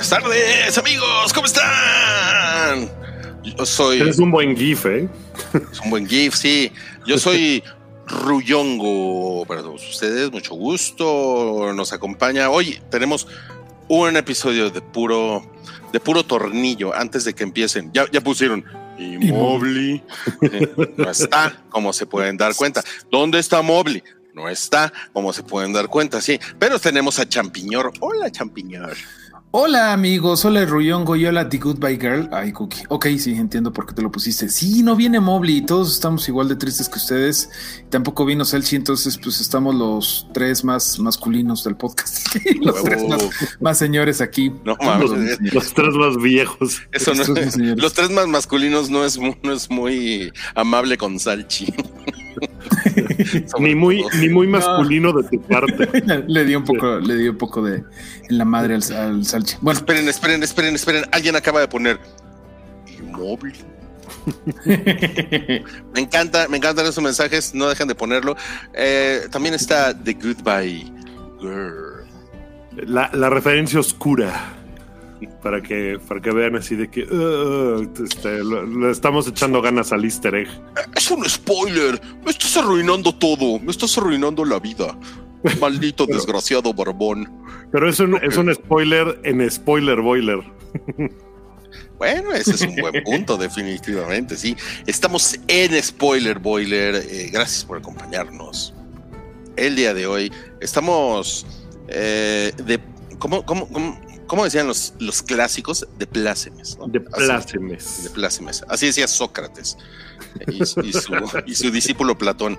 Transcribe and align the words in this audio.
Buenas 0.00 0.22
tardes, 0.22 0.78
amigos, 0.78 1.30
¿cómo 1.34 1.44
están? 1.44 2.90
Yo 3.42 3.66
soy. 3.66 4.00
Es 4.00 4.18
un 4.18 4.30
buen 4.30 4.56
GIF, 4.56 4.86
¿eh? 4.86 5.06
Es 5.70 5.78
un 5.80 5.90
buen 5.90 6.08
GIF, 6.08 6.34
sí. 6.34 6.72
Yo 7.06 7.18
soy 7.18 7.62
Ruyongo 8.06 9.44
para 9.44 9.60
todos 9.60 9.86
ustedes, 9.86 10.32
mucho 10.32 10.54
gusto. 10.54 11.74
Nos 11.74 11.92
acompaña. 11.92 12.48
Hoy 12.48 12.80
tenemos 12.90 13.26
un 13.88 14.16
episodio 14.16 14.70
de 14.70 14.80
puro, 14.80 15.42
de 15.92 16.00
puro 16.00 16.24
tornillo 16.24 16.94
antes 16.96 17.24
de 17.24 17.34
que 17.34 17.42
empiecen. 17.42 17.92
Ya, 17.92 18.06
ya 18.10 18.22
pusieron 18.22 18.64
y 18.98 19.18
Mobley. 19.18 20.02
no 20.96 21.10
está, 21.10 21.62
como 21.68 21.92
se 21.92 22.06
pueden 22.06 22.38
dar 22.38 22.54
cuenta. 22.54 22.82
¿Dónde 23.10 23.38
está 23.38 23.60
Mobley? 23.60 24.02
No 24.32 24.48
está, 24.48 24.90
como 25.12 25.34
se 25.34 25.42
pueden 25.42 25.74
dar 25.74 25.88
cuenta, 25.88 26.22
sí. 26.22 26.40
Pero 26.58 26.78
tenemos 26.78 27.18
a 27.18 27.28
Champiñor. 27.28 27.92
Hola, 28.00 28.30
Champiñor. 28.30 28.96
Hola 29.52 29.92
amigos, 29.92 30.44
hola 30.44 30.64
Ruyongo 30.64 31.16
y 31.16 31.26
hola 31.26 31.48
The 31.48 31.58
Goodbye 31.58 31.98
Girl. 31.98 32.28
Ay, 32.30 32.52
Cookie. 32.52 32.84
Ok, 32.88 33.06
sí, 33.18 33.32
entiendo 33.32 33.72
por 33.72 33.84
qué 33.84 33.94
te 33.94 34.00
lo 34.02 34.12
pusiste. 34.12 34.48
Sí, 34.48 34.84
no 34.84 34.94
viene 34.94 35.18
Mobley, 35.18 35.62
todos 35.66 35.92
estamos 35.92 36.28
igual 36.28 36.46
de 36.48 36.54
tristes 36.54 36.88
que 36.88 36.98
ustedes. 36.98 37.50
Tampoco 37.88 38.24
vino 38.24 38.44
Selchi, 38.44 38.76
entonces 38.76 39.18
pues 39.18 39.40
estamos 39.40 39.74
los 39.74 40.28
tres 40.32 40.62
más 40.62 41.00
masculinos 41.00 41.64
del 41.64 41.74
podcast. 41.74 42.28
los 42.60 42.76
Huevo. 42.76 42.84
tres 42.84 43.08
más, 43.08 43.28
más 43.60 43.78
señores 43.78 44.20
aquí. 44.20 44.50
No 44.64 44.76
Los, 44.76 45.10
mames. 45.10 45.52
los 45.52 45.74
tres 45.74 45.94
más 45.96 46.16
viejos. 46.22 46.82
Eso 46.92 47.12
no, 47.14 47.24
sí, 47.24 47.50
señores. 47.50 47.82
los 47.82 47.92
tres 47.92 48.10
más 48.10 48.28
masculinos 48.28 48.88
no 48.88 49.04
es, 49.04 49.18
no 49.18 49.52
es 49.52 49.68
muy 49.68 50.32
amable 50.54 50.96
con 50.96 51.18
Salchi. 51.18 51.74
Ni 53.58 53.74
muy, 53.74 54.00
todo. 54.00 54.10
ni 54.20 54.28
muy 54.28 54.46
masculino 54.46 55.12
de 55.12 55.24
tu 55.28 55.42
parte. 55.42 56.24
le 56.26 56.44
dio 56.44 56.58
un 56.58 56.64
poco, 56.64 56.98
le 56.98 57.16
dio 57.16 57.32
un 57.32 57.36
poco 57.38 57.62
de 57.62 57.84
en 58.28 58.38
la 58.38 58.44
madre 58.44 58.76
al, 58.76 58.82
al 59.34 59.39
Salchi. 59.40 59.56
Bueno, 59.60 59.78
Esperen, 59.80 60.08
esperen, 60.08 60.42
esperen, 60.42 60.74
esperen. 60.74 61.04
Alguien 61.12 61.36
acaba 61.36 61.60
de 61.60 61.68
poner 61.68 61.98
inmóvil. 62.98 63.54
Me 65.94 66.00
encanta, 66.00 66.48
me 66.48 66.56
encantan 66.56 66.84
esos 66.86 67.02
mensajes. 67.02 67.54
No 67.54 67.68
dejan 67.68 67.88
de 67.88 67.94
ponerlo. 67.94 68.36
Eh, 68.74 69.22
también 69.30 69.54
está 69.54 69.94
The 69.94 70.14
Goodbye 70.14 70.92
Girl. 71.40 72.04
La, 72.86 73.10
la 73.14 73.30
referencia 73.30 73.80
oscura. 73.80 74.56
Para 75.42 75.60
que, 75.62 75.98
para 76.08 76.20
que 76.22 76.30
vean 76.32 76.56
así 76.56 76.76
de 76.76 76.88
que 76.90 77.02
uh, 77.02 77.82
este, 78.04 78.42
lo- 78.42 78.64
le 78.64 78.90
estamos 78.90 79.28
echando 79.28 79.60
ganas 79.60 79.92
al 79.92 80.04
easter 80.04 80.34
egg. 80.34 80.48
Es 80.96 81.10
un 81.10 81.28
spoiler. 81.28 82.00
Me 82.24 82.30
estás 82.30 82.56
arruinando 82.56 83.14
todo. 83.14 83.58
Me 83.58 83.70
estás 83.70 83.96
arruinando 83.98 84.44
la 84.46 84.58
vida. 84.58 84.96
Maldito 85.60 86.06
desgraciado 86.06 86.72
barbón. 86.74 87.30
Pero 87.72 87.88
es 87.88 87.98
un, 88.00 88.16
es 88.22 88.36
un 88.36 88.52
spoiler 88.54 89.20
en 89.24 89.48
spoiler 89.50 90.00
boiler. 90.00 90.40
Bueno, 91.98 92.32
ese 92.32 92.52
es 92.52 92.62
un 92.62 92.76
buen 92.76 93.02
punto, 93.04 93.36
definitivamente, 93.36 94.36
sí. 94.36 94.56
Estamos 94.86 95.38
en 95.48 95.82
Spoiler 95.82 96.38
Boiler. 96.38 96.94
eh, 96.96 97.30
gracias 97.32 97.64
por 97.64 97.78
acompañarnos. 97.78 98.74
El 99.56 99.76
día 99.76 99.92
de 99.92 100.06
hoy 100.06 100.32
estamos 100.60 101.46
eh, 101.88 102.52
de. 102.64 102.80
¿Cómo, 103.18 103.44
cómo, 103.44 103.68
cómo, 103.68 104.00
cómo 104.26 104.44
decían 104.44 104.66
los, 104.66 104.94
los 104.98 105.22
clásicos? 105.22 105.86
De 105.98 106.06
plácemes. 106.06 106.78
¿no? 106.78 106.86
De 106.86 107.00
Así, 107.12 107.26
plácemes. 107.26 108.04
de 108.04 108.10
plácemes. 108.10 108.64
Así 108.68 108.86
decía 108.86 109.06
Sócrates 109.06 109.76
y, 110.50 110.64
su- 110.64 110.80
y 110.80 110.92
su, 110.94 111.12
y 111.46 111.54
su 111.54 111.70
discípulo 111.70 112.16
Platón. 112.16 112.58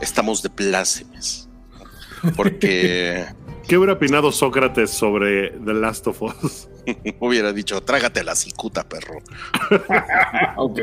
Estamos 0.00 0.42
de 0.42 0.48
plácemes. 0.48 1.47
Porque 2.36 3.26
¿Qué 3.68 3.76
hubiera 3.76 3.92
opinado 3.92 4.32
Sócrates 4.32 4.90
sobre 4.90 5.50
The 5.50 5.74
Last 5.74 6.06
of 6.06 6.22
Us? 6.22 6.68
hubiera 7.20 7.52
dicho, 7.52 7.82
trágate 7.82 8.24
la 8.24 8.34
cicuta, 8.34 8.88
perro. 8.88 9.18
ok. 10.56 10.80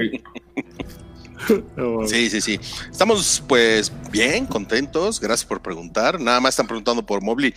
Sí, 2.05 2.29
sí, 2.29 2.41
sí. 2.41 2.59
Estamos 2.91 3.43
pues 3.47 3.91
bien, 4.11 4.45
contentos. 4.45 5.19
Gracias 5.19 5.47
por 5.47 5.63
preguntar. 5.63 6.19
Nada 6.19 6.39
más 6.39 6.51
están 6.51 6.67
preguntando 6.67 7.03
por 7.03 7.23
Mobley 7.23 7.55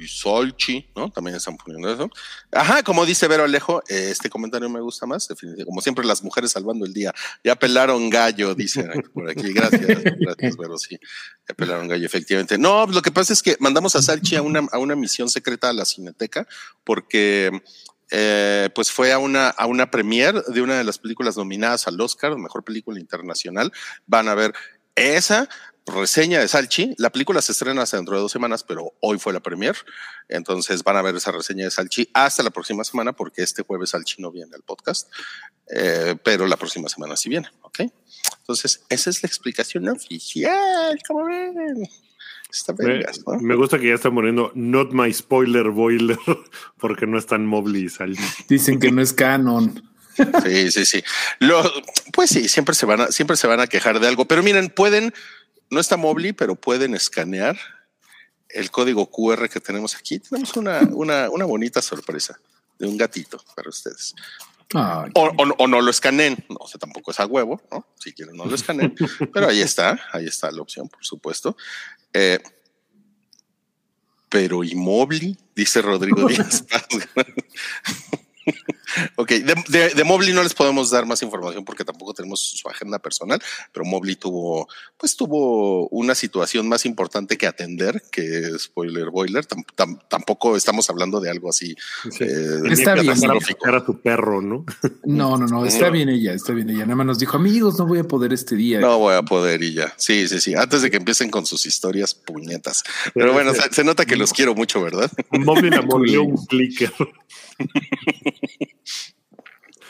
y 0.00 0.08
Solchi, 0.08 0.90
¿no? 0.96 1.10
También 1.10 1.36
están 1.36 1.56
poniendo 1.56 1.92
eso. 1.92 2.10
Ajá, 2.50 2.82
como 2.82 3.04
dice 3.04 3.28
Vero 3.28 3.44
Alejo, 3.44 3.82
este 3.88 4.30
comentario 4.30 4.68
me 4.68 4.80
gusta 4.80 5.06
más. 5.06 5.28
definitivamente. 5.28 5.66
Como 5.66 5.80
siempre, 5.80 6.04
las 6.06 6.22
mujeres 6.22 6.52
salvando 6.52 6.86
el 6.86 6.92
día. 6.92 7.12
Ya 7.44 7.56
pelaron 7.56 8.08
gallo, 8.08 8.54
dicen 8.54 8.90
por 9.12 9.28
aquí. 9.30 9.52
Gracias, 9.52 9.82
gracias, 10.18 10.56
Vero. 10.56 10.78
Sí, 10.78 10.98
ya 11.48 11.54
pelaron 11.54 11.88
gallo, 11.88 12.06
efectivamente. 12.06 12.56
No, 12.56 12.86
lo 12.86 13.02
que 13.02 13.12
pasa 13.12 13.32
es 13.32 13.42
que 13.42 13.56
mandamos 13.60 13.94
a 13.96 14.02
Salchi 14.02 14.36
a 14.36 14.42
una, 14.42 14.66
a 14.72 14.78
una 14.78 14.96
misión 14.96 15.28
secreta 15.28 15.68
a 15.68 15.72
la 15.72 15.84
Cineteca 15.84 16.46
porque 16.84 17.50
eh, 18.10 18.70
pues 18.74 18.90
fue 18.90 19.12
a 19.12 19.18
una, 19.18 19.48
a 19.50 19.66
una 19.66 19.90
premiere 19.90 20.40
de 20.48 20.62
una 20.62 20.76
de 20.76 20.84
las 20.84 20.98
películas 20.98 21.36
nominadas 21.36 21.86
al 21.86 22.00
Oscar, 22.00 22.36
mejor 22.36 22.64
película 22.64 22.98
internacional. 22.98 23.72
Van 24.06 24.28
a 24.28 24.34
ver 24.34 24.52
esa 24.96 25.48
reseña 25.86 26.40
de 26.40 26.48
Salchi. 26.48 26.94
La 26.98 27.10
película 27.10 27.42
se 27.42 27.52
estrena 27.52 27.82
hasta 27.82 27.96
dentro 27.96 28.16
de 28.16 28.22
dos 28.22 28.32
semanas, 28.32 28.64
pero 28.64 28.92
hoy 29.00 29.18
fue 29.18 29.32
la 29.32 29.40
premier. 29.40 29.76
Entonces 30.28 30.82
van 30.82 30.96
a 30.96 31.02
ver 31.02 31.16
esa 31.16 31.32
reseña 31.32 31.64
de 31.64 31.70
Salchi 31.70 32.08
hasta 32.14 32.42
la 32.42 32.50
próxima 32.50 32.84
semana, 32.84 33.12
porque 33.12 33.42
este 33.42 33.62
jueves 33.62 33.90
Salchi 33.90 34.22
no 34.22 34.30
viene 34.30 34.54
al 34.54 34.62
podcast, 34.62 35.10
eh, 35.74 36.16
pero 36.22 36.46
la 36.46 36.56
próxima 36.56 36.88
semana 36.88 37.16
sí 37.16 37.28
viene. 37.28 37.48
Ok. 37.62 37.80
Entonces, 38.38 38.82
esa 38.88 39.10
es 39.10 39.22
la 39.22 39.26
explicación 39.26 39.88
oficial. 39.88 40.98
Como 41.06 41.24
ven, 41.24 41.88
está 42.50 42.72
Me, 42.72 42.84
vergas, 42.84 43.20
¿no? 43.26 43.38
me 43.40 43.54
gusta 43.54 43.78
que 43.78 43.88
ya 43.88 43.94
están 43.94 44.14
poniendo 44.14 44.52
Not 44.54 44.92
My 44.92 45.12
Spoiler 45.12 45.70
Boiler 45.70 46.18
porque 46.78 47.06
no 47.06 47.18
están 47.18 47.46
Mobley 47.46 47.84
y 47.84 47.88
Sal. 47.88 48.16
Dicen 48.48 48.78
que 48.78 48.90
no 48.90 49.02
es 49.02 49.12
canon. 49.12 49.82
Sí, 50.44 50.70
sí, 50.70 50.84
sí. 50.84 51.02
Lo, 51.38 51.62
pues 52.12 52.30
sí, 52.30 52.48
siempre 52.48 52.74
se 52.74 52.86
van 52.86 53.02
a, 53.02 53.06
siempre 53.08 53.36
se 53.36 53.46
van 53.46 53.60
a 53.60 53.66
quejar 53.66 54.00
de 54.00 54.08
algo. 54.08 54.26
Pero 54.26 54.42
miren, 54.42 54.68
pueden, 54.68 55.14
no 55.70 55.80
está 55.80 55.96
Mobley, 55.96 56.32
pero 56.32 56.54
pueden 56.54 56.94
escanear 56.94 57.58
el 58.48 58.70
código 58.70 59.08
QR 59.10 59.48
que 59.48 59.60
tenemos 59.60 59.94
aquí. 59.96 60.18
Tenemos 60.18 60.56
una, 60.56 60.80
una, 60.92 61.30
una 61.30 61.44
bonita 61.44 61.80
sorpresa 61.80 62.38
de 62.78 62.86
un 62.88 62.96
gatito 62.96 63.42
para 63.54 63.68
ustedes. 63.68 64.14
O, 65.14 65.22
o- 65.36 65.54
o 65.58 65.66
no 65.66 65.80
lo 65.80 65.90
escaneen, 65.90 66.44
no, 66.48 66.56
o 66.60 66.68
sea, 66.68 66.78
tampoco 66.78 67.10
es 67.10 67.18
a 67.20 67.26
huevo, 67.26 67.60
¿no? 67.72 67.86
Si 67.98 68.12
quieren 68.12 68.36
no 68.36 68.46
lo 68.46 68.54
escaneen, 68.54 68.94
pero 69.32 69.48
ahí 69.48 69.60
está, 69.60 70.00
ahí 70.12 70.26
está 70.26 70.50
la 70.52 70.62
opción, 70.62 70.88
por 70.88 71.04
supuesto. 71.04 71.56
Eh, 72.12 72.38
pero 74.28 74.62
¿y 74.62 74.74
Mobley? 74.76 75.36
Dice 75.56 75.82
Rodrigo 75.82 76.24
Díaz. 76.28 76.64
Ok, 79.16 79.28
de, 79.30 79.54
de, 79.68 79.88
de 79.90 80.04
Mobley 80.04 80.32
no 80.32 80.42
les 80.42 80.54
podemos 80.54 80.90
dar 80.90 81.06
más 81.06 81.22
información 81.22 81.64
porque 81.64 81.84
tampoco 81.84 82.14
tenemos 82.14 82.40
su 82.40 82.68
agenda 82.68 82.98
personal, 82.98 83.40
pero 83.72 83.84
Mobley 83.84 84.16
tuvo, 84.16 84.68
pues 84.96 85.16
tuvo 85.16 85.88
una 85.88 86.14
situación 86.14 86.68
más 86.68 86.84
importante 86.86 87.36
que 87.38 87.46
atender 87.46 88.02
que 88.10 88.50
Spoiler 88.58 89.10
Boiler. 89.10 89.46
Tam- 89.46 89.64
tam- 89.76 90.00
tampoco 90.08 90.56
estamos 90.56 90.88
hablando 90.90 91.20
de 91.20 91.30
algo 91.30 91.50
así. 91.50 91.74
Sí. 92.10 92.24
eh, 92.24 92.60
Está 92.70 92.94
bien. 92.94 93.06
sacar 93.16 93.30
a 93.30 93.34
catastrófico. 93.34 93.58
buscar 93.60 93.74
a 93.76 93.84
su 93.86 94.00
perro, 94.00 94.40
¿no? 94.42 94.64
no, 95.04 95.36
no, 95.36 95.46
no, 95.46 95.64
está 95.66 95.90
bien 95.90 96.08
ella, 96.08 96.32
está 96.34 96.52
bien 96.52 96.70
ella. 96.70 96.80
Nada 96.84 96.96
más 96.96 97.06
nos 97.06 97.18
dijo, 97.18 97.36
amigos, 97.36 97.78
no 97.78 97.86
voy 97.86 97.98
a 97.98 98.04
poder 98.04 98.32
este 98.32 98.56
día. 98.56 98.80
No 98.80 98.98
voy 98.98 99.14
a 99.14 99.22
poder 99.22 99.62
y 99.62 99.74
ya. 99.74 99.92
Sí, 99.96 100.26
sí, 100.28 100.40
sí. 100.40 100.54
Antes 100.54 100.82
de 100.82 100.90
que 100.90 100.96
empiecen 100.96 101.30
con 101.30 101.46
sus 101.46 101.66
historias 101.66 102.14
puñetas. 102.14 102.82
Pero 103.14 103.32
bueno, 103.32 103.54
se, 103.54 103.72
se 103.72 103.84
nota 103.84 104.04
que 104.06 104.16
los 104.16 104.32
quiero 104.32 104.54
mucho, 104.54 104.80
¿verdad? 104.82 105.10
Mobley 105.30 105.70
la 105.70 105.82
mordió 105.82 106.22
un 106.22 106.36
clicker. 106.46 106.92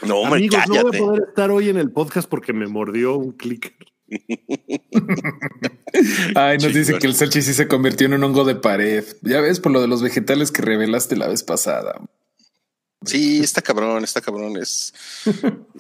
No, 0.03 0.21
hombre, 0.21 0.39
Amigos, 0.39 0.61
no 0.67 0.83
voy 0.83 0.97
a 0.97 0.99
poder 0.99 1.23
estar 1.29 1.51
hoy 1.51 1.69
en 1.69 1.77
el 1.77 1.91
podcast 1.91 2.27
porque 2.27 2.55
me 2.55 2.67
mordió 2.67 3.17
un 3.17 3.33
clicker. 3.33 3.77
Ay, 6.35 6.57
nos 6.57 6.73
dice 6.73 6.99
que 6.99 7.07
el 7.07 7.15
Salchi 7.15 7.43
sí 7.43 7.53
se 7.53 7.69
convirtió 7.69 8.07
en 8.07 8.15
un 8.15 8.25
hongo 8.25 8.45
de 8.45 8.55
pared. 8.55 9.05
Ya 9.21 9.43
ves 9.43 9.61
por 9.61 9.73
lo 9.73 9.83
de 9.83 9.89
los 9.89 10.03
vegetales 10.03 10.53
que 10.53 10.63
revelaste 10.63 11.17
la 11.17 11.29
vez 11.29 11.43
pasada. 11.43 12.01
Sí, 13.05 13.41
está 13.41 13.63
cabrón, 13.63 14.05
está 14.05 14.21
cabrón. 14.21 14.59
Es, 14.59 14.93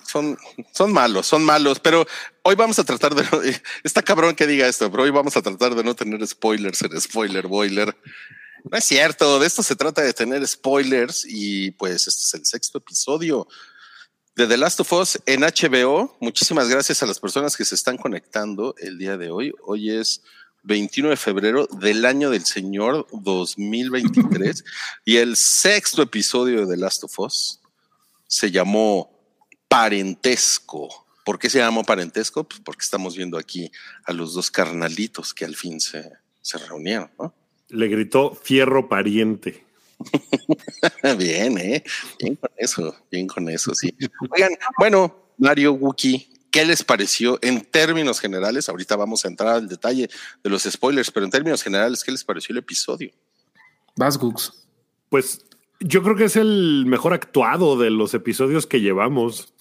son, 0.06 0.38
son 0.72 0.92
malos, 0.92 1.26
son 1.26 1.44
malos, 1.44 1.78
pero 1.78 2.06
hoy 2.42 2.54
vamos 2.54 2.78
a 2.78 2.84
tratar 2.84 3.14
de. 3.14 3.24
Está 3.84 4.02
cabrón 4.02 4.34
que 4.34 4.46
diga 4.46 4.66
esto, 4.66 4.90
pero 4.90 5.02
hoy 5.02 5.10
vamos 5.10 5.36
a 5.36 5.42
tratar 5.42 5.74
de 5.74 5.84
no 5.84 5.94
tener 5.94 6.26
spoilers 6.26 6.80
en 6.80 6.98
Spoiler 6.98 7.46
Boiler. 7.46 7.94
No 8.64 8.76
es 8.76 8.84
cierto, 8.84 9.38
de 9.38 9.46
esto 9.46 9.62
se 9.62 9.76
trata 9.76 10.02
de 10.02 10.12
tener 10.12 10.46
spoilers 10.46 11.24
y 11.26 11.70
pues 11.72 12.06
este 12.06 12.24
es 12.24 12.34
el 12.34 12.46
sexto 12.46 12.78
episodio 12.78 13.48
de 14.34 14.46
The 14.46 14.56
Last 14.56 14.80
of 14.80 14.92
Us 14.92 15.18
en 15.26 15.40
HBO. 15.40 16.16
Muchísimas 16.20 16.68
gracias 16.68 17.02
a 17.02 17.06
las 17.06 17.18
personas 17.18 17.56
que 17.56 17.64
se 17.64 17.74
están 17.74 17.96
conectando 17.96 18.74
el 18.78 18.98
día 18.98 19.16
de 19.16 19.30
hoy. 19.30 19.52
Hoy 19.64 19.90
es 19.90 20.22
21 20.62 21.10
de 21.10 21.16
febrero 21.16 21.66
del 21.66 22.04
año 22.04 22.30
del 22.30 22.44
Señor 22.44 23.06
2023 23.12 24.64
y 25.04 25.16
el 25.16 25.36
sexto 25.36 26.02
episodio 26.02 26.66
de 26.66 26.74
The 26.74 26.80
Last 26.80 27.04
of 27.04 27.18
Us 27.18 27.60
se 28.26 28.50
llamó 28.50 29.10
Parentesco. 29.68 31.06
¿Por 31.24 31.38
qué 31.38 31.48
se 31.48 31.58
llamó 31.58 31.84
Parentesco? 31.84 32.44
Pues 32.44 32.60
porque 32.60 32.82
estamos 32.82 33.16
viendo 33.16 33.38
aquí 33.38 33.70
a 34.04 34.12
los 34.12 34.34
dos 34.34 34.50
carnalitos 34.50 35.32
que 35.32 35.44
al 35.44 35.56
fin 35.56 35.80
se, 35.80 36.10
se 36.40 36.58
reunieron, 36.58 37.10
¿no? 37.18 37.34
Le 37.70 37.88
gritó 37.88 38.34
fierro 38.34 38.88
pariente. 38.88 39.64
bien, 41.18 41.58
¿eh? 41.58 41.84
Bien 42.18 42.36
con 42.36 42.50
eso, 42.56 42.96
bien 43.10 43.26
con 43.26 43.48
eso, 43.48 43.74
sí. 43.74 43.94
Oigan, 44.30 44.52
bueno, 44.78 45.14
Mario 45.38 45.72
Wookie, 45.72 46.28
¿qué 46.50 46.64
les 46.64 46.82
pareció 46.84 47.38
en 47.42 47.62
términos 47.62 48.20
generales? 48.20 48.68
Ahorita 48.68 48.96
vamos 48.96 49.24
a 49.24 49.28
entrar 49.28 49.54
al 49.54 49.68
detalle 49.68 50.08
de 50.42 50.50
los 50.50 50.62
spoilers, 50.62 51.10
pero 51.10 51.24
en 51.24 51.30
términos 51.30 51.62
generales, 51.62 52.02
¿qué 52.02 52.12
les 52.12 52.24
pareció 52.24 52.52
el 52.52 52.58
episodio? 52.58 53.10
Vas, 53.96 54.18
Gux. 54.18 54.52
Pues 55.08 55.44
yo 55.80 56.02
creo 56.02 56.16
que 56.16 56.24
es 56.24 56.36
el 56.36 56.84
mejor 56.86 57.12
actuado 57.12 57.78
de 57.78 57.90
los 57.90 58.14
episodios 58.14 58.66
que 58.66 58.80
llevamos. 58.80 59.52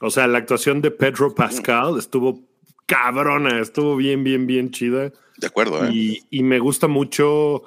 O 0.00 0.10
sea, 0.10 0.26
la 0.26 0.38
actuación 0.38 0.82
de 0.82 0.90
Pedro 0.90 1.34
Pascal 1.34 1.98
estuvo 1.98 2.40
cabrona, 2.86 3.60
estuvo 3.60 3.96
bien, 3.96 4.24
bien, 4.24 4.46
bien 4.46 4.70
chida. 4.70 5.12
De 5.36 5.46
acuerdo. 5.46 5.84
¿eh? 5.84 5.90
Y, 5.92 6.22
y, 6.30 6.42
me 6.42 6.58
gusta 6.58 6.88
mucho. 6.88 7.64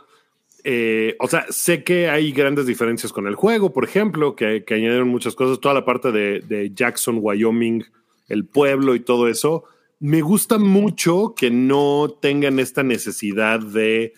Eh, 0.63 1.15
o 1.19 1.27
sea, 1.27 1.45
sé 1.49 1.83
que 1.83 2.09
hay 2.09 2.31
grandes 2.31 2.65
diferencias 2.65 3.13
con 3.13 3.27
el 3.27 3.35
juego, 3.35 3.71
por 3.71 3.83
ejemplo, 3.83 4.35
que, 4.35 4.63
que 4.65 4.73
añadieron 4.73 5.07
muchas 5.07 5.35
cosas, 5.35 5.59
toda 5.59 5.73
la 5.73 5.85
parte 5.85 6.11
de, 6.11 6.41
de, 6.41 6.71
Jackson, 6.73 7.19
Wyoming, 7.21 7.85
el 8.27 8.45
pueblo 8.45 8.95
y 8.95 8.99
todo 8.99 9.27
eso. 9.27 9.63
Me 9.99 10.21
gusta 10.21 10.57
mucho 10.57 11.33
que 11.35 11.51
no 11.51 12.17
tengan 12.21 12.59
esta 12.59 12.83
necesidad 12.83 13.59
de 13.59 14.13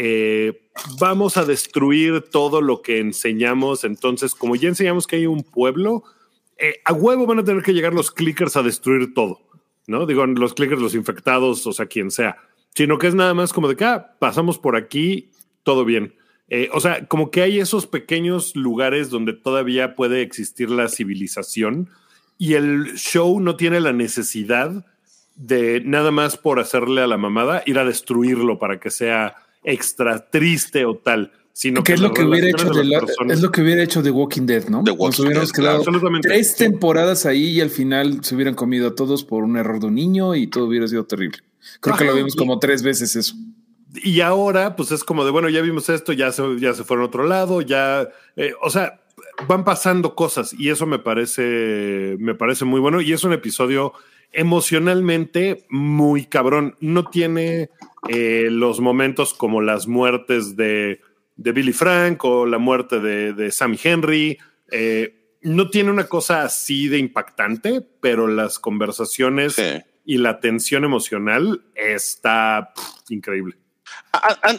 eh, 0.00 0.60
vamos 1.00 1.36
a 1.36 1.44
destruir 1.44 2.22
todo 2.30 2.62
lo 2.62 2.82
que 2.82 3.00
enseñamos. 3.00 3.82
Entonces, 3.82 4.34
como 4.34 4.54
ya 4.54 4.68
enseñamos 4.68 5.06
que 5.06 5.16
hay 5.16 5.26
un 5.26 5.42
pueblo, 5.42 6.04
eh, 6.56 6.76
a 6.84 6.92
huevo 6.92 7.26
van 7.26 7.40
a 7.40 7.44
tener 7.44 7.64
que 7.64 7.74
llegar 7.74 7.92
los 7.92 8.12
clickers 8.12 8.56
a 8.56 8.62
destruir 8.62 9.12
todo. 9.12 9.40
¿No? 9.88 10.06
Digo, 10.06 10.24
los 10.24 10.54
clickers, 10.54 10.80
los 10.80 10.94
infectados, 10.94 11.66
o 11.66 11.72
sea, 11.72 11.86
quien 11.86 12.12
sea 12.12 12.36
sino 12.78 12.98
que 12.98 13.08
es 13.08 13.14
nada 13.16 13.34
más 13.34 13.52
como 13.52 13.66
de 13.66 13.74
que 13.74 13.84
ah, 13.84 14.14
pasamos 14.20 14.56
por 14.56 14.76
aquí, 14.76 15.32
todo 15.64 15.84
bien. 15.84 16.14
Eh, 16.48 16.70
o 16.72 16.78
sea, 16.78 17.06
como 17.06 17.32
que 17.32 17.42
hay 17.42 17.58
esos 17.58 17.88
pequeños 17.88 18.54
lugares 18.54 19.10
donde 19.10 19.32
todavía 19.32 19.96
puede 19.96 20.22
existir 20.22 20.70
la 20.70 20.88
civilización 20.88 21.90
y 22.38 22.54
el 22.54 22.94
show 22.94 23.40
no 23.40 23.56
tiene 23.56 23.80
la 23.80 23.92
necesidad 23.92 24.86
de 25.34 25.82
nada 25.84 26.12
más 26.12 26.36
por 26.36 26.60
hacerle 26.60 27.02
a 27.02 27.08
la 27.08 27.18
mamada 27.18 27.64
ir 27.66 27.80
a 27.80 27.84
destruirlo 27.84 28.60
para 28.60 28.78
que 28.78 28.90
sea 28.90 29.34
extra 29.64 30.30
triste 30.30 30.84
o 30.84 30.96
tal. 30.96 31.32
Sino 31.58 31.82
que, 31.82 31.94
es 31.94 32.00
lo 32.00 32.12
que 32.12 32.22
hubiera 32.22 32.50
hecho 32.50 32.70
de, 32.70 32.84
la, 32.84 33.04
es 33.30 33.42
lo 33.42 33.50
que 33.50 33.62
hubiera 33.62 33.82
hecho 33.82 34.00
de 34.00 34.12
Walking 34.12 34.46
Dead, 34.46 34.68
¿no? 34.68 34.84
The 34.84 34.92
Walking 34.92 35.24
hubiéramos 35.24 35.52
Dead, 35.52 35.60
quedado 35.60 35.82
claro. 35.82 36.20
tres 36.22 36.54
temporadas 36.54 37.26
ahí 37.26 37.46
y 37.46 37.60
al 37.60 37.70
final 37.70 38.22
se 38.22 38.36
hubieran 38.36 38.54
comido 38.54 38.86
a 38.86 38.94
todos 38.94 39.24
por 39.24 39.42
un 39.42 39.56
error 39.56 39.80
de 39.80 39.86
un 39.86 39.96
niño 39.96 40.36
y 40.36 40.46
todo 40.46 40.66
hubiera 40.66 40.86
sido 40.86 41.04
terrible. 41.06 41.38
Creo 41.80 41.96
que 41.96 42.04
lo 42.04 42.14
vimos 42.14 42.36
como 42.36 42.60
tres 42.60 42.84
veces 42.84 43.16
eso. 43.16 43.34
Y 43.92 44.20
ahora, 44.20 44.76
pues 44.76 44.92
es 44.92 45.02
como 45.02 45.24
de, 45.24 45.32
bueno, 45.32 45.48
ya 45.48 45.60
vimos 45.60 45.88
esto, 45.88 46.12
ya 46.12 46.30
se, 46.30 46.44
ya 46.60 46.74
se 46.74 46.84
fueron 46.84 47.02
a 47.02 47.06
otro 47.08 47.26
lado, 47.26 47.60
ya, 47.60 48.08
eh, 48.36 48.52
o 48.62 48.70
sea, 48.70 49.00
van 49.48 49.64
pasando 49.64 50.14
cosas 50.14 50.54
y 50.56 50.68
eso 50.68 50.86
me 50.86 51.00
parece, 51.00 52.14
me 52.20 52.36
parece 52.36 52.66
muy 52.66 52.78
bueno 52.78 53.00
y 53.00 53.12
es 53.12 53.24
un 53.24 53.32
episodio 53.32 53.94
emocionalmente 54.30 55.64
muy 55.70 56.26
cabrón. 56.26 56.76
No 56.78 57.02
tiene 57.06 57.70
eh, 58.08 58.46
los 58.48 58.78
momentos 58.78 59.34
como 59.34 59.60
las 59.60 59.88
muertes 59.88 60.54
de, 60.54 61.00
de, 61.38 61.52
Billy 61.52 61.72
Frank 61.72 62.22
o 62.24 62.44
la 62.44 62.58
muerte 62.58 63.00
de, 63.00 63.32
de 63.32 63.50
Sammy 63.50 63.78
Henry. 63.82 64.38
Eh, 64.70 65.36
no 65.42 65.70
tiene 65.70 65.90
una 65.90 66.04
cosa 66.04 66.42
así 66.42 66.88
de 66.88 66.98
impactante, 66.98 67.80
pero 68.00 68.26
las 68.26 68.58
conversaciones 68.58 69.54
Sí. 69.54 69.80
y 70.04 70.18
la 70.18 70.40
tensión 70.40 70.84
emocional 70.84 71.62
está 71.74 72.72
pff, 72.74 73.10
increíble. 73.10 73.56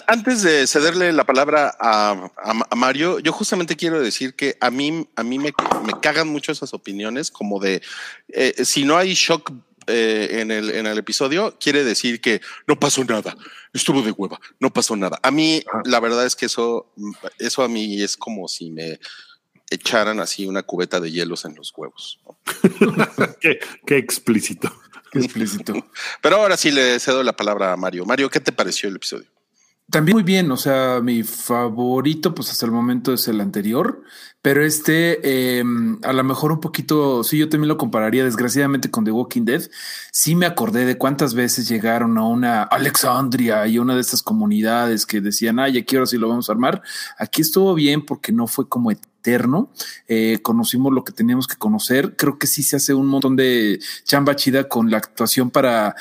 Antes 0.07 0.41
de 0.41 0.65
cederle 0.67 1.11
la 1.13 1.23
palabra 1.25 1.75
a, 1.79 2.11
a- 2.37 2.65
a 2.69 2.75
Mario, 2.75 3.19
yo 3.19 3.31
justamente 3.31 3.75
quiero 3.75 3.99
decir 4.01 4.33
que 4.35 4.55
a 4.59 4.71
mí, 4.71 5.07
a 5.15 5.23
mí 5.23 5.37
me, 5.37 5.51
me 5.85 5.93
cagan 6.01 6.27
mucho 6.29 6.51
esas 6.51 6.73
opiniones, 6.73 7.29
como 7.29 7.59
de 7.59 7.81
eh, 8.29 8.53
si 8.65 8.85
no 8.85 8.97
hay 8.97 9.13
shock 9.13 9.51
eh, 9.87 10.39
en, 10.41 10.51
el, 10.51 10.69
en 10.71 10.87
el 10.87 10.97
episodio, 10.97 11.57
quiere 11.59 11.83
decir 11.83 12.21
que 12.21 12.41
no 12.67 12.79
pasó 12.79 13.03
nada, 13.03 13.35
estuvo 13.73 14.01
de 14.01 14.11
hueva, 14.11 14.39
no 14.59 14.71
pasó 14.71 14.95
nada. 14.95 15.19
A 15.23 15.31
mí, 15.31 15.63
Ajá. 15.67 15.81
la 15.85 15.99
verdad 15.99 16.25
es 16.25 16.35
que 16.35 16.45
eso, 16.45 16.93
eso 17.37 17.63
a 17.63 17.67
mí 17.67 18.01
es 18.01 18.17
como 18.17 18.47
si 18.47 18.71
me 18.71 18.99
echaran 19.69 20.19
así 20.19 20.45
una 20.45 20.63
cubeta 20.63 20.99
de 20.99 21.11
hielos 21.11 21.45
en 21.45 21.55
los 21.55 21.73
huevos. 21.75 22.19
qué, 23.41 23.59
qué 23.85 23.97
explícito. 23.97 24.71
Qué 25.11 25.19
explícito. 25.19 25.73
Pero 26.21 26.37
ahora 26.37 26.57
sí 26.57 26.71
le 26.71 26.99
cedo 26.99 27.23
la 27.23 27.33
palabra 27.33 27.73
a 27.73 27.77
Mario. 27.77 28.05
Mario, 28.05 28.29
¿qué 28.29 28.39
te 28.39 28.51
pareció 28.51 28.89
el 28.89 28.95
episodio? 28.95 29.27
También 29.91 30.17
muy 30.17 30.23
bien, 30.23 30.51
o 30.51 30.57
sea, 30.57 30.99
mi 31.01 31.23
favorito, 31.23 32.35
pues 32.35 32.51
hasta 32.51 32.65
el 32.65 32.71
momento 32.71 33.13
es 33.13 33.27
el 33.27 33.41
anterior, 33.41 34.03
pero 34.41 34.63
este 34.63 35.19
eh, 35.23 35.63
a 36.03 36.13
lo 36.13 36.23
mejor 36.23 36.51
un 36.51 36.59
poquito, 36.59 37.23
sí, 37.23 37.39
yo 37.39 37.49
también 37.49 37.69
lo 37.69 37.77
compararía 37.77 38.23
desgraciadamente 38.23 38.91
con 38.91 39.03
The 39.03 39.11
Walking 39.11 39.45
Dead. 39.45 39.63
Sí 40.11 40.35
me 40.35 40.45
acordé 40.45 40.85
de 40.85 40.97
cuántas 40.97 41.33
veces 41.33 41.67
llegaron 41.67 42.19
a 42.19 42.23
una 42.27 42.63
Alexandria 42.63 43.65
y 43.65 43.79
una 43.79 43.95
de 43.95 44.01
estas 44.01 44.21
comunidades 44.21 45.07
que 45.07 45.21
decían, 45.21 45.59
ay, 45.59 45.73
ya 45.73 45.85
quiero 45.85 46.05
si 46.05 46.17
lo 46.17 46.29
vamos 46.29 46.49
a 46.49 46.53
armar. 46.53 46.83
Aquí 47.17 47.41
estuvo 47.41 47.73
bien 47.73 48.05
porque 48.05 48.31
no 48.31 48.45
fue 48.45 48.69
como 48.69 48.91
eterno. 49.19 49.71
Eh, 50.07 50.39
conocimos 50.41 50.93
lo 50.93 51.03
que 51.03 51.11
teníamos 51.11 51.47
que 51.47 51.57
conocer. 51.57 52.15
Creo 52.15 52.37
que 52.37 52.47
sí 52.47 52.63
se 52.63 52.77
hace 52.77 52.93
un 52.93 53.07
montón 53.07 53.35
de 53.35 53.79
chamba 54.03 54.35
chida 54.35 54.67
con 54.67 54.89
la 54.89 54.97
actuación 54.97 55.51
para 55.51 55.95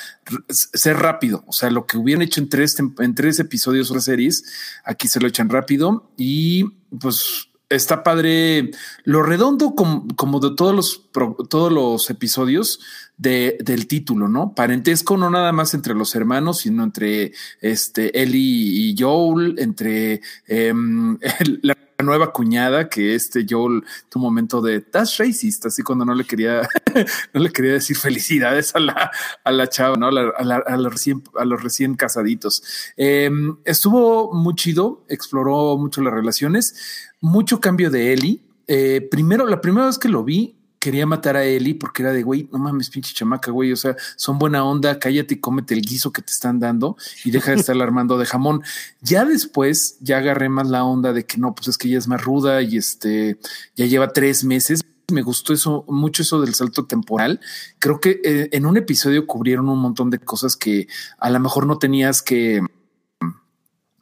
ser 0.48 0.96
rápido. 0.96 1.44
O 1.46 1.52
sea, 1.52 1.70
lo 1.70 1.86
que 1.86 1.98
hubieran 1.98 2.22
hecho 2.22 2.40
en 2.40 2.48
tres, 2.48 2.76
en 2.78 3.14
tres 3.14 3.38
episodios 3.38 3.90
o 3.90 4.00
series, 4.00 4.44
aquí 4.84 5.08
se 5.08 5.20
lo 5.20 5.28
echan 5.28 5.48
rápido 5.48 6.10
y 6.16 6.64
pues 7.00 7.48
está 7.70 8.02
padre 8.02 8.70
lo 9.04 9.22
redondo 9.22 9.74
como, 9.74 10.06
como 10.16 10.40
de 10.40 10.54
todos 10.56 10.74
los, 10.74 11.10
todos 11.48 11.72
los 11.72 12.08
episodios 12.10 12.80
de, 13.18 13.58
del 13.60 13.86
título, 13.86 14.28
¿no? 14.28 14.54
Parentesco 14.54 15.16
no 15.16 15.28
nada 15.28 15.52
más 15.52 15.74
entre 15.74 15.94
los 15.94 16.14
hermanos, 16.14 16.58
sino 16.58 16.84
entre 16.84 17.32
este 17.60 18.22
Ellie 18.22 18.90
y 18.90 18.96
Joel, 18.98 19.56
entre 19.58 20.22
em, 20.46 21.18
la 21.62 21.74
nueva 22.04 22.32
cuñada 22.32 22.88
que 22.88 23.14
este 23.16 23.44
Joel 23.48 23.82
tu 24.08 24.18
momento 24.20 24.60
de 24.62 24.80
that's 24.80 25.16
racist, 25.18 25.66
así 25.66 25.82
cuando 25.82 26.04
no 26.04 26.14
le 26.14 26.24
quería 26.24 26.62
no 27.34 27.40
le 27.40 27.50
quería 27.50 27.72
decir 27.72 27.96
felicidades 27.96 28.74
a 28.76 28.78
la, 28.78 29.10
a 29.42 29.50
la 29.52 29.68
chava, 29.68 29.96
¿no? 29.96 30.06
A, 30.06 30.12
la- 30.12 30.32
a 30.36 30.44
la- 30.44 30.62
a 30.66 30.76
los 30.76 30.92
recién, 30.92 31.22
a 31.36 31.44
los 31.44 31.62
recién 31.62 31.94
casaditos. 31.94 32.62
Eh, 32.96 33.30
estuvo 33.64 34.32
muy 34.32 34.54
chido, 34.54 35.04
exploró 35.08 35.76
mucho 35.76 36.00
las 36.00 36.12
relaciones, 36.14 37.08
mucho 37.20 37.60
cambio 37.60 37.90
de 37.90 38.12
Ellie. 38.12 38.42
Eh, 38.68 39.06
primero, 39.10 39.46
la 39.46 39.60
primera 39.60 39.86
vez 39.86 39.98
que 39.98 40.08
lo 40.08 40.22
vi, 40.22 40.57
quería 40.78 41.06
matar 41.06 41.36
a 41.36 41.44
Ellie 41.44 41.74
porque 41.74 42.02
era 42.02 42.12
de 42.12 42.22
güey, 42.22 42.48
no 42.52 42.58
mames, 42.58 42.90
pinche 42.90 43.14
chamaca, 43.14 43.50
güey. 43.50 43.72
O 43.72 43.76
sea, 43.76 43.96
son 44.16 44.38
buena 44.38 44.64
onda, 44.64 44.98
cállate 44.98 45.34
y 45.34 45.40
cómete 45.40 45.74
el 45.74 45.82
guiso 45.82 46.12
que 46.12 46.22
te 46.22 46.32
están 46.32 46.58
dando 46.58 46.96
y 47.24 47.30
deja 47.30 47.52
de 47.52 47.58
estar 47.58 47.80
armando 47.80 48.18
de 48.18 48.26
jamón. 48.26 48.62
Ya 49.00 49.24
después, 49.24 49.96
ya 50.00 50.18
agarré 50.18 50.48
más 50.48 50.68
la 50.68 50.84
onda 50.84 51.12
de 51.12 51.24
que 51.26 51.38
no, 51.38 51.54
pues 51.54 51.68
es 51.68 51.78
que 51.78 51.88
ella 51.88 51.98
es 51.98 52.08
más 52.08 52.22
ruda 52.22 52.62
y 52.62 52.76
este 52.76 53.38
ya 53.76 53.86
lleva 53.86 54.12
tres 54.12 54.44
meses. 54.44 54.84
Me 55.10 55.22
gustó 55.22 55.54
eso, 55.54 55.84
mucho 55.88 56.22
eso 56.22 56.40
del 56.40 56.54
salto 56.54 56.86
temporal. 56.86 57.40
Creo 57.78 58.00
que 58.00 58.20
eh, 58.22 58.48
en 58.52 58.66
un 58.66 58.76
episodio 58.76 59.26
cubrieron 59.26 59.68
un 59.68 59.78
montón 59.78 60.10
de 60.10 60.18
cosas 60.18 60.54
que 60.56 60.86
a 61.18 61.30
lo 61.30 61.40
mejor 61.40 61.66
no 61.66 61.78
tenías 61.78 62.20
que, 62.20 62.60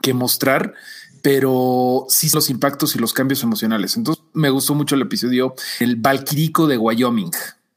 que 0.03 0.15
mostrar, 0.15 0.75
pero 1.27 2.07
sí 2.09 2.31
los 2.33 2.51
impactos 2.51 2.95
y 2.95 3.01
los 3.01 3.13
cambios 3.13 3.43
emocionales. 3.43 3.97
Entonces 3.97 4.23
me 4.33 4.49
gustó 4.49 4.77
mucho 4.77 4.95
el 4.95 5.03
episodio 5.03 5.57
El 5.81 5.97
Valquirico 5.97 6.69
de 6.69 6.79
Wyoming. 6.79 7.33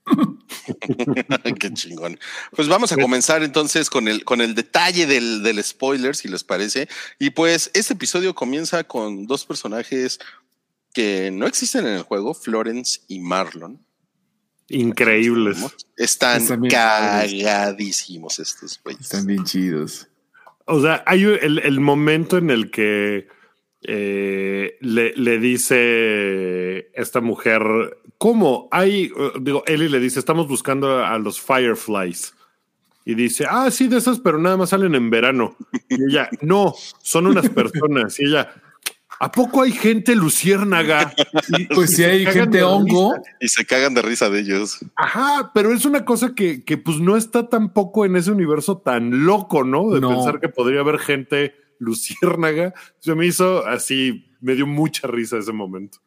Qué 1.60 1.74
chingón. 1.74 2.20
Pues 2.56 2.68
vamos 2.68 2.91
a 2.91 2.98
comenzar 2.98 3.41
entonces 3.41 3.89
con 3.89 4.08
el, 4.08 4.24
con 4.24 4.41
el 4.41 4.53
detalle 4.53 5.08
del, 5.08 5.41
del 5.41 5.63
spoiler, 5.63 6.15
si 6.15 6.27
les 6.27 6.44
parece. 6.44 6.88
Y 7.18 7.32
pues 7.32 7.72
este 7.74 7.94
episodio 7.94 8.36
comienza 8.36 8.84
con 8.84 9.25
dos 9.25 9.46
personajes 9.46 10.20
que 10.94 11.32
no 11.32 11.48
existen 11.48 11.88
en 11.88 11.94
el 11.94 12.03
juego, 12.03 12.36
Florence 12.36 13.00
y 13.08 13.20
Marlon. 13.20 13.84
Increíbles. 14.68 15.58
Están, 15.98 16.46
cagadísimos 16.70 18.38
estos 18.38 18.79
güeyes. 18.84 19.01
Están 19.01 19.25
bien 19.25 19.44
chidos. 19.44 20.08
O 20.65 20.79
sea, 20.84 21.03
hay 21.08 21.24
el, 21.24 21.58
el 21.58 21.79
momento 21.79 22.38
en 22.38 22.51
el 22.51 22.70
que 22.70 23.38
eh, 23.84 24.78
le, 24.82 25.14
le 25.16 25.40
dice 25.40 26.90
esta 26.94 27.22
mujer, 27.22 27.62
¿cómo? 28.18 28.68
Hay, 28.72 29.12
digo, 29.42 29.64
Ellie 29.68 29.90
le 29.90 30.00
dice, 30.00 30.20
estamos 30.20 30.48
buscando 30.48 31.04
a 31.06 31.18
los 31.20 31.40
Fireflies. 31.42 32.34
Y 33.06 33.16
dice, 33.16 33.46
ah, 33.50 33.72
sí, 33.72 33.88
de 33.88 33.98
esas, 33.98 34.20
pero 34.20 34.38
nada 34.38 34.58
más 34.58 34.70
salen 34.70 34.94
en 34.96 35.10
verano. 35.10 35.56
Y 35.90 35.96
ella, 36.10 36.30
no, 36.42 36.76
son 37.02 37.28
unas 37.28 37.50
personas. 37.50 38.20
Y 38.20 38.26
ella, 38.26 38.54
¿a 39.20 39.32
poco 39.32 39.64
hay 39.64 39.72
gente 39.72 40.14
luciérnaga? 40.16 41.14
Y- 41.58 41.66
Pues 41.74 41.92
y 41.92 41.96
si 41.96 42.04
se 42.04 42.06
hay 42.12 42.24
cagan 42.26 42.42
gente 42.44 42.58
de 42.60 42.64
hongo. 42.66 43.16
risa. 43.16 43.32
Y 43.40 43.48
se 43.48 43.66
cagan 43.66 43.94
de 43.96 44.02
risa 44.04 44.30
de 44.30 44.42
ellos. 44.42 44.78
Ajá, 44.96 45.52
pero 45.56 45.74
es 45.74 45.86
una 45.86 46.06
cosa 46.06 46.36
que, 46.36 46.64
que 46.64 46.78
pues 46.78 47.00
no 47.00 47.18
está 47.18 47.48
tampoco 47.50 48.06
en 48.06 48.16
ese 48.18 48.32
universo 48.32 48.78
tan 48.78 49.26
loco, 49.26 49.64
¿no? 49.64 49.90
De 49.90 50.02
No. 50.02 50.10
pensar 50.10 50.40
que 50.40 50.50
podría 50.50 50.82
haber 50.82 51.00
gente 51.00 51.56
luciérnaga. 51.80 52.74
Se 53.00 53.16
me 53.16 53.26
hizo 53.26 53.66
así, 53.66 54.26
me 54.42 54.56
dio 54.56 54.68
mucha 54.68 55.08
risa 55.08 55.38
ese 55.38 55.52
momento. 55.52 56.00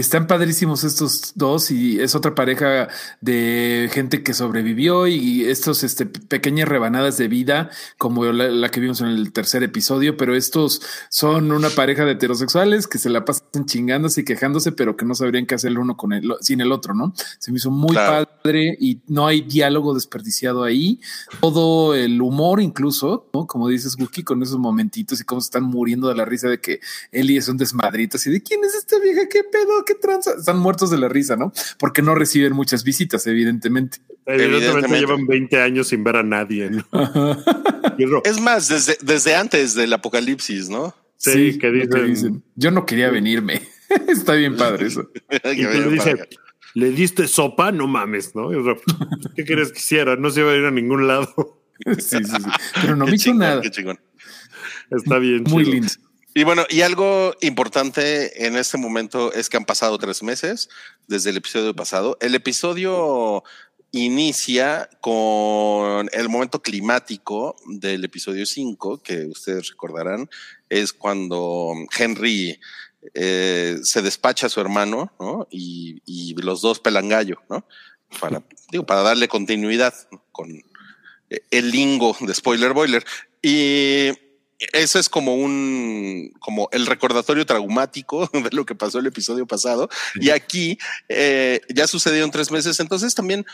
Están 0.00 0.26
padrísimos 0.26 0.84
estos 0.84 1.32
dos 1.34 1.70
y 1.70 2.00
es 2.00 2.14
otra 2.14 2.34
pareja 2.34 2.88
de 3.20 3.90
gente 3.92 4.22
que 4.22 4.34
sobrevivió 4.34 5.06
y 5.06 5.44
estos 5.44 5.82
este, 5.84 6.06
pequeñas 6.06 6.68
rebanadas 6.68 7.18
de 7.18 7.28
vida 7.28 7.70
como 7.96 8.24
la, 8.26 8.48
la 8.48 8.70
que 8.70 8.80
vimos 8.80 9.00
en 9.00 9.08
el 9.08 9.32
tercer 9.32 9.62
episodio, 9.62 10.16
pero 10.16 10.34
estos 10.34 10.80
son 11.10 11.50
una 11.52 11.70
pareja 11.70 12.04
de 12.04 12.12
heterosexuales 12.12 12.86
que 12.86 12.98
se 12.98 13.10
la 13.10 13.24
pasan 13.24 13.66
chingándose 13.66 14.20
y 14.20 14.24
quejándose, 14.24 14.72
pero 14.72 14.96
que 14.96 15.04
no 15.04 15.14
sabrían 15.14 15.46
qué 15.46 15.54
hacer 15.56 15.70
el 15.72 15.78
uno 15.78 15.96
con 15.96 16.12
el, 16.12 16.32
sin 16.40 16.60
el 16.60 16.72
otro, 16.72 16.94
¿no? 16.94 17.12
Se 17.38 17.50
me 17.50 17.58
hizo 17.58 17.70
muy 17.70 17.88
Claro. 17.92 18.28
padre 18.42 18.76
y 18.80 19.00
no 19.08 19.26
hay 19.26 19.40
diálogo 19.40 19.94
desperdiciado 19.94 20.62
ahí. 20.62 21.00
Todo 21.40 21.94
el 21.94 22.20
humor 22.22 22.60
incluso, 22.60 23.28
¿no? 23.34 23.46
Como 23.46 23.68
dices, 23.68 23.96
Wookie, 23.98 24.22
con 24.22 24.42
esos 24.42 24.58
momentitos 24.58 25.20
y 25.20 25.24
cómo 25.24 25.40
se 25.40 25.46
están 25.46 25.64
muriendo 25.64 26.08
de 26.08 26.14
la 26.14 26.24
risa 26.24 26.48
de 26.48 26.60
que 26.60 26.80
Eli 27.10 27.36
es 27.36 27.48
un 27.48 27.56
desmadrito 27.56 28.16
así 28.16 28.30
de 28.30 28.42
quién 28.42 28.62
es 28.64 28.74
esta 28.74 28.98
vieja, 29.00 29.22
qué 29.28 29.42
pedo, 29.42 29.84
qué 29.88 29.94
tranza. 29.94 30.32
Están 30.38 30.58
muertos 30.58 30.90
de 30.90 30.98
la 30.98 31.08
risa, 31.08 31.36
¿no? 31.36 31.52
Porque 31.78 32.02
no 32.02 32.14
reciben 32.14 32.52
muchas 32.52 32.84
visitas, 32.84 33.26
evidentemente. 33.26 33.98
Evidentemente, 34.26 34.66
Evidentemente. 34.66 35.00
llevan 35.00 35.26
20 35.26 35.62
años 35.62 35.88
sin 35.88 36.04
ver 36.04 36.16
a 36.16 36.22
nadie. 36.22 36.70
¿no? 36.70 36.84
Es 38.24 38.40
más, 38.40 38.68
desde, 38.68 38.96
desde 39.02 39.34
antes 39.34 39.74
del 39.74 39.92
apocalipsis, 39.92 40.68
¿no? 40.68 40.94
sí, 41.16 41.58
que 41.58 41.68
lo 41.70 42.02
dicen, 42.04 42.44
Yo 42.54 42.70
no 42.70 42.84
quería 42.86 43.10
venirme. 43.10 43.62
Está 44.08 44.34
bien 44.34 44.56
padre 44.56 44.86
eso. 44.86 45.08
y 45.30 45.64
tú 45.64 45.72
le 45.80 45.90
dice, 45.90 46.28
¿le 46.74 46.90
diste 46.90 47.26
sopa? 47.26 47.72
No 47.72 47.86
mames, 47.88 48.34
¿no? 48.36 48.50
¿Qué 49.34 49.44
quieres 49.44 49.72
que 49.72 49.78
hiciera? 49.78 50.14
No 50.16 50.30
se 50.30 50.40
iba 50.40 50.52
a 50.52 50.56
ir 50.56 50.64
a 50.66 50.70
ningún 50.70 51.06
lado. 51.08 51.58
Sí, 51.98 52.18
sí, 52.18 52.24
sí. 52.24 52.50
Pero 52.82 52.96
no 52.96 53.04
Qué 53.06 53.10
me 53.12 53.16
hizo 53.16 53.24
chingón, 53.24 53.38
nada. 53.38 53.60
qué 53.62 53.70
chingón. 53.70 53.98
Está 54.90 55.18
bien. 55.18 55.44
Muy 55.44 55.64
chido. 55.64 55.74
lindo. 55.74 55.92
Y 56.38 56.44
bueno, 56.44 56.64
y 56.70 56.82
algo 56.82 57.34
importante 57.40 58.46
en 58.46 58.54
este 58.54 58.78
momento 58.78 59.32
es 59.32 59.48
que 59.48 59.56
han 59.56 59.64
pasado 59.64 59.98
tres 59.98 60.22
meses 60.22 60.68
desde 61.08 61.30
el 61.30 61.38
episodio 61.38 61.74
pasado. 61.74 62.16
El 62.20 62.32
episodio 62.36 63.42
inicia 63.90 64.88
con 65.00 66.08
el 66.12 66.28
momento 66.28 66.62
climático 66.62 67.56
del 67.66 68.04
episodio 68.04 68.46
5, 68.46 69.02
que 69.02 69.26
ustedes 69.26 69.70
recordarán, 69.70 70.30
es 70.68 70.92
cuando 70.92 71.72
Henry 71.98 72.60
eh, 73.14 73.78
se 73.82 74.02
despacha 74.02 74.46
a 74.46 74.50
su 74.50 74.60
hermano, 74.60 75.12
¿no? 75.18 75.48
Y, 75.50 76.02
y 76.06 76.40
los 76.40 76.60
dos 76.60 76.78
pelan 76.78 77.08
gallo, 77.08 77.42
¿no? 77.50 77.66
Para, 78.20 78.44
digo, 78.70 78.86
para 78.86 79.02
darle 79.02 79.26
continuidad 79.26 79.92
con 80.30 80.62
el 81.50 81.70
lingo 81.72 82.16
de 82.20 82.32
Spoiler 82.32 82.74
Boiler. 82.74 83.04
Y 83.42 84.27
eso 84.72 84.98
es 84.98 85.08
como 85.08 85.34
un, 85.34 86.32
como 86.40 86.68
el 86.72 86.86
recordatorio 86.86 87.46
traumático 87.46 88.26
de 88.32 88.50
lo 88.50 88.66
que 88.66 88.74
pasó 88.74 88.98
el 88.98 89.06
episodio 89.06 89.46
pasado. 89.46 89.88
Y 90.16 90.30
aquí 90.30 90.78
eh, 91.08 91.60
ya 91.68 91.86
sucedieron 91.86 92.30
tres 92.30 92.50
meses. 92.50 92.80
Entonces 92.80 93.14
también 93.14 93.46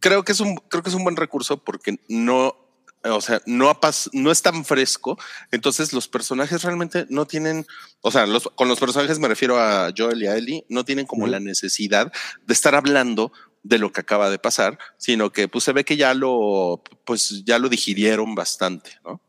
creo 0.00 0.24
que 0.24 0.32
es 0.32 0.40
un, 0.40 0.56
creo 0.56 0.82
que 0.82 0.90
es 0.90 0.96
un 0.96 1.04
buen 1.04 1.16
recurso 1.16 1.56
porque 1.56 1.98
no, 2.08 2.56
o 3.04 3.20
sea, 3.20 3.40
no, 3.46 3.78
no 4.12 4.30
es 4.30 4.42
tan 4.42 4.64
fresco. 4.64 5.18
Entonces 5.50 5.92
los 5.92 6.08
personajes 6.08 6.62
realmente 6.62 7.06
no 7.08 7.26
tienen, 7.26 7.66
o 8.00 8.10
sea, 8.10 8.26
los, 8.26 8.48
con 8.54 8.68
los 8.68 8.78
personajes 8.78 9.18
me 9.18 9.28
refiero 9.28 9.58
a 9.58 9.90
Joel 9.96 10.22
y 10.22 10.26
a 10.26 10.36
Ellie, 10.36 10.64
no 10.68 10.84
tienen 10.84 11.06
como 11.06 11.26
la 11.26 11.40
necesidad 11.40 12.12
de 12.46 12.52
estar 12.54 12.74
hablando 12.74 13.32
de 13.62 13.78
lo 13.78 13.92
que 13.92 14.00
acaba 14.00 14.28
de 14.28 14.38
pasar, 14.38 14.78
sino 14.98 15.30
que 15.30 15.48
pues 15.48 15.64
se 15.64 15.72
ve 15.72 15.84
que 15.84 15.96
ya 15.96 16.14
lo, 16.14 16.82
pues 17.04 17.44
ya 17.44 17.58
lo 17.58 17.68
digirieron 17.68 18.34
bastante, 18.34 18.98
¿no? 19.04 19.20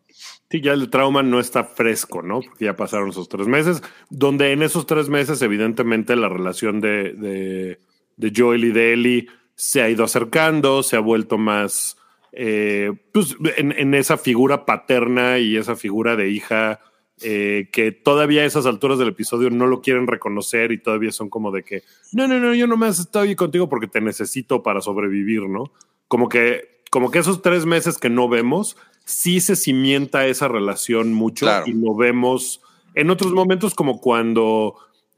Sí, 0.53 0.61
ya 0.61 0.73
el 0.73 0.91
trauma 0.91 1.23
no 1.23 1.39
está 1.39 1.63
fresco, 1.63 2.21
¿no? 2.21 2.41
Porque 2.41 2.65
ya 2.65 2.75
pasaron 2.75 3.09
esos 3.09 3.27
tres 3.27 3.47
meses, 3.47 3.81
donde 4.11 4.51
en 4.51 4.61
esos 4.61 4.85
tres 4.85 5.09
meses, 5.09 5.41
evidentemente, 5.41 6.15
la 6.15 6.29
relación 6.29 6.79
de, 6.79 7.13
de, 7.13 7.79
de 8.17 8.33
Joel 8.37 8.65
y 8.65 8.71
de 8.71 8.93
Ellie 8.93 9.27
se 9.55 9.81
ha 9.81 9.89
ido 9.89 10.03
acercando, 10.03 10.83
se 10.83 10.95
ha 10.95 10.99
vuelto 10.99 11.39
más, 11.39 11.97
eh, 12.33 12.91
pues, 13.11 13.35
en, 13.57 13.71
en 13.71 13.95
esa 13.95 14.15
figura 14.15 14.63
paterna 14.63 15.39
y 15.39 15.57
esa 15.57 15.75
figura 15.75 16.15
de 16.15 16.29
hija 16.29 16.81
eh, 17.23 17.69
que 17.71 17.91
todavía 17.91 18.43
a 18.43 18.45
esas 18.45 18.67
alturas 18.67 18.99
del 18.99 19.07
episodio 19.07 19.49
no 19.49 19.65
lo 19.65 19.81
quieren 19.81 20.05
reconocer 20.05 20.71
y 20.71 20.77
todavía 20.77 21.11
son 21.11 21.31
como 21.31 21.51
de 21.51 21.63
que, 21.63 21.81
no, 22.11 22.27
no, 22.27 22.39
no, 22.39 22.53
yo 22.53 22.67
nomás 22.67 22.99
estoy 22.99 23.35
contigo 23.35 23.69
porque 23.69 23.87
te 23.87 24.01
necesito 24.01 24.61
para 24.61 24.81
sobrevivir, 24.81 25.49
¿no? 25.49 25.71
Como 26.07 26.29
que, 26.29 26.83
como 26.91 27.09
que 27.09 27.17
esos 27.17 27.41
tres 27.41 27.65
meses 27.65 27.97
que 27.97 28.11
no 28.11 28.29
vemos, 28.29 28.77
sí 29.05 29.39
se 29.41 29.55
cimienta 29.55 30.27
esa 30.27 30.47
relación 30.47 31.13
mucho 31.13 31.45
Claro. 31.45 31.65
y 31.67 31.73
lo 31.73 31.95
vemos 31.95 32.61
en 32.95 33.09
otros 33.09 33.31
momentos 33.33 33.73
como 33.73 33.99
cuando 33.99 34.75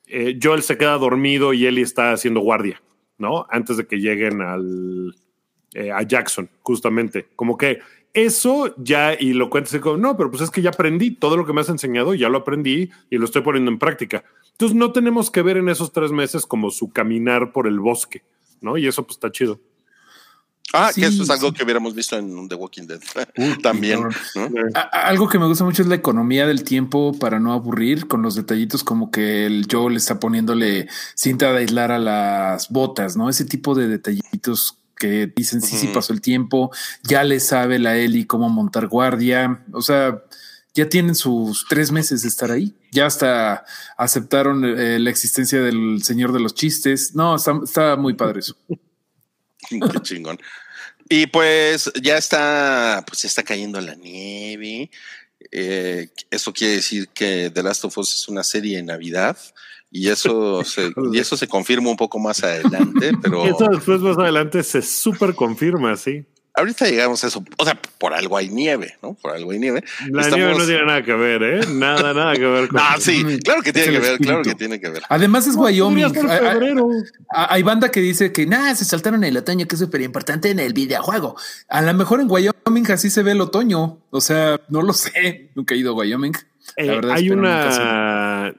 eh, 0.08 0.40
Joel 0.42 0.64
se 0.64 0.78
queda 0.78 0.98
dormido 0.98 1.54
y 1.54 1.66
Ellie 1.66 1.84
está 1.84 2.12
haciendo 2.12 2.40
guardia, 2.40 2.82
¿no? 3.18 3.46
Antes 3.50 3.78
de 3.78 3.86
que 3.88 3.98
lleguen 3.98 4.42
al, 4.42 5.16
eh, 5.74 5.92
a 5.92 6.02
Jackson, 6.04 6.50
justamente. 6.62 7.28
Como 7.36 7.58
que 7.58 7.80
eso 8.14 8.74
ya, 8.78 9.14
y 9.20 9.34
lo 9.34 9.50
cuentas 9.50 9.74
y 9.74 9.80
como, 9.80 9.98
no, 9.98 10.16
pero 10.16 10.32
pues 10.32 10.42
es 10.42 10.50
que 10.50 10.62
ya 10.62 10.70
aprendí 10.70 11.12
todo 11.12 11.36
lo 11.36 11.46
que 11.46 11.52
me 11.52 11.62
has 11.62 11.70
enseñado, 11.70 12.14
ya 12.14 12.30
lo 12.30 12.38
aprendí 12.38 12.90
y 13.10 13.18
lo 13.18 13.26
estoy 13.26 13.42
poniendo 13.42 13.70
en 13.72 13.78
práctica. 13.78 14.24
Entonces 14.52 14.78
no 14.78 14.94
tenemos 14.94 15.30
que 15.30 15.42
ver 15.42 15.58
en 15.58 15.68
esos 15.68 15.92
tres 15.92 16.12
meses 16.12 16.46
como 16.46 16.72
su 16.72 16.92
caminar 16.92 17.52
por 17.52 17.68
el 17.68 17.80
bosque, 17.82 18.24
¿no? 18.62 18.78
Y 18.78 18.88
eso 18.88 19.04
pues 19.04 19.18
está 19.18 19.32
chido. 19.32 19.60
Ah, 20.74 20.92
Sí, 20.94 21.02
que 21.02 21.08
eso 21.08 21.24
es 21.24 21.30
algo 21.30 21.50
sí. 21.50 21.54
que 21.54 21.64
hubiéramos 21.64 21.94
visto 21.96 22.18
en 22.18 22.50
The 22.50 22.56
Walking 22.56 22.88
Dead. 22.88 23.00
También. 23.64 24.00
Eh, 24.36 24.50
A- 24.74 24.80
a- 24.82 25.08
Algo 25.08 25.30
que 25.30 25.40
me 25.40 25.46
gusta 25.46 25.64
mucho 25.64 25.82
es 25.82 25.88
la 25.88 25.96
economía 25.96 26.48
del 26.48 26.64
tiempo 26.64 27.14
para 27.18 27.40
no 27.40 27.54
aburrir 27.54 28.08
con 28.08 28.22
los 28.22 28.36
detallitos 28.36 28.84
como 28.84 29.12
que 29.12 29.46
el 29.46 29.68
Joel 29.72 29.96
está 29.96 30.20
poniéndole 30.20 30.88
cinta 31.16 31.52
de 31.52 31.60
aislar 31.60 31.92
a 31.92 32.00
las 32.00 32.70
botas, 32.70 33.16
¿no? 33.16 33.30
Ese 33.30 33.46
tipo 33.46 33.74
de 33.76 33.88
detallitos 33.88 34.80
que 34.98 35.32
dicen 35.36 35.62
sí, 35.62 35.76
sí 35.78 35.88
pasó 35.94 36.14
el 36.14 36.22
tiempo, 36.22 36.72
ya 37.04 37.24
le 37.26 37.40
sabe 37.42 37.80
la 37.80 37.98
Eli 37.98 38.26
cómo 38.26 38.48
montar 38.50 38.88
guardia, 38.88 39.64
o 39.74 39.82
sea, 39.82 40.24
ya 40.74 40.88
tienen 40.88 41.16
sus 41.16 41.66
tres 41.70 41.92
meses 41.92 42.22
de 42.22 42.30
estar 42.30 42.50
ahí, 42.50 42.74
ya 42.94 43.06
hasta 43.06 43.66
aceptaron 43.98 44.64
eh, 44.64 44.98
la 45.00 45.10
existencia 45.10 45.62
del 45.62 46.02
señor 46.04 46.32
de 46.32 46.40
los 46.40 46.54
chistes, 46.56 47.14
no, 47.14 47.36
está, 47.36 47.60
está 47.64 47.96
muy 47.98 48.14
padre 48.14 48.40
eso. 48.40 48.56
Qué 49.92 50.00
chingón. 50.02 50.40
Y 51.10 51.28
pues 51.28 51.92
ya 52.02 52.18
está, 52.18 53.04
pues 53.08 53.22
ya 53.22 53.28
está 53.28 53.44
cayendo 53.44 53.80
la 53.80 53.96
nieve. 53.96 54.90
Eh, 55.52 56.10
eso 56.32 56.52
quiere 56.54 56.76
decir 56.76 57.10
que 57.10 57.52
The 57.54 57.64
Last 57.64 57.86
of 57.86 57.98
Us 57.98 58.14
es 58.16 58.28
una 58.28 58.44
serie 58.44 58.78
de 58.78 58.84
Navidad 58.84 59.38
y 59.92 60.10
eso 60.10 60.64
se, 60.66 60.92
y 61.14 61.20
eso 61.20 61.38
se 61.38 61.48
confirma 61.48 61.90
un 61.90 61.98
poco 61.98 62.20
más 62.20 62.44
adelante, 62.44 63.12
pero 63.22 63.46
Eso 63.46 63.68
después 63.72 64.02
más 64.02 64.18
adelante 64.18 64.64
se 64.64 64.82
súper 64.82 65.36
confirma, 65.36 65.96
sí. 65.96 66.26
Ahorita 66.58 66.86
llegamos 66.86 67.24
a 67.24 67.28
eso. 67.28 67.44
O 67.58 67.66
sea, 67.66 67.78
por 67.98 68.14
algo 68.14 68.38
hay 68.38 68.50
nieve, 68.50 68.96
¿no? 69.02 69.14
Por 69.14 69.32
algo 69.36 69.52
hay 69.52 69.60
nieve. 69.60 69.84
La 70.10 70.22
Estamos- 70.22 70.38
nieve 70.46 70.58
no 70.60 70.66
tiene 70.66 70.86
nada 70.86 71.04
que 71.04 71.14
ver, 71.14 71.44
¿eh? 71.44 71.60
Nada, 71.70 72.14
nada 72.14 72.34
que 72.34 72.46
ver 72.46 72.68
con 72.68 72.80
Ah, 72.84 72.96
sí, 73.00 73.24
claro 73.44 73.62
que 73.62 73.74
tiene 73.74 73.88
Es 73.90 73.94
que 73.94 74.00
ver, 74.10 74.20
claro 74.20 74.42
que 74.44 74.56
tiene 74.56 74.80
que 74.80 74.90
ver. 74.90 75.04
Además 75.10 75.48
es 75.48 75.56
Wyoming. 75.56 76.06
Ah, 76.06 76.10
febrero. 76.10 76.90
Ah, 77.34 77.48
Hay 77.52 77.64
banda 77.64 77.90
que 77.90 78.00
dice 78.00 78.32
que 78.32 78.46
nada, 78.46 78.74
se 78.76 78.86
saltaron 78.86 79.24
el 79.24 79.36
otoño, 79.38 79.68
que 79.68 79.76
es 79.76 79.80
súper 79.82 80.02
importante 80.02 80.50
en 80.50 80.60
el 80.60 80.74
videojuego. 80.74 81.36
A 81.68 81.82
lo 81.82 81.94
mejor 81.94 82.20
en 82.22 82.30
Wyoming 82.30 82.92
así 82.92 83.10
se 83.10 83.24
ve 83.24 83.32
el 83.32 83.42
otoño. 83.42 84.00
O 84.10 84.22
sea, 84.22 84.60
no 84.70 84.82
lo 84.82 84.94
sé. 84.94 85.50
Nunca 85.56 85.74
he 85.76 85.78
ido 85.78 85.92
a 85.92 85.96
Wyoming. 85.96 86.34
La 86.78 86.84
Eh, 86.84 86.88
verdad, 86.88 87.12
hay 87.16 87.30
nunca 87.30 87.70
una. 88.50 88.56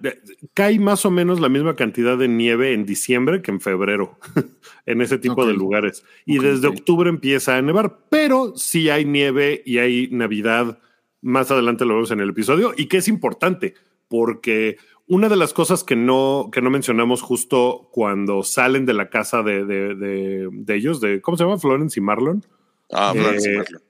Cae 0.54 0.78
más 0.78 1.04
o 1.06 1.10
menos 1.10 1.40
la 1.40 1.48
misma 1.48 1.76
cantidad 1.76 2.16
de 2.16 2.28
nieve 2.28 2.72
en 2.72 2.86
diciembre 2.86 3.42
que 3.42 3.50
en 3.50 3.60
febrero, 3.60 4.18
en 4.86 5.00
ese 5.00 5.18
tipo 5.18 5.46
de 5.46 5.54
lugares. 5.54 6.04
Y 6.24 6.38
desde 6.38 6.68
octubre 6.68 7.08
empieza 7.10 7.56
a 7.56 7.62
nevar, 7.62 7.98
pero 8.08 8.56
sí 8.56 8.90
hay 8.90 9.04
nieve 9.04 9.62
y 9.64 9.78
hay 9.78 10.08
Navidad. 10.10 10.78
Más 11.22 11.50
adelante 11.50 11.84
lo 11.84 11.94
vemos 11.94 12.10
en 12.10 12.20
el 12.20 12.30
episodio 12.30 12.72
y 12.76 12.86
que 12.86 12.98
es 12.98 13.08
importante 13.08 13.74
porque 14.08 14.76
una 15.08 15.28
de 15.28 15.36
las 15.36 15.52
cosas 15.52 15.84
que 15.84 15.96
no, 15.96 16.50
que 16.52 16.60
no 16.60 16.70
mencionamos 16.70 17.22
justo 17.22 17.88
cuando 17.92 18.42
salen 18.42 18.86
de 18.86 18.94
la 18.94 19.08
casa 19.08 19.42
de, 19.42 19.64
de, 19.64 19.94
de, 19.94 20.48
de 20.50 20.74
ellos, 20.74 21.00
de 21.00 21.20
¿cómo 21.20 21.36
se 21.36 21.44
llama? 21.44 21.58
Florence 21.58 21.98
y 21.98 22.02
Marlon. 22.02 22.44
Ah, 22.90 23.12
Florence 23.12 23.48
y 23.48 23.52
Eh, 23.52 23.56
Marlon. 23.58 23.82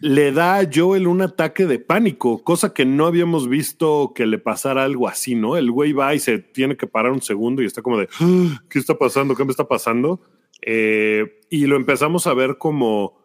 Le 0.00 0.30
da 0.32 0.58
a 0.58 0.68
Joel 0.72 1.06
un 1.08 1.22
ataque 1.22 1.66
de 1.66 1.78
pánico, 1.80 2.42
cosa 2.44 2.72
que 2.72 2.84
no 2.84 3.06
habíamos 3.06 3.48
visto 3.48 4.12
que 4.14 4.26
le 4.26 4.38
pasara 4.38 4.84
algo 4.84 5.08
así, 5.08 5.34
¿no? 5.34 5.56
El 5.56 5.70
güey 5.72 5.92
va 5.92 6.14
y 6.14 6.20
se 6.20 6.38
tiene 6.38 6.76
que 6.76 6.86
parar 6.86 7.10
un 7.12 7.20
segundo 7.22 7.62
y 7.62 7.66
está 7.66 7.82
como 7.82 7.98
de, 7.98 8.08
"Ah, 8.20 8.62
¿qué 8.70 8.78
está 8.78 8.96
pasando? 8.96 9.34
¿Qué 9.34 9.44
me 9.44 9.50
está 9.50 9.66
pasando? 9.66 10.20
Eh, 10.62 11.40
y 11.50 11.66
lo 11.66 11.76
empezamos 11.76 12.26
a 12.26 12.34
ver 12.34 12.58
como 12.58 13.18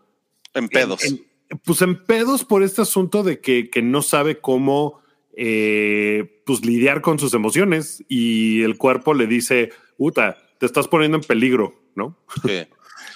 En 0.55 0.67
pedos. 0.69 1.03
en- 1.03 1.23
pues 1.63 1.81
en 1.83 2.03
pedos 2.05 2.43
por 2.43 2.63
este 2.63 2.81
asunto 2.81 3.21
de 3.21 3.39
que, 3.39 3.69
que 3.69 3.81
no 3.83 4.01
sabe 4.01 4.39
cómo 4.39 5.01
eh, 5.35 6.41
pues 6.45 6.63
lidiar 6.65 7.01
con 7.01 7.17
sus 7.19 7.33
emociones 7.33 8.03
y 8.07 8.61
el 8.61 8.77
cuerpo 8.77 9.13
le 9.15 9.25
dice, 9.27 9.71
Uta, 9.97 10.37
te 10.59 10.65
estás 10.67 10.87
poniendo 10.87 11.17
en 11.17 11.23
peligro, 11.23 11.73
¿no? 11.95 12.17
Sí. 12.45 12.65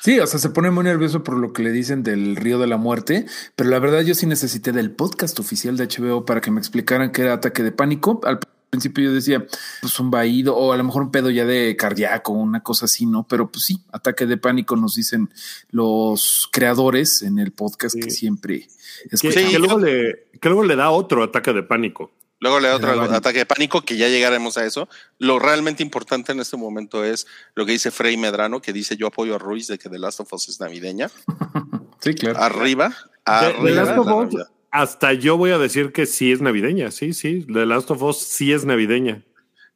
Sí, 0.01 0.19
o 0.19 0.27
sea, 0.27 0.39
se 0.39 0.49
pone 0.49 0.71
muy 0.71 0.83
nervioso 0.83 1.23
por 1.23 1.37
lo 1.37 1.53
que 1.53 1.63
le 1.63 1.71
dicen 1.71 2.03
del 2.03 2.35
río 2.35 2.59
de 2.59 2.67
la 2.67 2.77
muerte, 2.77 3.25
pero 3.55 3.69
la 3.69 3.79
verdad 3.79 4.01
yo 4.01 4.15
sí 4.15 4.25
necesité 4.25 4.71
del 4.71 4.91
podcast 4.91 5.39
oficial 5.39 5.77
de 5.77 5.87
HBO 5.87 6.25
para 6.25 6.41
que 6.41 6.51
me 6.51 6.59
explicaran 6.59 7.11
qué 7.11 7.23
era 7.23 7.33
ataque 7.33 7.63
de 7.63 7.71
pánico. 7.71 8.21
Al 8.23 8.39
principio 8.69 9.05
yo 9.05 9.13
decía, 9.13 9.45
pues 9.81 9.99
un 9.99 10.11
vaído 10.11 10.55
o 10.55 10.73
a 10.73 10.77
lo 10.77 10.83
mejor 10.83 11.03
un 11.03 11.11
pedo 11.11 11.29
ya 11.29 11.45
de 11.45 11.75
cardíaco, 11.75 12.33
una 12.33 12.61
cosa 12.61 12.85
así, 12.85 13.05
¿no? 13.05 13.25
Pero 13.27 13.49
pues 13.49 13.65
sí, 13.65 13.81
ataque 13.91 14.25
de 14.25 14.37
pánico 14.37 14.75
nos 14.75 14.95
dicen 14.95 15.29
los 15.71 16.49
creadores 16.51 17.21
en 17.21 17.39
el 17.39 17.51
podcast 17.51 17.95
que 17.95 18.11
siempre 18.11 18.67
escuchamos. 19.09 19.51
que 19.51 19.59
luego 19.59 19.79
le, 19.79 20.27
que 20.39 20.49
luego 20.49 20.63
le 20.63 20.75
da 20.75 20.89
otro 20.91 21.23
ataque 21.23 21.53
de 21.53 21.63
pánico. 21.63 22.11
Luego 22.39 22.59
le 22.59 22.67
da 22.67 22.75
otro 22.75 23.01
ataque 23.03 23.39
de 23.39 23.45
pánico, 23.47 23.81
que 23.81 23.97
ya 23.97 24.09
llegaremos 24.09 24.57
a 24.57 24.65
eso. 24.65 24.87
Lo 25.17 25.39
realmente 25.39 25.81
importante 25.81 26.31
en 26.33 26.39
este 26.39 26.55
momento 26.55 27.03
es 27.03 27.25
lo 27.55 27.65
que 27.65 27.71
dice 27.71 27.89
Frey 27.89 28.15
Medrano, 28.17 28.61
que 28.61 28.73
dice 28.73 28.95
yo 28.95 29.07
apoyo 29.07 29.35
a 29.35 29.39
Ruiz 29.39 29.67
de 29.67 29.79
que 29.79 29.89
The 29.89 29.97
Last 29.97 30.19
of 30.19 30.31
Us 30.33 30.49
es 30.49 30.59
navideña. 30.59 31.09
Sí, 31.99 32.13
claro. 32.13 32.37
Arriba, 32.39 32.93
arriba. 33.25 33.63
The 33.63 33.71
Last 33.71 33.91
la 33.95 34.01
of 34.01 34.33
Us, 34.33 34.41
hasta 34.69 35.13
yo 35.13 35.35
voy 35.35 35.49
a 35.49 35.57
decir 35.57 35.91
que 35.91 36.05
sí 36.05 36.31
es 36.31 36.41
navideña, 36.41 36.91
sí, 36.91 37.11
sí, 37.13 37.43
The 37.51 37.65
Last 37.65 37.89
of 37.89 38.03
Us 38.03 38.19
sí 38.19 38.53
es 38.53 38.65
navideña. 38.65 39.23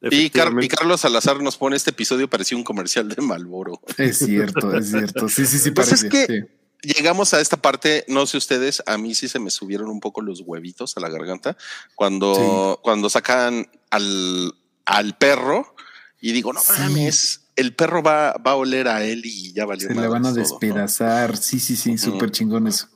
Y, 0.00 0.08
Car- 0.08 0.12
y 0.12 0.16
Efectivamente. 0.18 0.68
Carlos 0.76 1.00
Salazar 1.00 1.42
nos 1.42 1.56
pone 1.56 1.74
este 1.76 1.90
episodio 1.90 2.30
parecía 2.30 2.56
un 2.56 2.62
comercial 2.62 3.08
de 3.08 3.20
Malboro. 3.22 3.80
Es 3.98 4.18
cierto, 4.18 4.72
es 4.76 4.90
cierto. 4.90 5.28
Sí, 5.28 5.46
sí, 5.46 5.58
sí, 5.58 5.72
Pues 5.72 5.92
es 5.92 6.04
parece. 6.04 6.08
que- 6.28 6.40
sí. 6.40 6.48
Llegamos 6.82 7.32
a 7.32 7.40
esta 7.40 7.56
parte, 7.56 8.04
no 8.08 8.26
sé 8.26 8.36
ustedes, 8.36 8.82
a 8.86 8.98
mí 8.98 9.14
sí 9.14 9.28
se 9.28 9.38
me 9.38 9.50
subieron 9.50 9.88
un 9.88 10.00
poco 10.00 10.20
los 10.20 10.40
huevitos 10.44 10.96
a 10.96 11.00
la 11.00 11.08
garganta 11.08 11.56
cuando, 11.94 12.80
cuando 12.82 13.08
sacan 13.08 13.68
al, 13.90 14.52
al 14.84 15.16
perro 15.16 15.74
y 16.20 16.32
digo, 16.32 16.52
no 16.52 16.60
Sí. 16.60 16.72
mames, 16.78 17.48
el 17.56 17.74
perro 17.74 18.02
va, 18.02 18.32
va 18.44 18.52
a 18.52 18.56
oler 18.56 18.88
a 18.88 19.04
él 19.04 19.22
y 19.24 19.52
ya 19.52 19.64
valió 19.64 19.86
Se 19.88 19.94
le 19.94 20.08
van 20.08 20.26
a 20.26 20.30
todo, 20.30 20.36
¿no? 20.36 20.40
despedazar. 20.40 21.36
Sí, 21.36 21.60
sí, 21.60 21.76
sí, 21.76 21.98
súper 21.98 22.30
chingón 22.32 22.66
eso. 22.66 22.88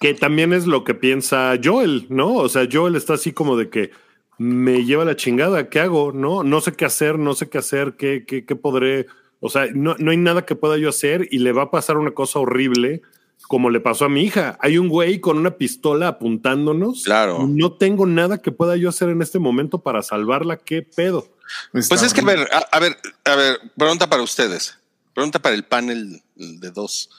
Que 0.00 0.14
también 0.14 0.52
es 0.52 0.66
lo 0.66 0.84
que 0.84 0.94
piensa 0.94 1.54
Joel, 1.62 2.06
¿no? 2.10 2.34
O 2.34 2.48
sea, 2.48 2.68
Joel 2.70 2.94
está 2.96 3.14
así 3.14 3.32
como 3.32 3.56
de 3.56 3.70
que 3.70 3.90
me 4.38 4.84
lleva 4.84 5.04
la 5.04 5.16
chingada, 5.16 5.68
¿qué 5.70 5.80
hago? 5.80 6.12
No, 6.12 6.42
no 6.44 6.60
sé 6.60 6.72
qué 6.72 6.84
hacer, 6.84 7.18
no 7.18 7.34
sé 7.34 7.48
qué 7.48 7.58
hacer, 7.58 7.96
qué, 7.96 8.24
qué, 8.26 8.44
qué 8.44 8.56
podré. 8.56 9.06
O 9.40 9.48
sea, 9.48 9.66
no, 9.74 9.94
no 9.98 10.10
hay 10.10 10.16
nada 10.18 10.44
que 10.44 10.56
pueda 10.56 10.76
yo 10.76 10.88
hacer 10.88 11.26
y 11.30 11.38
le 11.38 11.52
va 11.52 11.62
a 11.64 11.70
pasar 11.70 11.96
una 11.96 12.10
cosa 12.12 12.38
horrible 12.40 13.02
como 13.48 13.70
le 13.70 13.80
pasó 13.80 14.06
a 14.06 14.08
mi 14.08 14.22
hija. 14.22 14.56
Hay 14.60 14.78
un 14.78 14.88
güey 14.88 15.20
con 15.20 15.38
una 15.38 15.56
pistola 15.56 16.08
apuntándonos. 16.08 17.04
Claro. 17.04 17.46
No 17.46 17.72
tengo 17.72 18.06
nada 18.06 18.40
que 18.40 18.52
pueda 18.52 18.76
yo 18.76 18.88
hacer 18.88 19.10
en 19.10 19.22
este 19.22 19.38
momento 19.38 19.78
para 19.78 20.02
salvarla. 20.02 20.56
¿Qué 20.56 20.82
pedo? 20.82 21.28
Pues 21.72 21.90
Está 21.90 22.06
es 22.06 22.14
que, 22.14 22.22
a 22.22 22.24
ver, 22.24 22.48
a, 22.52 22.58
a 22.58 22.80
ver, 22.80 22.96
a 23.24 23.36
ver, 23.36 23.60
pregunta 23.76 24.08
para 24.08 24.22
ustedes. 24.22 24.78
Pregunta 25.12 25.38
para 25.38 25.54
el 25.54 25.64
panel 25.64 26.22
de 26.34 26.70
dos 26.70 27.10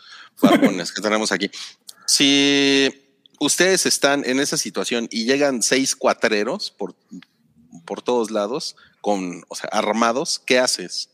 barbones 0.41 0.91
que 0.91 1.01
tenemos 1.01 1.31
aquí. 1.31 1.49
Si 2.07 2.89
ustedes 3.39 3.85
están 3.85 4.23
en 4.25 4.39
esa 4.39 4.57
situación 4.57 5.07
y 5.11 5.25
llegan 5.25 5.61
seis 5.61 5.95
cuatreros 5.95 6.71
por, 6.71 6.95
por 7.85 8.01
todos 8.01 8.31
lados, 8.31 8.75
con, 9.01 9.43
o 9.47 9.55
sea, 9.55 9.69
armados, 9.71 10.41
¿qué 10.45 10.59
haces? 10.59 11.09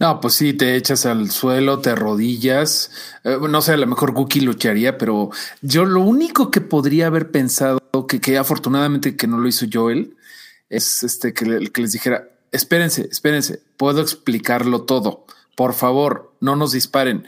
No, 0.00 0.20
pues 0.20 0.34
sí, 0.34 0.52
te 0.52 0.76
echas 0.76 1.06
al 1.06 1.30
suelo, 1.30 1.80
te 1.80 1.90
arrodillas. 1.90 2.90
Eh, 3.22 3.38
no 3.48 3.62
sé, 3.62 3.72
a 3.72 3.76
lo 3.76 3.86
mejor 3.86 4.12
Guki 4.12 4.40
lucharía, 4.40 4.98
pero 4.98 5.30
yo 5.62 5.84
lo 5.84 6.00
único 6.00 6.50
que 6.50 6.60
podría 6.60 7.06
haber 7.06 7.30
pensado, 7.30 7.80
que, 8.08 8.20
que 8.20 8.36
afortunadamente 8.36 9.16
que 9.16 9.26
no 9.26 9.38
lo 9.38 9.48
hizo 9.48 9.66
Joel, 9.72 10.16
es 10.68 11.04
este 11.04 11.32
que, 11.32 11.70
que 11.70 11.80
les 11.80 11.92
dijera, 11.92 12.28
espérense, 12.50 13.08
espérense, 13.10 13.62
puedo 13.76 14.00
explicarlo 14.00 14.82
todo. 14.82 15.26
Por 15.56 15.74
favor, 15.74 16.34
no 16.40 16.56
nos 16.56 16.72
disparen. 16.72 17.26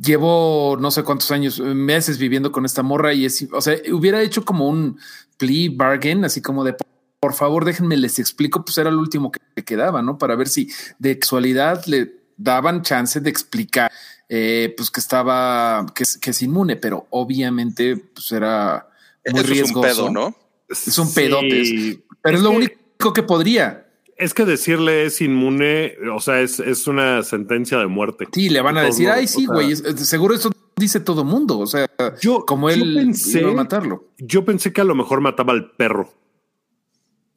Llevo 0.00 0.78
no 0.80 0.90
sé 0.90 1.02
cuántos 1.02 1.30
años, 1.30 1.60
meses 1.60 2.16
viviendo 2.16 2.50
con 2.50 2.64
esta 2.64 2.82
morra 2.82 3.12
y 3.12 3.26
es, 3.26 3.46
o 3.52 3.60
sea, 3.60 3.76
hubiera 3.92 4.22
hecho 4.22 4.44
como 4.44 4.68
un 4.68 4.98
plea 5.36 5.70
bargain, 5.74 6.24
así 6.24 6.40
como 6.40 6.64
de 6.64 6.74
por 7.22 7.34
favor, 7.34 7.64
déjenme 7.64 7.96
les 7.96 8.18
explico, 8.18 8.64
pues 8.64 8.76
era 8.78 8.90
lo 8.90 8.98
último 8.98 9.30
que 9.30 9.38
le 9.54 9.62
quedaba, 9.64 10.02
¿no? 10.02 10.18
Para 10.18 10.34
ver 10.34 10.48
si 10.48 10.68
de 10.98 11.20
casualidad 11.20 11.84
le 11.86 12.16
daban 12.36 12.82
chance 12.82 13.20
de 13.20 13.30
explicar, 13.30 13.92
eh, 14.28 14.74
pues 14.76 14.90
que 14.90 14.98
estaba, 14.98 15.86
que 15.94 16.02
es, 16.02 16.18
que 16.18 16.30
es 16.30 16.42
inmune, 16.42 16.74
pero 16.74 17.06
obviamente, 17.10 17.96
pues 17.96 18.32
era 18.32 18.88
muy 19.30 19.40
Eso 19.40 19.52
riesgoso. 19.52 19.86
es 19.88 19.98
un 19.98 20.04
pedo, 20.06 20.10
¿no? 20.10 20.36
Es 20.68 20.98
un 20.98 21.14
pedote, 21.14 21.64
Sí. 21.64 22.04
Pero 22.22 22.38
es, 22.38 22.42
lo 22.42 22.50
que- 22.50 22.56
único 22.56 23.12
que 23.14 23.22
podría. 23.22 23.86
Es 24.16 24.34
que 24.34 24.44
decirle 24.44 25.06
es 25.06 25.20
inmune, 25.20 25.94
o 26.12 26.18
sea, 26.18 26.40
es, 26.40 26.58
es 26.58 26.88
una 26.88 27.22
sentencia 27.22 27.78
de 27.78 27.86
muerte. 27.86 28.26
Sí, 28.32 28.48
le 28.48 28.60
van 28.62 28.78
a 28.78 28.82
decir, 28.82 29.08
ay, 29.10 29.28
sí, 29.28 29.46
o 29.48 29.54
sea, 29.54 29.64
güey, 29.64 29.96
seguro 29.98 30.34
eso 30.34 30.50
dice 30.76 30.98
todo 30.98 31.24
mundo. 31.24 31.60
O 31.60 31.66
sea, 31.68 31.88
Yo- 32.20 32.44
como 32.46 32.68
yo 32.68 32.82
él 32.82 32.96
pensé- 32.96 33.40
iba 33.42 33.50
a 33.52 33.54
matarlo. 33.54 34.08
Yo 34.18 34.44
pensé 34.44 34.72
que 34.72 34.80
a 34.80 34.84
lo 34.84 34.96
mejor 34.96 35.20
mataba 35.20 35.52
al 35.52 35.70
perro 35.72 36.12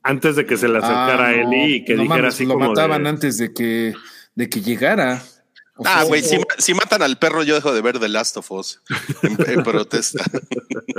antes 0.05 0.35
de 0.37 0.45
que 0.45 0.55
se 0.55 0.67
le 0.69 0.77
acercara 0.77 1.25
Ah, 1.25 1.29
a 1.29 1.31
no, 1.43 1.51
Eli 1.51 1.75
y 1.75 1.83
que 1.85 1.95
no 1.95 2.03
dijera 2.03 2.19
mames, 2.21 2.33
así 2.35 2.45
lo 2.45 2.53
como 2.53 2.69
mataban 2.69 3.03
de- 3.03 3.09
antes 3.09 3.37
de 3.37 3.53
que, 3.53 3.93
de 4.35 4.49
que 4.49 4.61
llegara. 4.61 5.21
O 5.77 5.83
Ah, 5.85 6.03
güey, 6.05 6.23
si, 6.23 6.37
si 6.57 6.73
matan 6.73 7.01
al 7.01 7.19
perro, 7.19 7.43
yo 7.43 7.53
dejo 7.53 7.73
de 7.73 7.81
ver 7.81 7.99
The 7.99 8.07
Last 8.07 8.37
of 8.37 8.49
Us 8.51 8.79
en, 9.23 9.37
en 9.51 9.63
protesta. 9.63 10.23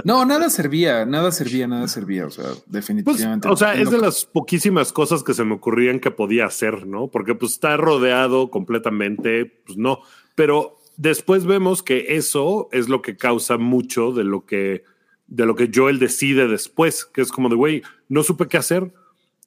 No, 0.04 0.24
nada 0.24 0.50
servía, 0.50 1.04
nada 1.04 1.32
servía, 1.32 1.66
nada 1.66 1.88
servía. 1.88 2.26
O 2.26 2.30
sea, 2.30 2.44
Pues, 2.44 2.62
definitivamente. 2.66 3.48
o 3.48 3.56
sea, 3.56 3.74
es 3.74 3.90
de 3.90 3.98
las 3.98 4.24
poquísimas 4.24 4.92
cosas 4.92 5.24
que 5.24 5.34
se 5.34 5.42
me 5.44 5.54
ocurrían 5.54 5.98
que 5.98 6.12
podía 6.12 6.46
hacer, 6.46 6.86
¿no? 6.86 7.08
Porque 7.08 7.34
pues 7.34 7.52
está 7.52 7.76
rodeado 7.76 8.50
completamente, 8.50 9.46
pues 9.66 9.78
no. 9.78 10.00
Pero 10.36 10.78
después 10.96 11.44
vemos 11.44 11.82
que 11.82 12.16
eso 12.16 12.68
es 12.70 12.88
lo 12.88 13.02
que 13.02 13.16
causa 13.16 13.56
mucho 13.56 14.12
de 14.12 14.22
lo 14.24 14.44
que, 14.46 14.84
de 15.26 15.46
lo 15.46 15.54
que 15.56 15.70
Joel 15.74 15.98
decide 15.98 16.46
después, 16.48 17.04
que 17.04 17.20
es 17.22 17.30
como 17.32 17.48
de, 17.48 17.56
güey, 17.56 17.82
no 18.08 18.22
supe 18.22 18.46
qué 18.48 18.56
hacer. 18.56 18.92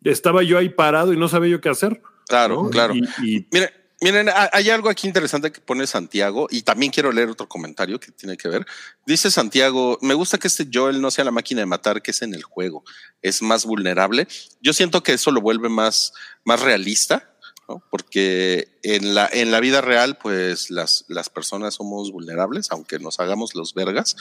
Estaba 0.04 0.44
yo 0.44 0.58
ahí 0.58 0.70
parado 0.70 1.14
y 1.14 1.18
no 1.18 1.28
sabía 1.28 1.52
yo 1.52 1.62
qué 1.62 1.70
hacer. 1.70 2.02
Claro, 2.28 2.64
¿no? 2.64 2.70
claro. 2.70 2.94
Y, 2.96 3.04
y 3.24 3.48
Miren, 3.52 3.70
miren, 4.02 4.30
ha- 4.30 4.50
hay 4.54 4.70
algo 4.70 4.90
aquí 4.90 5.08
interesante 5.08 5.52
que 5.52 5.60
pone 5.62 5.86
Santiago 5.88 6.48
y 6.50 6.62
también 6.62 6.92
quiero 6.92 7.12
leer 7.12 7.30
otro 7.30 7.48
comentario 7.48 8.00
que 8.00 8.12
tiene 8.12 8.38
que 8.38 8.48
ver. 8.48 8.66
Dice 9.06 9.32
Santiago, 9.32 9.98
me 10.02 10.14
gusta 10.14 10.38
que 10.38 10.48
este 10.48 10.68
Joel 10.72 11.02
no 11.02 11.12
sea 11.12 11.26
la 11.26 11.32
máquina 11.32 11.62
de 11.62 11.66
matar 11.66 12.02
que 12.02 12.12
es 12.12 12.22
en 12.22 12.34
el 12.34 12.44
juego, 12.44 12.84
es 13.22 13.42
más 13.42 13.66
vulnerable. 13.66 14.28
Yo 14.62 14.74
siento 14.74 15.02
que 15.04 15.14
eso 15.14 15.32
lo 15.32 15.42
vuelve 15.42 15.70
más, 15.70 16.14
más 16.46 16.62
realista, 16.62 17.30
¿no? 17.70 17.84
porque 17.92 18.68
en 18.84 19.14
la, 19.14 19.30
en 19.32 19.52
la 19.52 19.60
vida 19.60 19.82
real, 19.82 20.18
pues 20.22 20.72
las, 20.72 21.06
las 21.08 21.30
personas 21.30 21.76
somos 21.76 22.12
vulnerables, 22.12 22.72
aunque 22.72 22.98
nos 23.00 23.20
hagamos 23.20 23.54
los 23.56 23.74
vergas. 23.76 24.16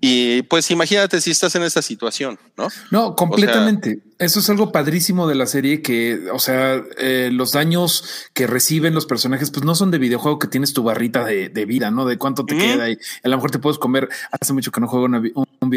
Y 0.00 0.42
pues 0.42 0.70
imagínate 0.70 1.20
si 1.20 1.30
estás 1.30 1.54
en 1.54 1.62
esa 1.62 1.82
situación, 1.82 2.38
¿no? 2.56 2.68
No, 2.90 3.14
completamente. 3.16 4.00
Eso 4.18 4.40
es 4.40 4.48
algo 4.50 4.72
padrísimo 4.72 5.26
de 5.28 5.34
la 5.34 5.46
serie 5.46 5.82
que, 5.82 6.30
o 6.32 6.38
sea, 6.38 6.82
eh, 6.98 7.30
los 7.32 7.52
daños 7.52 8.04
que 8.32 8.46
reciben 8.46 8.94
los 8.94 9.06
personajes, 9.06 9.50
pues 9.50 9.64
no 9.64 9.74
son 9.74 9.90
de 9.90 9.98
videojuego 9.98 10.38
que 10.38 10.48
tienes 10.48 10.72
tu 10.72 10.82
barrita 10.82 11.24
de, 11.24 11.48
de 11.50 11.64
vida, 11.66 11.90
¿no? 11.90 12.06
De 12.06 12.16
cuánto 12.18 12.44
te 12.46 12.56
queda 12.56 12.88
y 12.90 12.98
a 13.22 13.28
lo 13.28 13.36
mejor 13.36 13.50
te 13.50 13.58
puedes 13.58 13.78
comer. 13.78 14.08
Hace 14.30 14.52
mucho 14.52 14.70
que 14.72 14.80
no 14.80 14.88
juego 14.88 15.06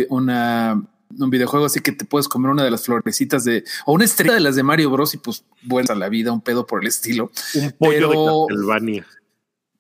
una- 0.10 0.84
un 1.18 1.30
videojuego, 1.30 1.66
así 1.66 1.80
que 1.80 1.92
te 1.92 2.06
puedes 2.06 2.28
comer 2.28 2.52
una 2.52 2.64
de 2.64 2.72
las 2.72 2.84
florecitas 2.86 3.44
de 3.44 3.64
o 3.86 3.94
una 3.94 4.06
estrella 4.06 4.34
de 4.36 4.40
las 4.42 4.56
de 4.56 4.64
Mario 4.64 4.90
Bros. 4.92 5.14
y 5.14 5.18
pues 5.18 5.44
vuelta 5.64 5.94
a 5.94 5.96
la 5.96 6.10
vida, 6.10 6.32
un 6.32 6.42
pedo 6.42 6.66
por 6.68 6.82
el 6.82 6.88
estilo. 6.88 7.32
un 7.56 7.72
pollo 7.80 7.92
Pero- 8.10 8.10
de 8.10 8.54
Castlevania. 8.56 9.08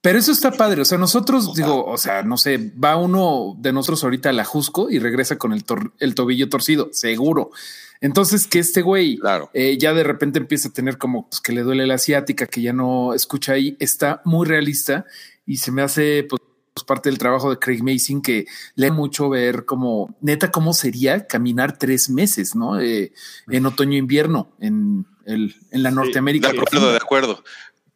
Pero 0.02 0.18
eso 0.18 0.32
está 0.32 0.52
padre. 0.52 0.82
O 0.82 0.86
sea, 0.86 0.98
nosotros 0.98 1.54
digo, 1.56 1.84
o 1.86 1.98
sea, 1.98 2.24
no 2.24 2.38
sé, 2.38 2.72
va 2.82 2.96
uno 2.96 3.56
de 3.60 3.74
nosotros 3.74 4.02
ahorita 4.06 4.30
a 4.30 4.34
la 4.34 4.46
Jusco 4.46 4.90
y 4.90 4.98
regresa 4.98 5.38
con 5.38 5.52
el, 5.52 5.66
tor- 5.66 5.92
el 6.00 6.16
tobillo 6.16 6.48
torcido, 6.48 6.88
seguro. 6.94 7.52
Entonces, 8.00 8.48
que 8.48 8.60
este 8.60 8.82
güey 8.82 9.18
Claro. 9.18 9.50
eh, 9.54 9.78
ya 9.78 9.94
de 9.94 10.06
repente 10.06 10.40
empieza 10.40 10.70
a 10.70 10.72
tener 10.72 10.98
como 10.98 11.28
pues, 11.30 11.42
que 11.42 11.52
le 11.52 11.64
duele 11.64 11.86
la 11.86 11.96
asiática, 11.96 12.46
que 12.46 12.62
ya 12.62 12.72
no 12.72 13.14
escucha 13.14 13.52
ahí, 13.52 13.76
está 13.82 14.22
muy 14.24 14.48
realista 14.48 15.04
y 15.46 15.58
se 15.58 15.74
me 15.74 15.82
hace 15.82 16.26
pues, 16.30 16.42
parte 16.84 17.10
del 17.10 17.18
trabajo 17.18 17.50
de 17.50 17.58
Craig 17.58 17.82
Mason 17.82 18.22
que 18.22 18.46
lee 18.76 18.92
mucho 18.92 19.30
ver 19.30 19.66
como 19.66 20.16
neta 20.22 20.52
cómo 20.52 20.74
sería 20.74 21.28
caminar 21.28 21.78
tres 21.78 22.10
meses, 22.10 22.56
no 22.56 22.80
Eh, 22.80 23.12
en 23.50 23.66
otoño 23.66 23.98
invierno 23.98 24.52
en 24.60 25.06
el, 25.26 25.56
en 25.72 25.84
la 25.84 25.92
Norteamérica. 25.92 26.52
De 26.52 26.60
acuerdo, 26.60 26.92
de 26.92 26.98
acuerdo. 26.98 27.44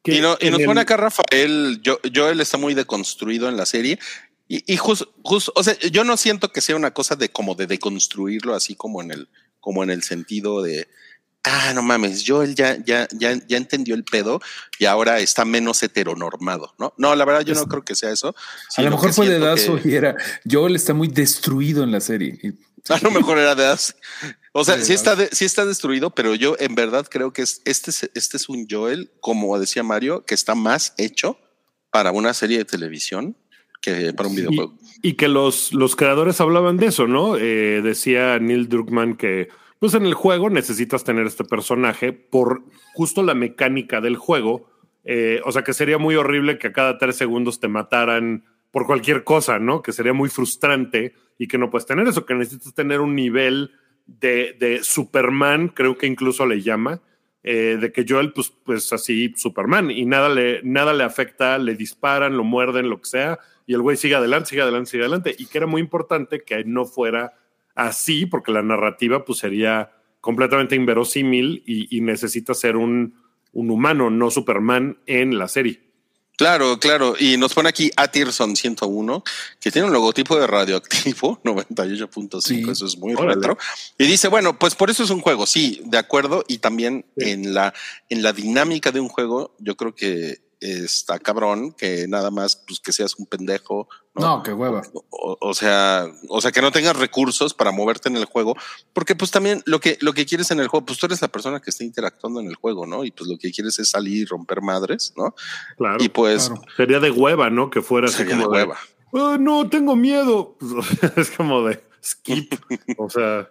Y, 0.04 0.20
no, 0.20 0.38
y 0.40 0.50
nos 0.50 0.62
pone 0.64 0.82
acá 0.82 0.98
Rafael, 0.98 1.80
yo, 1.82 2.00
Joel 2.14 2.42
está 2.42 2.58
muy 2.58 2.74
deconstruido 2.74 3.48
en 3.48 3.56
la 3.56 3.66
serie. 3.66 4.00
Y, 4.48 4.72
y 4.72 4.78
justo, 4.78 5.14
o 5.56 5.64
sea, 5.64 5.78
yo 5.80 6.04
no 6.04 6.18
siento 6.18 6.52
que 6.52 6.62
sea 6.62 6.76
una 6.76 6.92
cosa 6.92 7.16
de 7.16 7.30
como 7.30 7.56
de 7.56 7.68
deconstruirlo 7.68 8.54
así 8.54 8.76
como 8.76 9.02
en 9.02 9.12
el, 9.12 9.30
como 9.62 9.82
en 9.84 9.90
el 9.90 10.04
sentido 10.04 10.62
de, 10.62 10.90
ah, 11.44 11.74
no 11.74 11.82
mames, 11.82 12.24
Joel 12.26 12.56
ya, 12.56 12.78
ya, 12.86 13.08
ya, 13.12 13.38
ya 13.48 13.58
entendió 13.58 13.96
el 13.96 14.04
pedo 14.04 14.42
y 14.80 14.86
ahora 14.86 15.20
está 15.20 15.46
menos 15.46 15.84
heteronormado, 15.84 16.74
¿no? 16.80 16.94
No, 16.98 17.16
la 17.16 17.26
verdad 17.26 17.42
yo 17.42 17.54
no 17.54 17.68
creo 17.68 17.84
que 17.84 17.96
sea 17.96 18.12
eso. 18.12 18.36
A 18.78 18.82
lo 18.82 18.92
mejor 18.92 19.14
fue 19.14 19.28
de 19.28 19.40
Dazo 19.40 19.80
y 19.84 19.96
era, 19.96 20.16
Joel 20.50 20.76
está 20.76 20.94
muy 20.94 21.08
destruido 21.08 21.84
en 21.84 21.92
la 21.92 22.02
serie. 22.02 22.40
A 22.90 23.00
lo 23.00 23.12
mejor 23.12 23.38
era 23.38 23.56
de 23.56 23.64
Dazo. 23.64 23.94
O 24.52 24.66
sea, 24.66 24.80
sí 24.82 24.94
está, 24.94 25.16
sí 25.32 25.46
está 25.46 25.66
destruido, 25.66 26.10
pero 26.12 26.36
yo 26.36 26.56
en 26.60 26.76
verdad 26.76 27.08
creo 27.10 27.32
que 27.32 27.42
es, 27.42 27.62
este, 27.66 27.92
este 28.14 28.38
es 28.38 28.50
un 28.50 28.68
Joel, 28.70 29.10
como 29.20 29.58
decía 29.58 29.84
Mario, 29.84 30.26
que 30.26 30.36
está 30.36 30.54
más 30.54 30.94
hecho 30.98 31.40
para 31.92 32.12
una 32.12 32.34
serie 32.34 32.58
de 32.60 32.66
televisión 32.66 33.38
que 33.82 34.14
para 34.14 34.30
un 34.30 34.36
videojuego. 34.36 34.78
Y, 35.02 35.14
que 35.14 35.28
los, 35.28 35.74
los 35.74 35.96
creadores 35.96 36.40
hablaban 36.40 36.78
de 36.78 36.88
eso, 36.88 37.08
¿no? 37.08 37.36
Eh, 37.38 37.82
decía 37.84 38.40
Neil 38.40 38.70
Druckmann 38.70 39.16
que 39.18 39.50
pues 39.84 39.96
en 39.96 40.06
el 40.06 40.14
juego 40.14 40.50
necesitas 40.50 41.04
tener 41.04 41.28
este 41.28 41.44
personaje 41.44 42.14
por 42.14 42.64
justo 42.94 43.22
la 43.22 43.34
mecánica 43.34 44.00
del 44.00 44.16
juego. 44.16 44.70
Eh, 45.04 45.42
o 45.44 45.52
sea 45.52 45.66
que 45.66 45.74
sería 45.74 45.98
muy 45.98 46.16
horrible 46.16 46.58
que 46.58 46.68
a 46.68 46.72
cada 46.72 46.98
tres 46.98 47.18
segundos 47.18 47.60
te 47.60 47.68
mataran 47.68 48.46
por 48.72 48.86
cualquier 48.86 49.26
cosa, 49.26 49.60
¿no? 49.60 49.82
Que 49.82 49.92
sería 49.92 50.14
muy 50.14 50.30
frustrante 50.30 51.16
y 51.38 51.50
que 51.50 51.58
no 51.58 51.70
puedes 51.70 51.86
tener 51.86 52.08
eso, 52.08 52.26
que 52.26 52.34
necesitas 52.34 52.74
tener 52.74 53.02
un 53.02 53.14
nivel 53.14 53.72
de, 54.06 54.56
de 54.58 54.86
Superman, 54.86 55.68
creo 55.68 55.98
que 55.98 56.08
incluso 56.08 56.46
le 56.46 56.62
llama, 56.62 57.02
eh, 57.44 57.78
de 57.78 57.92
que 57.92 58.06
Joel, 58.08 58.32
pues, 58.32 58.54
pues 58.64 58.94
así, 58.94 59.34
Superman, 59.36 59.92
y 59.92 60.06
nada 60.06 60.30
le, 60.30 60.62
nada 60.64 60.94
le 60.94 61.04
afecta, 61.04 61.58
le 61.58 61.76
disparan, 61.76 62.38
lo 62.38 62.46
muerden, 62.46 62.90
lo 62.90 63.02
que 63.02 63.10
sea, 63.10 63.38
y 63.66 63.74
el 63.74 63.82
güey 63.82 63.98
sigue 63.98 64.16
adelante, 64.16 64.52
sigue 64.52 64.62
adelante, 64.62 64.92
sigue 64.92 65.04
adelante, 65.04 65.36
y 65.38 65.48
que 65.48 65.58
era 65.58 65.68
muy 65.68 65.82
importante 65.82 66.40
que 66.40 66.64
no 66.64 66.86
fuera 66.86 67.34
así, 67.76 68.26
porque 68.26 68.52
la 68.52 68.62
narrativa 68.62 69.26
pues 69.26 69.40
sería 69.40 69.92
completamente 70.22 70.76
inverosímil 70.76 71.64
y, 71.66 72.00
necesita 72.02 72.54
ser 72.54 72.78
un, 72.78 73.16
un, 73.52 73.70
humano, 73.70 74.10
no 74.10 74.32
Superman 74.32 74.98
en 75.06 75.38
la 75.38 75.48
serie. 75.48 75.82
Claro, 76.38 76.80
claro. 76.80 77.16
Y 77.20 77.38
nos 77.38 77.54
pone 77.54 77.70
aquí 77.70 77.92
Atirson 77.96 78.56
101, 78.56 79.24
que 79.60 79.70
tiene 79.70 79.88
un 79.88 79.94
logotipo 79.94 80.40
de 80.40 80.48
radioactivo 80.48 81.42
98.5, 81.44 82.72
eso 82.72 82.86
es 82.86 82.98
muy 82.98 83.14
retro. 83.16 83.58
Y 83.98 84.06
dice, 84.06 84.30
bueno, 84.30 84.58
pues 84.58 84.76
por 84.76 84.90
eso 84.90 85.04
es 85.04 85.10
un 85.10 85.22
juego, 85.22 85.46
sí, 85.46 85.82
de 85.86 85.98
acuerdo. 85.98 86.44
Y 86.48 86.60
también 86.60 87.06
en, 87.18 87.54
la, 87.54 87.74
en 88.10 88.24
la 88.24 88.34
dinámica 88.34 88.92
de 88.92 89.00
un 89.00 89.10
juego, 89.10 89.56
yo 89.60 89.76
creo 89.76 89.94
que 89.94 90.42
está 90.64 91.20
cabrón 91.20 91.74
que 91.74 92.08
nada 92.08 92.32
más 92.32 92.56
pues 92.56 92.80
que 92.80 92.94
seas 92.94 93.16
un 93.18 93.26
pendejo. 93.26 93.88
No, 94.16 94.44
qué 94.44 94.54
hueva. 94.54 94.82
O, 95.10 95.54
sea, 95.54 96.08
o 96.30 96.40
sea, 96.40 96.52
que 96.52 96.62
no 96.62 96.72
tengas 96.72 96.96
recursos 96.96 97.54
para 97.54 97.72
moverte 97.72 98.10
en 98.10 98.16
el 98.16 98.26
juego, 98.26 98.56
porque 98.94 99.16
pues 99.16 99.32
también 99.32 99.62
lo 99.66 99.80
que, 99.80 99.98
lo 100.02 100.14
que 100.14 100.26
quieres 100.26 100.52
en 100.52 100.60
el 100.60 100.68
juego, 100.68 100.86
pues 100.86 101.00
tú 101.00 101.08
eres 101.08 101.22
la 101.22 101.28
persona 101.28 101.60
que 101.60 101.72
está 101.72 101.84
interactuando 101.84 102.40
en 102.40 102.48
el 102.48 102.56
juego, 102.56 102.86
¿no? 102.86 103.04
Y 103.04 103.12
pues 103.12 103.30
lo 103.30 103.38
que 103.38 103.52
quieres 103.52 103.78
es 103.80 103.90
salir 103.90 104.22
y 104.22 104.26
romper 104.26 104.62
madres, 104.62 105.14
¿no? 105.18 105.36
Claro. 105.78 106.04
Y 106.04 106.10
pues 106.10 106.52
sería 106.78 107.00
de 107.00 107.12
hueva, 107.12 107.50
¿no? 107.50 107.70
Que 107.70 107.82
fuera 107.82 108.08
así 108.08 108.24
como 108.26 108.44
de 108.44 108.48
hueva. 108.48 108.78
Ah, 109.14 109.38
no, 109.40 109.70
tengo 109.70 109.96
miedo. 109.96 110.58
es 111.16 111.32
como 111.32 111.68
de 111.68 111.84
skip. 112.04 112.54
o 112.98 113.10
sea, 113.10 113.50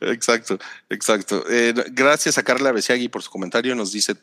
Exacto, 0.00 0.58
exacto. 0.88 1.44
Eh, 1.48 1.72
gracias 1.92 2.38
a 2.38 2.42
Carla 2.42 2.72
Besiagui 2.72 3.08
por 3.08 3.22
su 3.22 3.30
comentario. 3.30 3.74
Nos 3.74 3.92
dice, 3.92 4.16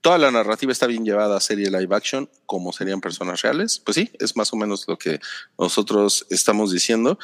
toda 0.00 0.18
la 0.18 0.30
narrativa 0.30 0.72
está 0.72 0.86
bien 0.86 1.04
llevada 1.04 1.36
a 1.36 1.40
serie 1.40 1.70
live 1.70 1.94
action, 1.94 2.30
como 2.46 2.72
serían 2.72 3.00
personas 3.00 3.42
reales. 3.42 3.78
Pues 3.78 3.96
sí, 3.96 4.10
es 4.18 4.36
más 4.36 4.52
o 4.52 4.56
menos 4.56 4.86
lo 4.88 4.98
que 4.98 5.20
nosotros 5.58 6.26
estamos 6.30 6.72
diciendo. 6.72 7.18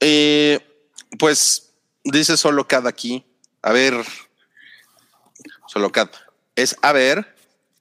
Eh, 0.00 0.60
pues 1.18 1.72
dice 2.04 2.36
solo 2.36 2.68
cada 2.68 2.90
aquí. 2.90 3.24
A 3.62 3.72
ver, 3.72 3.94
solo 5.66 5.90
Cad. 5.90 6.08
Es 6.54 6.76
a 6.82 6.92
ver, 6.92 7.34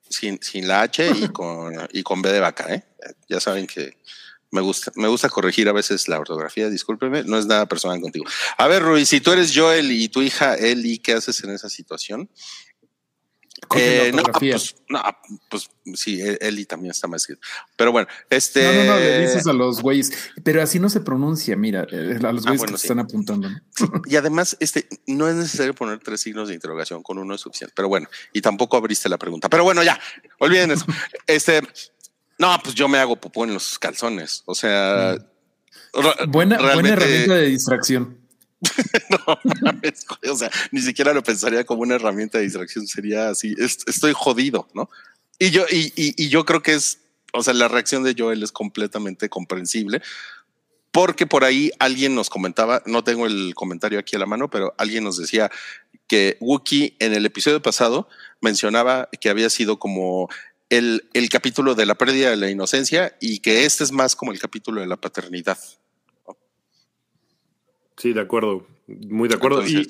sin, 0.09 0.41
sin 0.41 0.67
la 0.67 0.81
H 0.81 1.09
y 1.15 1.27
con, 1.33 1.75
y 1.91 2.03
con 2.03 2.21
B 2.21 2.31
de 2.31 2.39
vaca. 2.39 2.73
¿eh? 2.73 2.83
Ya 3.29 3.39
saben 3.39 3.67
que 3.67 3.97
me 4.55 4.61
gusta, 4.61 4.91
me 4.95 5.07
gusta 5.07 5.29
corregir 5.29 5.67
a 5.69 5.73
veces 5.73 6.07
la 6.07 6.17
ortografía, 6.17 6.69
discúlpeme, 6.69 7.23
no 7.23 7.37
es 7.37 7.45
nada 7.45 7.67
personal 7.67 7.99
contigo. 7.99 8.25
A 8.57 8.67
ver, 8.67 8.81
Ruiz, 8.81 9.09
si 9.09 9.19
tú 9.19 9.31
eres 9.31 9.51
Joel 9.53 9.91
y 9.91 10.07
tu 10.07 10.21
hija 10.21 10.55
Eli, 10.55 10.97
¿qué 10.97 11.13
haces 11.13 11.43
en 11.43 11.51
esa 11.51 11.69
situación? 11.69 12.29
Eh, 13.75 14.11
no, 14.13 14.23
pues, 14.23 14.75
no, 14.89 15.01
pues 15.49 15.69
sí, 15.95 16.21
e-, 16.21 16.37
Eli 16.41 16.65
también 16.65 16.91
está 16.91 17.07
más 17.07 17.21
escrito. 17.21 17.41
Pero 17.75 17.91
bueno, 17.91 18.07
este. 18.29 18.63
No, 18.63 18.73
no, 18.73 18.93
no, 18.93 18.99
le 18.99 19.21
dices 19.21 19.47
a 19.47 19.53
los 19.53 19.81
güeyes, 19.81 20.11
pero 20.43 20.61
así 20.61 20.79
no 20.79 20.89
se 20.89 20.99
pronuncia, 21.01 21.55
mira, 21.55 21.87
eh, 21.91 22.19
a 22.23 22.31
los 22.31 22.45
ah, 22.45 22.49
güeyes 22.49 22.65
que 22.65 22.75
están 22.75 22.99
apuntando. 22.99 23.49
Y 24.05 24.15
además, 24.15 24.55
este, 24.59 24.87
no 25.07 25.27
es 25.27 25.35
necesario 25.35 25.73
poner 25.73 25.99
tres 25.99 26.21
signos 26.21 26.49
de 26.49 26.53
interrogación, 26.53 27.01
con 27.01 27.17
uno 27.17 27.33
es 27.33 27.41
suficiente. 27.41 27.73
Pero 27.75 27.87
bueno, 27.87 28.07
y 28.33 28.41
tampoco 28.41 28.77
abriste 28.77 29.09
la 29.09 29.17
pregunta. 29.17 29.49
Pero 29.49 29.63
bueno, 29.63 29.83
ya, 29.83 29.99
olviden 30.39 30.71
eso. 30.71 30.85
este, 31.27 31.61
no, 32.37 32.59
pues 32.63 32.75
yo 32.75 32.87
me 32.87 32.97
hago 32.97 33.15
popó 33.15 33.45
en 33.45 33.53
los 33.53 33.79
calzones. 33.79 34.43
O 34.45 34.55
sea, 34.55 35.17
mm. 35.93 36.31
buena, 36.31 36.57
buena 36.73 36.89
herramienta 36.89 37.35
de 37.35 37.47
distracción. 37.49 38.17
no, 39.09 40.31
o 40.31 40.35
sea, 40.35 40.49
ni 40.71 40.81
siquiera 40.81 41.13
lo 41.13 41.21
pensaría 41.23 41.63
como 41.65 41.81
una 41.81 41.95
herramienta 41.95 42.37
de 42.37 42.45
distracción. 42.45 42.87
Sería 42.87 43.29
así, 43.29 43.53
estoy 43.57 44.13
jodido, 44.13 44.67
¿no? 44.73 44.89
Y 45.37 45.51
yo, 45.51 45.65
y, 45.69 45.91
y, 45.95 46.29
yo 46.29 46.45
creo 46.45 46.63
que 46.63 46.73
es, 46.73 46.99
o 47.33 47.43
sea, 47.43 47.53
la 47.53 47.67
reacción 47.67 48.03
de 48.03 48.15
Joel 48.17 48.41
es 48.43 48.51
completamente 48.51 49.29
comprensible. 49.29 50.01
Porque 50.91 51.27
por 51.27 51.43
ahí 51.43 51.71
alguien 51.77 52.15
nos 52.15 52.29
comentaba, 52.29 52.81
no 52.85 53.03
tengo 53.03 53.25
el 53.25 53.53
comentario 53.53 53.99
aquí 53.99 54.15
a 54.15 54.19
la 54.19 54.25
mano, 54.25 54.49
pero 54.49 54.73
alguien 54.77 55.03
nos 55.03 55.17
decía 55.17 55.51
que 56.07 56.37
Wookie 56.39 56.95
en 56.99 57.13
el 57.13 57.25
episodio 57.25 57.61
pasado 57.61 58.07
mencionaba 58.39 59.09
que 59.19 59.29
había 59.29 59.49
sido 59.49 59.77
como 59.77 60.29
el, 60.69 61.09
el, 61.13 61.29
capítulo 61.29 61.75
de 61.75 61.85
la 61.85 61.95
pérdida 61.95 62.29
de 62.29 62.37
la 62.37 62.49
inocencia 62.49 63.15
y 63.19 63.39
que 63.39 63.65
este 63.65 63.83
es 63.83 63.91
más 63.91 64.15
como 64.15 64.31
el 64.31 64.39
capítulo 64.39 64.81
de 64.81 64.87
la 64.87 64.97
paternidad. 64.97 65.59
Sí, 67.97 68.13
de 68.13 68.21
acuerdo, 68.21 68.67
muy 68.87 69.29
de 69.29 69.35
acuerdo. 69.35 69.65
y, 69.65 69.87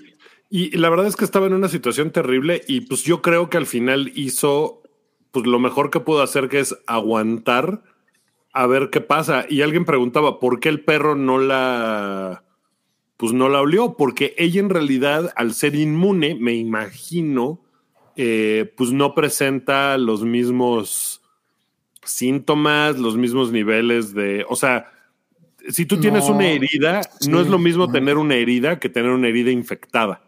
y, 0.49 0.77
la 0.77 0.89
verdad 0.89 1.07
es 1.07 1.15
que 1.15 1.25
estaba 1.25 1.47
en 1.47 1.53
una 1.53 1.69
situación 1.69 2.11
terrible 2.11 2.61
y 2.67 2.81
pues 2.81 3.03
yo 3.03 3.21
creo 3.21 3.49
que 3.49 3.57
al 3.57 3.65
final 3.65 4.11
hizo 4.15 4.83
pues 5.31 5.45
lo 5.47 5.59
mejor 5.59 5.89
que 5.89 5.99
pudo 5.99 6.21
hacer 6.21 6.47
que 6.47 6.59
es 6.59 6.77
aguantar 6.88 7.83
a 8.55 8.67
ver 8.67 8.89
qué 8.89 9.01
pasa. 9.01 9.45
Y 9.49 9.61
alguien 9.61 9.83
preguntaba, 9.83 10.39
¿por 10.39 10.61
qué 10.61 10.69
el 10.69 10.83
perro 10.83 11.15
no 11.15 11.38
la... 11.38 12.45
Pues 13.17 13.33
no 13.33 13.49
la 13.49 13.61
olió, 13.61 13.95
porque 13.97 14.33
ella 14.38 14.61
en 14.61 14.69
realidad, 14.69 15.33
al 15.35 15.53
ser 15.53 15.75
inmune, 15.75 16.35
me 16.35 16.53
imagino, 16.53 17.64
eh, 18.15 18.73
pues 18.78 18.91
no 18.91 19.13
presenta 19.13 19.97
los 19.97 20.23
mismos 20.23 21.21
síntomas, 22.04 22.97
los 22.97 23.17
mismos 23.17 23.51
niveles 23.51 24.13
de, 24.13 24.45
o 24.47 24.56
sea, 24.56 24.91
si 25.69 25.86
tú 25.86 25.99
tienes 25.99 26.25
una 26.25 26.47
herida, 26.47 27.01
no 27.28 27.41
es 27.41 27.47
lo 27.47 27.58
mismo 27.58 27.91
tener 27.91 28.17
una 28.17 28.36
herida 28.36 28.80
que 28.80 28.89
tener 28.89 29.12
una 29.12 29.28
herida 29.28 29.51
infectada. 29.51 30.21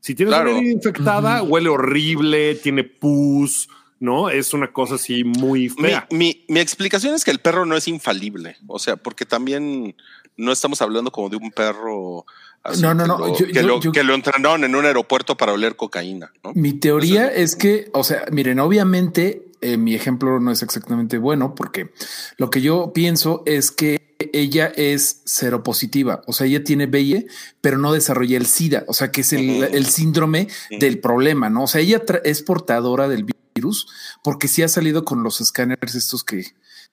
Si 0.00 0.14
tienes 0.14 0.34
una 0.34 0.50
herida 0.50 0.72
infectada, 0.72 1.42
huele 1.42 1.68
horrible, 1.68 2.54
tiene 2.56 2.84
pus, 2.84 3.68
¿no? 4.00 4.28
Es 4.28 4.52
una 4.52 4.72
cosa 4.72 4.96
así 4.96 5.24
muy 5.24 5.68
fea. 5.68 6.06
Mi, 6.10 6.44
mi, 6.48 6.60
explicación 6.60 7.14
es 7.14 7.24
que 7.24 7.30
el 7.30 7.38
perro 7.38 7.64
no 7.64 7.76
es 7.76 7.88
infalible, 7.88 8.56
o 8.66 8.78
sea, 8.78 8.96
porque 8.96 9.24
también 9.24 9.94
no 10.36 10.52
estamos 10.52 10.82
hablando 10.82 11.10
como 11.10 11.28
de 11.28 11.36
un 11.36 11.50
perro 11.50 12.26
no, 12.80 12.94
no, 12.94 13.06
no. 13.06 13.34
Que, 13.34 13.62
lo, 13.62 13.80
que, 13.80 14.04
lo, 14.04 14.14
entrenaron 14.14 14.64
en 14.64 14.74
un 14.74 14.84
aeropuerto 14.84 15.36
para 15.36 15.52
oler 15.52 15.76
cocaína. 15.76 16.32
Mi 16.54 16.72
teoría 16.72 17.28
es 17.28 17.56
que, 17.56 17.90
o 17.92 18.04
sea, 18.04 18.24
miren, 18.30 18.60
obviamente 18.60 19.46
eh, 19.60 19.76
mi 19.76 19.94
ejemplo 19.94 20.40
no 20.40 20.50
es 20.50 20.62
exactamente 20.62 21.18
bueno 21.18 21.54
porque 21.54 21.92
lo 22.36 22.50
que 22.50 22.60
yo 22.60 22.92
pienso 22.92 23.42
es 23.46 23.70
que 23.70 24.12
ella 24.32 24.72
es 24.76 25.22
seropositiva, 25.24 26.22
o 26.26 26.32
sea, 26.32 26.46
ella 26.46 26.64
tiene 26.64 26.86
BIE, 26.86 27.26
pero 27.60 27.78
no 27.78 27.92
desarrolla 27.92 28.36
el 28.36 28.46
SIDA, 28.46 28.84
o 28.86 28.92
sea, 28.92 29.10
que 29.10 29.22
es 29.22 29.32
el, 29.32 29.86
síndrome 29.86 30.48
del 30.70 31.00
problema, 31.00 31.50
¿no? 31.50 31.64
O 31.64 31.66
sea, 31.66 31.80
ella 31.80 32.02
es 32.24 32.42
portadora 32.42 33.08
del 33.08 33.26
virus 33.54 33.88
porque 34.22 34.48
sí 34.48 34.62
ha 34.62 34.68
salido 34.68 35.04
con 35.04 35.22
los 35.22 35.40
escáneres 35.40 35.94
estos 35.94 36.24
que, 36.24 36.44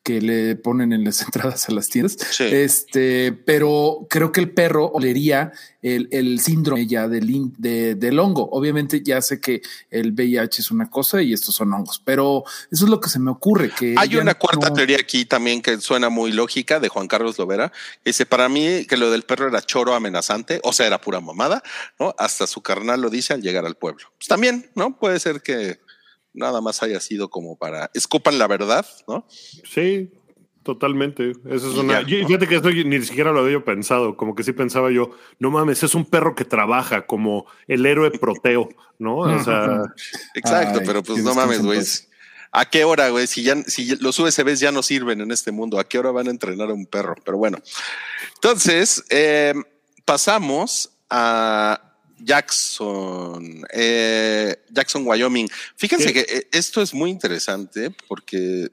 que 0.04 0.22
le 0.22 0.56
ponen 0.56 0.94
en 0.94 1.04
las 1.04 1.22
entradas 1.24 1.70
a 1.70 1.72
las 1.74 1.90
tiendas. 1.90 2.18
Sí. 2.32 2.44
Este, 2.46 3.32
pero 3.34 4.08
creo 4.10 4.32
que 4.32 4.40
el 4.40 4.52
perro 4.52 4.86
olería 4.88 5.52
el, 5.82 6.08
el 6.12 6.40
síndrome 6.40 6.88
ya 6.88 7.08
del, 7.08 7.30
in- 7.30 7.54
de- 7.58 7.96
del 7.96 8.18
hongo. 8.20 8.50
Obviamente 8.52 9.02
ya 9.04 9.22
sé 9.22 9.40
que 9.40 9.62
el 9.92 10.12
VIH 10.14 10.62
es 10.62 10.72
una 10.72 10.90
cosa 10.90 11.22
y 11.22 11.34
estos 11.34 11.56
son 11.56 11.74
hongos, 11.74 12.02
pero 12.04 12.44
eso 12.72 12.86
es 12.86 12.90
lo 12.90 13.00
que 13.00 13.10
se 13.10 13.20
me 13.20 13.30
ocurre. 13.32 13.70
Que 13.78 13.96
Hay 13.98 14.16
una 14.16 14.32
no- 14.34 14.40
cuarta 14.40 14.74
teoría 14.74 14.98
aquí 14.98 15.26
también 15.26 15.62
que 15.62 15.80
suena 15.80 16.10
muy 16.10 16.32
lógica 16.32 16.80
de 16.80 16.90
Juan 16.90 17.08
Carlos 17.08 17.38
Lovera. 17.38 17.72
Dice, 18.04 18.26
para 18.26 18.50
mí 18.50 18.86
que 18.86 18.98
lo 18.98 19.12
del 19.12 19.24
perro 19.24 19.48
era 19.48 19.62
choro 19.62 19.94
amenazante, 19.96 20.60
o 20.64 20.74
sea, 20.74 20.88
era 20.88 21.00
pura 21.02 21.20
mamada, 21.20 21.62
¿no? 22.00 22.16
Hasta 22.18 22.48
su 22.48 22.62
carnal 22.62 23.02
lo 23.02 23.10
dice 23.10 23.34
al 23.34 23.42
llegar 23.42 23.66
al 23.66 23.76
pueblo. 23.76 24.06
Pues 24.18 24.28
también, 24.28 24.70
¿no? 24.76 24.98
Puede 24.98 25.20
ser 25.20 25.42
que 25.42 25.80
nada 26.34 26.62
más 26.62 26.82
haya 26.84 27.00
sido 27.00 27.30
como 27.30 27.58
para 27.58 27.90
escupan 27.94 28.38
la 28.40 28.48
verdad, 28.48 28.86
¿no? 29.08 29.26
Sí, 29.30 30.12
totalmente. 30.64 31.32
Esa 31.50 31.68
es 31.68 31.76
Y 31.76 31.80
una. 31.80 32.02
ya, 32.02 32.08
yo- 32.08 32.22
¿no? 32.22 32.28
Fíjate 32.28 32.48
que 32.48 32.56
esto 32.56 32.70
ni 32.70 33.02
siquiera 33.02 33.32
lo 33.32 33.40
había 33.40 33.54
yo 33.54 33.66
pensado. 33.66 34.16
Como 34.18 34.36
que 34.36 34.44
sí 34.44 34.52
pensaba 34.54 34.92
yo, 34.92 35.12
no 35.40 35.50
mames, 35.52 35.84
es 35.84 35.96
un 35.96 36.06
perro 36.06 36.36
que 36.36 36.46
trabaja 36.46 37.06
como 37.06 37.46
el 37.68 37.86
héroe 37.86 38.12
proteo, 38.12 38.70
¿no? 39.00 39.18
O 39.18 39.44
sea, 39.44 39.82
Exacto, 40.36 40.80
Ay, 40.80 40.86
pero 40.86 41.02
pues 41.04 41.24
no 41.24 41.34
mames, 41.34 41.62
güey. 41.64 41.80
¿A 42.52 42.66
qué 42.68 42.84
hora, 42.84 43.10
güey? 43.10 43.28
Si 43.28 43.44
ya 43.44 43.56
si 43.64 43.96
los 43.98 44.18
USBs 44.18 44.60
ya 44.60 44.72
no 44.72 44.82
sirven 44.82 45.22
en 45.22 45.30
este 45.32 45.52
mundo, 45.52 45.80
¿a 45.80 45.84
qué 45.88 46.00
hora 46.00 46.10
van 46.12 46.28
a 46.28 46.32
entrenar 46.32 46.70
a 46.72 46.74
un 46.74 46.88
perro? 46.88 47.14
Pero 47.24 47.38
bueno. 47.38 47.60
Entonces, 48.36 49.04
eh, 49.10 49.54
pasamos 50.04 50.92
a 51.12 51.89
Jackson, 52.20 53.64
eh, 53.72 54.56
Jackson, 54.70 55.04
Wyoming. 55.06 55.48
Fíjense 55.76 56.14
¿Qué? 56.14 56.26
que 56.26 56.38
eh, 56.38 56.48
esto 56.52 56.82
es 56.82 56.94
muy 56.94 57.10
interesante 57.10 57.92
porque 58.08 58.70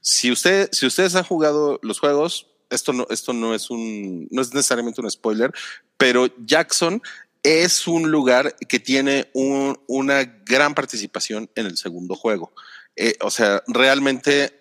si 0.00 0.30
usted, 0.30 0.68
si 0.72 0.86
ustedes 0.86 1.14
han 1.14 1.24
jugado 1.24 1.78
los 1.82 1.98
juegos, 2.00 2.46
esto 2.70 2.92
no, 2.92 3.06
esto 3.10 3.32
no 3.32 3.54
es 3.54 3.70
un, 3.70 4.28
no 4.30 4.42
es 4.42 4.52
necesariamente 4.54 5.00
un 5.00 5.10
spoiler, 5.10 5.52
pero 5.96 6.28
Jackson 6.44 7.02
es 7.42 7.86
un 7.88 8.10
lugar 8.10 8.54
que 8.68 8.78
tiene 8.78 9.30
un- 9.32 9.78
una 9.86 10.24
gran 10.24 10.74
participación 10.74 11.50
en 11.54 11.66
el 11.66 11.76
segundo 11.78 12.14
juego. 12.14 12.52
Eh, 12.96 13.14
o 13.22 13.30
sea, 13.30 13.62
realmente, 13.66 14.52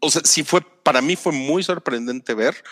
o 0.00 0.10
sea, 0.10 0.22
sí 0.24 0.42
fue, 0.42 0.60
para 0.82 1.00
mí 1.00 1.16
fue 1.16 1.32
muy 1.32 1.62
sorprendente 1.62 2.34
ver 2.34 2.62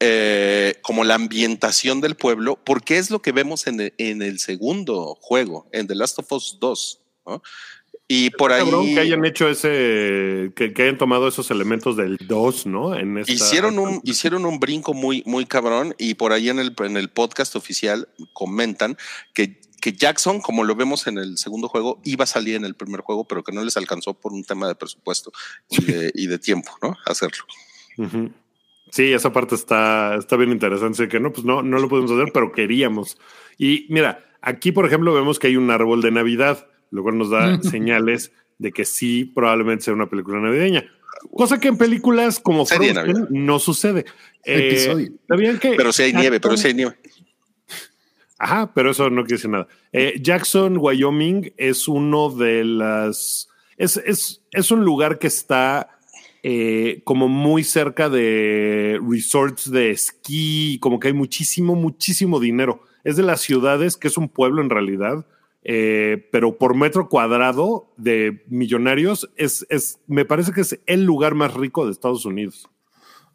eh, 0.00 0.74
como 0.82 1.04
la 1.04 1.14
ambientación 1.14 2.00
del 2.00 2.16
pueblo, 2.16 2.58
porque 2.64 2.98
es 2.98 3.10
lo 3.10 3.20
que 3.22 3.32
vemos 3.32 3.66
en 3.66 3.80
el, 3.80 3.94
en 3.98 4.22
el 4.22 4.38
segundo 4.38 5.16
juego, 5.20 5.68
en 5.72 5.86
The 5.86 5.94
Last 5.94 6.18
of 6.18 6.30
Us 6.32 6.58
2. 6.60 7.00
¿no? 7.26 7.42
Y 8.08 8.30
por 8.30 8.52
ahí 8.52 8.62
que 8.94 9.00
hayan 9.00 9.24
hecho 9.24 9.48
ese, 9.48 10.52
que, 10.54 10.72
que 10.72 10.82
hayan 10.82 10.96
tomado 10.98 11.26
esos 11.26 11.50
elementos 11.50 11.96
del 11.96 12.16
2, 12.20 12.66
¿no? 12.66 12.94
En 12.94 13.18
esta- 13.18 13.32
hicieron 13.32 13.78
un, 13.80 14.00
hicieron 14.04 14.44
un 14.46 14.60
brinco 14.60 14.94
muy, 14.94 15.24
muy 15.26 15.44
cabrón 15.44 15.92
y 15.98 16.14
por 16.14 16.32
ahí 16.32 16.48
en 16.48 16.60
el, 16.60 16.72
en 16.78 16.96
el 16.96 17.08
podcast 17.10 17.56
oficial 17.56 18.08
comentan 18.32 18.96
que, 19.34 19.60
que 19.80 19.92
Jackson, 19.92 20.40
como 20.40 20.62
lo 20.62 20.76
vemos 20.76 21.08
en 21.08 21.18
el 21.18 21.36
segundo 21.36 21.68
juego, 21.68 22.00
iba 22.04 22.22
a 22.22 22.28
salir 22.28 22.54
en 22.54 22.64
el 22.64 22.76
primer 22.76 23.00
juego, 23.00 23.24
pero 23.26 23.42
que 23.42 23.50
no 23.50 23.64
les 23.64 23.76
alcanzó 23.76 24.14
por 24.14 24.32
un 24.32 24.44
tema 24.44 24.68
de 24.68 24.76
presupuesto 24.76 25.32
y 25.68 25.82
de, 25.86 26.12
y 26.14 26.26
de 26.28 26.38
tiempo, 26.38 26.70
¿no? 26.82 26.96
Hacerlo. 27.06 27.44
Ujú. 27.98 28.30
Sí, 28.96 29.12
esa 29.12 29.30
parte 29.30 29.54
está, 29.54 30.14
está 30.14 30.36
bien 30.36 30.50
interesante. 30.50 31.02
así 31.02 31.08
Que 31.10 31.20
no, 31.20 31.30
pues 31.30 31.44
no, 31.44 31.62
no 31.62 31.78
lo 31.78 31.86
podemos 31.86 32.10
hacer, 32.12 32.32
pero 32.32 32.50
queríamos. 32.50 33.18
Y 33.58 33.84
mira, 33.90 34.24
aquí, 34.40 34.72
por 34.72 34.86
ejemplo, 34.86 35.12
vemos 35.12 35.38
que 35.38 35.48
hay 35.48 35.58
un 35.58 35.70
árbol 35.70 36.00
de 36.00 36.10
Navidad, 36.10 36.66
lo 36.90 37.02
cual 37.02 37.18
nos 37.18 37.28
da 37.28 37.60
señales 37.62 38.32
de 38.56 38.72
que 38.72 38.86
sí, 38.86 39.26
probablemente 39.26 39.84
sea 39.84 39.92
una 39.92 40.08
película 40.08 40.40
navideña. 40.40 40.90
Cosa 41.30 41.60
que 41.60 41.68
en 41.68 41.76
películas 41.76 42.40
como 42.40 42.64
Frozen 42.64 42.94
Navidad. 42.94 43.28
no 43.28 43.58
sucede. 43.58 44.06
Eh, 44.42 44.68
Episodio. 44.68 45.12
¿Sabían 45.28 45.58
que 45.58 45.74
Pero 45.76 45.92
si 45.92 46.04
hay 46.04 46.14
nieve, 46.14 46.40
pero 46.40 46.56
si 46.56 46.68
hay 46.68 46.74
nieve. 46.74 46.96
Ajá, 48.38 48.72
pero 48.72 48.92
eso 48.92 49.10
no 49.10 49.24
quiere 49.24 49.36
decir 49.36 49.50
nada. 49.50 49.68
Eh, 49.92 50.14
Jackson, 50.22 50.78
Wyoming 50.78 51.52
es 51.58 51.86
uno 51.86 52.30
de 52.30 52.64
las. 52.64 53.50
Es, 53.76 53.98
es, 53.98 54.42
es 54.52 54.70
un 54.70 54.86
lugar 54.86 55.18
que 55.18 55.26
está 55.26 55.95
eh, 56.48 57.02
como 57.02 57.26
muy 57.26 57.64
cerca 57.64 58.08
de 58.08 59.00
resorts 59.02 59.68
de 59.68 59.90
esquí, 59.90 60.78
como 60.80 61.00
que 61.00 61.08
hay 61.08 61.12
muchísimo, 61.12 61.74
muchísimo 61.74 62.38
dinero. 62.38 62.82
Es 63.02 63.16
de 63.16 63.24
las 63.24 63.40
ciudades, 63.40 63.96
que 63.96 64.06
es 64.06 64.16
un 64.16 64.28
pueblo 64.28 64.62
en 64.62 64.70
realidad, 64.70 65.26
eh, 65.64 66.28
pero 66.30 66.56
por 66.56 66.76
metro 66.76 67.08
cuadrado 67.08 67.92
de 67.96 68.44
millonarios, 68.46 69.28
es, 69.34 69.66
es, 69.70 69.98
me 70.06 70.24
parece 70.24 70.52
que 70.52 70.60
es 70.60 70.78
el 70.86 71.02
lugar 71.02 71.34
más 71.34 71.52
rico 71.52 71.84
de 71.84 71.90
Estados 71.90 72.24
Unidos 72.24 72.70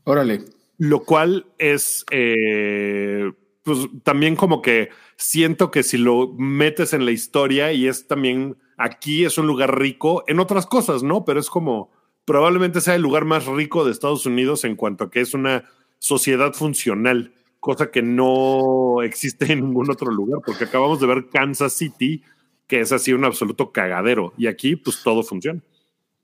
Órale. 0.06 0.46
lo 0.78 1.04
cual 1.04 1.48
es 1.58 2.06
eh, 2.12 3.30
pues 3.64 3.90
también 4.04 4.38
como 4.38 4.62
que 4.62 4.88
siento 5.18 5.70
que 5.70 5.84
si 5.84 5.98
lo 5.98 6.34
metes 6.38 6.94
en 6.94 7.04
la 7.04 7.12
historia 7.12 7.74
y 7.74 7.90
es 7.90 8.08
también 8.08 8.56
aquí 8.78 9.26
es 9.26 9.38
un 9.38 9.48
lugar 9.48 9.78
rico 9.78 10.24
en 10.28 10.40
otras 10.40 10.66
cosas, 10.66 11.04
¿no? 11.04 11.26
Pero 11.26 11.42
es 11.42 11.50
como 11.50 11.92
probablemente 12.26 12.82
sea 12.82 12.96
el 12.96 13.02
lugar 13.02 13.26
más 13.26 13.46
rico 13.46 13.86
de 13.86 13.92
Estados 13.92 14.26
Unidos 14.26 14.64
en 14.64 14.76
cuanto 14.76 15.06
a 15.06 15.12
que 15.12 15.22
es 15.22 15.34
una 15.34 15.66
sociedad 16.00 16.54
funcional, 16.54 17.34
cosa 17.60 17.92
que 17.92 18.02
no 18.02 19.02
existe 19.04 19.54
en 19.54 19.62
ningún 19.62 19.92
otro 19.92 20.12
lugar, 20.12 20.42
porque 20.46 20.66
acabamos 20.66 21.00
de 21.00 21.08
ver 21.08 21.28
Kansas 21.32 21.74
City, 21.74 22.24
que 22.68 22.82
es 22.82 22.92
así 22.92 23.14
un 23.14 23.26
absoluto 23.26 23.72
cagadero, 23.72 24.34
y 24.38 24.48
aquí 24.48 24.76
pues 24.76 25.02
todo 25.04 25.24
funciona. 25.24 25.62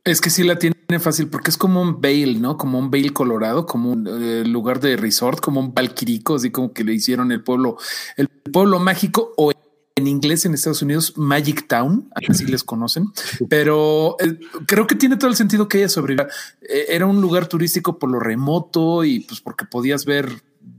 Es 0.03 0.21
que 0.21 0.29
sí 0.29 0.43
la 0.43 0.57
tiene 0.57 0.75
fácil 0.99 1.27
porque 1.27 1.49
es 1.49 1.57
como 1.57 1.81
un 1.81 1.99
Bale, 1.99 2.35
¿no? 2.39 2.57
Como 2.57 2.79
un 2.79 2.89
Bale 2.89 3.09
Colorado, 3.09 3.65
como 3.65 3.91
un 3.91 4.07
eh, 4.07 4.45
lugar 4.45 4.79
de 4.79 4.95
resort, 4.95 5.41
como 5.41 5.59
un 5.59 5.73
Valquirico, 5.73 6.35
así 6.35 6.49
como 6.49 6.71
que 6.71 6.85
le 6.85 6.93
hicieron 6.93 7.31
el 7.33 7.43
pueblo, 7.43 7.77
el 8.15 8.29
pueblo 8.29 8.79
mágico 8.79 9.33
o 9.35 9.51
en 9.97 10.07
inglés 10.07 10.45
en 10.45 10.53
Estados 10.53 10.83
Unidos 10.83 11.17
Magic 11.17 11.67
Town, 11.67 12.07
así 12.29 12.45
les 12.45 12.63
conocen, 12.63 13.07
pero 13.49 14.15
eh, 14.19 14.37
creo 14.67 14.85
que 14.85 14.93
tiene 14.93 15.17
todo 15.17 15.29
el 15.29 15.35
sentido 15.35 15.67
que 15.67 15.79
ella 15.79 15.89
sobreviviera. 15.89 16.31
Eh, 16.61 16.85
era 16.89 17.07
un 17.07 17.19
lugar 17.19 17.47
turístico 17.47 17.97
por 17.97 18.11
lo 18.11 18.19
remoto 18.19 19.03
y 19.03 19.21
pues 19.21 19.41
porque 19.41 19.65
podías 19.65 20.05
ver 20.05 20.29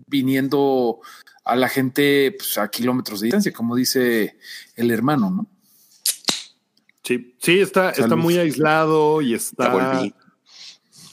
viniendo 0.07 1.01
a 1.45 1.57
la 1.57 1.69
gente 1.69 2.37
pues, 2.39 2.59
a 2.59 2.69
kilómetros 2.69 3.21
de 3.21 3.27
distancia, 3.27 3.53
como 3.53 3.75
dice 3.75 4.39
el 4.77 4.93
hermano, 4.93 5.31
¿no? 5.31 5.47
Sí, 7.03 7.35
sí, 7.41 7.59
está, 7.59 7.91
está 7.91 8.15
muy 8.15 8.39
aislado 8.39 9.21
y 9.21 9.35
está, 9.35 10.03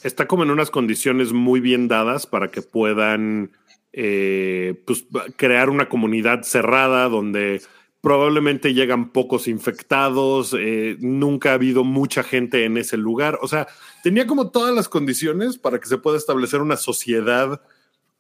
está 0.04 0.28
como 0.28 0.44
en 0.44 0.52
unas 0.52 0.70
condiciones 0.70 1.34
muy 1.34 1.60
bien 1.60 1.88
dadas 1.88 2.28
para 2.28 2.52
que 2.52 2.62
puedan 2.62 3.52
eh, 3.94 4.84
pues, 4.86 5.06
crear 5.38 5.70
una 5.70 5.88
comunidad 5.88 6.44
cerrada 6.44 7.08
donde 7.08 7.62
probablemente 8.06 8.76
llegan 8.76 9.10
pocos 9.10 9.48
infectados, 9.48 10.56
eh, 10.56 10.96
nunca 11.00 11.50
ha 11.50 11.54
habido 11.56 11.84
mucha 11.84 12.22
gente 12.22 12.64
en 12.64 12.78
ese 12.78 12.98
lugar. 12.98 13.40
O 13.42 13.48
sea, 13.48 13.68
tenía 14.04 14.28
como 14.28 14.52
todas 14.52 14.76
las 14.76 14.88
condiciones 14.88 15.58
para 15.58 15.80
que 15.80 15.88
se 15.88 15.98
pueda 15.98 16.16
establecer 16.16 16.62
una 16.62 16.78
sociedad 16.78 17.64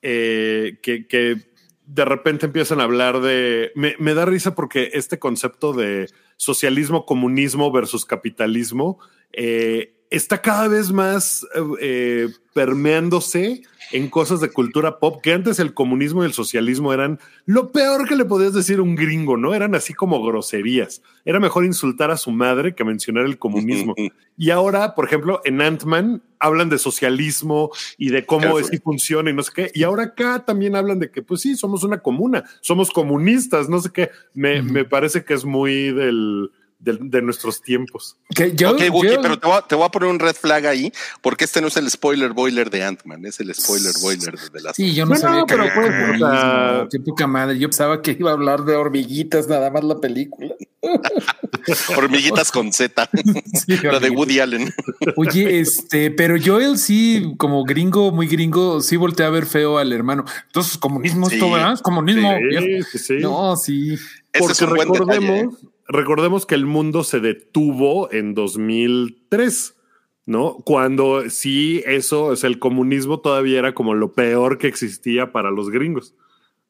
eh, 0.01 0.79
que, 0.81 1.53
de 1.85 2.03
repente 2.03 2.47
empiezan 2.47 2.81
a 2.81 2.85
hablar 2.85 3.21
de... 3.21 3.71
Me, 3.75 3.93
me 3.99 4.15
da 4.15 4.25
risa 4.25 4.55
porque 4.55 4.89
este 4.93 5.19
concepto 5.19 5.71
de 5.71 6.09
socialismo, 6.35 7.05
comunismo 7.05 7.71
versus 7.71 8.05
capitalismo 8.05 8.97
eh, 9.33 9.94
está 10.09 10.41
cada 10.41 10.67
vez 10.67 10.91
más 10.91 11.45
eh, 11.55 11.61
eh, 11.81 12.29
permeándose 12.53 13.63
en 13.91 14.09
cosas 14.09 14.41
de 14.41 14.49
cultura 14.49 14.99
pop, 14.99 15.21
que 15.21 15.33
antes 15.33 15.59
el 15.59 15.73
comunismo 15.73 16.23
y 16.23 16.25
el 16.25 16.33
socialismo 16.33 16.91
eran 16.91 17.19
lo 17.45 17.71
peor 17.71 18.07
que 18.07 18.15
le 18.15 18.25
podías 18.25 18.53
decir 18.53 18.79
a 18.79 18.81
un 18.81 18.95
gringo, 18.95 19.37
¿no? 19.37 19.53
Eran 19.53 19.75
así 19.75 19.93
como 19.93 20.23
groserías. 20.23 21.01
Era 21.23 21.39
mejor 21.39 21.65
insultar 21.65 22.09
a 22.11 22.17
su 22.17 22.31
madre 22.31 22.73
que 22.73 22.83
mencionar 22.83 23.25
el 23.25 23.37
comunismo. 23.37 23.95
Y 24.37 24.49
ahora, 24.49 24.95
por 24.95 25.05
ejemplo, 25.05 25.39
en 25.45 25.61
Ant-Man 25.61 26.21
hablan 26.39 26.67
de 26.67 26.77
socialismo 26.77 27.71
y 27.97 28.09
de 28.09 28.25
cómo 28.25 28.59
es 28.59 28.73
y 28.73 28.79
funciona 28.79 29.29
y 29.29 29.33
no 29.33 29.41
sé 29.43 29.51
qué. 29.55 29.71
Y 29.73 29.83
ahora 29.83 30.03
acá 30.03 30.43
también 30.43 30.75
hablan 30.75 30.99
de 30.99 31.09
que, 31.09 31.21
pues 31.21 31.39
sí, 31.39 31.55
somos 31.55 31.85
una 31.85 32.01
comuna, 32.01 32.43
somos 32.59 32.91
comunistas, 32.91 33.69
no 33.69 33.79
sé 33.79 33.91
qué. 33.93 34.09
Me, 34.33 34.61
me 34.61 34.83
parece 34.83 35.23
que 35.23 35.35
es 35.35 35.45
muy 35.45 35.93
del, 35.93 36.51
de 36.93 37.21
nuestros 37.21 37.61
tiempos. 37.61 38.15
Que 38.33 38.53
yo, 38.55 38.71
ok, 38.71 38.81
Wookie, 38.91 39.13
yo- 39.15 39.21
pero 39.21 39.39
te 39.39 39.47
voy, 39.47 39.57
a, 39.57 39.61
te 39.61 39.75
voy 39.75 39.85
a 39.85 39.89
poner 39.89 40.09
un 40.09 40.19
red 40.19 40.35
flag 40.35 40.65
ahí, 40.67 40.91
porque 41.21 41.45
este 41.45 41.61
no 41.61 41.67
es 41.67 41.77
el 41.77 41.89
spoiler 41.89 42.33
boiler 42.33 42.69
de 42.69 42.83
Ant-Man, 42.83 43.25
es 43.25 43.39
el 43.39 43.53
spoiler 43.53 43.93
boiler 44.01 44.37
de 44.51 44.61
Last 44.61 44.75
Sí, 44.77 44.93
yo 44.93 45.05
no 45.05 45.09
Bueno, 45.09 45.21
sabía 45.21 45.41
que 45.45 45.53
pero 45.55 45.63
era 45.65 45.73
pues, 46.07 46.19
sea- 46.19 46.87
Qué 46.91 46.99
poca 46.99 47.27
madre. 47.27 47.57
Yo 47.57 47.67
pensaba 47.69 48.01
que 48.01 48.15
iba 48.19 48.29
a 48.31 48.33
hablar 48.33 48.63
de 48.65 48.75
hormiguitas, 48.75 49.47
nada 49.47 49.69
más 49.71 49.83
la 49.83 49.99
película. 49.99 50.53
Hormiguitas 51.97 52.51
con 52.51 52.71
Z, 52.71 53.09
Sí, 53.65 53.77
la 53.83 53.99
de. 53.99 54.09
Woody 54.11 54.39
Allen. 54.39 54.73
Oye, 55.15 55.59
este, 55.59 56.11
pero 56.11 56.35
Joel 56.43 56.77
sí, 56.77 57.33
como 57.37 57.63
gringo, 57.63 58.11
muy 58.11 58.27
gringo, 58.27 58.81
sí 58.81 58.95
voltea 58.95 59.27
a 59.27 59.29
ver 59.31 59.45
feo 59.45 59.77
al 59.77 59.91
hermano. 59.91 60.25
Entonces, 60.47 60.77
comunismo 60.77 61.27
Sí, 61.29 61.35
esto, 61.35 61.51
¿verdad? 61.51 61.79
Comunismo. 61.81 62.31
Sí. 62.93 63.13
No, 63.19 63.55
sí. 63.57 63.93
Ese 63.93 64.51
es 64.51 64.59
Porque 64.59 64.65
un 64.65 64.75
buen 64.75 64.91
detalle. 64.91 65.39
¿eh? 65.39 65.49
Recordemos, 65.87 66.45
que 66.45 66.55
el 66.55 66.65
mundo 66.65 67.03
se 67.03 67.19
detuvo 67.19 68.11
en 68.11 68.33
2003. 68.33 69.75
¿no? 70.25 70.57
Cuando 70.65 71.29
sí, 71.29 71.83
eso, 71.85 72.33
es 72.33 72.43
el 72.43 72.59
comunismo 72.59 73.19
todavía 73.19 73.59
era 73.59 73.73
como 73.73 73.93
lo 73.93 74.13
peor 74.13 74.57
que 74.57 74.67
existía 74.67 75.31
para 75.31 75.51
los 75.51 75.69
gringos. 75.69 76.15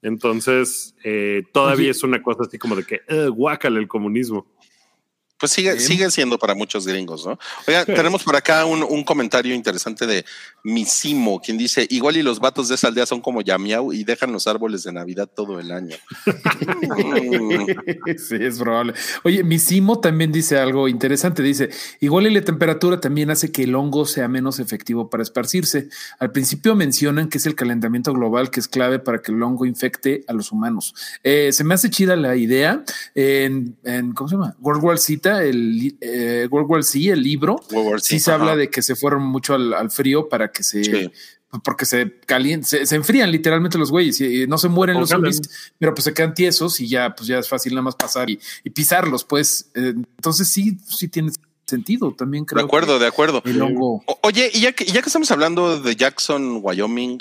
Entonces, 0.02 0.96
eh, 1.04 1.44
todavía 1.52 1.90
es 1.90 2.04
una 2.04 2.22
cosa 2.22 2.44
así 2.44 2.60
como 2.60 2.76
de 2.76 2.84
que, 2.84 3.02
eh, 3.08 3.28
guácale 3.28 3.80
el 3.80 3.88
comunismo. 3.88 4.46
Pues 5.38 5.52
sigue, 5.52 5.80
sigue 5.80 6.10
siendo 6.12 6.40
para 6.40 6.56
muchos 6.56 6.88
gringos, 6.88 7.26
¿no? 7.26 7.38
Oiga, 7.68 7.84
tenemos 7.86 8.24
por 8.24 8.38
acá 8.38 8.66
un, 8.66 8.84
un, 8.84 9.04
comentario 9.04 9.54
interesante 9.54 10.08
de 10.08 10.26
Misimo, 10.64 11.42
quien 11.42 11.58
dice, 11.58 11.86
igual 11.90 12.18
y 12.18 12.24
los 12.24 12.40
vatos 12.40 12.70
de 12.70 12.76
esa 12.76 12.88
aldea 12.88 13.06
son 13.06 13.22
como 13.22 13.42
Yamiau 13.42 13.92
y 13.92 14.04
dejan 14.04 14.32
los 14.32 14.48
árboles 14.48 14.84
de 14.84 14.94
Navidad 14.94 15.30
todo 15.34 15.60
el 15.60 15.72
año. 15.72 15.96
sí, 18.18 18.36
es 18.40 18.58
probable. 18.58 18.94
Oye, 19.24 19.44
Misimo 19.44 20.00
también 20.00 20.32
dice 20.32 20.58
algo 20.58 20.88
interesante, 20.88 21.44
dice, 21.44 21.70
igual 22.00 22.28
y 22.28 22.34
la 22.34 22.42
temperatura 22.42 23.00
también 23.00 23.30
hace 23.30 23.52
que 23.52 23.64
el 23.64 23.76
hongo 23.76 24.06
sea 24.06 24.28
menos 24.28 24.60
efectivo 24.60 25.10
para 25.10 25.22
esparcirse. 25.22 25.90
Al 26.18 26.32
principio 26.32 26.76
mencionan 26.76 27.30
que 27.30 27.38
es 27.38 27.46
el 27.46 27.56
calentamiento 27.56 28.14
global 28.14 28.50
que 28.50 28.62
es 28.62 28.68
clave 28.68 29.00
para 29.00 29.22
que 29.22 29.32
el 29.32 29.44
hongo 29.44 29.66
infecte 29.66 30.24
a 30.28 30.34
los 30.34 30.52
humanos. 30.52 30.96
Eh, 31.24 31.52
se 31.52 31.64
me 31.64 31.74
hace 31.74 31.90
chida 31.90 32.16
la 32.16 32.36
idea 32.36 32.84
en, 33.14 33.76
en 33.84 34.14
¿cómo 34.14 34.30
se 34.30 34.36
llama? 34.36 34.56
World 34.62 34.84
War 34.84 34.98
El 35.26 35.98
eh, 36.02 36.48
World 36.50 36.70
War 36.70 36.84
Z, 36.84 37.14
el 37.14 37.24
libro, 37.24 37.60
sí 38.02 38.20
se 38.20 38.32
habla 38.32 38.56
de 38.56 38.70
que 38.70 38.82
se 38.82 38.96
fueron 38.96 39.24
mucho 39.24 39.56
al, 39.56 39.92
frío 39.92 40.30
para 40.30 40.52
que 40.52 40.64
se... 40.64 41.12
Porque 41.64 41.86
se 41.86 42.20
calientan, 42.26 42.86
se, 42.86 42.96
enfrían 42.96 43.32
literalmente 43.32 43.78
los 43.78 43.90
güeyes 43.90 44.20
y, 44.20 44.46
no 44.46 44.58
se 44.58 44.68
mueren 44.68 45.00
los 45.00 45.08
zombies, 45.10 45.40
pero 45.80 45.94
pues 45.94 46.04
se 46.04 46.14
quedan 46.14 46.34
tiesos 46.34 46.82
y 46.82 46.90
ya, 46.90 47.16
pues 47.16 47.30
ya 47.30 47.40
es 47.40 47.48
fácil 47.48 47.74
nada 47.74 47.84
más 47.84 47.96
pasar 47.96 48.30
y, 48.30 48.40
pisarlos, 48.72 49.24
pues. 49.24 49.70
Eh, 49.74 49.94
entonces 49.96 50.50
sí, 50.50 50.78
sí 50.86 51.08
tiene 51.08 51.32
sentido 51.66 52.14
también 52.14 52.44
creo. 52.44 52.62
De 52.62 52.66
acuerdo, 52.66 53.00
de 53.00 53.08
acuerdo. 53.08 53.42
oye, 54.22 54.52
y 54.54 54.62
ya 54.62 54.74
que, 54.74 54.84
ya 54.84 55.02
que 55.02 55.08
estamos 55.08 55.32
hablando 55.32 55.80
de 55.80 55.96
Jackson, 55.96 56.60
Wyoming, 56.62 57.20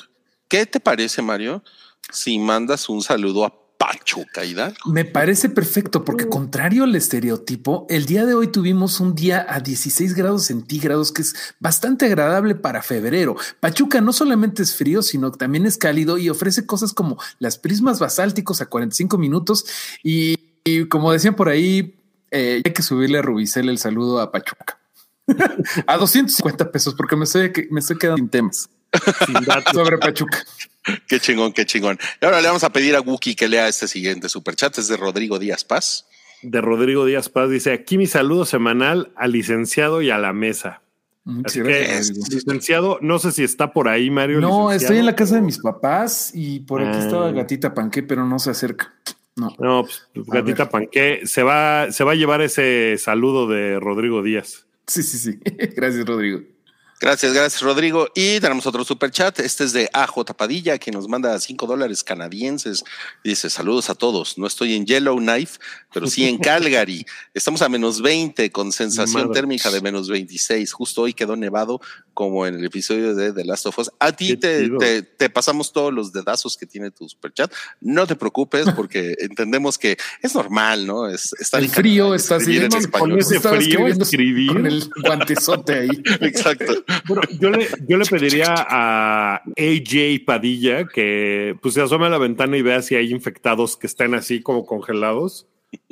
¿qué 0.49 0.67
te 0.67 0.81
parece, 0.81 1.23
Mario, 1.23 1.63
si 2.11 2.39
mandas 2.41 2.89
un 2.89 3.03
saludo 3.03 3.45
a 3.45 3.64
Pachuca 3.99 4.43
Me 4.87 5.05
parece 5.05 5.49
perfecto 5.49 6.05
porque 6.05 6.29
contrario 6.29 6.85
al 6.85 6.95
estereotipo, 6.95 7.87
el 7.89 8.07
día 8.07 8.27
de 8.27 8.35
hoy 8.35 8.49
tuvimos 8.49 9.01
un 9.01 9.15
día 9.15 9.47
a 9.49 9.61
16 9.61 10.15
grados 10.15 10.45
centígrados 10.45 11.13
que 11.13 11.23
es 11.23 11.35
bastante 11.61 12.07
agradable 12.07 12.55
para 12.55 12.83
febrero. 12.83 13.37
Pachuca 13.61 14.01
no 14.01 14.13
solamente 14.13 14.63
es 14.63 14.75
frío, 14.75 15.03
sino 15.03 15.31
que 15.33 15.39
también 15.39 15.67
es 15.67 15.79
cálido 15.79 16.19
y 16.19 16.29
ofrece 16.29 16.67
cosas 16.67 16.93
como 16.93 17.19
las 17.39 17.59
prismas 17.59 17.99
basálticos 18.01 18.61
a 18.61 18.67
45 18.67 19.19
minutos 19.19 19.65
y, 20.03 20.37
como 20.89 21.13
decían 21.13 21.37
por 21.37 21.49
ahí, 21.49 21.95
eh, 22.31 22.63
hay 22.65 22.73
que 22.73 22.83
subirle 22.83 23.19
a 23.19 23.23
Rubicel 23.23 23.69
el 23.69 23.79
saludo 23.79 24.21
a 24.21 24.33
Pachuca. 24.33 24.79
a 25.87 25.97
250 25.97 26.71
pesos 26.71 26.95
porque 26.95 27.17
me 27.17 27.25
estoy, 27.25 27.53
me 27.71 27.81
estoy 27.81 27.97
quedando 27.97 28.19
sin 28.19 28.29
temas. 28.29 28.69
Sobre 29.73 29.99
Pachuca. 29.99 30.45
Qué 31.09 31.19
chingón, 31.19 31.53
qué 31.53 31.65
chingón. 31.65 31.99
Y 32.21 32.25
ahora 32.25 32.41
le 32.41 32.49
vamos 32.49 32.65
a 32.65 32.71
pedir 32.71 32.95
a 32.95 33.01
Wookie 33.01 33.35
que 33.35 33.49
lea 33.49 33.69
este 33.69 33.89
siguiente 33.89 34.29
superchat. 34.29 34.77
Es 34.79 34.89
de 34.89 34.97
Rodrigo 34.97 35.39
Díaz 35.39 35.65
Paz. 35.65 36.07
De 36.43 36.61
Rodrigo 36.61 37.07
Díaz 37.07 37.29
Paz 37.29 37.49
dice: 37.49 37.73
Aquí 37.73 37.97
mi 37.97 38.07
saludo 38.07 38.45
semanal 38.45 39.13
al 39.17 39.33
licenciado 39.33 40.03
y 40.03 40.11
a 40.11 40.19
la 40.19 40.33
mesa. 40.33 40.83
licenciado, 41.25 42.99
no 43.01 43.19
sé 43.19 43.33
si 43.33 43.45
está 43.45 43.73
por 43.73 43.89
ahí, 43.89 44.11
Mario. 44.11 44.41
No, 44.41 44.71
estoy 44.73 44.99
en 44.99 45.07
la 45.07 45.15
casa 45.15 45.37
de 45.37 45.43
mis 45.43 45.59
papás 45.59 46.33
y 46.35 46.61
por 46.61 46.83
aquí 46.83 46.99
estaba 46.99 47.29
ah. 47.29 47.33
Gatita 47.33 47.73
Panqué, 47.73 48.03
pero 48.03 48.27
no 48.27 48.39
se 48.39 48.51
acerca. 48.51 48.93
No, 49.37 49.55
no 49.59 49.85
pues, 49.85 50.27
Gatita 50.27 50.69
Panqué 50.69 51.23
se 51.25 51.43
va, 51.43 51.91
se 51.91 52.05
va 52.05 52.13
a 52.13 52.15
llevar 52.15 52.43
ese 52.43 52.97
saludo 52.99 53.49
de 53.49 53.81
Rodrigo 53.81 54.23
Díaz. 54.23 54.67
Sí, 54.87 55.03
sí, 55.03 55.19
sí. 55.19 55.39
Gracias, 55.75 56.05
Rodrigo. 56.05 56.41
Gracias, 57.01 57.33
gracias, 57.33 57.61
Rodrigo. 57.61 58.09
Y 58.15 58.41
tenemos 58.41 58.67
otro 58.67 58.85
super 58.85 59.11
chat. 59.11 59.39
Este 59.41 59.65
es 59.65 59.73
de 59.73 59.91
AJ 59.93 60.35
Padilla, 60.37 60.79
que 60.79 60.91
nos 60.91 61.09
manda 61.09 61.39
cinco 61.41 61.67
dólares 61.67 62.05
canadienses. 62.05 62.85
Dice: 63.23 63.51
Saludos 63.51 63.91
a 63.91 63.95
todos. 63.95 64.39
No 64.39 64.47
estoy 64.47 64.75
en 64.75 64.87
Yellowknife, 64.87 65.59
pero 65.93 66.07
sí 66.07 66.27
en 66.27 66.39
Calgary. 66.39 67.05
Estamos 67.35 67.63
a 67.63 67.69
menos 67.69 68.01
20 68.01 68.51
con 68.53 68.73
sensación 68.73 69.33
térmica 69.33 69.71
de 69.71 69.81
menos 69.81 70.09
26. 70.09 70.73
Justo 70.73 71.03
hoy 71.03 71.15
quedó 71.15 71.37
nevado, 71.37 71.81
como 72.15 72.47
en 72.47 72.55
el 72.55 72.65
episodio 72.65 73.15
de 73.15 73.33
The 73.33 73.45
Last 73.45 73.67
of 73.67 73.79
Us. 73.79 73.91
A 73.99 74.13
ti 74.13 74.37
te, 74.37 75.03
te, 75.03 75.31
pasamos 75.31 75.73
todos 75.73 75.93
los 75.93 76.13
dedazos 76.13 76.57
que 76.57 76.65
tiene 76.65 76.91
tu 76.91 77.09
super 77.09 77.33
chat. 77.33 77.53
No 77.81 78.07
te 78.07 78.15
preocupes, 78.17 78.67
porque 78.77 79.17
entendemos 79.19 79.77
que 79.79 79.97
es 80.23 80.35
normal, 80.35 80.87
¿no? 80.87 81.09
Es 81.09 81.35
estar 81.41 81.63
el 81.63 81.69
frío, 81.69 82.15
estás 82.15 82.45
con 82.91 83.19
ese 83.19 83.41
frío, 83.41 83.87
escribir. 83.89 84.53
Con 84.53 84.67
el 84.67 84.89
guantezote 85.03 85.75
ahí. 85.81 86.03
Exacto. 86.21 86.84
Bueno, 87.07 87.23
yo 87.39 87.51
le, 87.51 87.69
yo 87.87 87.97
le 87.97 88.05
pediría 88.07 88.55
a 88.57 89.37
AJ 89.37 90.25
Padilla 90.25 90.87
que 90.87 91.57
pues 91.61 91.75
se 91.75 91.83
asome 91.83 92.07
a 92.07 92.11
la 92.11 92.19
ventana 92.19 92.57
y 92.57 92.63
vea 92.63 92.83
si 92.83 92.95
hay 92.95 93.11
infectados 93.11 93.77
que 93.77 93.87
estén 93.87 94.15
así 94.15 94.41
como 94.41 94.67
congelados. 94.67 95.47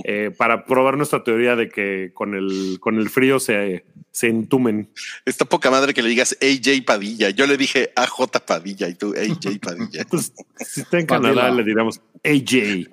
Eh, 0.05 0.31
para 0.37 0.65
probar 0.65 0.97
nuestra 0.97 1.25
teoría 1.25 1.57
de 1.57 1.69
que 1.69 2.13
con 2.15 2.35
el, 2.35 2.79
con 2.81 2.99
el 2.99 3.11
frío 3.11 3.41
se, 3.41 3.85
se 4.11 4.29
entumen. 4.29 4.91
Está 5.25 5.45
poca 5.45 5.71
madre 5.71 5.95
que 5.95 6.03
le 6.03 6.09
digas 6.09 6.37
AJ 6.41 6.85
Padilla. 6.85 7.31
Yo 7.31 7.47
le 7.47 7.57
dije 7.57 7.93
AJ 7.97 8.45
Padilla 8.47 8.89
y 8.89 8.95
tú 8.95 9.15
AJ 9.17 9.59
Padilla. 9.61 10.05
Pues, 10.11 10.33
si 10.59 10.83
está 10.83 10.99
en 10.99 11.07
Canadá, 11.07 11.51
le 11.51 11.65
diríamos 11.65 12.01
AJ. 12.25 12.89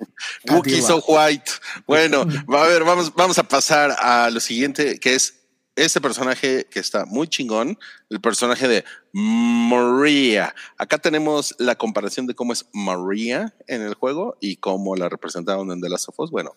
Wookie 0.50 0.82
so 0.82 1.02
white. 1.06 1.50
Bueno, 1.86 2.22
a 2.48 2.66
ver, 2.66 2.84
vamos, 2.84 3.14
vamos 3.14 3.38
a 3.38 3.44
pasar 3.44 3.94
a 3.98 4.30
lo 4.30 4.40
siguiente, 4.40 4.98
que 4.98 5.14
es 5.14 5.39
este 5.76 6.00
personaje 6.00 6.66
que 6.70 6.80
está 6.80 7.06
muy 7.06 7.28
chingón, 7.28 7.78
el 8.10 8.20
personaje 8.20 8.68
de 8.68 8.84
Maria. 9.12 10.54
Acá 10.76 10.98
tenemos 10.98 11.54
la 11.58 11.76
comparación 11.76 12.26
de 12.26 12.34
cómo 12.34 12.52
es 12.52 12.66
Maria 12.72 13.54
en 13.66 13.82
el 13.82 13.94
juego 13.94 14.36
y 14.40 14.56
cómo 14.56 14.96
la 14.96 15.08
representaron 15.08 15.70
en 15.72 15.80
The 15.80 15.88
Last 15.88 16.08
of 16.08 16.20
Us. 16.20 16.30
Bueno, 16.30 16.56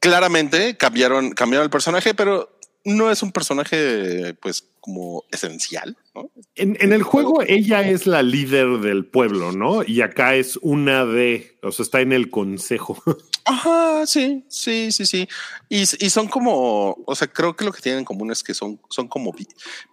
claramente 0.00 0.76
cambiaron, 0.76 1.32
cambiaron 1.32 1.64
el 1.64 1.70
personaje, 1.70 2.14
pero 2.14 2.59
no 2.84 3.10
es 3.10 3.22
un 3.22 3.32
personaje, 3.32 4.34
pues, 4.40 4.66
como 4.80 5.24
esencial. 5.30 5.96
¿no? 6.14 6.30
En, 6.54 6.92
el 6.92 7.02
juego 7.02 7.42
ella 7.42 7.82
es 7.82 8.06
la 8.06 8.22
líder 8.22 8.78
del 8.80 9.04
pueblo, 9.04 9.52
¿no? 9.52 9.82
Y 9.82 10.00
acá 10.00 10.34
es 10.34 10.56
una 10.62 11.04
de, 11.04 11.58
o 11.62 11.70
sea, 11.70 11.82
está 11.82 12.00
en 12.00 12.12
el 12.12 12.30
consejo. 12.30 13.00
Ajá, 13.44 14.06
sí, 14.06 14.44
sí, 14.48 14.92
sí, 14.92 15.06
sí. 15.06 15.28
Y, 15.68 15.86
son 15.86 16.28
como, 16.28 16.96
o 17.06 17.14
sea, 17.14 17.28
creo 17.28 17.56
que 17.56 17.64
lo 17.64 17.72
que 17.72 17.82
tienen 17.82 18.00
en 18.00 18.04
común 18.04 18.30
es 18.30 18.42
que 18.42 18.54
son, 18.54 18.80
son 18.88 19.08
como 19.08 19.34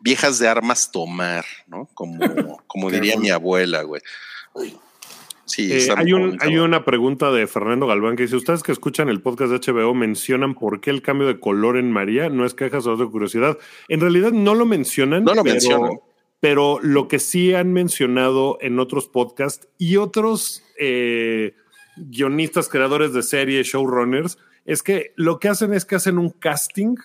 viejas 0.02 0.40
de 0.40 0.48
armas 0.48 0.92
tomar, 0.92 1.46
¿no? 1.68 1.90
Como, 1.94 2.62
como 2.68 2.92
diría 2.92 3.18
mi 3.18 3.30
abuela, 3.30 3.84
güey. 3.84 4.02
Sí, 5.48 5.72
eh, 5.72 5.88
hay, 5.96 6.12
un, 6.12 6.38
hay 6.42 6.58
una 6.58 6.84
pregunta 6.84 7.32
de 7.32 7.48
Fernando 7.48 7.88
Galván 7.88 8.16
que 8.16 8.24
dice: 8.24 8.36
Ustedes 8.36 8.64
que 8.64 8.74
escuchan 8.74 9.08
el 9.08 9.22
podcast 9.22 9.52
de 9.52 9.74
HBO 9.74 9.94
mencionan 9.94 10.54
por 10.54 10.82
qué 10.82 10.90
el 10.90 11.02
cambio 11.02 11.26
de 11.26 11.40
color 11.40 11.78
en 11.78 11.92
María 11.92 12.30
no 12.30 12.46
es 12.46 12.54
quejas 12.54 12.86
o 12.86 12.98
de 12.98 13.06
curiosidad. 13.08 13.58
En 13.88 14.02
realidad 14.02 14.32
no 14.32 14.56
lo 14.56 14.66
mencionan. 14.66 15.24
No 15.24 15.34
lo 15.34 15.44
pero, 15.44 15.54
mencionan. 15.54 16.00
Pero 16.42 16.80
lo 16.82 17.08
que 17.08 17.20
sí 17.20 17.54
han 17.54 17.72
mencionado 17.72 18.58
en 18.62 18.78
otros 18.78 19.08
podcasts 19.08 19.68
y 19.78 19.96
otros 19.96 20.64
eh, 20.78 21.56
guionistas, 21.96 22.68
creadores 22.68 23.14
de 23.14 23.24
series, 23.24 23.68
showrunners, 23.68 24.38
es 24.66 24.84
que 24.84 25.14
lo 25.16 25.40
que 25.40 25.48
hacen 25.48 25.74
es 25.74 25.86
que 25.86 25.96
hacen 25.96 26.18
un 26.18 26.30
casting 26.30 26.96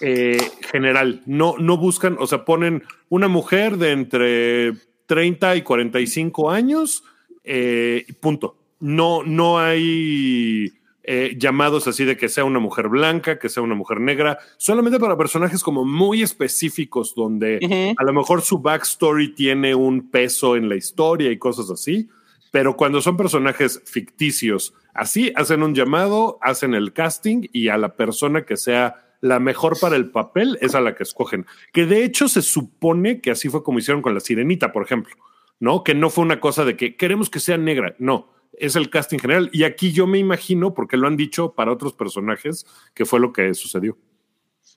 eh, 0.00 0.38
general. 0.72 1.22
No, 1.26 1.56
no 1.58 1.76
buscan, 1.76 2.16
o 2.18 2.26
sea, 2.26 2.44
ponen 2.46 2.84
una 3.10 3.28
mujer 3.28 3.76
de 3.76 3.92
entre 3.92 4.72
30 5.06 5.56
y 5.56 5.62
45 5.62 6.50
años 6.50 7.04
eh, 7.46 8.04
punto. 8.20 8.56
No, 8.80 9.22
no 9.22 9.58
hay 9.58 10.72
eh, 11.02 11.36
llamados 11.38 11.86
así 11.86 12.04
de 12.04 12.16
que 12.16 12.28
sea 12.28 12.44
una 12.44 12.58
mujer 12.58 12.88
blanca, 12.88 13.38
que 13.38 13.48
sea 13.48 13.62
una 13.62 13.76
mujer 13.76 14.00
negra, 14.00 14.38
solamente 14.56 14.98
para 14.98 15.16
personajes 15.16 15.62
como 15.62 15.84
muy 15.84 16.22
específicos 16.22 17.14
donde 17.14 17.94
a 17.96 18.04
lo 18.04 18.12
mejor 18.12 18.42
su 18.42 18.58
backstory 18.58 19.34
tiene 19.34 19.74
un 19.74 20.10
peso 20.10 20.56
en 20.56 20.68
la 20.68 20.74
historia 20.74 21.30
y 21.30 21.38
cosas 21.38 21.70
así, 21.70 22.08
pero 22.50 22.76
cuando 22.76 23.00
son 23.00 23.16
personajes 23.16 23.80
ficticios, 23.84 24.74
así 24.94 25.32
hacen 25.36 25.62
un 25.62 25.74
llamado, 25.74 26.38
hacen 26.42 26.74
el 26.74 26.92
casting 26.92 27.46
y 27.52 27.68
a 27.68 27.78
la 27.78 27.94
persona 27.94 28.44
que 28.44 28.56
sea 28.56 29.06
la 29.20 29.38
mejor 29.38 29.78
para 29.80 29.94
el 29.96 30.10
papel 30.10 30.58
es 30.60 30.74
a 30.74 30.80
la 30.80 30.94
que 30.94 31.04
escogen. 31.04 31.46
Que 31.72 31.86
de 31.86 32.04
hecho 32.04 32.28
se 32.28 32.42
supone 32.42 33.20
que 33.20 33.30
así 33.30 33.48
fue 33.48 33.62
como 33.62 33.78
hicieron 33.78 34.02
con 34.02 34.14
la 34.14 34.20
sirenita, 34.20 34.72
por 34.72 34.82
ejemplo. 34.82 35.14
¿No? 35.60 35.84
Que 35.84 35.94
no 35.94 36.10
fue 36.10 36.24
una 36.24 36.40
cosa 36.40 36.64
de 36.64 36.76
que 36.76 36.96
queremos 36.96 37.30
que 37.30 37.40
sea 37.40 37.56
negra, 37.56 37.94
no, 37.98 38.32
es 38.58 38.76
el 38.76 38.90
casting 38.90 39.18
general. 39.18 39.50
Y 39.52 39.64
aquí 39.64 39.92
yo 39.92 40.06
me 40.06 40.18
imagino, 40.18 40.74
porque 40.74 40.96
lo 40.96 41.06
han 41.06 41.16
dicho 41.16 41.52
para 41.52 41.72
otros 41.72 41.92
personajes, 41.92 42.66
que 42.94 43.04
fue 43.04 43.20
lo 43.20 43.32
que 43.32 43.54
sucedió. 43.54 43.98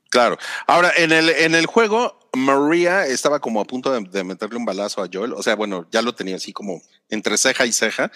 Claro. 0.10 0.38
Ahora, 0.66 0.92
en 0.98 1.12
el, 1.12 1.30
en 1.30 1.54
el 1.56 1.68
juego, 1.68 2.20
Maria 2.34 3.06
estaba 3.06 3.40
como 3.40 3.62
a 3.62 3.66
punto 3.66 3.92
de, 3.92 4.24
meterle 4.24 4.58
un 4.58 4.66
balazo 4.66 5.04
a 5.04 5.10
Joel. 5.12 5.34
O 5.34 5.44
sea, 5.44 5.56
bueno, 5.56 5.88
ya 5.92 6.02
lo 6.02 6.16
tenía 6.16 6.36
así 6.36 6.52
como 6.52 6.82
entre 7.10 7.38
ceja 7.38 7.66
y 7.66 7.72
ceja. 7.72 8.12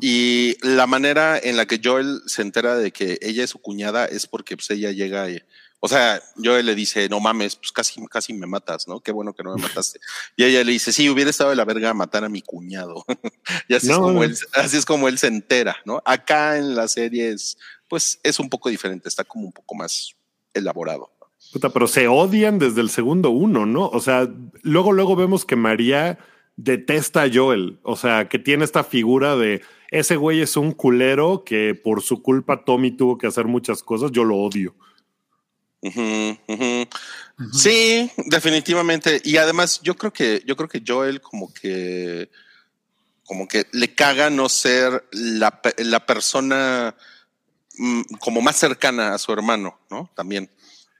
Y 0.00 0.56
la 0.66 0.86
manera 0.86 1.38
en 1.38 1.56
la 1.56 1.66
que 1.66 1.80
Joel 1.82 2.20
se 2.26 2.42
entera 2.42 2.76
de 2.76 2.92
que 2.92 3.18
ella 3.20 3.44
es 3.44 3.50
su 3.50 3.58
cuñada 3.58 4.06
es 4.06 4.26
porque 4.26 4.56
pues, 4.56 4.70
ella 4.70 4.92
llega 4.92 5.26
O 5.84 5.88
sea, 5.88 6.22
yo 6.36 6.62
le 6.62 6.76
dice, 6.76 7.08
no 7.08 7.18
mames, 7.18 7.56
pues 7.56 7.72
casi, 7.72 8.00
casi 8.06 8.32
me 8.32 8.46
matas, 8.46 8.86
¿no? 8.86 9.00
Qué 9.00 9.10
bueno 9.10 9.32
que 9.32 9.42
no 9.42 9.56
me 9.56 9.62
mataste. 9.62 9.98
Y 10.36 10.44
ella 10.44 10.62
le 10.62 10.70
dice, 10.70 10.92
sí, 10.92 11.10
hubiera 11.10 11.28
estado 11.28 11.50
de 11.50 11.56
la 11.56 11.64
verga 11.64 11.92
matar 11.92 12.22
a 12.22 12.28
mi 12.28 12.40
cuñado. 12.40 13.04
y 13.68 13.74
así, 13.74 13.90
es 13.90 13.98
como 13.98 14.22
él, 14.22 14.36
así 14.54 14.76
es 14.76 14.84
como 14.84 15.08
él 15.08 15.18
se 15.18 15.26
entera, 15.26 15.76
¿no? 15.84 16.00
Acá 16.04 16.56
en 16.56 16.76
la 16.76 16.86
serie 16.86 17.32
es, 17.32 17.58
pues, 17.88 18.20
es 18.22 18.38
un 18.38 18.48
poco 18.48 18.68
diferente, 18.68 19.08
está 19.08 19.24
como 19.24 19.44
un 19.44 19.52
poco 19.52 19.74
más 19.74 20.14
elaborado. 20.54 21.10
Puta, 21.52 21.70
pero 21.70 21.88
se 21.88 22.06
odian 22.06 22.60
desde 22.60 22.80
el 22.80 22.88
segundo 22.88 23.30
uno, 23.30 23.66
¿no? 23.66 23.88
O 23.88 24.00
sea, 24.00 24.28
luego, 24.62 24.92
luego 24.92 25.16
vemos 25.16 25.44
que 25.44 25.56
María 25.56 26.16
detesta 26.54 27.24
a 27.24 27.30
Joel. 27.32 27.80
O 27.82 27.96
sea, 27.96 28.28
que 28.28 28.38
tiene 28.38 28.64
esta 28.64 28.84
figura 28.84 29.34
de 29.34 29.62
ese 29.90 30.14
güey 30.14 30.42
es 30.42 30.56
un 30.56 30.70
culero 30.70 31.42
que 31.44 31.74
por 31.74 32.02
su 32.02 32.22
culpa 32.22 32.64
Tommy 32.64 32.92
tuvo 32.92 33.18
que 33.18 33.26
hacer 33.26 33.46
muchas 33.46 33.82
cosas. 33.82 34.12
Yo 34.12 34.22
lo 34.22 34.36
odio. 34.36 34.76
Sí, 37.52 38.10
definitivamente. 38.26 39.20
Y 39.24 39.36
además, 39.36 39.80
yo 39.82 39.96
creo 39.96 40.12
que, 40.12 40.42
yo 40.46 40.56
creo 40.56 40.68
que 40.68 40.82
Joel 40.86 41.20
como 41.20 41.52
que, 41.52 42.30
como 43.24 43.48
que 43.48 43.66
le 43.72 43.94
caga 43.94 44.30
no 44.30 44.48
ser 44.48 45.04
la, 45.12 45.60
la 45.78 46.06
persona 46.06 46.94
mm, 47.76 48.02
como 48.20 48.40
más 48.40 48.56
cercana 48.56 49.14
a 49.14 49.18
su 49.18 49.32
hermano, 49.32 49.80
¿no? 49.90 50.10
También. 50.14 50.50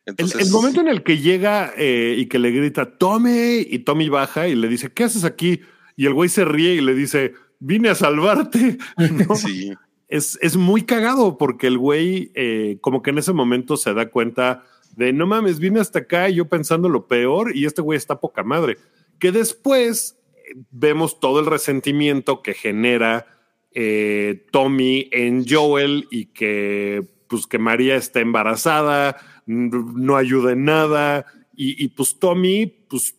el, 0.07 0.51
momento 0.51 0.81
en 0.81 0.89
el 0.89 1.05
que 1.05 1.19
llega 1.19 1.73
eh, 1.77 2.17
y 2.19 2.27
que 2.27 2.39
le 2.39 2.51
grita, 2.51 2.99
Tommy, 2.99 3.67
y 3.69 3.79
Tommy 3.81 4.09
baja 4.09 4.49
y 4.49 4.57
le 4.57 4.69
dice, 4.69 4.91
¿qué 4.93 5.05
haces 5.05 5.25
aquí? 5.25 5.61
Y 5.97 6.07
el 6.07 6.15
güey 6.15 6.29
se 6.29 6.45
ríe 6.45 6.75
y 6.75 6.81
le 6.81 6.95
dice, 6.95 7.35
vine 7.61 7.91
a 7.91 7.95
salvarte. 7.95 8.79
Sí. 9.37 9.73
Es, 10.13 10.39
es, 10.43 10.59
muy 10.59 10.83
cagado 10.83 11.39
porque 11.39 11.67
el 11.67 11.79
güey, 11.79 12.33
eh, 12.35 12.77
como 12.83 13.01
que 13.01 13.09
en 13.09 13.17
ese 13.17 13.33
momento 13.33 13.79
se 13.79 13.95
da 13.95 14.11
cuenta 14.11 14.63
de 14.95 15.15
no 15.15 15.27
mames, 15.27 15.59
vine 15.59 15.81
hasta 15.81 16.01
acá 16.01 16.29
y 16.29 16.35
yo 16.35 16.51
pensando 16.51 16.91
lo 16.91 17.07
peor 17.07 17.57
y 17.57 17.65
este 17.65 17.81
güey 17.81 17.97
está 17.97 18.21
poca 18.21 18.43
madre. 18.43 18.77
Que 19.19 19.33
después 19.33 20.19
eh, 20.35 20.55
vemos 20.71 21.19
todo 21.19 21.41
el 21.41 21.47
resentimiento 21.47 22.43
que 22.43 22.53
genera 22.53 23.27
eh, 23.71 24.45
Tommy 24.51 25.09
en 25.13 25.47
Joel 25.49 26.09
y 26.11 26.27
que 26.27 27.09
pues 27.27 27.47
que 27.47 27.59
María 27.59 27.97
está 27.97 28.21
embarazada, 28.21 29.17
no 29.47 30.17
ayuda 30.17 30.53
en 30.53 30.67
nada 30.67 31.25
y, 31.57 31.89
pues 31.89 32.19
Tommy 32.19 32.67
pues 32.67 33.15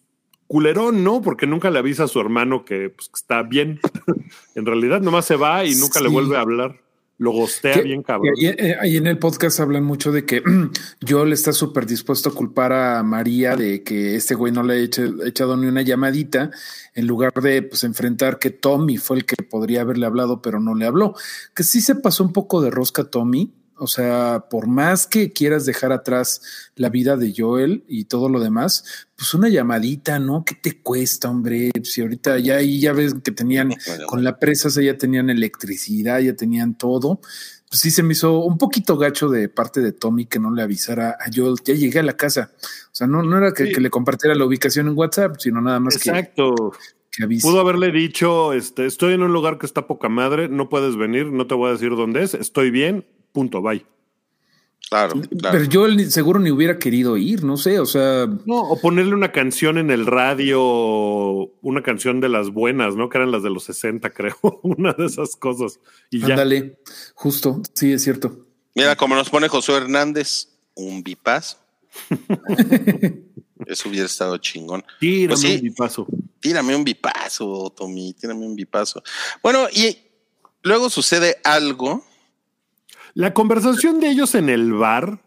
culerón, 0.46 1.04
¿no? 1.04 1.24
Porque 1.24 1.48
nunca 1.48 1.72
le 1.72 1.80
avisa 1.80 2.04
a 2.04 2.08
su 2.08 2.20
hermano 2.20 2.66
que, 2.66 2.92
pues, 2.92 3.10
está 3.16 3.42
bien. 3.42 3.80
en 4.56 4.68
realidad 4.68 5.02
nomás 5.02 5.26
se 5.26 5.38
va 5.38 5.66
y 5.66 5.74
nunca 5.74 6.00
le 6.00 6.10
vuelve 6.10 6.38
a 6.38 6.42
hablar 6.42 6.83
lo 7.24 7.32
gostea 7.32 7.82
bien 7.82 8.04
cabrón. 8.04 8.34
Eh, 8.38 8.76
ahí, 8.80 8.98
en 8.98 9.08
el 9.08 9.18
podcast 9.18 9.62
hablan 9.62 9.86
mucho 9.86 10.12
de 10.12 10.26
que 10.26 10.44
Joel 11.08 11.32
está 11.32 11.54
súper 11.54 11.86
dispuesto 11.86 12.30
a 12.30 12.34
culpar 12.34 12.74
a 12.74 13.02
María 13.02 13.56
de 13.56 13.82
que 13.82 14.16
este 14.16 14.36
güey 14.36 14.52
no 14.52 14.62
le 14.62 14.74
ha 14.74 14.78
echado 15.26 15.56
ni 15.56 15.68
una 15.68 15.82
llamadita, 15.82 16.52
en 16.94 17.08
lugar 17.08 17.32
de 17.34 17.62
pues 17.62 17.86
enfrentar 17.86 18.40
que 18.40 18.50
Tommy 18.50 18.98
fue 18.98 19.18
el 19.18 19.26
que 19.26 19.42
podría 19.42 19.82
haberle 19.82 20.06
hablado, 20.06 20.42
pero 20.42 20.60
no 20.60 20.76
le 20.76 20.86
habló. 20.86 21.16
Que 21.56 21.64
sí 21.64 21.80
se 21.80 21.96
pasó 21.96 22.26
un 22.26 22.34
poco 22.34 22.62
de 22.62 22.70
rosca 22.70 23.06
Tommy, 23.06 23.54
o 23.84 23.88
sea, 23.88 24.46
por 24.50 24.68
más 24.68 25.08
que 25.08 25.34
quieras 25.34 25.66
dejar 25.66 25.92
atrás 25.92 26.42
la 26.78 26.88
vida 26.88 27.18
de 27.18 27.34
Joel 27.36 27.84
y 27.86 28.06
todo 28.06 28.30
lo 28.30 28.40
demás, 28.40 29.06
pues 29.18 29.34
una 29.34 29.50
llamadita, 29.50 30.20
¿no? 30.20 30.46
¿Qué 30.46 30.56
te 30.56 30.80
cuesta, 30.80 31.30
hombre? 31.30 31.70
Si 31.84 32.00
ahorita 32.00 32.40
ya 32.40 32.56
ahí 32.56 32.80
ya 32.80 32.94
ves 32.94 33.14
que 33.22 33.32
tenían 33.32 33.74
con 34.08 34.24
la 34.24 34.40
presa, 34.40 34.70
ya 34.82 34.98
tenían 34.98 35.30
electricidad, 35.30 36.20
ya 36.20 36.34
tenían 36.34 36.78
todo. 36.78 37.20
Pues 37.70 37.82
sí 37.82 37.92
se 37.92 38.04
me 38.04 38.14
hizo 38.14 38.40
un 38.40 38.58
poquito 38.58 38.98
gacho 38.98 39.28
de 39.28 39.50
parte 39.50 39.82
de 39.82 39.92
Tommy 39.92 40.28
que 40.28 40.40
no 40.40 40.54
le 40.54 40.62
avisara 40.62 41.18
a 41.20 41.26
Joel. 41.34 41.56
Ya 41.66 41.74
llegué 41.74 42.00
a 42.00 42.04
la 42.04 42.16
casa. 42.16 42.52
O 42.62 42.96
sea, 42.96 43.06
no, 43.06 43.22
no 43.22 43.38
era 43.38 43.52
que, 43.52 43.66
le 43.66 43.90
compartiera 43.90 44.34
la 44.34 44.46
ubicación 44.46 44.88
en 44.88 44.98
WhatsApp, 44.98 45.36
sino 45.40 45.60
nada 45.60 45.82
más 45.82 45.98
Exacto. 45.98 46.56
que. 46.56 46.78
Exacto. 47.18 47.48
Pudo 47.48 47.60
haberle 47.60 47.92
dicho, 47.92 48.54
este, 48.54 48.86
estoy 48.86 49.14
en 49.14 49.22
un 49.22 49.34
lugar 49.34 49.60
que 49.60 49.68
está 49.68 49.86
poca 49.86 50.10
madre, 50.10 50.48
no 50.48 50.70
puedes 50.70 50.96
venir, 50.96 51.28
no 51.28 51.46
te 51.48 51.54
voy 51.54 51.70
a 51.70 51.74
decir 51.74 51.92
dónde 51.92 52.24
es, 52.24 52.34
estoy 52.34 52.72
bien, 52.72 53.06
punto, 53.34 53.62
bye. 53.62 53.86
Claro, 54.90 55.20
Pero 55.42 55.64
yo 55.64 55.88
seguro 56.10 56.40
ni 56.40 56.52
hubiera 56.52 56.78
querido 56.78 57.18
ir, 57.18 57.44
no 57.44 57.58
sé, 57.58 57.80
o 57.80 57.86
sea. 57.86 58.28
No, 58.46 58.62
o 58.62 58.80
ponerle 58.80 59.16
una 59.16 59.32
canción 59.32 59.78
en 59.78 59.90
el 59.90 60.06
radio, 60.06 60.62
una 61.62 61.82
canción 61.82 62.22
de 62.22 62.30
las 62.30 62.52
buenas, 62.52 62.96
¿no? 62.96 63.10
Que 63.10 63.18
eran 63.18 63.32
las 63.32 63.42
de 63.42 63.50
los 63.50 63.64
60, 63.64 64.12
creo. 64.12 64.38
una 64.62 64.94
de 64.94 65.06
esas 65.06 65.36
cosas. 65.36 65.80
Y 66.12 66.24
Ándale, 66.24 66.78
justo, 67.16 67.62
sí, 67.74 67.94
es 67.94 68.04
cierto. 68.04 68.46
Mira, 68.76 68.96
como 68.96 69.16
nos 69.16 69.30
pone 69.30 69.48
Josué 69.48 69.78
Hernández, 69.78 70.50
un 70.76 71.02
bipazo. 71.02 71.58
Eso 73.66 73.90
hubiera 73.90 74.06
estado 74.06 74.38
chingón. 74.38 74.84
Tírame 75.00 75.42
pues 75.42 75.44
un 75.44 75.62
bipazo. 75.62 76.08
Tírame 76.40 76.76
un 76.76 76.84
bipazo, 76.84 77.74
Tommy, 77.76 78.14
tírame 78.14 78.46
un 78.46 78.56
bipazo. 78.56 79.02
Bueno, 79.42 79.68
y 79.74 79.98
luego 80.62 80.90
sucede 80.90 81.38
algo 81.44 82.06
la 83.14 83.34
conversación 83.34 84.00
de 84.00 84.10
ellos 84.10 84.36
en 84.36 84.50
el 84.50 84.74
bar 84.74 85.20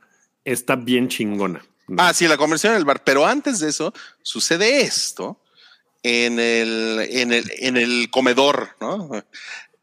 está 0.45 0.77
bien 0.77 1.09
chingona. 1.09 1.65
Ah, 1.97 2.13
sí, 2.13 2.27
la 2.27 2.37
conversación 2.37 2.75
en 2.75 2.79
el 2.79 2.85
bar. 2.85 3.05
Pero 3.05 3.27
antes 3.27 3.61
de 3.61 3.69
eso, 3.69 3.93
sucede 4.23 4.81
esto 4.81 5.41
en 6.03 6.39
el, 6.39 7.07
en 7.11 7.33
el, 7.33 7.51
en 7.59 7.77
el 7.77 8.11
comedor, 8.11 8.71
¿no? 8.81 9.11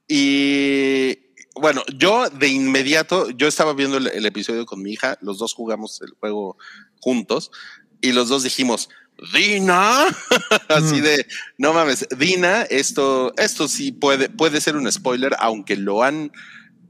Y 0.07 1.17
bueno, 1.55 1.83
yo 1.97 2.29
de 2.29 2.47
inmediato, 2.47 3.29
yo 3.29 3.47
estaba 3.47 3.73
viendo 3.73 3.97
el, 3.97 4.25
episodio 4.25 4.65
con 4.65 4.81
mi 4.81 4.91
hija, 4.91 5.17
los 5.21 5.37
dos 5.37 5.53
jugamos 5.53 6.01
el 6.01 6.11
juego 6.19 6.57
juntos 6.99 7.51
y 8.01 8.11
los 8.11 8.29
dos 8.29 8.43
dijimos, 8.43 8.89
Dina, 9.33 10.05
así 10.69 10.95
mm. 10.95 11.03
de, 11.03 11.27
no 11.57 11.73
mames, 11.73 12.07
Dina, 12.17 12.63
esto, 12.63 13.33
esto 13.37 13.67
sí 13.67 13.91
puede, 13.91 14.29
puede 14.29 14.61
ser 14.61 14.75
un 14.75 14.91
spoiler, 14.91 15.35
aunque 15.39 15.77
lo 15.77 16.03
han, 16.03 16.31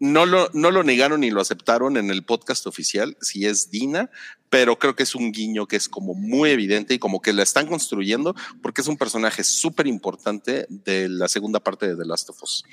no 0.04 0.26
lo, 0.26 0.50
no 0.54 0.70
lo 0.70 0.84
negaron 0.84 1.22
ni 1.22 1.32
lo 1.32 1.40
aceptaron 1.40 1.96
en 1.96 2.10
el 2.10 2.24
podcast 2.26 2.68
oficial, 2.68 3.16
si 3.22 3.46
es 3.46 3.72
Dina, 3.72 4.10
pero 4.50 4.78
creo 4.78 4.98
que 4.98 5.04
es 5.04 5.16
un 5.16 5.32
guiño 5.32 5.66
que 5.66 5.78
es 5.78 5.88
como 5.88 6.14
muy 6.14 6.50
evidente 6.50 6.94
y 6.94 7.00
como 7.00 7.22
que 7.22 7.32
la 7.32 7.42
están 7.42 7.68
construyendo 7.68 8.36
porque 8.62 8.82
es 8.82 8.88
un 8.90 8.98
personaje 8.98 9.46
súper 9.46 9.88
importante 9.88 10.66
de 10.68 11.08
la 11.08 11.30
segunda 11.30 11.62
parte 11.62 11.88
de 11.88 11.96
The 11.96 12.06
Last 12.06 12.30
of 12.30 12.44
Us. 12.44 12.66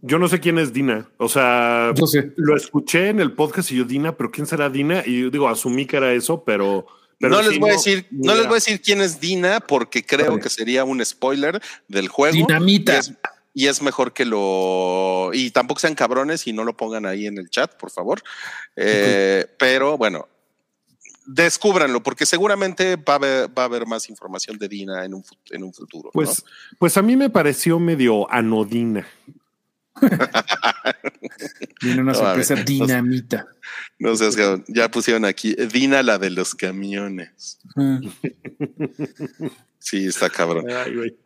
Yo 0.00 0.18
no 0.18 0.28
sé 0.28 0.40
quién 0.40 0.58
es 0.58 0.72
Dina. 0.72 1.10
O 1.18 1.28
sea, 1.28 1.92
lo 2.36 2.56
escuché 2.56 3.10
en 3.10 3.20
el 3.20 3.32
podcast 3.32 3.70
y 3.72 3.76
yo, 3.76 3.84
Dina, 3.84 4.16
pero 4.16 4.30
¿quién 4.30 4.46
será 4.46 4.70
Dina? 4.70 5.02
Y 5.04 5.20
yo 5.20 5.30
digo, 5.30 5.48
asumí 5.50 5.84
que 5.84 5.98
era 5.98 6.14
eso, 6.14 6.42
pero. 6.42 6.86
no 7.20 7.42
les 7.42 7.58
voy 7.58 7.70
a 7.70 7.72
decir, 7.74 8.06
no 8.10 8.34
les 8.34 8.44
voy 8.44 8.52
a 8.52 8.54
decir 8.54 8.80
quién 8.80 9.02
es 9.02 9.20
Dina, 9.20 9.60
porque 9.60 10.04
creo 10.04 10.38
que 10.38 10.48
sería 10.48 10.84
un 10.84 11.04
spoiler 11.04 11.60
del 11.88 12.08
juego. 12.08 12.34
Dinamita 12.34 12.94
y 12.94 12.98
es 12.98 13.12
mejor 13.82 14.12
que 14.12 14.24
lo... 14.24 15.30
Y 15.32 15.50
tampoco 15.50 15.80
sean 15.80 15.94
cabrones 15.94 16.46
y 16.46 16.52
no 16.52 16.64
lo 16.64 16.76
pongan 16.76 17.06
ahí 17.06 17.26
en 17.26 17.38
el 17.38 17.48
chat, 17.48 17.74
por 17.76 17.90
favor. 17.90 18.22
Eh, 18.76 19.46
pero 19.58 19.96
bueno, 19.96 20.28
descúbranlo, 21.26 22.02
porque 22.02 22.26
seguramente 22.26 22.96
va 22.96 23.14
a 23.14 23.16
haber, 23.16 23.58
va 23.58 23.62
a 23.62 23.66
haber 23.66 23.86
más 23.86 24.08
información 24.08 24.58
de 24.58 24.68
Dina 24.68 25.04
en 25.04 25.14
un, 25.14 25.24
en 25.50 25.64
un 25.64 25.72
futuro. 25.72 26.10
Pues, 26.12 26.44
pues 26.78 26.96
a 26.96 27.02
mí 27.02 27.16
me 27.16 27.30
pareció 27.30 27.78
medio 27.78 28.30
anodina. 28.30 29.06
Viene 31.80 32.02
una 32.02 32.14
sorpresa 32.14 32.54
dinamita. 32.56 33.46
No, 33.98 34.14
sé, 34.16 34.28
ya 34.68 34.90
pusieron 34.90 35.24
aquí 35.24 35.54
Dina 35.54 36.02
la 36.02 36.18
de 36.18 36.30
los 36.30 36.54
camiones. 36.54 37.58
Ah. 37.76 38.00
sí, 39.78 40.06
está 40.06 40.28
cabrón. 40.28 40.66
Ay, 40.70 41.16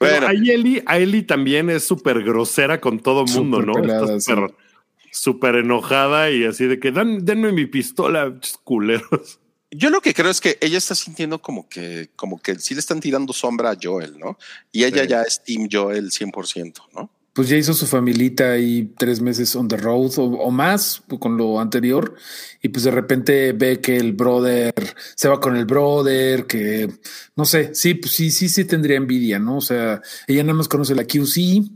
bueno. 0.00 0.26
a 0.26 0.98
Eli, 0.98 1.22
también 1.22 1.70
es 1.70 1.84
súper 1.84 2.22
grosera 2.22 2.80
con 2.80 3.00
todo 3.00 3.24
mundo, 3.24 3.62
¿no? 3.62 3.78
Está 3.78 4.48
súper 5.14 5.54
enojada 5.54 6.30
y 6.30 6.44
así 6.44 6.66
de 6.66 6.80
que 6.80 6.90
Dan, 6.90 7.24
denme 7.24 7.52
mi 7.52 7.66
pistola, 7.66 8.34
culeros. 8.64 9.38
Yo 9.70 9.90
lo 9.90 10.00
que 10.00 10.14
creo 10.14 10.30
es 10.30 10.40
que 10.40 10.58
ella 10.60 10.78
está 10.78 10.94
sintiendo 10.94 11.40
como 11.40 11.68
que, 11.68 12.10
como 12.16 12.40
que 12.40 12.58
sí 12.58 12.74
le 12.74 12.80
están 12.80 13.00
tirando 13.00 13.32
sombra 13.32 13.70
a 13.70 13.76
Joel, 13.80 14.18
¿no? 14.18 14.38
Y 14.72 14.84
ella 14.84 15.04
ya 15.04 15.22
es 15.22 15.42
Team 15.42 15.68
Joel 15.70 16.10
100%, 16.10 16.74
¿no? 16.94 17.10
Pues 17.34 17.48
ya 17.48 17.56
hizo 17.56 17.74
su 17.74 17.86
familita 17.86 18.56
y 18.58 18.94
tres 18.96 19.20
meses 19.20 19.54
on 19.56 19.66
the 19.66 19.76
road 19.76 20.12
o, 20.16 20.50
más 20.50 21.02
con 21.18 21.36
lo 21.36 21.60
anterior 21.60 22.14
y 22.62 22.68
pues 22.68 22.84
de 22.84 22.92
repente 22.92 23.52
ve 23.52 23.80
que 23.80 23.96
el 23.96 24.12
brother 24.12 24.72
se 25.16 25.28
va 25.28 25.40
con 25.40 25.56
el 25.56 25.66
brother, 25.66 26.46
que 26.46 26.88
no 27.34 27.44
sé, 27.44 27.74
sí, 27.74 27.94
pues 27.94 28.12
sí, 28.14 28.30
sí, 28.30 28.48
sí 28.48 28.64
tendría 28.64 28.96
envidia, 28.96 29.40
¿no? 29.40 29.58
O 29.58 29.60
sea, 29.60 30.00
ella 30.28 30.44
nada 30.44 30.54
más 30.54 30.68
conoce 30.68 30.94
la 30.94 31.04
QC, 31.04 31.68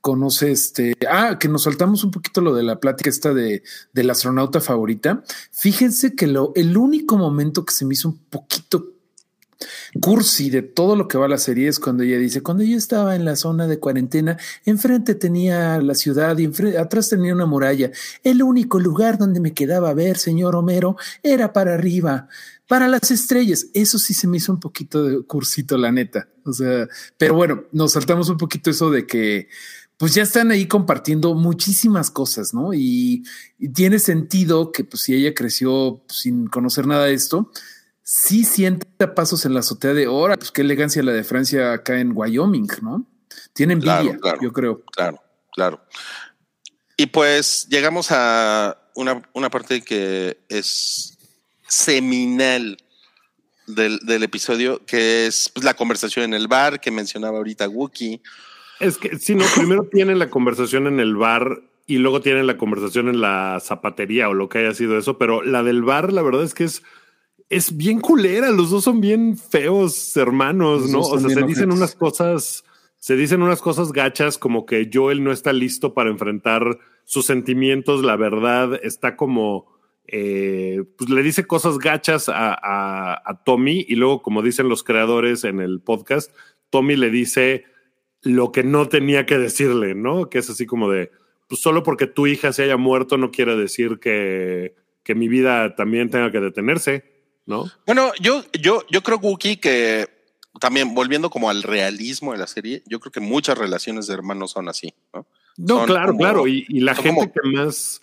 conoce 0.00 0.52
este, 0.52 0.94
ah, 1.10 1.38
que 1.40 1.48
nos 1.48 1.64
saltamos 1.64 2.04
un 2.04 2.12
poquito 2.12 2.40
lo 2.40 2.54
de 2.54 2.62
la 2.62 2.78
plática 2.78 3.10
esta 3.10 3.34
de 3.34 3.64
del 3.92 4.10
astronauta 4.10 4.60
favorita. 4.60 5.24
Fíjense 5.50 6.14
que 6.14 6.28
lo, 6.28 6.52
el 6.54 6.76
único 6.76 7.18
momento 7.18 7.64
que 7.64 7.74
se 7.74 7.84
me 7.84 7.94
hizo 7.94 8.08
un 8.08 8.18
poquito 8.30 8.99
cursi 10.00 10.50
de 10.50 10.62
todo 10.62 10.96
lo 10.96 11.08
que 11.08 11.18
va 11.18 11.26
a 11.26 11.28
la 11.28 11.38
serie 11.38 11.68
es 11.68 11.78
cuando 11.78 12.02
ella 12.02 12.18
dice, 12.18 12.42
cuando 12.42 12.62
yo 12.64 12.76
estaba 12.76 13.16
en 13.16 13.24
la 13.24 13.36
zona 13.36 13.66
de 13.66 13.78
cuarentena, 13.78 14.38
enfrente 14.64 15.14
tenía 15.14 15.80
la 15.80 15.94
ciudad 15.94 16.36
y 16.38 16.50
atrás 16.76 17.08
tenía 17.08 17.34
una 17.34 17.46
muralla. 17.46 17.90
El 18.22 18.42
único 18.42 18.78
lugar 18.78 19.18
donde 19.18 19.40
me 19.40 19.52
quedaba 19.52 19.90
a 19.90 19.94
ver, 19.94 20.16
señor 20.16 20.56
Homero, 20.56 20.96
era 21.22 21.52
para 21.52 21.74
arriba, 21.74 22.28
para 22.66 22.88
las 22.88 23.10
estrellas. 23.10 23.66
Eso 23.74 23.98
sí 23.98 24.14
se 24.14 24.28
me 24.28 24.38
hizo 24.38 24.52
un 24.52 24.60
poquito 24.60 25.04
de 25.04 25.22
cursito, 25.24 25.76
la 25.76 25.92
neta. 25.92 26.28
O 26.44 26.52
sea, 26.52 26.88
pero 27.18 27.34
bueno, 27.34 27.64
nos 27.72 27.92
saltamos 27.92 28.28
un 28.28 28.36
poquito 28.36 28.70
eso 28.70 28.90
de 28.90 29.06
que 29.06 29.48
pues 30.00 30.14
ya 30.14 30.22
están 30.22 30.50
ahí 30.50 30.66
compartiendo 30.66 31.34
muchísimas 31.34 32.10
cosas, 32.10 32.54
¿no? 32.54 32.72
Y, 32.72 33.22
tiene 33.74 33.98
sentido 33.98 34.72
que 34.72 34.82
pues 34.82 35.02
si 35.02 35.14
ella 35.14 35.34
creció 35.34 36.02
sin 36.08 36.46
conocer 36.46 36.86
nada 36.86 37.04
de 37.04 37.12
esto, 37.12 37.52
sí 38.12 38.44
siente 38.44 39.06
pasos 39.06 39.46
en 39.46 39.54
la 39.54 39.60
azotea 39.60 39.94
de 39.94 40.06
ahora, 40.06 40.36
pues 40.36 40.50
qué 40.50 40.62
elegancia 40.62 41.00
la 41.04 41.12
de 41.12 41.22
Francia 41.22 41.72
acá 41.72 42.00
en 42.00 42.10
Wyoming, 42.12 42.66
¿no? 42.82 43.06
Tiene 43.52 43.74
envidia, 43.74 44.18
yo 44.40 44.52
creo. 44.52 44.82
Claro, 44.86 45.22
claro. 45.52 45.80
Y 46.96 47.06
pues 47.06 47.68
llegamos 47.70 48.08
a 48.10 48.76
una, 48.96 49.22
una 49.32 49.48
parte 49.48 49.82
que 49.82 50.38
es 50.48 51.16
seminal 51.68 52.78
del, 53.68 54.00
del 54.00 54.24
episodio, 54.24 54.84
que 54.84 55.28
es 55.28 55.48
pues, 55.54 55.64
la 55.64 55.74
conversación 55.74 56.24
en 56.24 56.34
el 56.34 56.48
bar 56.48 56.80
que 56.80 56.90
mencionaba 56.90 57.38
ahorita 57.38 57.68
Wookie 57.68 58.20
es 58.80 58.98
que, 58.98 59.18
si 59.18 59.36
no, 59.36 59.44
primero 59.54 59.84
tienen 59.84 60.18
la 60.18 60.30
conversación 60.30 60.88
en 60.88 60.98
el 60.98 61.14
bar 61.14 61.62
y 61.86 61.98
luego 61.98 62.22
tienen 62.22 62.48
la 62.48 62.56
conversación 62.56 63.08
en 63.08 63.20
la 63.20 63.60
zapatería 63.60 64.28
o 64.28 64.34
lo 64.34 64.48
que 64.48 64.58
haya 64.58 64.74
sido 64.74 64.98
eso, 64.98 65.16
pero 65.16 65.42
la 65.42 65.62
del 65.62 65.82
bar, 65.82 66.12
la 66.12 66.22
verdad 66.22 66.42
es 66.42 66.54
que 66.54 66.64
es, 66.64 66.82
es 67.50 67.76
bien 67.76 68.00
culera. 68.00 68.50
Los 68.50 68.70
dos 68.70 68.84
son 68.84 69.00
bien 69.00 69.36
feos 69.36 70.16
hermanos, 70.16 70.88
¿no? 70.88 71.00
O 71.00 71.18
sea, 71.18 71.28
se 71.28 71.42
dicen 71.42 71.72
unas 71.72 71.94
cosas, 71.94 72.64
se 72.96 73.16
dicen 73.16 73.42
unas 73.42 73.60
cosas 73.60 73.92
gachas 73.92 74.38
como 74.38 74.64
que 74.64 74.88
Joel 74.92 75.22
no 75.22 75.32
está 75.32 75.52
listo 75.52 75.92
para 75.92 76.10
enfrentar 76.10 76.78
sus 77.04 77.26
sentimientos. 77.26 78.02
La 78.04 78.16
verdad 78.16 78.80
está 78.82 79.16
como, 79.16 79.66
eh, 80.06 80.84
pues 80.96 81.10
le 81.10 81.22
dice 81.22 81.46
cosas 81.46 81.78
gachas 81.78 82.28
a, 82.28 83.20
a 83.28 83.44
Tommy 83.44 83.84
y 83.86 83.96
luego, 83.96 84.22
como 84.22 84.42
dicen 84.42 84.68
los 84.68 84.84
creadores 84.84 85.44
en 85.44 85.60
el 85.60 85.80
podcast, 85.80 86.32
Tommy 86.70 86.96
le 86.96 87.10
dice 87.10 87.64
lo 88.22 88.52
que 88.52 88.62
no 88.62 88.88
tenía 88.88 89.26
que 89.26 89.38
decirle, 89.38 89.94
¿no? 89.94 90.30
Que 90.30 90.38
es 90.38 90.50
así 90.50 90.66
como 90.66 90.88
de, 90.88 91.10
pues 91.48 91.60
solo 91.60 91.82
porque 91.82 92.06
tu 92.06 92.26
hija 92.26 92.52
se 92.52 92.62
haya 92.62 92.76
muerto 92.76 93.16
no 93.18 93.30
quiere 93.30 93.56
decir 93.56 93.98
que, 93.98 94.74
que 95.02 95.14
mi 95.14 95.26
vida 95.26 95.74
también 95.74 96.10
tenga 96.10 96.30
que 96.30 96.40
detenerse, 96.40 97.04
¿no? 97.46 97.70
Bueno, 97.86 98.12
yo, 98.20 98.44
yo, 98.60 98.84
yo 98.90 99.02
creo, 99.02 99.18
Wookie, 99.18 99.56
que 99.56 100.08
también 100.60 100.94
volviendo 100.94 101.30
como 101.30 101.50
al 101.50 101.62
realismo 101.62 102.32
de 102.32 102.38
la 102.38 102.46
serie, 102.46 102.82
yo 102.86 103.00
creo 103.00 103.12
que 103.12 103.20
muchas 103.20 103.56
relaciones 103.56 104.06
de 104.06 104.14
hermanos 104.14 104.52
son 104.52 104.68
así, 104.68 104.94
¿no? 105.12 105.26
No, 105.56 105.84
claro, 105.84 106.16
claro. 106.16 106.46
Y, 106.46 106.64
la 106.80 106.94
gente 106.94 107.30
que 107.32 107.48
más, 107.48 108.00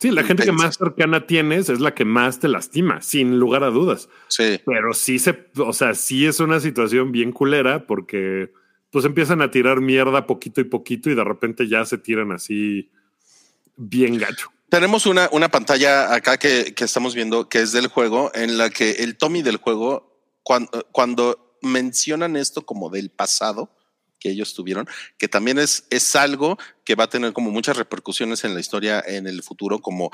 sí, 0.00 0.10
la 0.10 0.24
gente 0.24 0.44
que 0.44 0.52
más 0.52 0.76
cercana 0.76 1.26
tienes 1.26 1.68
es 1.68 1.80
la 1.80 1.94
que 1.94 2.04
más 2.04 2.40
te 2.40 2.48
lastima, 2.48 3.00
sin 3.00 3.38
lugar 3.38 3.62
a 3.62 3.70
dudas. 3.70 4.08
Sí. 4.28 4.60
Pero 4.64 4.92
sí 4.92 5.18
se, 5.18 5.48
o 5.56 5.72
sea, 5.72 5.94
sí 5.94 6.26
es 6.26 6.40
una 6.40 6.58
situación 6.58 7.12
bien 7.12 7.32
culera 7.32 7.86
porque 7.86 8.52
pues 8.90 9.04
empiezan 9.04 9.42
a 9.42 9.50
tirar 9.50 9.80
mierda 9.80 10.26
poquito 10.26 10.60
y 10.60 10.64
poquito 10.64 11.10
y 11.10 11.14
de 11.14 11.24
repente 11.24 11.68
ya 11.68 11.84
se 11.84 11.98
tiran 11.98 12.32
así 12.32 12.90
bien 13.76 14.18
gacho. 14.18 14.50
Tenemos 14.68 15.06
una, 15.06 15.28
una 15.32 15.48
pantalla 15.48 16.12
acá 16.12 16.38
que, 16.38 16.74
que 16.74 16.84
estamos 16.84 17.14
viendo 17.14 17.48
que 17.48 17.60
es 17.60 17.72
del 17.72 17.86
juego 17.86 18.30
en 18.34 18.58
la 18.58 18.70
que 18.70 18.90
el 19.02 19.16
Tommy 19.16 19.42
del 19.42 19.58
juego, 19.58 20.20
cuando, 20.42 20.86
cuando 20.92 21.58
mencionan 21.62 22.36
esto 22.36 22.66
como 22.66 22.90
del 22.90 23.10
pasado, 23.10 23.70
que 24.18 24.30
ellos 24.30 24.54
tuvieron, 24.54 24.88
que 25.18 25.28
también 25.28 25.58
es, 25.58 25.86
es 25.90 26.16
algo 26.16 26.58
que 26.84 26.94
va 26.94 27.04
a 27.04 27.10
tener 27.10 27.32
como 27.32 27.50
muchas 27.50 27.76
repercusiones 27.76 28.44
en 28.44 28.54
la 28.54 28.60
historia 28.60 29.02
en 29.06 29.26
el 29.26 29.42
futuro, 29.42 29.80
como 29.80 30.10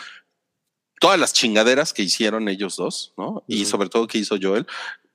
todas 1.01 1.19
las 1.19 1.33
chingaderas 1.33 1.93
que 1.93 2.03
hicieron 2.03 2.49
ellos 2.49 2.77
dos, 2.77 3.15
¿no? 3.17 3.45
Y 3.47 3.65
sobre 3.65 3.89
todo 3.89 4.07
que 4.07 4.19
hizo 4.19 4.37
Joel. 4.41 4.67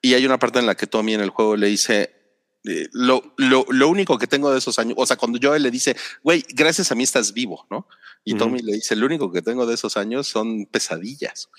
Y 0.01 0.13
hay 0.13 0.25
una 0.25 0.39
parte 0.39 0.59
en 0.59 0.65
la 0.65 0.75
que 0.75 0.87
Tommy 0.87 1.13
en 1.13 1.21
el 1.21 1.29
juego 1.29 1.55
le 1.55 1.67
dice, 1.67 2.13
eh, 2.65 2.89
lo, 2.91 3.33
lo, 3.37 3.65
lo, 3.69 3.87
único 3.87 4.17
que 4.17 4.27
tengo 4.27 4.51
de 4.51 4.57
esos 4.57 4.79
años, 4.79 4.95
o 4.97 5.05
sea, 5.05 5.15
cuando 5.15 5.39
Joel 5.41 5.63
le 5.63 5.71
dice, 5.71 5.95
güey, 6.23 6.43
gracias 6.49 6.91
a 6.91 6.95
mí 6.95 7.03
estás 7.03 7.33
vivo, 7.33 7.65
¿no? 7.69 7.87
Y 8.33 8.35
Tommy 8.35 8.59
le 8.59 8.73
dice, 8.73 8.95
lo 8.95 9.05
único 9.05 9.31
que 9.31 9.41
tengo 9.41 9.65
de 9.65 9.75
esos 9.75 9.95
años 9.95 10.27
son 10.27 10.65
pesadillas. 10.65 11.49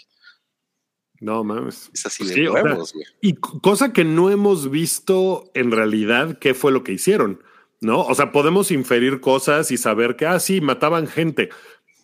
No 1.21 1.43
mames. 1.43 1.91
Es 1.95 2.07
así 2.07 2.25
pues 2.25 2.35
de 2.35 2.49
huevos, 2.49 2.93
güey. 2.93 3.07
Y 3.21 3.35
cosa 3.35 3.93
que 3.93 4.05
no 4.05 4.31
hemos 4.31 4.71
visto 4.71 5.51
en 5.55 5.71
realidad 5.71 6.39
qué 6.39 6.55
fue 6.55 6.71
lo 6.71 6.85
que 6.85 6.93
hicieron, 6.93 7.43
¿no? 7.81 8.03
O 8.03 8.15
sea, 8.15 8.33
podemos 8.33 8.71
inferir 8.71 9.21
cosas 9.21 9.71
y 9.71 9.79
saber 9.79 10.17
que, 10.17 10.27
ah, 10.27 10.39
sí, 10.39 10.61
mataban 10.61 11.07
gente, 11.07 11.49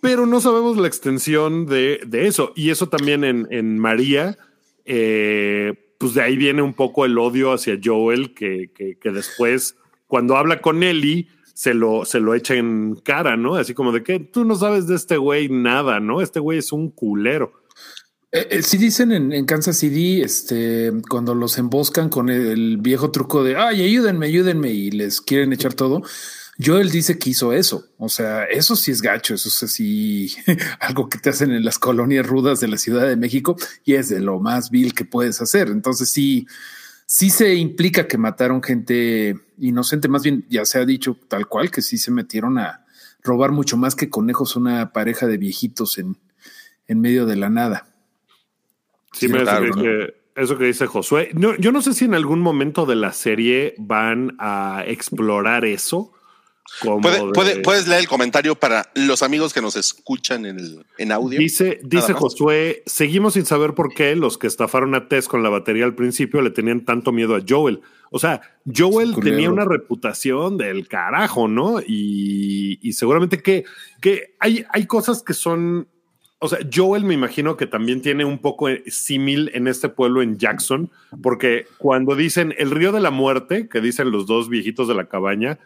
pero 0.01 0.27
no 0.27 0.41
sabemos 0.41 0.77
la 0.77 0.89
extensión 0.89 1.67
de, 1.67 2.01
de 2.07 2.27
eso. 2.27 2.53
Y 2.57 2.71
eso 2.71 2.89
también 2.89 3.23
en, 3.25 3.47
en 3.51 3.79
María, 3.79 4.37
eh, 4.85 5.95
pues 5.99 6.15
de 6.15 6.23
ahí 6.23 6.37
viene 6.37 6.63
un 6.63 6.75
poco 6.75 7.05
el 7.05 7.17
odio 7.19 7.53
hacia 7.53 7.79
Joel, 7.83 8.35
que, 8.35 8.71
que, 8.75 9.11
después, 9.11 9.77
cuando 10.07 10.37
habla 10.37 10.61
con 10.61 10.83
Ellie, 10.83 11.29
se 11.55 11.73
lo, 11.73 12.05
se 12.05 12.21
lo 12.21 12.35
echa 12.35 12.55
en 12.55 12.97
cara, 12.97 13.37
¿no? 13.37 13.55
Así 13.55 13.73
como 13.75 13.93
de 13.93 14.03
que 14.03 14.19
tú 14.19 14.45
no 14.45 14.57
sabes 14.57 14.87
de 14.87 14.97
este 14.97 15.17
güey 15.17 15.49
nada, 15.49 16.01
¿no? 16.01 16.21
Este 16.21 16.41
güey 16.41 16.59
es 16.59 16.73
un 16.73 16.91
culero. 16.91 17.53
Eh, 18.33 18.49
eh, 18.51 18.63
si 18.63 18.77
dicen 18.77 19.13
en, 19.13 19.47
Kansas 19.47 19.79
City, 19.79 20.21
este, 20.21 20.93
cuando 21.09 21.37
los 21.37 21.57
emboscan 21.57 22.09
con 22.09 22.29
el, 22.29 22.79
viejo 22.79 23.13
truco 23.13 23.45
de 23.45 23.57
ay, 23.57 23.83
ayúdenme, 23.83 24.27
ayúdenme 24.27 24.71
y 24.71 24.91
les 24.91 25.21
quieren 25.21 25.53
echar 25.53 25.75
todo. 25.75 26.03
Joel 26.63 26.91
dice 26.91 27.17
que 27.17 27.31
hizo 27.31 27.53
eso. 27.53 27.87
O 27.97 28.09
sea, 28.09 28.45
eso 28.45 28.75
sí 28.75 28.91
es 28.91 29.01
gacho. 29.03 29.35
Eso 29.35 29.49
es 29.49 29.63
así 29.63 30.35
algo 30.81 31.09
que 31.09 31.19
te 31.19 31.31
hacen 31.31 31.53
en 31.53 31.65
las 31.65 31.79
colonias 31.79 32.27
rudas 32.27 32.59
de 32.59 32.69
la 32.69 32.79
Ciudad 32.79 33.07
de 33.07 33.17
México 33.17 33.57
y 33.85 33.95
es 33.95 34.09
de 34.09 34.21
lo 34.21 34.41
más 34.41 34.71
vil 34.71 34.95
que 34.95 35.05
puedes 35.05 35.41
hacer. 35.41 35.69
Entonces 35.69 36.11
sí, 36.11 36.47
sí 37.15 37.31
se 37.31 37.55
implica 37.55 38.09
que 38.09 38.19
mataron 38.19 38.61
gente 38.61 39.37
inocente. 39.59 40.09
Más 40.09 40.25
bien 40.25 40.45
ya 40.49 40.65
se 40.65 40.81
ha 40.81 40.85
dicho 40.85 41.17
tal 41.29 41.47
cual 41.47 41.71
que 41.71 41.81
sí 41.81 41.97
se 41.97 42.11
metieron 42.11 42.59
a 42.59 42.85
robar 43.23 43.53
mucho 43.53 43.77
más 43.77 43.95
que 43.95 44.11
conejos 44.11 44.57
una 44.57 44.93
pareja 44.93 45.29
de 45.29 45.39
viejitos 45.39 45.99
en, 45.99 46.19
en 46.89 47.01
medio 47.01 47.25
de 47.25 47.37
la 47.37 47.51
nada. 47.51 47.87
Sí, 49.13 49.29
me 49.29 49.45
que 49.45 50.13
eso 50.35 50.59
que 50.59 50.65
dice 50.65 50.89
Josué. 50.89 51.31
No, 51.35 51.55
yo 51.55 51.71
no 51.71 51.83
sé 51.83 51.95
si 51.95 52.05
en 52.05 52.15
algún 52.15 52.41
momento 52.41 52.85
de 52.85 52.97
la 52.97 53.13
serie 53.13 53.77
van 53.79 54.35
a 54.41 54.83
explorar 54.85 55.65
eso 55.65 56.13
puedes 57.63 57.87
leer 57.87 58.01
el 58.01 58.09
comentario 58.09 58.55
para 58.55 58.91
los 58.95 59.23
amigos 59.23 59.53
que 59.53 59.61
nos 59.61 59.77
escuchan 59.77 60.47
en, 60.47 60.85
en 60.99 61.13
audio. 61.13 61.39
Dice, 61.39 61.81
dice 61.83 62.13
Josué, 62.13 62.83
seguimos 62.87 63.35
sin 63.35 63.45
saber 63.45 63.75
por 63.75 63.95
qué 63.95 64.17
los 64.17 64.39
que 64.39 64.47
estafaron 64.47 64.95
a 64.95 65.09
Tess 65.09 65.29
con 65.29 65.43
la 65.43 65.51
batería 65.51 65.85
al 65.85 65.95
principio 65.95 66.43
le 66.43 66.51
tenían 66.51 66.85
tanto 66.85 67.13
miedo 67.13 67.37
a 67.37 67.43
Joel. 67.47 67.81
O 68.11 68.19
sea, 68.19 68.41
Joel 68.65 69.17
tenía 69.23 69.51
una 69.51 69.65
reputación 69.65 70.57
del 70.57 70.89
carajo, 70.89 71.49
¿no? 71.49 71.81
Y, 71.81 72.79
y 72.81 72.93
seguramente 72.93 73.43
que, 73.43 73.65
que 74.01 74.35
hay, 74.39 74.65
hay 74.71 74.87
cosas 74.87 75.23
que 75.23 75.35
son 75.35 75.89
o 76.45 76.49
sea, 76.49 76.59
Joel 76.71 77.05
me 77.05 77.15
imagino 77.15 77.57
que 77.57 77.67
también 77.67 78.03
tiene 78.03 78.27
un 78.27 78.39
poco 78.39 78.67
símil 78.87 79.51
en 79.55 79.67
este 79.67 79.89
pueblo 79.89 80.21
en 80.21 80.37
Jackson, 80.37 80.91
porque 81.23 81.67
cuando 81.79 82.15
dicen 82.17 82.55
el 82.59 82.71
río 82.71 82.93
de 82.93 83.01
la 83.01 83.11
muerte, 83.11 83.67
que 83.67 83.81
dicen 83.81 84.11
los 84.11 84.27
dos 84.27 84.51
viejitos 84.51 84.87
de 84.87 84.95
la 84.95 85.09
cabaña, 85.09 85.59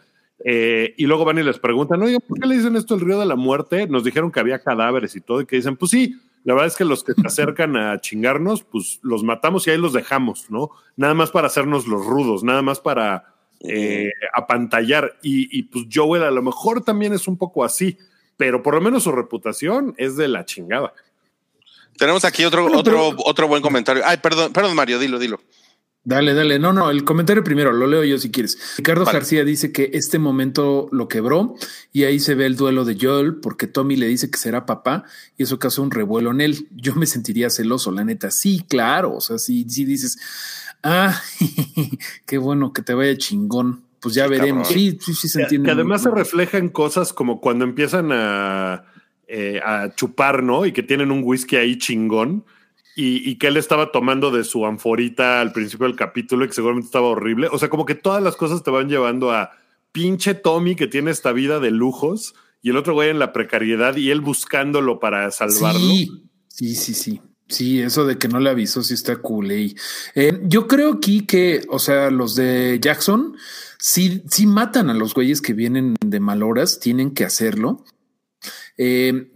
eh, 0.45 0.93
y 0.97 1.05
luego 1.05 1.25
van 1.25 1.37
y 1.37 1.43
les 1.43 1.59
preguntan, 1.59 2.01
oye, 2.01 2.19
¿por 2.19 2.39
qué 2.39 2.47
le 2.47 2.55
dicen 2.55 2.75
esto 2.75 2.95
el 2.95 3.01
río 3.01 3.19
de 3.19 3.25
la 3.25 3.35
muerte? 3.35 3.87
Nos 3.87 4.03
dijeron 4.03 4.31
que 4.31 4.39
había 4.39 4.59
cadáveres 4.59 5.15
y 5.15 5.21
todo, 5.21 5.41
y 5.41 5.45
que 5.45 5.57
dicen, 5.57 5.75
pues 5.75 5.91
sí, 5.91 6.15
la 6.43 6.53
verdad 6.53 6.67
es 6.67 6.75
que 6.75 6.85
los 6.85 7.03
que 7.03 7.13
se 7.13 7.27
acercan 7.27 7.75
a 7.75 7.99
chingarnos, 7.99 8.63
pues 8.63 8.99
los 9.03 9.23
matamos 9.23 9.67
y 9.67 9.71
ahí 9.71 9.77
los 9.77 9.93
dejamos, 9.93 10.49
¿no? 10.49 10.69
Nada 10.95 11.13
más 11.13 11.31
para 11.31 11.47
hacernos 11.47 11.87
los 11.87 12.05
rudos, 12.05 12.43
nada 12.43 12.61
más 12.61 12.79
para 12.79 13.35
eh, 13.59 14.11
apantallar. 14.33 15.17
Y, 15.21 15.57
y 15.57 15.63
pues 15.63 15.85
Joel 15.93 16.23
a 16.23 16.31
lo 16.31 16.41
mejor 16.41 16.83
también 16.83 17.13
es 17.13 17.27
un 17.27 17.37
poco 17.37 17.65
así, 17.65 17.97
pero 18.37 18.63
por 18.63 18.75
lo 18.75 18.81
menos 18.81 19.03
su 19.03 19.11
reputación 19.11 19.93
es 19.97 20.15
de 20.15 20.29
la 20.29 20.45
chingada. 20.45 20.93
Tenemos 21.97 22.23
aquí 22.23 22.45
otro, 22.45 22.65
otro, 22.73 23.11
otro 23.25 23.47
buen 23.49 23.61
comentario. 23.61 24.01
Ay, 24.05 24.17
perdón, 24.17 24.53
perdón, 24.53 24.73
Mario, 24.73 24.99
dilo, 24.99 25.19
dilo. 25.19 25.41
Dale, 26.03 26.33
dale. 26.33 26.59
No, 26.59 26.71
no, 26.71 26.89
el 26.89 27.03
comentario 27.03 27.43
primero, 27.43 27.73
lo 27.73 27.85
leo 27.85 28.03
yo 28.03 28.17
si 28.17 28.31
quieres. 28.31 28.57
Ricardo 28.77 29.05
García 29.05 29.43
dice 29.43 29.71
que 29.71 29.91
este 29.93 30.17
momento 30.17 30.87
lo 30.91 31.07
quebró 31.09 31.55
y 31.91 32.03
ahí 32.03 32.19
se 32.19 32.35
ve 32.35 32.45
el 32.45 32.55
duelo 32.55 32.85
de 32.85 32.97
Joel 32.99 33.35
porque 33.35 33.67
Tommy 33.67 33.97
le 33.97 34.07
dice 34.07 34.31
que 34.31 34.39
será 34.39 34.65
papá 34.65 35.03
y 35.37 35.43
eso 35.43 35.59
causa 35.59 35.81
un 35.81 35.91
revuelo 35.91 36.31
en 36.31 36.41
él. 36.41 36.67
Yo 36.71 36.95
me 36.95 37.05
sentiría 37.05 37.49
celoso, 37.49 37.91
la 37.91 38.05
neta. 38.05 38.31
Sí, 38.31 38.65
claro. 38.67 39.15
O 39.15 39.21
sea, 39.21 39.37
si, 39.37 39.69
si 39.69 39.83
dices, 39.83 40.17
ah, 40.83 41.21
qué 42.25 42.37
bueno 42.37 42.71
que 42.71 42.81
te 42.81 42.93
vaya 42.93 43.17
chingón. 43.17 43.83
Pues 43.99 44.15
ya 44.15 44.27
veremos. 44.27 44.69
Sí, 44.69 44.97
sí, 45.01 45.13
sí 45.13 45.27
se 45.27 45.41
entiende. 45.41 45.67
Que 45.67 45.73
además 45.73 46.03
se 46.03 46.09
refleja 46.09 46.57
en 46.57 46.69
cosas 46.69 47.11
como 47.11 47.41
cuando 47.41 47.65
empiezan 47.65 48.11
a, 48.13 48.85
eh, 49.27 49.59
a 49.63 49.93
chupar, 49.93 50.41
¿no? 50.43 50.65
Y 50.65 50.71
que 50.71 50.81
tienen 50.81 51.11
un 51.11 51.21
whisky 51.25 51.57
ahí 51.57 51.77
chingón 51.77 52.45
y, 52.99 53.29
y 53.29 53.35
que 53.37 53.47
él 53.47 53.55
estaba 53.57 53.91
tomando 53.91 54.29
de 54.29 54.43
su 54.43 54.65
anforita 54.65 55.39
al 55.39 55.53
principio 55.53 55.87
del 55.87 55.95
capítulo 55.95 56.43
y 56.43 56.49
que 56.49 56.53
seguramente 56.53 56.87
estaba 56.87 57.07
horrible. 57.07 57.47
O 57.51 57.57
sea, 57.57 57.69
como 57.69 57.85
que 57.85 57.95
todas 57.95 58.21
las 58.21 58.35
cosas 58.35 58.61
te 58.61 58.71
van 58.71 58.89
llevando 58.89 59.31
a 59.31 59.51
pinche 59.91 60.33
Tommy 60.33 60.75
que 60.75 60.87
tiene 60.87 61.11
esta 61.11 61.31
vida 61.31 61.59
de 61.59 61.71
lujos 61.71 62.35
y 62.61 62.71
el 62.71 62.77
otro 62.77 62.93
güey 62.93 63.09
en 63.09 63.19
la 63.19 63.31
precariedad 63.31 63.95
y 63.95 64.11
él 64.11 64.19
buscándolo 64.19 64.99
para 64.99 65.31
salvarlo. 65.31 65.79
Sí, 65.79 66.11
sí, 66.49 66.75
sí, 66.93 67.21
sí. 67.47 67.81
Eso 67.81 68.05
de 68.05 68.17
que 68.17 68.27
no 68.27 68.39
le 68.39 68.49
avisó 68.49 68.83
sí 68.83 68.93
está 68.93 69.15
cool. 69.15 69.51
eh. 69.51 69.73
Yo 70.43 70.67
creo 70.67 70.93
aquí 70.93 71.25
que, 71.25 71.61
o 71.69 71.79
sea, 71.79 72.11
los 72.11 72.35
de 72.35 72.79
Jackson 72.81 73.35
sí, 73.79 74.23
sí 74.29 74.45
matan 74.45 74.89
a 74.89 74.93
los 74.93 75.13
güeyes 75.13 75.41
que 75.41 75.53
vienen 75.53 75.95
de 76.05 76.19
mal 76.19 76.43
horas, 76.43 76.79
tienen 76.79 77.11
que 77.11 77.23
hacerlo. 77.23 77.85
Eh, 78.77 79.31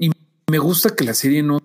me 0.48 0.58
gusta 0.60 0.96
que 0.96 1.04
la 1.04 1.14
serie 1.14 1.42
no 1.44 1.60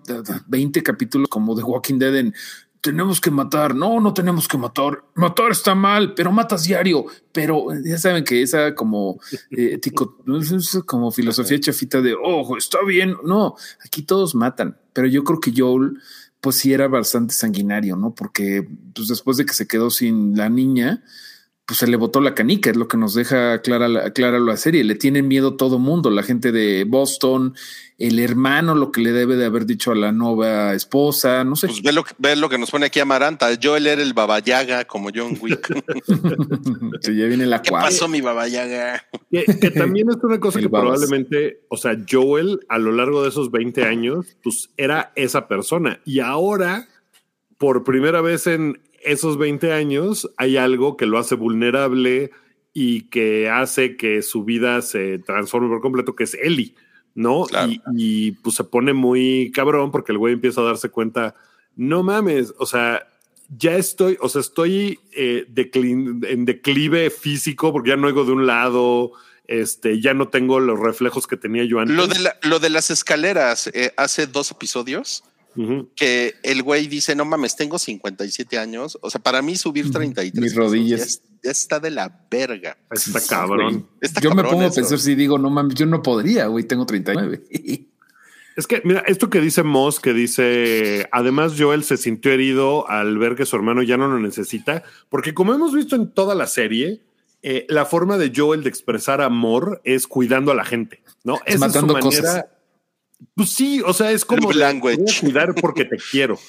20 0.47 0.81
capítulos 0.83 1.27
como 1.29 1.55
de 1.55 1.63
Walking 1.63 1.99
Dead 1.99 2.15
en 2.15 2.33
tenemos 2.81 3.19
que 3.19 3.29
matar, 3.29 3.75
no, 3.75 3.99
no 3.99 4.13
tenemos 4.13 4.47
que 4.47 4.57
matar, 4.57 5.03
matar 5.15 5.51
está 5.51 5.75
mal, 5.75 6.13
pero 6.13 6.31
matas 6.31 6.63
diario, 6.63 7.05
pero 7.33 7.67
ya 7.83 7.97
saben 7.97 8.23
que 8.23 8.41
esa 8.41 8.73
como 8.73 9.19
eh, 9.51 9.77
tico- 9.81 10.17
es 10.39 10.79
como 10.85 11.11
filosofía 11.11 11.59
chafita 11.59 12.01
de, 12.01 12.13
ojo, 12.15 12.55
está 12.55 12.77
bien, 12.85 13.15
no, 13.25 13.55
aquí 13.83 14.03
todos 14.03 14.33
matan, 14.33 14.77
pero 14.93 15.07
yo 15.07 15.25
creo 15.25 15.41
que 15.41 15.51
Joel 15.53 15.97
pues 16.39 16.55
sí 16.55 16.71
era 16.71 16.87
bastante 16.87 17.33
sanguinario, 17.33 17.97
¿no? 17.97 18.15
Porque 18.15 18.65
pues 18.95 19.09
después 19.09 19.35
de 19.35 19.45
que 19.45 19.53
se 19.53 19.67
quedó 19.67 19.89
sin 19.89 20.37
la 20.37 20.47
niña, 20.49 21.03
pues 21.69 21.77
se 21.81 21.85
le 21.87 21.97
botó 21.97 22.19
la 22.19 22.33
canica, 22.33 22.71
es 22.71 22.75
lo 22.77 22.87
que 22.87 22.97
nos 22.97 23.13
deja 23.13 23.61
clara 23.61 23.87
la, 23.87 24.09
clara 24.11 24.39
la 24.39 24.57
serie. 24.57 24.83
Le 24.83 24.95
tienen 24.95 25.27
miedo 25.27 25.55
todo 25.55 25.77
mundo, 25.77 26.09
la 26.09 26.23
gente 26.23 26.51
de 26.51 26.83
Boston, 26.83 27.53
el 27.99 28.17
hermano, 28.17 28.73
lo 28.73 28.91
que 28.91 29.01
le 29.01 29.11
debe 29.11 29.35
de 29.35 29.45
haber 29.45 29.67
dicho 29.67 29.91
a 29.91 29.95
la 29.95 30.11
nueva 30.11 30.73
esposa, 30.73 31.43
no 31.43 31.55
sé. 31.55 31.67
Pues 31.67 31.83
ve 31.83 31.91
lo, 31.93 32.03
que- 32.03 32.15
ve 32.17 32.35
lo 32.35 32.49
que 32.49 32.57
nos 32.57 32.71
pone 32.71 32.87
aquí 32.87 32.99
Amaranta. 32.99 33.49
Joel 33.61 33.85
era 33.85 34.01
el 34.01 34.13
babayaga 34.15 34.85
como 34.85 35.09
John 35.13 35.37
Wick. 35.39 35.69
Ya 37.03 37.25
viene 37.27 37.45
la 37.45 37.61
¿Qué 37.61 37.69
cuadra. 37.69 37.89
pasó, 37.89 38.07
mi 38.07 38.21
babayaga? 38.21 39.03
Que, 39.31 39.45
que 39.45 39.69
también 39.69 40.09
es 40.09 40.15
una 40.23 40.39
cosa 40.39 40.59
que 40.61 40.69
probablemente, 40.69 41.61
o 41.69 41.77
sea, 41.77 41.95
Joel 42.09 42.61
a 42.67 42.79
lo 42.79 42.91
largo 42.91 43.21
de 43.21 43.29
esos 43.29 43.51
20 43.51 43.83
años, 43.83 44.25
pues 44.41 44.69
era 44.75 45.11
esa 45.15 45.47
persona. 45.47 45.99
Y 46.03 46.19
ahora, 46.19 46.87
por 47.59 47.83
primera 47.83 48.21
vez 48.21 48.47
en 48.47 48.79
esos 49.03 49.37
20 49.37 49.71
años, 49.73 50.29
hay 50.37 50.57
algo 50.57 50.97
que 50.97 51.05
lo 51.05 51.17
hace 51.17 51.35
vulnerable 51.35 52.31
y 52.73 53.03
que 53.09 53.49
hace 53.49 53.97
que 53.97 54.21
su 54.21 54.43
vida 54.43 54.81
se 54.81 55.19
transforme 55.19 55.67
por 55.69 55.81
completo, 55.81 56.15
que 56.15 56.23
es 56.25 56.33
Ellie, 56.35 56.75
¿no? 57.15 57.43
Claro. 57.45 57.71
Y, 57.71 57.81
y, 57.95 58.31
pues 58.33 58.55
se 58.55 58.63
pone 58.63 58.93
muy 58.93 59.51
cabrón 59.53 59.91
porque 59.91 60.11
el 60.11 60.17
güey 60.17 60.33
empieza 60.35 60.61
a 60.61 60.65
darse 60.65 60.89
cuenta, 60.89 61.35
no 61.75 62.03
mames, 62.03 62.53
o 62.57 62.65
sea, 62.65 63.07
ya 63.57 63.75
estoy, 63.75 64.17
o 64.21 64.29
sea, 64.29 64.41
estoy 64.41 64.99
eh, 65.13 65.45
declin- 65.49 66.23
en 66.27 66.45
declive 66.45 67.09
físico 67.09 67.71
porque 67.73 67.89
ya 67.89 67.95
no 67.95 68.07
oigo 68.07 68.23
de 68.23 68.31
un 68.33 68.45
lado, 68.45 69.11
este, 69.47 69.99
ya 69.99 70.13
no 70.13 70.27
tengo 70.27 70.59
los 70.59 70.79
reflejos 70.79 71.25
que 71.25 71.35
tenía 71.37 71.63
yo 71.63 71.79
antes. 71.79 71.95
Lo 71.95 72.05
de, 72.05 72.19
la- 72.19 72.37
lo 72.43 72.59
de 72.59 72.69
las 72.69 72.91
escaleras, 72.91 73.67
eh, 73.73 73.91
hace 73.97 74.27
dos 74.27 74.51
episodios, 74.51 75.23
Que 75.95 76.35
el 76.43 76.63
güey 76.63 76.87
dice, 76.87 77.15
no 77.15 77.25
mames, 77.25 77.55
tengo 77.55 77.77
57 77.79 78.57
años. 78.57 78.97
O 79.01 79.09
sea, 79.09 79.21
para 79.21 79.41
mí 79.41 79.55
subir 79.57 79.91
33 79.91 80.41
Mis 80.41 80.53
pesos 80.53 80.65
rodillas. 80.65 80.99
Ya, 80.99 81.05
es- 81.05 81.21
ya 81.43 81.51
está 81.51 81.79
de 81.79 81.89
la 81.91 82.25
verga. 82.29 82.77
Está 82.91 83.19
cabrón. 83.27 83.87
Está 84.01 84.19
Yo 84.21 84.33
me 84.35 84.43
pongo 84.43 84.65
a 84.65 84.71
pensar 84.71 84.99
si 84.99 85.15
digo, 85.15 85.37
no 85.37 85.49
mames, 85.49 85.75
yo 85.75 85.85
no 85.85 86.01
podría, 86.01 86.47
güey, 86.47 86.65
tengo 86.65 86.85
39. 86.85 87.43
Es 88.55 88.67
que, 88.67 88.81
mira, 88.83 88.99
esto 89.07 89.29
que 89.29 89.39
dice 89.39 89.63
Moss, 89.63 90.01
que 90.01 90.13
dice, 90.13 91.07
además 91.13 91.53
Joel 91.57 91.85
se 91.85 91.95
sintió 91.95 92.31
herido 92.33 92.89
al 92.89 93.17
ver 93.17 93.35
que 93.35 93.45
su 93.45 93.55
hermano 93.55 93.83
ya 93.83 93.95
no 93.95 94.09
lo 94.09 94.19
necesita, 94.19 94.83
porque 95.07 95.33
como 95.33 95.53
hemos 95.53 95.73
visto 95.73 95.95
en 95.95 96.09
toda 96.11 96.35
la 96.35 96.45
serie, 96.45 96.99
eh, 97.41 97.65
la 97.69 97.85
forma 97.85 98.17
de 98.17 98.33
Joel 98.35 98.63
de 98.63 98.69
expresar 98.69 99.21
amor 99.21 99.79
es 99.85 100.07
cuidando 100.07 100.51
a 100.51 100.55
la 100.55 100.65
gente, 100.65 101.01
¿no? 101.23 101.35
Es 101.45 101.55
Esa 101.55 101.67
matando 101.67 101.93
su 101.95 101.99
cosas. 102.01 102.45
Pues 103.35 103.49
sí, 103.49 103.81
o 103.85 103.93
sea, 103.93 104.11
es 104.11 104.25
como 104.25 104.51
language. 104.51 104.97
"Te 104.97 105.03
voy 105.03 105.11
a 105.11 105.19
cuidar 105.21 105.55
porque 105.55 105.85
te 105.85 105.97
quiero. 105.97 106.39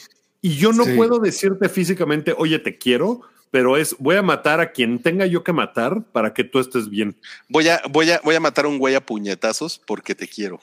Y 0.42 0.56
yo 0.56 0.72
no 0.72 0.84
Sí. 0.84 0.92
puedo 0.96 1.18
decirte 1.18 1.68
físicamente, 1.68 2.34
oye, 2.36 2.58
te 2.58 2.78
quiero, 2.78 3.20
pero 3.50 3.76
es 3.76 3.96
voy 3.98 4.16
a 4.16 4.22
matar 4.22 4.60
a 4.60 4.72
quien 4.72 5.02
tenga 5.02 5.26
yo 5.26 5.42
que 5.44 5.52
matar 5.52 6.04
para 6.12 6.32
que 6.32 6.44
tú 6.44 6.58
estés 6.60 6.88
bien. 6.88 7.16
Voy 7.48 7.68
a, 7.68 7.82
voy 7.90 8.10
a, 8.10 8.20
voy 8.24 8.34
a 8.36 8.40
matar 8.40 8.64
a 8.64 8.68
un 8.68 8.78
güey 8.78 8.94
a 8.94 9.04
puñetazos 9.04 9.80
porque 9.86 10.14
te 10.14 10.28
quiero. 10.28 10.60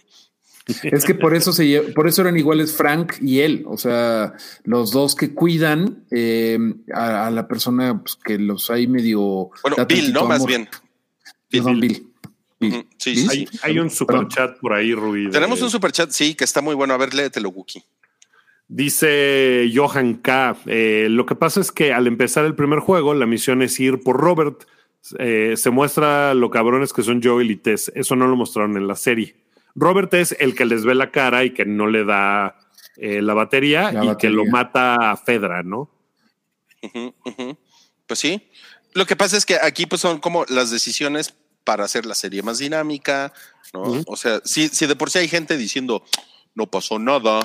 Es 0.84 1.06
que 1.06 1.16
por 1.16 1.34
eso 1.34 1.54
se 1.54 1.80
por 1.96 2.10
eso 2.10 2.22
eran 2.24 2.36
iguales 2.36 2.74
Frank 2.76 3.14
y 3.22 3.40
él, 3.40 3.64
o 3.68 3.78
sea, 3.78 4.34
los 4.66 4.92
dos 4.92 5.16
que 5.16 5.34
cuidan 5.34 6.04
eh, 6.12 6.60
a, 6.94 7.28
a 7.28 7.32
la 7.32 7.48
persona 7.48 8.02
pues, 8.02 8.18
que 8.18 8.38
los 8.38 8.70
hay 8.70 8.86
medio. 8.88 9.50
Bueno, 9.64 9.86
Bill, 9.88 10.12
¿no? 10.12 10.26
Más 10.26 10.46
bien. 10.46 10.68
Perdón, 11.50 11.80
Bill. 11.80 11.90
Bill. 11.94 12.07
Ujú, 12.60 12.86
Sí, 12.98 13.12
Bill. 13.14 13.30
sí, 13.30 13.46
sí. 13.46 13.60
Hay, 13.64 13.72
hay 13.72 13.80
un 13.80 13.90
super 13.90 14.16
Perdón. 14.16 14.30
chat 14.30 14.60
por 14.60 14.74
ahí, 14.74 14.90
de- 14.92 15.30
Tenemos 15.30 15.62
un 15.62 15.70
super 15.70 15.92
chat, 15.92 16.10
sí, 16.12 16.34
que 16.36 16.44
está 16.44 16.62
muy 16.62 16.74
bueno. 16.76 16.94
A 16.94 16.98
ver, 16.98 17.14
léetelo, 17.14 17.50
Wookie. 17.50 17.84
Dice 18.68 19.72
Johan 19.74 20.16
K. 20.16 20.58
eh, 20.66 21.08
lo 21.10 21.26
que 21.26 21.36
pasa 21.36 21.62
es 21.62 21.72
que 21.72 21.94
al 21.94 22.06
empezar 22.08 22.44
el 22.46 22.56
primer 22.56 22.80
juego, 22.80 23.14
la 23.14 23.26
misión 23.26 23.62
es 23.62 23.80
ir 23.80 24.02
por 24.02 24.18
Robert. 24.18 24.66
Eh, 25.20 25.54
se 25.56 25.70
muestra 25.70 26.34
lo 26.34 26.50
cabrones 26.50 26.92
que 26.92 27.02
son 27.04 27.22
Joel 27.24 27.50
y 27.52 27.56
Tess. 27.56 27.92
Eso 27.96 28.16
no 28.18 28.28
lo 28.28 28.36
mostraron 28.36 28.76
en 28.76 28.88
la 28.88 28.96
serie. 28.96 29.36
Robert 29.74 30.14
es 30.16 30.36
el 30.40 30.54
que 30.54 30.66
les 30.66 30.84
ve 30.84 30.96
la 30.96 31.12
cara 31.12 31.46
y 31.46 31.52
que 31.52 31.64
no 31.66 31.88
le 31.88 32.04
da 32.04 32.58
eh, 32.98 33.22
la 33.22 33.34
batería 33.36 33.92
La 33.94 34.04
y 34.06 34.16
que 34.18 34.30
lo 34.30 34.44
mata 34.46 35.12
a 35.12 35.16
Fedra, 35.18 35.64
¿no? 35.64 35.90
Pues 38.08 38.20
sí. 38.20 38.50
Lo 38.94 39.06
que 39.06 39.16
pasa 39.16 39.38
es 39.38 39.46
que 39.46 39.56
aquí 39.62 39.86
pues 39.86 40.02
son 40.02 40.20
como 40.20 40.46
las 40.50 40.72
decisiones 40.72 41.36
para 41.68 41.84
hacer 41.84 42.06
la 42.06 42.16
serie 42.16 42.42
más 42.44 42.60
dinámica, 42.60 43.34
¿no? 43.74 44.02
O 44.08 44.16
sea, 44.16 44.40
si, 44.46 44.70
si 44.70 44.86
de 44.86 44.96
por 44.96 45.10
sí 45.10 45.20
hay 45.20 45.28
gente 45.28 45.58
diciendo 45.58 46.02
no 46.56 46.68
pasó 46.68 46.98
nada, 46.98 47.42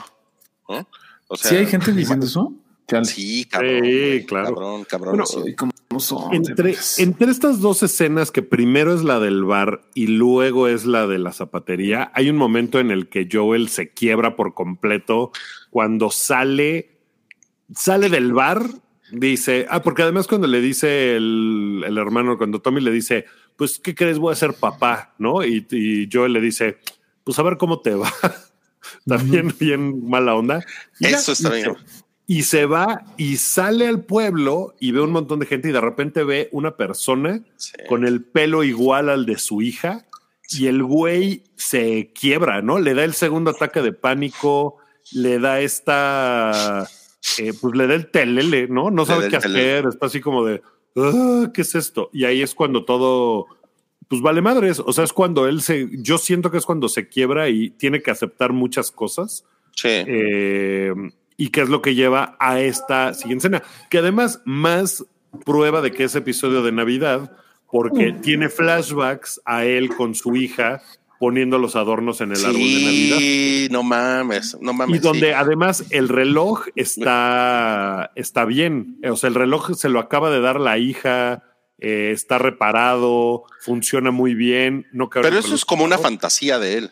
¿no? 0.69 0.89
O 1.27 1.37
sea, 1.37 1.51
¿Sí 1.51 1.57
hay 1.57 1.67
gente 1.67 1.91
diciendo 1.93 2.25
eso? 2.25 2.55
Chale. 2.87 3.05
Sí, 3.05 3.45
cabrón. 3.47 3.81
Sí, 3.83 4.25
claro. 4.29 4.55
Cabrón, 4.55 4.85
cabrón. 4.85 5.11
Bueno, 5.11 5.27
sí. 5.27 5.41
Ay, 5.45 5.55
¿cómo 5.57 5.73
son? 5.99 6.31
de 6.31 6.37
Entre, 6.37 6.77
entre 6.99 7.33
estas 7.33 7.61
dos 7.61 7.83
escenas, 7.83 8.31
que 8.31 8.43
primero 8.43 8.95
es 8.95 9.03
la 9.03 9.19
del 9.19 9.43
bar 9.43 9.83
y 9.93 10.07
luego 10.07 10.69
es 10.69 10.87
la 10.87 11.09
de 11.09 11.19
la 11.19 11.33
zapatería, 11.33 12.13
hay 12.15 12.31
un 12.31 12.37
momento 12.37 12.79
en 12.79 12.93
el 12.93 13.09
que 13.09 13.29
Joel 13.31 13.71
se 13.71 13.91
quiebra 13.91 14.37
por 14.37 14.55
completo 14.55 15.33
cuando 15.71 16.13
sale, 16.13 17.01
sale 17.75 18.09
del 18.09 18.33
bar, 18.33 18.63
dice, 19.11 19.67
ah, 19.69 19.83
porque 19.83 20.03
además 20.03 20.29
cuando 20.29 20.47
le 20.47 20.61
dice 20.61 21.17
el, 21.17 21.83
el 21.85 21.99
hermano, 21.99 22.39
cuando 22.39 22.61
Tommy 22.63 22.81
le 22.81 22.93
dice, 22.93 23.27
pues, 23.57 23.79
¿qué 23.79 23.95
crees? 23.95 24.19
Voy 24.19 24.33
a 24.33 24.37
ser 24.37 24.55
papá, 24.55 25.15
¿no? 25.19 25.45
Y, 25.45 25.67
y 25.71 26.09
Joel 26.13 26.33
le 26.33 26.41
dice, 26.41 26.79
pues 27.25 27.39
a 27.39 27.43
ver 27.43 27.57
cómo 27.57 27.81
te 27.81 27.95
va. 27.95 28.13
También 29.07 29.55
bien 29.59 30.09
mala 30.09 30.35
onda. 30.35 30.65
Y 30.99 31.05
ya, 31.11 31.17
Eso 31.19 31.33
está 31.33 31.51
bien. 31.51 31.75
se- 31.75 32.03
y 32.27 32.45
se 32.45 32.67
va 32.67 33.03
y 33.17 33.37
sale 33.37 33.87
al 33.89 34.01
pueblo 34.05 34.75
y 34.81 34.93
ve 34.93 35.01
un 35.01 35.11
montón 35.11 35.41
de 35.41 35.47
gente 35.47 35.69
y 35.69 35.73
de 35.73 35.81
repente 35.81 36.23
ve 36.25 36.49
una 36.53 36.77
persona 36.77 37.43
Sí. 37.57 37.73
con 37.89 38.07
el 38.07 38.23
pelo 38.23 38.63
igual 38.65 39.09
al 39.11 39.27
de 39.27 39.39
su 39.39 39.61
hija 39.61 40.07
y 40.49 40.67
el 40.69 40.83
güey 40.83 41.43
se 41.57 42.13
quiebra, 42.15 42.63
¿no? 42.63 42.79
Le 42.79 42.95
da 42.95 43.05
el 43.05 43.13
segundo 43.15 43.51
ataque 43.51 43.83
de 43.83 43.93
pánico, 43.93 44.77
le 45.13 45.41
da 45.41 45.61
esta, 45.61 46.89
eh, 47.39 47.53
pues 47.61 47.75
le 47.75 47.87
da 47.87 47.95
el 47.95 48.07
telele, 48.11 48.69
¿no? 48.69 48.91
No 48.91 49.05
sabe 49.05 49.29
qué 49.29 49.37
hacer, 49.37 49.87
está 49.87 50.07
así 50.07 50.21
como 50.21 50.45
de, 50.45 50.63
"Ah, 50.97 51.51
¿qué 51.53 51.63
es 51.63 51.75
esto? 51.75 52.11
Y 52.13 52.25
ahí 52.25 52.43
es 52.43 52.55
cuando 52.55 52.85
todo, 52.85 53.47
pues 54.09 54.21
vale 54.21 54.43
madres, 54.43 54.81
o 54.81 54.93
sea, 54.93 55.05
es 55.05 55.13
cuando 55.13 55.47
él 55.49 55.63
se, 55.63 55.89
yo 55.93 56.19
siento 56.19 56.51
que 56.51 56.59
es 56.59 56.67
cuando 56.67 56.89
se 56.89 57.09
quiebra 57.09 57.49
y 57.49 57.71
tiene 57.71 58.03
que 58.03 58.11
aceptar 58.11 58.53
muchas 58.53 58.91
cosas. 58.91 59.45
Sí. 59.75 59.89
Eh, 59.91 60.93
y 61.37 61.49
qué 61.49 61.63
es 61.63 61.69
lo 61.69 61.83
que 61.83 61.95
lleva 61.95 62.37
a 62.39 62.61
esta 62.61 63.15
siguiente 63.15 63.49
escena. 63.49 63.63
Que 63.91 63.99
además, 63.99 64.43
más 64.45 65.05
prueba 65.45 65.81
de 65.81 65.93
que 65.93 66.05
es 66.05 66.15
episodio 66.15 66.63
de 66.63 66.73
Navidad, 66.73 67.37
porque 67.71 68.13
tiene 68.13 68.51
flashbacks 68.51 69.41
a 69.47 69.65
él 69.65 69.95
con 69.97 70.15
su 70.15 70.37
hija 70.37 70.83
poniendo 71.23 71.57
los 71.57 71.77
adornos 71.77 72.21
en 72.21 72.33
el 72.33 72.45
árbol 72.45 72.55
de 72.59 72.85
Navidad. 72.85 73.19
Sí, 73.19 73.69
no 73.71 73.85
mames, 73.85 74.59
no 74.61 74.73
mames. 74.73 74.97
Y 74.97 74.99
donde 74.99 75.29
sí. 75.29 75.33
además 75.33 75.85
el 75.91 76.09
reloj 76.09 76.67
está, 76.75 78.11
está 78.17 78.45
bien. 78.45 78.99
O 79.09 79.15
sea, 79.15 79.29
el 79.29 79.37
reloj 79.37 79.71
se 79.77 79.89
lo 79.89 80.01
acaba 80.01 80.33
de 80.33 80.41
dar 80.41 80.59
la 80.59 80.79
hija, 80.79 81.45
eh, 81.79 82.11
está 82.13 82.39
reparado, 82.39 83.45
funciona 83.61 84.11
muy 84.11 84.35
bien. 84.35 84.89
No 84.91 85.09
Pero 85.11 85.29
eso 85.39 85.55
es 85.55 85.65
como 85.65 85.85
una 85.85 85.97
fantasía 85.97 86.59
de 86.59 86.79
él. 86.79 86.91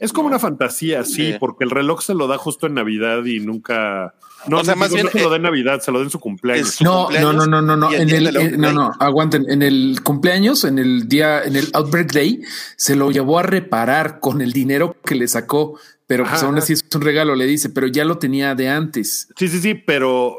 Es 0.00 0.12
como 0.12 0.26
una 0.26 0.40
fantasía, 0.40 1.04
sí, 1.04 1.30
Sí. 1.30 1.36
porque 1.38 1.62
el 1.62 1.70
reloj 1.70 2.02
se 2.02 2.14
lo 2.14 2.26
da 2.26 2.36
justo 2.36 2.66
en 2.66 2.74
Navidad 2.74 3.24
y 3.26 3.38
nunca. 3.38 4.12
No, 4.46 4.58
O 4.58 4.64
sea, 4.64 4.74
no, 4.74 4.80
más 4.80 4.90
digo, 4.90 4.96
bien, 5.02 5.06
no 5.06 5.10
se 5.12 5.18
lo 5.18 5.26
eh, 5.26 5.30
da 5.30 5.36
en 5.36 5.42
Navidad, 5.42 5.80
se 5.80 5.90
lo 5.90 5.98
da 5.98 6.04
en 6.04 6.10
su 6.10 6.20
cumpleaños. 6.20 6.70
su 6.74 6.84
No, 6.84 6.90
no, 6.90 7.04
cumpleaños 7.06 7.34
no, 7.34 7.46
no, 7.46 7.62
no, 7.62 7.76
no. 7.76 7.90
el 7.90 8.02
En 8.02 8.10
el, 8.10 8.24
del 8.24 8.36
eh, 8.36 8.54
no, 8.56 8.72
no, 8.72 8.92
aguanten. 9.00 9.50
En 9.50 9.62
el 9.62 10.00
cumpleaños, 10.02 10.64
en 10.64 10.78
el 10.78 11.08
día, 11.08 11.42
en 11.42 11.56
el 11.56 11.68
Outbreak 11.74 12.12
Day, 12.12 12.40
se 12.76 12.94
lo 12.96 13.10
llevó 13.10 13.38
a 13.38 13.42
reparar 13.42 14.20
con 14.20 14.40
el 14.40 14.52
dinero 14.52 14.96
que 15.04 15.14
le 15.16 15.26
sacó. 15.28 15.78
Pero 16.06 16.24
pues 16.24 16.42
aún 16.42 16.56
así 16.56 16.72
es 16.72 16.82
un 16.94 17.02
regalo, 17.02 17.34
le 17.34 17.44
dice, 17.46 17.68
pero 17.68 17.86
ya 17.86 18.04
lo 18.06 18.16
tenía 18.18 18.54
de 18.54 18.68
antes. 18.70 19.28
Sí, 19.36 19.48
sí, 19.48 19.60
sí, 19.60 19.74
pero. 19.74 20.36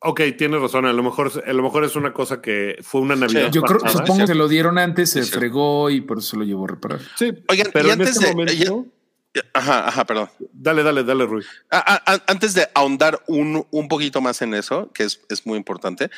Ok, 0.00 0.20
tienes 0.38 0.60
razón. 0.60 0.86
A 0.86 0.92
lo 0.92 1.02
mejor, 1.02 1.32
a 1.44 1.52
lo 1.52 1.60
mejor 1.64 1.82
es 1.84 1.96
una 1.96 2.12
cosa 2.12 2.40
que 2.40 2.76
fue 2.82 3.00
una 3.00 3.16
Navidad. 3.16 3.50
Yo 3.50 3.62
creo, 3.62 3.80
pasada. 3.80 4.04
supongo 4.04 4.20
que 4.20 4.26
se 4.28 4.34
lo 4.36 4.46
dieron 4.46 4.78
antes, 4.78 5.10
se 5.10 5.22
cierto. 5.24 5.40
fregó 5.40 5.90
y 5.90 6.02
por 6.02 6.18
eso 6.18 6.36
lo 6.36 6.44
llevó 6.44 6.66
a 6.66 6.68
reparar. 6.68 7.00
Sí, 7.16 7.32
Oigan, 7.48 7.66
pero 7.72 7.88
y 7.88 7.90
en 7.90 8.00
antes 8.00 8.10
este 8.14 8.26
de- 8.28 8.32
momento. 8.32 8.86
Ajá, 9.52 9.88
ajá, 9.88 10.04
perdón. 10.04 10.30
Dale, 10.52 10.82
dale, 10.82 11.04
dale, 11.04 11.26
Rui. 11.26 11.44
Ah, 11.70 12.02
ah, 12.06 12.18
antes 12.26 12.54
de 12.54 12.68
ahondar 12.74 13.22
un, 13.26 13.66
un 13.70 13.88
poquito 13.88 14.20
más 14.20 14.42
en 14.42 14.54
eso, 14.54 14.92
que 14.92 15.04
es, 15.04 15.20
es 15.28 15.46
muy 15.46 15.56
importante, 15.58 16.10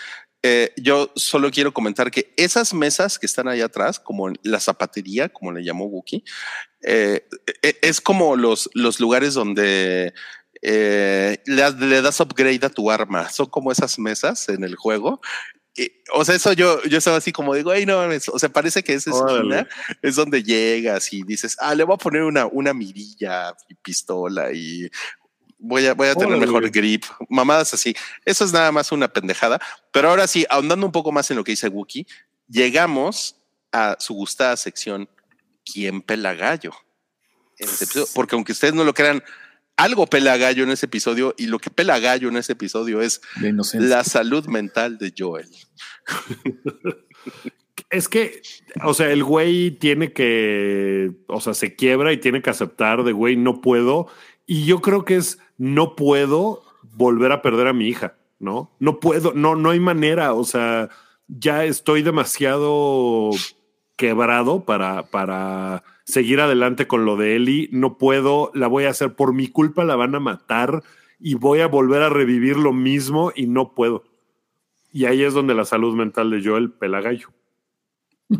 eh, 0.42 0.72
yo 0.76 1.12
solo 1.16 1.50
quiero 1.50 1.72
comentar 1.72 2.10
que 2.10 2.32
esas 2.36 2.72
mesas 2.72 3.18
que 3.18 3.26
están 3.26 3.48
ahí 3.48 3.60
atrás, 3.60 4.00
como 4.00 4.30
la 4.42 4.60
zapatería, 4.60 5.28
como 5.28 5.52
le 5.52 5.62
llamó 5.62 5.84
Wookie, 5.84 6.24
eh, 6.82 7.26
eh, 7.62 7.78
es 7.82 8.00
como 8.00 8.36
los, 8.36 8.70
los 8.74 9.00
lugares 9.00 9.34
donde 9.34 10.14
eh, 10.62 11.38
le, 11.44 11.70
le 11.72 12.02
das 12.02 12.20
upgrade 12.20 12.64
a 12.64 12.70
tu 12.70 12.90
arma. 12.90 13.28
Son 13.28 13.46
como 13.46 13.70
esas 13.70 13.98
mesas 13.98 14.48
en 14.48 14.64
el 14.64 14.76
juego. 14.76 15.20
O 16.12 16.24
sea, 16.24 16.34
eso 16.34 16.52
yo, 16.52 16.82
yo 16.84 16.98
estaba 16.98 17.16
así 17.16 17.32
como 17.32 17.54
digo, 17.54 17.70
ay, 17.70 17.86
no, 17.86 17.98
mames", 17.98 18.28
o 18.28 18.38
sea, 18.38 18.48
parece 18.48 18.82
que 18.82 18.94
esa 18.94 19.10
esquina 19.10 19.68
es 20.02 20.16
donde 20.16 20.42
llegas 20.42 21.12
y 21.12 21.22
dices, 21.22 21.56
ah, 21.60 21.74
le 21.74 21.84
voy 21.84 21.94
a 21.94 21.98
poner 21.98 22.22
una, 22.22 22.46
una 22.46 22.74
mirilla 22.74 23.54
y 23.68 23.74
pistola 23.74 24.52
y 24.52 24.90
voy 25.58 25.86
a, 25.86 25.94
voy 25.94 26.08
a 26.08 26.14
tener 26.14 26.28
Órale. 26.28 26.46
mejor 26.46 26.70
grip, 26.70 27.04
mamadas 27.28 27.74
así. 27.74 27.94
Eso 28.24 28.44
es 28.44 28.52
nada 28.52 28.72
más 28.72 28.90
una 28.92 29.08
pendejada. 29.08 29.60
Pero 29.92 30.08
ahora 30.08 30.26
sí, 30.26 30.46
ahondando 30.50 30.86
un 30.86 30.92
poco 30.92 31.12
más 31.12 31.30
en 31.30 31.36
lo 31.36 31.44
que 31.44 31.52
dice 31.52 31.68
Wookie, 31.68 32.06
llegamos 32.48 33.36
a 33.72 33.96
su 33.98 34.14
gustada 34.14 34.56
sección, 34.56 35.08
¿quién 35.64 36.02
pela 36.02 36.34
gallo? 36.34 36.72
Porque 38.14 38.34
aunque 38.34 38.52
ustedes 38.52 38.74
no 38.74 38.84
lo 38.84 38.94
crean, 38.94 39.22
algo 39.80 40.06
pela 40.06 40.36
gallo 40.36 40.64
en 40.64 40.70
ese 40.70 40.86
episodio 40.86 41.34
y 41.38 41.46
lo 41.46 41.58
que 41.58 41.70
pela 41.70 41.98
gallo 41.98 42.28
en 42.28 42.36
ese 42.36 42.52
episodio 42.52 43.00
es 43.00 43.20
inocencia. 43.42 43.88
la 43.88 44.04
salud 44.04 44.46
mental 44.46 44.98
de 44.98 45.12
Joel. 45.16 45.48
Es 47.88 48.08
que, 48.08 48.40
o 48.84 48.94
sea, 48.94 49.10
el 49.10 49.24
güey 49.24 49.72
tiene 49.72 50.12
que, 50.12 51.10
o 51.26 51.40
sea, 51.40 51.54
se 51.54 51.74
quiebra 51.74 52.12
y 52.12 52.18
tiene 52.18 52.40
que 52.40 52.50
aceptar 52.50 53.02
de, 53.02 53.10
güey, 53.10 53.36
no 53.36 53.60
puedo. 53.60 54.06
Y 54.46 54.64
yo 54.64 54.80
creo 54.80 55.04
que 55.04 55.16
es, 55.16 55.38
no 55.58 55.96
puedo 55.96 56.62
volver 56.94 57.32
a 57.32 57.42
perder 57.42 57.66
a 57.66 57.72
mi 57.72 57.88
hija, 57.88 58.14
¿no? 58.38 58.70
No 58.78 59.00
puedo, 59.00 59.32
no, 59.34 59.56
no 59.56 59.70
hay 59.70 59.80
manera, 59.80 60.34
o 60.34 60.44
sea, 60.44 60.88
ya 61.26 61.64
estoy 61.64 62.02
demasiado 62.02 63.30
quebrado 63.96 64.64
para, 64.64 65.06
para 65.06 65.82
seguir 66.10 66.40
adelante 66.40 66.86
con 66.86 67.04
lo 67.06 67.16
de 67.16 67.36
Eli. 67.36 67.68
No 67.72 67.96
puedo, 67.96 68.50
la 68.54 68.66
voy 68.66 68.84
a 68.84 68.90
hacer 68.90 69.14
por 69.14 69.32
mi 69.32 69.48
culpa, 69.48 69.84
la 69.84 69.96
van 69.96 70.14
a 70.14 70.20
matar 70.20 70.82
y 71.18 71.34
voy 71.34 71.60
a 71.60 71.66
volver 71.66 72.02
a 72.02 72.08
revivir 72.10 72.56
lo 72.58 72.72
mismo 72.74 73.32
y 73.34 73.46
no 73.46 73.74
puedo. 73.74 74.04
Y 74.92 75.06
ahí 75.06 75.22
es 75.22 75.32
donde 75.34 75.54
la 75.54 75.64
salud 75.64 75.94
mental 75.94 76.30
de 76.30 76.42
Joel 76.44 76.70
pela 76.72 77.00
gallo. 77.00 77.28
Sí, 78.28 78.38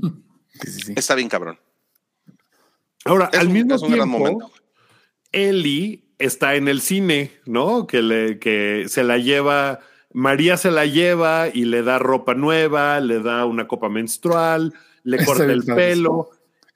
sí, 0.70 0.80
sí. 0.86 0.92
Está 0.96 1.14
bien 1.14 1.28
cabrón. 1.28 1.58
Ahora, 3.04 3.30
Es 3.32 3.38
al 3.40 3.46
un- 3.48 3.52
mismo 3.52 3.74
es 3.76 3.82
un 3.82 3.92
gran 3.92 4.08
tiempo, 4.10 4.18
momento. 4.18 4.52
Eli 5.32 6.04
está 6.18 6.54
en 6.56 6.68
el 6.68 6.80
cine, 6.80 7.32
¿no? 7.46 7.86
Que, 7.86 8.02
le, 8.02 8.38
que 8.38 8.84
se 8.88 9.04
la 9.04 9.16
lleva, 9.18 9.80
María 10.12 10.56
se 10.56 10.70
la 10.70 10.84
lleva 10.86 11.48
y 11.52 11.64
le 11.64 11.82
da 11.82 11.98
ropa 11.98 12.34
nueva, 12.34 13.00
le 13.00 13.20
da 13.20 13.46
una 13.46 13.66
copa 13.68 13.88
menstrual, 13.88 14.74
le 15.04 15.16
corta 15.24 15.44
el 15.44 15.64
pelo. 15.64 16.30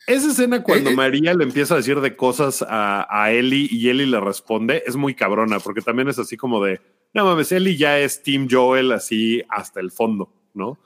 Esa 0.07 0.31
escena 0.31 0.63
cuando 0.63 0.91
Eh, 0.91 0.93
eh. 0.93 0.97
María 0.97 1.35
le 1.35 1.45
empieza 1.45 1.75
a 1.75 1.77
decir 1.79 2.01
de 2.01 2.17
cosas 2.17 2.63
a, 2.63 3.07
a 3.09 3.33
Eli 3.33 3.69
y 3.71 3.89
Eli 3.89 4.07
le 4.07 4.21
responde 4.21 4.83
es 4.87 4.97
muy 4.97 5.15
cabrona, 5.15 5.61
porque 5.61 5.81
también 5.81 6.09
es 6.09 6.19
así 6.19 6.37
como 6.37 6.63
de, 6.63 6.81
no 7.15 7.25
mames, 7.25 7.53
Eli 7.53 7.77
ya 7.77 7.99
es 7.99 8.23
Team 8.23 8.49
Joel 8.51 8.93
así 8.93 9.43
hasta 9.49 9.81
el 9.81 9.91
fondo, 9.91 10.33
¿no? 10.53 10.79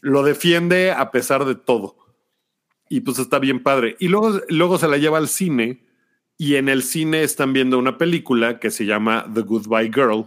Lo 0.00 0.22
defiende 0.22 0.90
a 0.90 1.10
pesar 1.10 1.44
de 1.44 1.54
todo. 1.54 1.96
Y 2.88 3.00
pues 3.00 3.18
está 3.18 3.38
bien 3.38 3.62
padre. 3.62 3.96
Y 3.98 4.08
luego, 4.08 4.40
luego 4.48 4.78
se 4.78 4.88
la 4.88 4.96
lleva 4.96 5.18
al 5.18 5.28
cine 5.28 5.84
y 6.38 6.54
en 6.54 6.68
el 6.68 6.82
cine 6.82 7.22
están 7.22 7.52
viendo 7.52 7.78
una 7.78 7.98
película 7.98 8.60
que 8.60 8.70
se 8.70 8.86
llama 8.86 9.26
The 9.34 9.42
Goodbye 9.42 9.90
Girl, 9.92 10.24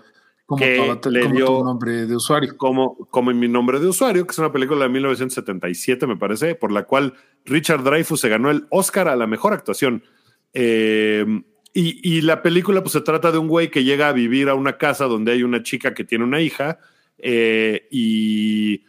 Como, 0.51 0.63
que 0.65 0.99
tu, 1.01 1.09
le 1.09 1.21
como 1.23 1.35
dio- 1.35 1.45
tu 1.45 1.63
nombre 1.63 2.05
de 2.05 2.15
usuario. 2.15 2.57
como, 2.57 2.95
como 3.09 3.31
en 3.31 3.39
mi 3.39 3.47
nombre 3.47 3.79
de 3.79 3.87
usuario, 3.87 4.25
que 4.25 4.31
es 4.31 4.39
una 4.39 4.51
película 4.51 4.83
de 4.83 4.89
1977, 4.89 6.07
me 6.07 6.17
parece, 6.17 6.55
por 6.55 6.71
la 6.71 6.83
cual 6.83 7.13
Richard 7.45 7.83
Dreyfuss 7.83 8.19
se 8.21 8.29
ganó 8.29 8.51
el 8.51 8.65
Oscar 8.69 9.07
a 9.07 9.15
la 9.15 9.27
mejor 9.27 9.53
actuación. 9.53 10.03
Eh, 10.53 11.25
y, 11.73 12.17
y 12.17 12.21
la 12.21 12.41
película 12.41 12.81
pues 12.81 12.91
se 12.93 13.01
trata 13.01 13.31
de 13.31 13.37
un 13.37 13.47
güey 13.47 13.71
que 13.71 13.83
llega 13.85 14.09
a 14.09 14.13
vivir 14.13 14.49
a 14.49 14.55
una 14.55 14.77
casa 14.77 15.05
donde 15.05 15.31
hay 15.31 15.43
una 15.43 15.63
chica 15.63 15.93
que 15.93 16.03
tiene 16.03 16.25
una 16.25 16.41
hija 16.41 16.79
eh, 17.17 17.87
y 17.89 18.83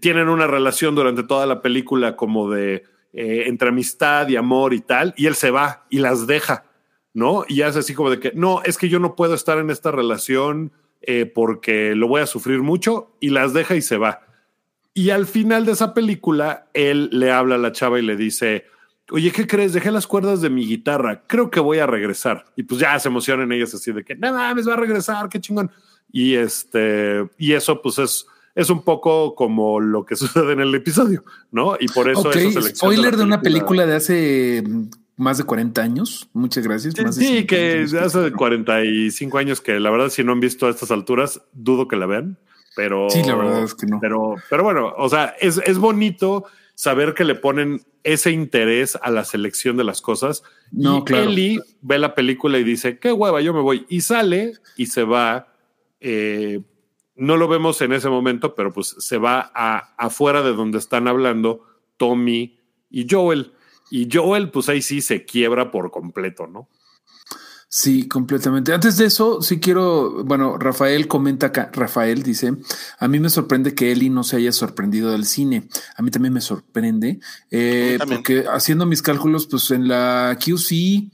tienen 0.00 0.28
una 0.28 0.46
relación 0.46 0.94
durante 0.94 1.22
toda 1.24 1.46
la 1.46 1.60
película 1.62 2.14
como 2.14 2.48
de 2.50 2.84
eh, 3.12 3.44
entre 3.46 3.70
amistad 3.70 4.28
y 4.28 4.36
amor 4.36 4.72
y 4.74 4.80
tal, 4.80 5.14
y 5.16 5.26
él 5.26 5.34
se 5.34 5.50
va 5.50 5.86
y 5.90 5.98
las 5.98 6.28
deja, 6.28 6.66
¿no? 7.12 7.44
Y 7.48 7.62
hace 7.62 7.80
así 7.80 7.94
como 7.94 8.10
de 8.10 8.20
que, 8.20 8.30
no, 8.36 8.62
es 8.64 8.78
que 8.78 8.88
yo 8.88 9.00
no 9.00 9.16
puedo 9.16 9.34
estar 9.34 9.58
en 9.58 9.70
esta 9.70 9.90
relación 9.90 10.70
eh, 11.02 11.26
porque 11.26 11.94
lo 11.94 12.08
voy 12.08 12.20
a 12.22 12.26
sufrir 12.26 12.60
mucho, 12.60 13.16
y 13.20 13.30
las 13.30 13.52
deja 13.52 13.74
y 13.76 13.82
se 13.82 13.96
va. 13.96 14.22
Y 14.92 15.10
al 15.10 15.26
final 15.26 15.64
de 15.66 15.72
esa 15.72 15.94
película, 15.94 16.68
él 16.74 17.08
le 17.12 17.30
habla 17.30 17.54
a 17.54 17.58
la 17.58 17.72
chava 17.72 17.98
y 17.98 18.02
le 18.02 18.16
dice, 18.16 18.66
oye, 19.10 19.30
¿qué 19.32 19.46
crees? 19.46 19.72
Dejé 19.72 19.90
las 19.90 20.06
cuerdas 20.06 20.40
de 20.40 20.50
mi 20.50 20.66
guitarra, 20.66 21.22
creo 21.26 21.50
que 21.50 21.60
voy 21.60 21.78
a 21.78 21.86
regresar. 21.86 22.44
Y 22.56 22.64
pues 22.64 22.80
ya 22.80 22.98
se 22.98 23.08
emocionan 23.08 23.52
ellas 23.52 23.74
así 23.74 23.92
de 23.92 24.04
que, 24.04 24.14
no 24.14 24.32
mames, 24.32 24.68
va 24.68 24.74
a 24.74 24.76
regresar, 24.76 25.28
qué 25.28 25.40
chingón. 25.40 25.70
Y 26.12 26.34
este, 26.34 27.28
y 27.38 27.52
eso 27.52 27.80
pues 27.80 27.98
es, 27.98 28.26
es 28.54 28.68
un 28.70 28.82
poco 28.82 29.34
como 29.34 29.80
lo 29.80 30.04
que 30.04 30.16
sucede 30.16 30.52
en 30.52 30.60
el 30.60 30.74
episodio, 30.74 31.24
¿no? 31.50 31.76
Y 31.78 31.88
por 31.88 32.08
eso 32.08 32.28
Ok, 32.28 32.36
esa 32.36 32.60
selección 32.60 32.74
spoiler 32.74 33.12
de, 33.12 33.18
la 33.18 33.24
una 33.24 33.42
película 33.42 33.86
de 33.86 33.96
hace 33.96 34.64
más 35.20 35.38
de 35.38 35.44
40 35.44 35.82
años. 35.82 36.28
Muchas 36.32 36.66
gracias. 36.66 36.94
Sí, 36.94 37.02
más 37.02 37.16
de 37.16 37.22
sí, 37.22 37.28
50 37.40 37.46
que 37.46 37.72
años 37.72 37.94
hace 37.94 38.32
45 38.32 39.38
años 39.38 39.60
que 39.60 39.78
la 39.78 39.90
verdad 39.90 40.08
si 40.08 40.24
no 40.24 40.32
han 40.32 40.40
visto 40.40 40.66
a 40.66 40.70
estas 40.70 40.90
alturas, 40.90 41.42
dudo 41.52 41.86
que 41.88 41.96
la 41.96 42.06
vean, 42.06 42.38
pero... 42.74 43.10
Sí, 43.10 43.22
la 43.24 43.34
verdad 43.34 43.62
es 43.62 43.74
que 43.74 43.86
no. 43.86 43.98
Pero, 44.00 44.36
pero 44.48 44.64
bueno, 44.64 44.94
o 44.96 45.08
sea, 45.08 45.34
es, 45.40 45.60
es 45.66 45.78
bonito 45.78 46.46
saber 46.74 47.12
que 47.14 47.24
le 47.24 47.34
ponen 47.34 47.82
ese 48.02 48.30
interés 48.30 48.98
a 49.02 49.10
la 49.10 49.24
selección 49.24 49.76
de 49.76 49.84
las 49.84 50.00
cosas. 50.00 50.42
No, 50.72 50.98
y 50.98 51.04
claro. 51.04 51.30
Eli 51.30 51.60
ve 51.82 51.98
la 51.98 52.14
película 52.14 52.58
y 52.58 52.64
dice, 52.64 52.98
qué 52.98 53.12
hueva, 53.12 53.42
yo 53.42 53.52
me 53.52 53.60
voy. 53.60 53.84
Y 53.90 54.00
sale 54.00 54.54
y 54.76 54.86
se 54.86 55.04
va. 55.04 55.52
eh, 56.00 56.62
no 57.14 57.36
lo 57.36 57.48
vemos 57.48 57.82
en 57.82 57.92
ese 57.92 58.08
momento, 58.08 58.54
pero 58.54 58.72
pues 58.72 58.96
se 58.98 59.18
va 59.18 59.52
a, 59.54 59.94
afuera 59.98 60.42
de 60.42 60.54
donde 60.54 60.78
están 60.78 61.06
hablando 61.06 61.66
Tommy 61.98 62.58
y 62.88 63.06
Joel. 63.08 63.52
Y 63.90 64.08
Joel, 64.10 64.50
pues 64.50 64.68
ahí 64.68 64.82
sí 64.82 65.02
se 65.02 65.24
quiebra 65.24 65.70
por 65.70 65.90
completo, 65.90 66.46
¿no? 66.46 66.68
Sí, 67.72 68.08
completamente. 68.08 68.72
Antes 68.72 68.96
de 68.96 69.04
eso, 69.04 69.42
sí 69.42 69.60
quiero, 69.60 70.24
bueno, 70.24 70.58
Rafael 70.58 71.06
comenta 71.06 71.46
acá, 71.46 71.70
Rafael 71.72 72.24
dice, 72.24 72.54
a 72.98 73.06
mí 73.06 73.20
me 73.20 73.30
sorprende 73.30 73.76
que 73.76 73.92
Eli 73.92 74.10
no 74.10 74.24
se 74.24 74.36
haya 74.36 74.50
sorprendido 74.50 75.12
del 75.12 75.24
cine. 75.24 75.68
A 75.96 76.02
mí 76.02 76.10
también 76.10 76.34
me 76.34 76.40
sorprende, 76.40 77.20
eh, 77.48 77.94
también. 77.96 78.18
porque 78.18 78.44
haciendo 78.52 78.86
mis 78.86 79.02
cálculos, 79.02 79.46
pues 79.46 79.70
en 79.70 79.86
la 79.86 80.36
QC, 80.44 81.12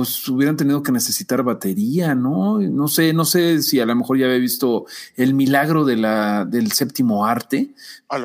pues 0.00 0.28
hubieran 0.28 0.56
tenido 0.56 0.82
que 0.82 0.92
necesitar 0.92 1.42
batería, 1.42 2.14
¿no? 2.14 2.58
No 2.60 2.88
sé, 2.88 3.12
no 3.12 3.24
sé 3.24 3.62
si 3.62 3.80
a 3.80 3.86
lo 3.86 3.94
mejor 3.96 4.18
ya 4.18 4.26
había 4.26 4.38
visto 4.38 4.86
el 5.16 5.34
milagro 5.34 5.84
de 5.84 5.96
la, 5.96 6.44
del 6.44 6.72
séptimo 6.72 7.24
arte, 7.26 7.70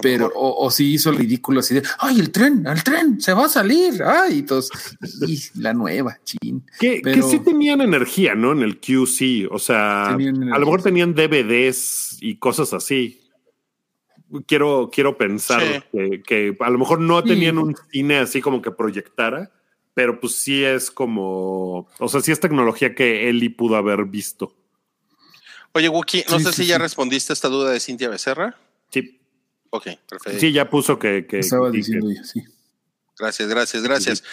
pero, 0.02 0.32
o, 0.36 0.66
o 0.66 0.72
si 0.72 0.94
hizo 0.94 1.10
el 1.12 1.18
ridículo 1.18 1.60
así 1.60 1.76
de, 1.76 1.84
ay, 2.00 2.20
el 2.20 2.32
tren, 2.32 2.66
el 2.68 2.84
tren, 2.84 3.20
se 3.22 3.34
va 3.34 3.46
a 3.46 3.50
salir, 3.50 4.02
ay, 4.04 4.40
y 4.40 4.42
todos, 4.44 4.72
y 5.28 5.40
la 5.60 5.74
nueva, 5.74 6.18
chin. 6.24 6.64
Que, 6.80 7.02
Pero- 7.04 7.16
que 7.16 7.22
sí 7.32 7.40
tenían 7.40 7.82
energía, 7.82 8.36
¿no? 8.36 8.52
En 8.52 8.62
el 8.64 8.80
QC. 8.80 9.48
O 9.52 9.60
sea, 9.60 10.08
a 10.08 10.18
lo 10.18 10.60
mejor 10.60 10.82
tenían 10.82 11.14
DVDs 11.14 12.18
y 12.22 12.36
cosas 12.38 12.74
así. 12.74 13.22
Quiero, 14.48 14.90
quiero 14.92 15.18
pensar 15.18 15.62
Sí. 15.62 15.84
que, 15.92 16.24
que 16.24 16.58
a 16.60 16.70
lo 16.70 16.80
mejor 16.80 17.00
no 17.00 17.22
Sí. 17.22 17.30
tenían 17.30 17.58
un 17.58 17.76
cine 17.92 18.18
así 18.18 18.42
como 18.42 18.62
que 18.62 18.72
proyectara, 18.72 19.52
pero 19.96 20.20
pues 20.20 20.36
sí 20.36 20.64
es 20.64 20.92
como, 20.92 21.88
o 21.98 22.08
sea, 22.08 22.22
sí 22.22 22.32
es 22.32 22.40
tecnología 22.40 22.94
que 22.94 23.28
Eli 23.30 23.50
pudo 23.50 23.76
haber 23.78 24.06
visto. 24.06 24.54
Oye, 25.74 25.90
Wookie, 25.90 26.24
no 26.30 26.38
Sí, 26.38 26.46
sé 26.46 26.52
sí, 26.54 26.62
si 26.64 26.68
ya 26.70 26.78
respondiste 26.78 27.34
a 27.34 27.36
esta 27.36 27.48
duda 27.50 27.72
de 27.72 27.80
Cintia 27.80 28.08
Becerra. 28.10 28.56
Sí, 28.92 29.20
Ok, 29.72 29.88
perfecto. 30.08 30.40
sí, 30.40 30.52
ya 30.54 30.70
puso 30.70 30.98
que, 31.00 31.26
que, 31.28 31.40
Estaba 31.40 31.70
que- 31.72 31.78
diciendo 31.78 32.10
ya, 32.12 32.24
sí. 32.24 32.44
Gracias, 33.18 33.48
gracias, 33.50 33.82
gracias. 33.84 34.24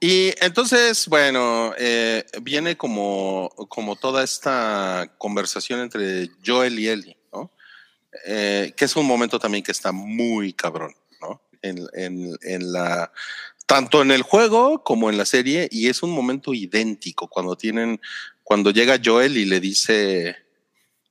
Y 0.00 0.32
entonces, 0.44 1.06
bueno, 1.06 1.72
eh, 1.78 2.24
viene 2.42 2.76
como, 2.76 3.48
como 3.68 3.94
toda 3.96 4.24
esta 4.24 5.12
conversación 5.18 5.78
entre 5.80 6.28
Joel 6.44 6.76
y 6.78 6.88
Ellie, 6.88 7.16
¿no? 7.32 7.50
Eh, 8.26 8.74
que 8.76 8.84
es 8.84 8.96
un 8.96 9.06
momento 9.06 9.38
también 9.38 9.62
que 9.62 9.70
está 9.70 9.92
muy 9.92 10.52
cabrón, 10.54 10.92
¿no? 11.20 11.40
En, 11.62 11.86
en, 11.94 12.36
en 12.42 12.72
la, 12.72 13.12
tanto 13.72 14.02
en 14.02 14.10
el 14.10 14.20
juego 14.20 14.82
como 14.84 15.08
en 15.08 15.16
la 15.16 15.24
serie, 15.24 15.66
y 15.70 15.88
es 15.88 16.02
un 16.02 16.10
momento 16.10 16.52
idéntico 16.52 17.26
cuando 17.28 17.56
tienen, 17.56 18.02
cuando 18.42 18.70
llega 18.70 19.00
Joel 19.02 19.38
y 19.38 19.46
le 19.46 19.60
dice, 19.60 20.36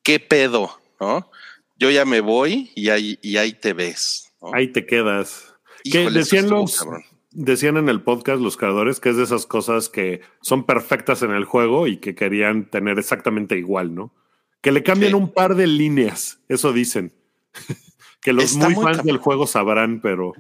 ¿qué 0.04 0.20
pedo? 0.20 0.80
¿No? 1.00 1.32
Yo 1.80 1.90
ya 1.90 2.06
me 2.06 2.22
voy 2.22 2.72
y 2.76 2.90
ahí, 2.90 3.18
y 3.24 3.38
ahí 3.38 3.54
te 3.54 3.74
ves. 3.74 4.32
¿no? 4.44 4.52
Ahí 4.54 4.68
te 4.68 4.86
quedas. 4.86 5.56
Híjole, 5.84 6.20
eso 6.20 6.20
decían 6.20 6.50
los, 6.52 6.78
cabrón. 6.78 7.04
decían 7.32 7.78
en 7.78 7.90
el 7.90 8.04
podcast 8.04 8.40
los 8.40 8.58
creadores 8.58 9.00
que 9.00 9.10
es 9.10 9.18
de 9.18 9.24
esas 9.24 9.48
cosas 9.48 9.90
que 9.90 10.22
son 10.44 10.64
perfectas 10.68 11.24
en 11.24 11.32
el 11.32 11.46
juego 11.46 11.88
y 11.88 11.98
que 11.98 12.14
querían 12.14 12.70
tener 12.70 13.00
exactamente 13.00 13.58
igual, 13.58 13.96
¿no? 13.96 14.14
Que 14.62 14.72
le 14.72 14.84
cambian 14.84 15.14
Sí. 15.14 15.16
un 15.16 15.34
par 15.34 15.56
de 15.56 15.66
líneas, 15.66 16.38
eso 16.48 16.74
dicen. 16.74 17.12
que 18.22 18.34
los 18.34 18.54
muy 18.56 18.76
muy 18.76 18.84
fans 18.84 19.04
del 19.04 19.18
juego 19.18 19.48
sabrán, 19.48 20.00
pero 20.00 20.34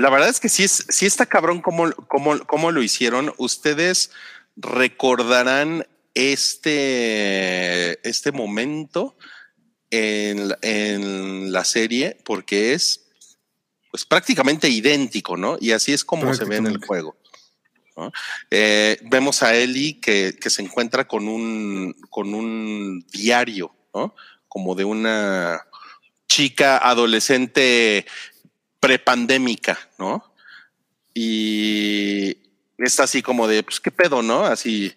La 0.00 0.10
verdad 0.10 0.28
es 0.28 0.40
que 0.40 0.48
sí, 0.48 0.64
es, 0.64 0.86
sí 0.88 1.06
está 1.06 1.26
cabrón 1.26 1.60
cómo, 1.60 1.90
cómo, 2.08 2.38
cómo 2.46 2.70
lo 2.72 2.82
hicieron. 2.82 3.32
Ustedes 3.36 4.10
recordarán 4.56 5.86
este, 6.14 8.08
este 8.08 8.32
momento 8.32 9.16
en, 9.90 10.48
la- 10.48 10.58
en 10.62 11.52
la 11.52 11.64
serie 11.64 12.18
porque 12.24 12.72
es 12.74 13.06
pues 13.90 14.04
prácticamente 14.04 14.68
idéntico, 14.68 15.36
¿no? 15.36 15.56
Y 15.60 15.72
así 15.72 15.92
es 15.92 16.04
como 16.04 16.32
se 16.34 16.44
ve 16.44 16.56
en 16.56 16.66
el 16.66 16.84
juego. 16.86 17.16
¿no? 17.96 18.12
Eh, 18.50 18.98
vemos 19.02 19.42
a 19.42 19.54
Ellie 19.56 19.98
que, 20.00 20.36
que 20.40 20.48
se 20.48 20.62
encuentra 20.62 21.08
con 21.08 21.26
un, 21.26 21.94
con 22.08 22.32
un 22.34 23.04
diario, 23.12 23.74
¿no? 23.92 24.14
Como 24.46 24.76
de 24.76 24.84
una 24.84 25.60
chica 26.28 26.78
adolescente 26.78 28.06
prepandémica, 28.80 29.78
¿no? 29.98 30.24
Y 31.14 32.36
está 32.78 33.04
así 33.04 33.22
como 33.22 33.46
de, 33.46 33.62
pues, 33.62 33.80
¿qué 33.80 33.90
pedo, 33.90 34.22
no? 34.22 34.44
Así, 34.44 34.94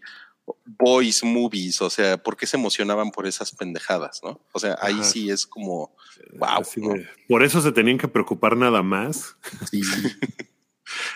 boys 0.65 1.23
movies, 1.23 1.81
o 1.81 1.89
sea, 1.89 2.17
¿por 2.17 2.35
qué 2.35 2.47
se 2.47 2.57
emocionaban 2.57 3.11
por 3.11 3.27
esas 3.27 3.51
pendejadas, 3.51 4.21
no? 4.23 4.39
O 4.51 4.59
sea, 4.59 4.77
ahí 4.81 4.95
Ajá. 4.95 5.03
sí 5.03 5.29
es 5.29 5.45
como, 5.45 5.95
wow, 6.33 6.63
por 7.27 7.43
eso 7.43 7.61
se 7.61 7.71
tenían 7.71 7.97
que 7.97 8.07
preocupar 8.07 8.57
nada 8.57 8.81
más. 8.81 9.35
Sí. 9.69 9.81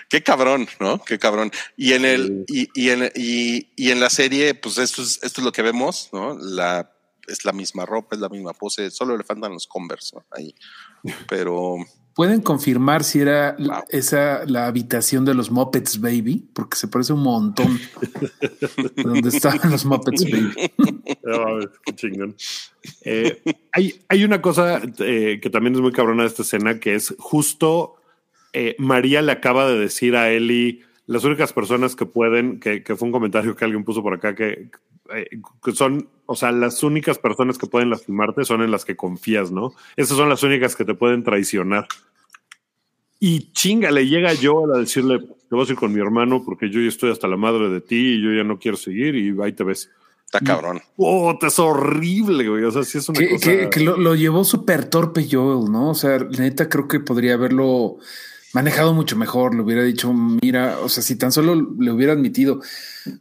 Qué 0.09 0.23
cabrón, 0.23 0.67
¿no? 0.79 1.03
Qué 1.03 1.19
cabrón. 1.19 1.51
Y 1.75 1.93
en 1.93 2.05
el, 2.05 2.45
y, 2.47 2.69
y 2.73 2.89
en, 2.89 3.11
y, 3.15 3.69
y 3.75 3.91
en 3.91 3.99
la 3.99 4.09
serie, 4.09 4.55
pues 4.55 4.77
esto 4.77 5.01
es, 5.01 5.19
esto 5.21 5.41
es 5.41 5.45
lo 5.45 5.51
que 5.51 5.61
vemos, 5.61 6.09
¿no? 6.13 6.37
La, 6.39 6.91
es 7.27 7.45
la 7.45 7.51
misma 7.51 7.85
ropa, 7.85 8.15
es 8.15 8.21
la 8.21 8.29
misma 8.29 8.53
pose, 8.53 8.89
solo 8.89 9.17
le 9.17 9.23
faltan 9.23 9.53
los 9.53 9.67
Converse, 9.67 10.15
¿no? 10.15 10.25
Ahí. 10.31 10.55
Pero 11.27 11.77
¿Pueden 12.17 12.41
confirmar 12.41 13.03
si 13.05 13.19
era 13.21 13.51
l- 13.57 13.67
Wow. 13.69 13.83
esa 13.89 14.43
la 14.45 14.67
habitación 14.67 15.23
de 15.23 15.33
los 15.35 15.51
Muppets 15.51 16.01
Baby? 16.01 16.49
Porque 16.53 16.75
se 16.75 16.87
parece 16.89 17.13
un 17.13 17.21
montón 17.23 17.79
de 18.95 19.03
donde 19.03 19.29
estaban 19.29 19.69
los 19.71 19.85
Muppets 19.85 20.23
Baby. 20.31 20.53
Qué 21.85 21.95
chingón. 21.95 22.35
Eh, 23.05 23.41
hay, 23.71 24.01
hay 24.09 24.23
una 24.23 24.41
cosa 24.41 24.81
eh, 24.99 25.39
que 25.41 25.49
también 25.49 25.75
es 25.75 25.81
muy 25.81 25.91
cabrona 25.91 26.23
de 26.23 26.29
esta 26.29 26.41
escena, 26.41 26.79
que 26.79 26.95
es 26.95 27.15
justo 27.19 27.95
eh, 28.53 28.75
María 28.79 29.21
le 29.21 29.31
acaba 29.31 29.69
de 29.69 29.77
decir 29.77 30.15
a 30.15 30.29
Eli, 30.31 30.81
las 31.05 31.23
únicas 31.23 31.53
personas 31.53 31.95
que 31.95 32.05
pueden, 32.07 32.59
que, 32.59 32.83
que 32.83 32.95
fue 32.95 33.05
un 33.07 33.11
comentario 33.11 33.55
que 33.55 33.63
alguien 33.63 33.83
puso 33.83 34.01
por 34.01 34.13
acá, 34.15 34.33
que, 34.35 34.71
eh, 35.15 35.27
que 35.63 35.71
son, 35.73 36.07
o 36.25 36.35
sea, 36.35 36.51
las 36.51 36.83
únicas 36.83 37.17
personas 37.19 37.57
que 37.57 37.67
pueden 37.67 37.89
lastimarte 37.89 38.45
son 38.45 38.61
en 38.61 38.71
las 38.71 38.85
que 38.85 38.95
confías, 38.95 39.51
¿no? 39.51 39.73
Esas 39.95 40.17
son 40.17 40.29
las 40.29 40.43
únicas 40.43 40.75
que 40.75 40.85
te 40.85 40.93
pueden 40.93 41.23
traicionar. 41.23 41.87
Y 43.19 43.51
chinga, 43.51 43.89
le 43.91 44.07
llega 44.07 44.33
yo 44.33 44.71
a 44.73 44.79
decirle, 44.79 45.19
te 45.19 45.55
vas 45.55 45.67
a 45.69 45.71
ir 45.73 45.77
con 45.79 45.91
mi 45.91 45.99
hermano 45.99 46.43
porque 46.45 46.69
yo 46.69 46.79
ya 46.79 46.87
estoy 46.87 47.11
hasta 47.11 47.27
la 47.27 47.37
madre 47.37 47.69
de 47.69 47.81
ti 47.81 47.95
y 48.15 48.21
yo 48.21 48.31
ya 48.31 48.43
no 48.43 48.59
quiero 48.59 48.77
seguir 48.77 49.15
y 49.15 49.35
ahí 49.41 49.53
te 49.53 49.63
ves. 49.63 49.89
está 50.25 50.39
cabrón. 50.41 50.81
Oh, 50.97 51.35
es 51.41 51.57
horrible, 51.57 52.47
güey. 52.47 52.63
O 52.63 52.71
sea, 52.71 52.83
sí 52.83 52.99
es 52.99 53.09
una 53.09 53.17
Que, 53.19 53.29
cosa. 53.29 53.45
que- 53.51 53.69
que 53.71 53.79
lo, 53.79 53.97
lo 53.97 54.13
llevó 54.13 54.43
súper 54.43 54.85
torpe 54.89 55.27
Joel, 55.29 55.71
¿no? 55.71 55.89
O 55.91 55.95
sea, 55.95 56.19
neta 56.19 56.69
creo 56.69 56.87
que 56.87 56.99
podría 56.99 57.33
haberlo 57.33 57.97
manejado 58.53 58.93
mucho 58.93 59.15
mejor. 59.15 59.55
Le 59.55 59.61
hubiera 59.61 59.83
dicho, 59.83 60.11
mira, 60.13 60.79
o 60.79 60.89
sea, 60.89 61.03
si 61.03 61.15
tan 61.15 61.31
solo 61.31 61.55
le 61.79 61.91
hubiera 61.91 62.13
admitido, 62.13 62.61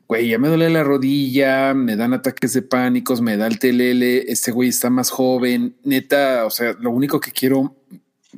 güey, 0.06 0.28
ya 0.28 0.38
me 0.38 0.48
duele 0.48 0.70
la 0.70 0.84
rodilla, 0.84 1.74
me 1.74 1.96
dan 1.96 2.14
ataques 2.14 2.52
de 2.52 2.62
pánicos, 2.62 3.20
me 3.20 3.36
da 3.36 3.46
el 3.46 3.58
telele, 3.58 4.24
este 4.30 4.52
güey 4.52 4.68
está 4.70 4.90
más 4.90 5.10
joven, 5.10 5.76
neta, 5.84 6.44
o 6.46 6.50
sea, 6.50 6.74
lo 6.80 6.90
único 6.90 7.20
que 7.20 7.30
quiero, 7.32 7.76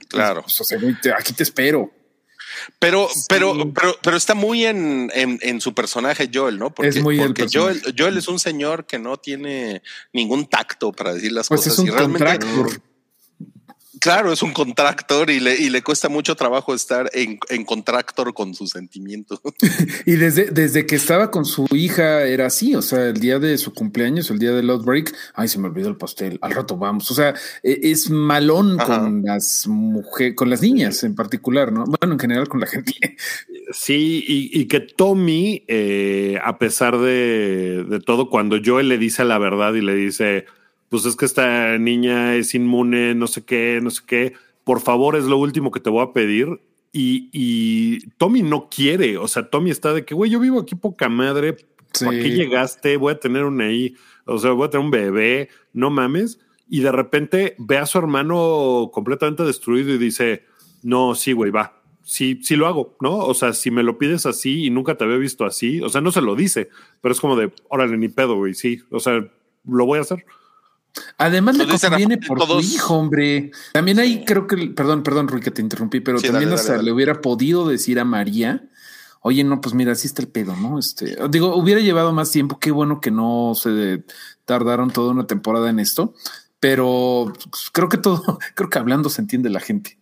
Claro. 0.09 0.43
pues, 0.43 0.61
o 0.61 0.65
sea, 0.65 0.79
güey, 0.79 0.95
te- 1.01 1.13
aquí 1.13 1.33
te 1.33 1.43
espero. 1.43 1.91
Pero, 2.79 3.09
pero, 3.29 3.73
pero, 3.73 3.95
pero 4.03 4.17
está 4.17 4.35
muy 4.35 4.65
en, 4.65 5.11
en, 5.15 5.39
en 5.43 5.61
su 5.61 5.75
personaje 5.75 6.29
Joel, 6.33 6.59
¿no? 6.59 6.75
Porque, 6.75 6.89
Es 6.89 7.03
muy 7.03 7.19
porque 7.19 7.47
Joel. 7.53 7.81
Joel 7.97 8.17
es 8.17 8.27
un 8.27 8.39
señor 8.41 8.85
que 8.87 8.99
no 8.99 9.17
tiene 9.19 9.83
ningún 10.13 10.47
tacto 10.49 10.91
para 10.91 11.15
decir 11.15 11.31
las 11.33 11.47
Pues 11.49 11.61
cosas. 11.61 11.75
es 11.75 11.79
un 11.81 11.87
y 11.87 11.91
realmente. 11.91 12.25
Claro, 14.01 14.33
es 14.33 14.43
un 14.43 14.53
contractor 14.53 15.31
y 15.31 15.41
le, 15.41 15.57
y 15.57 15.71
le 15.71 15.83
cuesta 15.83 16.09
mucho 16.09 16.35
trabajo 16.37 16.75
estar 16.75 17.11
en, 17.13 17.39
en 17.49 17.65
contractor 17.65 18.35
con 18.35 18.55
sus 18.55 18.71
sentimientos. 18.71 19.41
Y 20.07 20.13
desde, 20.13 20.51
desde 20.51 20.87
que 20.87 20.97
estaba 20.97 21.31
con 21.31 21.45
su 21.45 21.67
hija 21.73 22.23
era 22.23 22.47
así, 22.47 22.75
o 22.75 22.83
sea, 22.83 23.09
el 23.09 23.21
día 23.21 23.39
de 23.39 23.59
su 23.59 23.75
cumpleaños, 23.75 24.31
el 24.31 24.39
día 24.39 24.53
del 24.53 24.71
outbreak, 24.71 25.15
ay, 25.35 25.49
se 25.49 25.59
me 25.59 25.67
olvidó 25.69 25.89
el 25.89 25.97
pastel, 25.97 26.39
al 26.41 26.53
rato 26.53 26.77
vamos. 26.77 27.11
O 27.11 27.15
sea, 27.15 27.35
e- 27.63 27.81
es 27.83 28.09
malón 28.09 28.81
Ajá. 28.81 29.01
con 29.01 29.23
las 29.23 29.67
mujeres, 29.67 30.35
con 30.35 30.49
las 30.51 30.63
niñas 30.63 31.03
en 31.05 31.15
particular, 31.15 31.73
¿no? 31.73 31.85
Bueno, 31.85 32.15
en 32.15 32.19
general 32.19 32.49
con 32.49 32.61
la 32.61 32.67
gente. 32.67 32.93
Sí, 33.73 34.25
y, 34.27 34.61
y 34.61 34.67
que 34.67 34.81
Tommy, 34.81 35.65
eh, 35.69 36.39
a 36.43 36.59
pesar 36.59 36.99
de, 36.99 37.85
de 37.89 38.01
todo, 38.01 38.31
cuando 38.31 38.59
Joel 38.65 38.89
le 38.89 38.99
dice 38.99 39.25
la 39.25 39.39
verdad 39.39 39.75
y 39.75 39.83
le 39.83 39.95
dice, 39.95 40.47
pues 40.89 41.05
es 41.05 41.17
que 41.17 41.25
esta 41.25 41.79
niña 41.79 42.35
es 42.37 42.55
inmune, 42.55 43.15
no 43.15 43.27
sé 43.27 43.45
qué, 43.45 43.81
no 43.83 43.91
sé 43.91 44.03
qué, 44.07 44.33
por 44.65 44.81
favor 44.81 45.17
es 45.17 45.25
lo 45.25 45.37
último 45.39 45.71
que 45.71 45.81
te 45.81 45.91
voy 45.91 46.03
a 46.03 46.13
pedir. 46.13 46.61
Y, 46.93 47.29
y 47.33 48.01
Tommy 48.17 48.43
no 48.43 48.69
quiere, 48.71 49.19
o 49.19 49.29
sea, 49.29 49.51
Tommy 49.51 49.71
está 49.71 49.93
de 49.93 50.05
que, 50.05 50.15
güey, 50.15 50.31
yo 50.31 50.41
vivo 50.41 50.59
aquí 50.61 50.75
poca 50.75 51.09
madre, 51.09 51.53
¿Por 51.55 52.13
Sí. 52.15 52.21
qué 52.21 52.31
llegaste? 52.31 52.97
Voy 52.99 53.13
a 53.15 53.19
tener 53.19 53.45
un 53.45 53.61
ahí, 53.63 53.95
o 54.27 54.39
sea, 54.39 54.51
voy 54.53 54.67
a 54.67 54.71
tener 54.71 54.85
un 54.85 54.91
bebé, 54.91 55.49
no 55.73 55.89
mames. 55.91 56.39
Y 56.69 56.81
de 56.81 56.93
repente 56.93 57.55
ve 57.59 57.79
a 57.79 57.87
su 57.87 57.97
hermano 57.99 58.91
completamente 58.93 59.43
destruido 59.43 59.95
y 59.95 59.99
dice, 59.99 60.45
no, 60.83 61.15
sí, 61.15 61.33
güey, 61.33 61.51
va. 61.51 61.81
Sí, 62.03 62.41
sí 62.43 62.57
lo 62.57 62.67
hago, 62.67 62.97
¿no? 63.01 63.17
O 63.17 63.33
sea, 63.33 63.55
si 63.55 63.71
me 63.71 63.83
lo 63.83 63.97
pides 63.97 64.27
así 64.27 64.65
y 64.67 64.71
nunca 64.71 64.97
te 64.97 65.05
había 65.05 65.17
visto 65.17 65.47
así, 65.47 65.81
o 65.81 65.89
sea, 65.89 66.03
no 66.03 66.13
se 66.13 66.21
lo 66.21 66.37
dice, 66.37 66.69
pero 67.01 67.13
es 67.13 67.21
como 67.21 67.37
de, 67.37 67.51
órale, 67.71 67.97
ni 67.97 68.09
pedo, 68.09 68.37
güey, 68.37 68.53
sí. 68.55 68.81
O 68.91 69.01
sea, 69.01 69.27
lo 69.67 69.87
voy 69.87 69.99
a 69.99 70.03
hacer. 70.03 70.25
Además 71.17 71.57
le 71.57 71.67
conviene 71.67 72.19
por 72.19 72.39
todos- 72.39 72.65
su 72.67 72.75
hijo, 72.75 72.95
hombre. 72.97 73.51
También 73.73 73.99
ahí 73.99 74.25
creo 74.25 74.47
que, 74.47 74.57
perdón, 74.69 75.03
perdón, 75.03 75.29
Rui, 75.29 75.41
que 75.41 75.51
te 75.51 75.63
interrumpí, 75.63 76.01
pero 76.01 76.19
Sí, 76.19 76.27
también 76.27 76.51
dale, 76.51 76.55
hasta 76.61 76.73
dale, 76.73 76.79
dale. 76.79 76.87
le 76.87 76.93
hubiera 76.93 77.21
podido 77.21 77.69
decir 77.69 78.01
a 78.01 78.05
María, 78.05 78.69
oye, 79.21 79.45
no, 79.45 79.61
pues 79.61 79.75
mira, 79.75 79.93
así 79.93 80.07
está 80.07 80.23
el 80.23 80.29
pedo, 80.29 80.57
¿no? 80.57 80.79
Este, 80.79 81.17
digo, 81.31 81.55
hubiera 81.57 81.81
llevado 81.81 82.13
más 82.13 82.31
tiempo, 82.31 82.59
qué 82.59 82.71
bueno 82.71 83.01
que 83.01 83.11
no 83.11 83.53
se 83.55 84.03
tardaron 84.45 84.91
toda 84.91 85.13
una 85.13 85.27
temporada 85.27 85.71
en 85.71 85.79
esto, 85.79 86.15
pero 86.61 87.33
pues, 87.51 87.71
creo 87.71 87.89
que 87.89 87.99
todo, 87.99 88.39
creo 88.55 88.71
que 88.71 88.79
hablando 88.79 89.09
se 89.11 89.21
entiende 89.21 89.51
la 89.51 89.61
gente. 89.61 89.99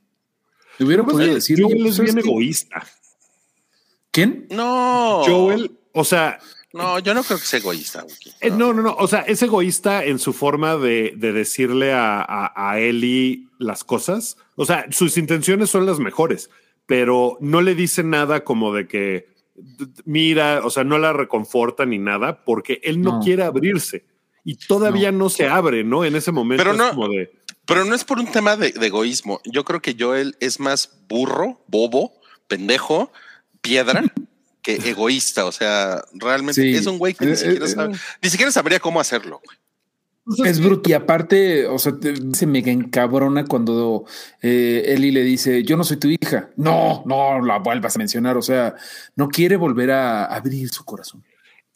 Le 0.78 0.86
hubiera 0.86 1.04
podido 1.04 1.34
decir, 1.34 1.60
Joel 1.62 1.74
oye, 1.80 1.88
es 1.90 1.96
pues, 1.96 2.14
bien 2.14 2.26
egoísta. 2.26 2.86
¿Quién? 4.10 4.46
No. 4.50 5.22
Joel, 5.26 5.78
o 5.92 6.04
sea, 6.04 6.38
No, 6.76 6.98
yo 6.98 7.14
no 7.14 7.22
creo 7.24 7.38
que 7.38 7.44
sea 7.44 7.58
egoísta. 7.58 8.02
Wookie. 8.04 8.32
Eh, 8.40 8.50
no, 8.50 8.72
no, 8.72 8.82
no. 8.82 8.94
O 8.98 9.08
sea, 9.08 9.20
es 9.20 9.42
egoísta 9.42 10.04
en 10.04 10.18
su 10.18 10.32
forma 10.32 10.76
de, 10.76 11.14
de 11.16 11.32
decirle 11.32 11.92
a, 11.92 12.20
a, 12.20 12.52
a 12.72 12.78
Eli 12.80 13.48
las 13.58 13.82
cosas. 13.84 14.36
O 14.56 14.64
sea, 14.66 14.86
sus 14.90 15.16
intenciones 15.16 15.70
son 15.70 15.86
las 15.86 15.98
mejores, 15.98 16.50
pero 16.86 17.36
no 17.40 17.62
le 17.62 17.74
dice 17.74 18.02
nada 18.04 18.44
como 18.44 18.72
de 18.74 18.86
que 18.86 19.28
mira, 20.04 20.60
o 20.64 20.70
sea, 20.70 20.84
no 20.84 20.98
la 20.98 21.12
reconforta 21.12 21.86
ni 21.86 21.98
nada, 21.98 22.44
porque 22.44 22.80
él 22.84 23.00
no, 23.00 23.14
No. 23.18 23.20
quiere 23.20 23.42
abrirse 23.42 24.04
y 24.44 24.56
todavía 24.56 25.10
no. 25.12 25.28
se 25.30 25.48
abre, 25.48 25.82
¿no? 25.82 26.04
En 26.04 26.14
ese 26.14 26.30
momento 26.32 26.62
Pero 26.62 26.72
es 26.72 26.78
no- 26.78 26.90
como 26.90 27.08
de 27.08 27.32
Pero 27.66 27.84
no 27.84 27.94
es 27.94 28.04
por 28.04 28.18
un 28.18 28.26
tema 28.26 28.56
de, 28.56 28.72
de 28.72 28.86
egoísmo. 28.86 29.40
Yo 29.44 29.64
creo 29.64 29.80
que 29.80 29.96
Joel 29.98 30.36
es 30.40 30.60
más 30.60 30.98
burro, 31.08 31.60
bobo, 31.66 32.12
pendejo, 32.48 33.10
piedra 33.60 34.04
que 34.74 34.90
egoísta. 34.90 35.44
O 35.46 35.52
sea, 35.52 36.02
realmente 36.14 36.60
Sí. 36.60 36.74
es 36.74 36.86
un 36.86 36.98
güey 36.98 37.14
que 37.14 37.24
ni 37.24 37.32
Eh, 37.32 37.36
siquiera 37.36 37.64
eh, 37.64 37.68
sabe, 37.68 37.94
ni 38.22 38.28
siquiera 38.30 38.50
sabría 38.50 38.80
cómo 38.80 38.98
hacerlo. 39.00 39.40
güey. 39.44 39.56
es 40.44 40.58
bruto. 40.60 40.90
Y 40.90 40.92
aparte, 40.92 41.68
o 41.68 41.78
sea, 41.78 41.92
te- 42.00 42.16
se 42.34 42.48
me 42.48 42.58
encabrona 42.58 43.44
cuando 43.44 44.06
eh, 44.42 44.82
Eli 44.88 45.12
le 45.12 45.22
dice, 45.22 45.62
yo 45.62 45.76
no 45.76 45.84
soy 45.84 45.98
tu 45.98 46.08
hija. 46.08 46.50
No, 46.56 47.04
no 47.06 47.40
la 47.40 47.58
vuelvas 47.60 47.94
a 47.94 48.00
mencionar. 48.00 48.36
O 48.36 48.42
sea, 48.42 48.74
no 49.14 49.28
quiere 49.28 49.54
volver 49.54 49.92
a 49.92 50.24
abrir 50.24 50.68
su 50.70 50.84
corazón. 50.84 51.22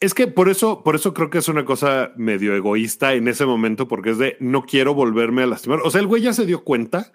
Es 0.01 0.13
que 0.13 0.27
por 0.27 0.49
eso, 0.49 0.83
por 0.83 0.95
eso 0.97 1.13
creo 1.13 1.29
que 1.29 1.37
es 1.37 1.47
una 1.47 1.63
cosa 1.63 2.11
medio 2.17 2.53
egoísta 2.53 3.13
en 3.13 3.29
ese 3.29 3.45
momento, 3.45 3.87
porque 3.87 4.09
es 4.09 4.17
de 4.17 4.35
no 4.41 4.65
quiero 4.65 4.93
volverme 4.95 5.43
a 5.43 5.45
lastimar. 5.47 5.79
O 5.85 5.89
sea, 5.89 6.01
el 6.01 6.07
güey 6.07 6.21
ya 6.21 6.33
se 6.33 6.45
dio 6.45 6.65
cuenta 6.65 7.13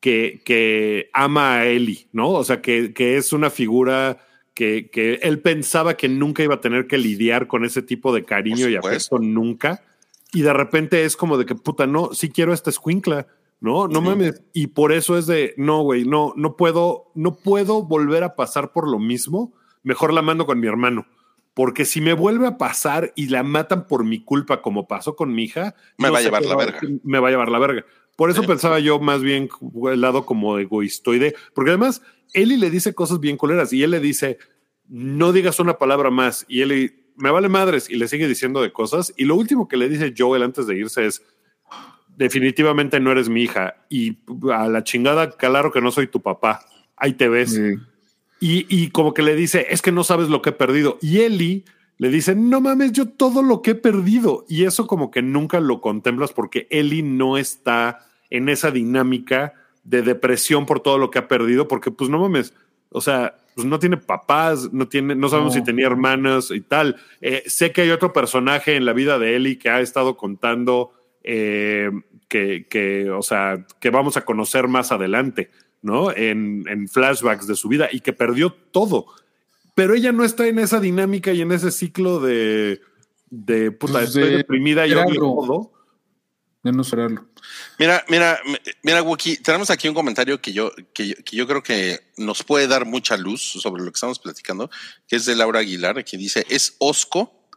que, 0.00 0.42
que 0.44 1.10
ama 1.12 1.58
a 1.58 1.66
Ellie, 1.66 2.08
¿no? 2.12 2.30
O 2.30 2.42
sea, 2.42 2.60
que, 2.60 2.92
que 2.92 3.16
es 3.18 3.32
una 3.32 3.50
figura 3.50 4.18
que, 4.54 4.90
que 4.90 5.14
él 5.22 5.40
pensaba 5.40 5.96
que 5.96 6.08
nunca 6.08 6.42
iba 6.42 6.54
a 6.56 6.60
tener 6.60 6.86
que 6.86 6.98
lidiar 6.98 7.46
con 7.46 7.64
ese 7.64 7.82
tipo 7.82 8.14
de 8.14 8.24
cariño 8.24 8.68
y 8.68 8.76
afecto 8.76 9.18
nunca. 9.18 9.82
Y 10.32 10.42
de 10.42 10.52
repente 10.52 11.04
es 11.04 11.16
como 11.16 11.36
de 11.38 11.46
que 11.46 11.54
puta, 11.54 11.86
no, 11.86 12.14
sí 12.14 12.30
quiero 12.30 12.52
esta 12.52 12.70
escuincla, 12.70 13.26
no, 13.60 13.86
no 13.88 14.00
Sí. 14.00 14.06
mames. 14.06 14.42
Y 14.52 14.68
por 14.68 14.92
eso 14.92 15.16
es 15.16 15.26
de 15.26 15.54
no, 15.56 15.82
güey, 15.82 16.04
no, 16.04 16.32
no 16.36 16.56
puedo, 16.56 17.10
no 17.14 17.34
puedo 17.36 17.82
volver 17.82 18.24
a 18.24 18.34
pasar 18.34 18.72
por 18.72 18.88
lo 18.90 18.98
mismo. 18.98 19.52
Mejor 19.82 20.12
la 20.12 20.22
mando 20.22 20.46
con 20.46 20.58
mi 20.60 20.66
hermano. 20.66 21.06
Porque 21.54 21.84
si 21.84 22.00
me 22.00 22.14
vuelve 22.14 22.46
a 22.46 22.56
pasar 22.56 23.12
y 23.14 23.28
la 23.28 23.42
matan 23.42 23.86
por 23.86 24.04
mi 24.04 24.24
culpa, 24.24 24.62
como 24.62 24.88
pasó 24.88 25.16
con 25.16 25.34
mi 25.34 25.44
hija, 25.44 25.74
Me 25.98 26.08
va 26.08 26.18
a 26.18 26.22
llevar 26.22 26.42
la 26.44 26.56
verga. 26.56 26.80
Me 27.04 27.18
va 27.18 27.28
a 27.28 27.30
llevar 27.30 27.50
la 27.50 27.58
verga. 27.58 27.84
Por 28.22 28.30
eso 28.30 28.42
Sí. 28.42 28.46
pensaba 28.46 28.78
yo 28.78 29.00
más 29.00 29.20
bien 29.20 29.48
el 29.90 30.00
lado 30.00 30.24
como 30.24 30.56
egoístoide, 30.56 31.34
porque 31.54 31.72
además 31.72 32.02
Eli 32.32 32.56
le 32.56 32.70
dice 32.70 32.94
cosas 32.94 33.18
bien 33.18 33.36
culeras 33.36 33.72
y 33.72 33.82
él 33.82 33.90
le 33.90 33.98
dice, 33.98 34.38
no 34.88 35.32
digas 35.32 35.58
una 35.58 35.76
palabra 35.76 36.08
más. 36.10 36.44
Y 36.46 36.60
él 36.60 36.94
me 37.16 37.32
vale 37.32 37.48
madres 37.48 37.90
y 37.90 37.96
le 37.96 38.06
sigue 38.06 38.28
diciendo 38.28 38.62
de 38.62 38.70
cosas. 38.70 39.12
Y 39.16 39.24
lo 39.24 39.34
último 39.34 39.66
que 39.66 39.76
le 39.76 39.88
dice 39.88 40.14
Joel 40.16 40.44
antes 40.44 40.68
de 40.68 40.76
irse 40.78 41.04
es, 41.04 41.20
definitivamente 42.16 43.00
no 43.00 43.10
eres 43.10 43.28
mi 43.28 43.42
hija 43.42 43.74
y 43.88 44.18
a 44.52 44.68
la 44.68 44.84
chingada, 44.84 45.32
claro 45.32 45.72
que 45.72 45.80
no 45.80 45.90
soy 45.90 46.06
tu 46.06 46.20
papá. 46.22 46.64
Ahí 46.96 47.14
te 47.14 47.28
ves. 47.28 47.58
Y, 48.40 48.66
y 48.68 48.90
como 48.90 49.14
que 49.14 49.22
le 49.22 49.34
dice, 49.34 49.66
es 49.70 49.82
que 49.82 49.90
no 49.90 50.04
sabes 50.04 50.28
lo 50.28 50.42
que 50.42 50.50
he 50.50 50.52
perdido. 50.52 50.96
Y 51.02 51.22
Eli 51.22 51.64
le 51.98 52.08
dice, 52.08 52.36
no 52.36 52.60
mames, 52.60 52.92
yo 52.92 53.08
todo 53.08 53.42
lo 53.42 53.62
que 53.62 53.72
he 53.72 53.74
perdido. 53.74 54.44
Y 54.48 54.64
eso 54.64 54.86
como 54.86 55.10
que 55.10 55.22
nunca 55.22 55.58
lo 55.60 55.80
contemplas 55.80 56.32
porque 56.32 56.66
Eli 56.70 57.02
no 57.02 57.36
está 57.36 58.06
en 58.32 58.48
esa 58.48 58.70
dinámica 58.70 59.54
de 59.84 60.02
depresión 60.02 60.64
por 60.66 60.80
todo 60.80 60.98
lo 60.98 61.10
que 61.10 61.18
ha 61.18 61.28
perdido, 61.28 61.68
porque 61.68 61.90
pues 61.90 62.08
no 62.08 62.18
mames, 62.18 62.54
o 62.90 63.00
sea, 63.00 63.36
pues 63.54 63.66
no 63.66 63.78
tiene 63.78 63.96
papás, 63.98 64.72
no 64.72 64.88
tiene, 64.88 65.14
no 65.14 65.28
sabemos 65.28 65.54
No. 65.54 65.60
si 65.60 65.64
tenía 65.64 65.86
hermanas 65.86 66.50
y 66.50 66.60
tal. 66.62 66.96
Eh, 67.20 67.42
sé 67.46 67.70
que 67.72 67.82
hay 67.82 67.90
otro 67.90 68.12
personaje 68.12 68.76
en 68.76 68.86
la 68.86 68.94
vida 68.94 69.18
de 69.18 69.36
Eli 69.36 69.56
que 69.56 69.68
ha 69.68 69.80
estado 69.80 70.16
contando 70.16 70.92
eh, 71.22 71.90
que, 72.28 72.66
que, 72.70 73.10
o 73.10 73.22
sea, 73.22 73.66
que 73.78 73.90
vamos 73.90 74.16
a 74.16 74.24
conocer 74.24 74.68
más 74.68 74.90
adelante, 74.90 75.50
¿no? 75.82 76.10
En, 76.12 76.64
en 76.66 76.88
flashbacks 76.88 77.46
de 77.46 77.54
su 77.56 77.68
vida 77.68 77.88
y 77.92 78.00
que 78.00 78.14
perdió 78.14 78.52
todo. 78.52 79.06
Pero 79.74 79.94
ella 79.94 80.12
no 80.12 80.24
está 80.24 80.46
en 80.46 80.58
esa 80.58 80.80
dinámica 80.80 81.32
y 81.32 81.42
en 81.42 81.52
ese 81.52 81.70
ciclo 81.70 82.20
de, 82.20 82.80
de 83.28 83.70
puta, 83.70 83.94
Pues 83.94 84.08
estoy 84.08 84.30
de 84.30 84.36
deprimida 84.38 84.86
y 84.86 84.94
odio 84.94 85.20
todo. 85.20 85.72
De 86.62 86.70
no. 86.70 87.28
Mira, 87.78 88.04
mira, 88.08 88.38
mira, 88.82 89.02
Wookie, 89.02 89.38
tenemos 89.38 89.68
aquí 89.70 89.88
un 89.88 89.94
comentario 89.94 90.40
que 90.40 90.52
yo, 90.52 90.70
que, 90.94 91.08
yo- 91.08 91.16
que 91.24 91.36
yo 91.36 91.46
creo 91.48 91.62
que 91.62 92.00
nos 92.16 92.44
puede 92.44 92.68
dar 92.68 92.84
mucha 92.86 93.16
luz 93.16 93.42
sobre 93.42 93.82
lo 93.82 93.90
que 93.90 93.96
estamos 93.96 94.20
platicando, 94.20 94.70
que 95.08 95.16
es 95.16 95.24
de 95.26 95.34
Laura 95.34 95.58
Aguilar, 95.60 96.04
que 96.04 96.16
dice, 96.16 96.46
es 96.48 96.76
Osco, 96.78 97.48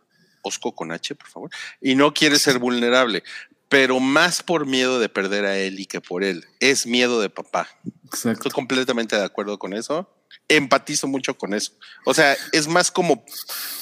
Osco 0.42 0.74
con 0.74 0.92
H, 0.92 1.14
por 1.16 1.28
favor, 1.28 1.50
y 1.82 1.94
no 1.96 2.14
quiere 2.14 2.40
ser 2.40 2.58
vulnerable, 2.58 3.24
pero 3.70 4.00
más 4.00 4.42
por 4.42 4.66
miedo 4.66 5.00
de 5.00 5.10
perder 5.10 5.46
a 5.46 5.58
él 5.58 5.80
y 5.80 5.86
que 5.86 6.02
por 6.02 6.24
él. 6.24 6.46
Es 6.60 6.88
miedo 6.88 7.22
de 7.22 7.30
papá. 7.30 7.68
Exacto. 8.06 8.32
Estoy 8.40 8.52
completamente 8.52 9.16
de 9.16 9.24
acuerdo 9.24 9.60
con 9.60 9.74
eso. 9.74 10.10
Empatizo 10.48 11.08
mucho 11.08 11.38
con 11.38 11.54
eso. 11.54 11.72
O 12.06 12.14
sea, 12.14 12.36
es 12.52 12.68
más 12.68 12.92
como 12.92 13.24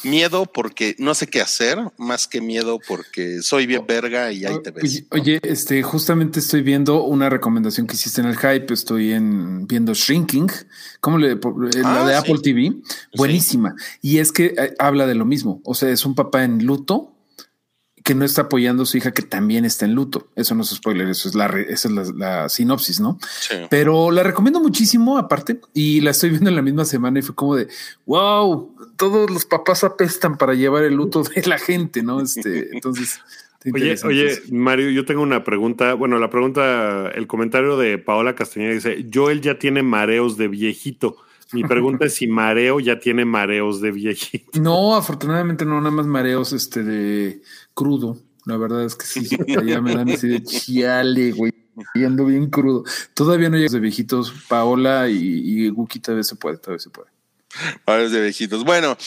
miedo 0.04 0.46
porque 0.46 0.96
no 0.98 1.14
sé 1.14 1.28
qué 1.28 1.42
hacer, 1.42 1.78
más 1.98 2.28
que 2.28 2.40
miedo 2.40 2.80
porque 2.88 3.42
soy 3.42 3.66
bien 3.66 3.86
verga 3.86 4.32
y 4.32 4.46
ahí 4.46 4.62
te 4.64 4.72
ves. 4.72 4.84
Oye, 4.84 5.06
oye, 5.12 5.40
este, 5.44 5.84
justamente 5.84 6.40
estoy 6.40 6.62
viendo 6.62 7.04
una 7.04 7.30
recomendación 7.30 7.86
que 7.86 7.96
hiciste 7.96 8.22
en 8.22 8.28
el 8.28 8.38
hype. 8.38 8.74
Estoy 8.74 9.12
en 9.12 9.68
viendo 9.68 9.94
Shrinking, 9.94 10.50
como 11.02 11.18
le 11.18 11.36
la 11.36 12.04
Ah, 12.04 12.08
de 12.08 12.14
sí. 12.14 12.20
Apple 12.20 12.40
TV, 12.42 12.74
buenísima. 13.16 13.76
Y 14.02 14.20
es 14.20 14.32
que 14.32 14.54
eh, 14.58 14.74
habla 14.80 15.06
de 15.06 15.16
lo 15.16 15.26
mismo. 15.26 15.62
O 15.66 15.76
sea, 15.76 15.90
es 15.90 16.06
un 16.06 16.16
papá 16.16 16.44
en 16.44 16.66
luto 16.66 17.13
que 18.04 18.16
no 18.16 18.26
está 18.26 18.44
apoyando 18.44 18.84
a 18.84 18.86
su 18.86 18.98
hija 18.98 19.14
que 19.14 19.22
también 19.22 19.64
está 19.64 19.86
en 19.86 19.96
luto. 19.96 20.28
Eso 20.36 20.56
no 20.56 20.64
es 20.64 20.70
spoiler, 20.70 21.08
eso 21.08 21.30
es 21.30 21.36
la, 21.36 21.48
re- 21.48 21.72
esa 21.72 21.88
es 21.88 21.94
la, 21.94 22.04
la 22.16 22.50
sinopsis, 22.50 23.00
¿no? 23.00 23.18
Sí. 23.40 23.56
Pero 23.70 24.12
la 24.12 24.24
recomiendo 24.24 24.60
muchísimo 24.60 25.18
aparte 25.18 25.62
y 25.74 26.02
la 26.02 26.12
estoy 26.12 26.32
viendo 26.32 26.50
en 26.50 26.56
la 26.58 26.62
misma 26.62 26.84
semana 26.86 27.20
y 27.20 27.22
fue 27.22 27.34
como 27.34 27.56
de 27.56 27.68
wow, 28.06 28.76
todos 28.98 29.30
los 29.32 29.46
papás 29.46 29.84
apestan 29.84 30.38
para 30.38 30.54
llevar 30.54 30.84
el 30.84 30.96
luto 30.96 31.24
de 31.24 31.44
la 31.48 31.58
gente, 31.58 32.04
¿no? 32.04 32.22
Este, 32.22 32.70
entonces. 32.74 33.20
Oye, 33.74 33.96
oye. 34.04 34.42
Mario, 34.52 34.90
yo 34.90 35.06
tengo 35.06 35.22
una 35.22 35.46
pregunta. 35.46 35.94
Bueno, 35.94 36.20
la 36.20 36.30
pregunta, 36.30 37.10
el 37.16 37.28
comentario 37.28 37.78
de 37.78 37.98
Paola 37.98 38.36
Castañeda 38.36 38.74
dice: 38.74 39.06
Joel 39.14 39.40
ya 39.40 39.58
tiene 39.58 39.84
mareos 39.84 40.36
de 40.36 40.50
viejito. 40.50 41.16
Mi 41.54 41.64
pregunta 41.64 42.06
es 42.06 42.16
si 42.16 42.28
Mareo 42.28 42.80
ya 42.80 43.00
tiene 43.00 43.26
mareos 43.26 43.82
de 43.82 43.92
viejito. 43.92 44.60
No, 44.60 44.96
afortunadamente 44.96 45.66
no, 45.66 45.80
nada 45.80 45.92
más 45.92 46.06
mareos 46.06 46.54
este 46.54 46.84
de 46.84 47.42
crudo. 47.74 48.18
La 48.46 48.58
verdad 48.58 48.84
es 48.84 48.96
que 48.96 49.06
sí, 49.06 49.28
ya 49.48 49.82
me 49.82 49.96
dan 49.96 50.10
así 50.10 50.28
de 50.28 50.44
chiale, 50.44 51.32
güey. 51.32 51.54
Y 51.96 52.04
ando 52.04 52.26
bien 52.26 52.50
crudo. 52.50 52.84
Todavía 53.14 53.50
no 53.50 53.58
llegas 53.58 53.72
de 53.72 53.80
viejitos. 53.80 54.34
Paola 54.48 55.10
y, 55.10 55.16
y 55.18 55.70
Guki 55.70 56.00
todavía 56.00 56.24
se 56.24 56.36
puede, 56.36 56.58
todavía 56.58 56.80
se 56.80 56.90
puede. 56.90 57.10
Ahora 57.86 58.04
es 58.04 58.12
de 58.12 58.22
viejitos. 58.22 58.64
Bueno, 58.64 58.98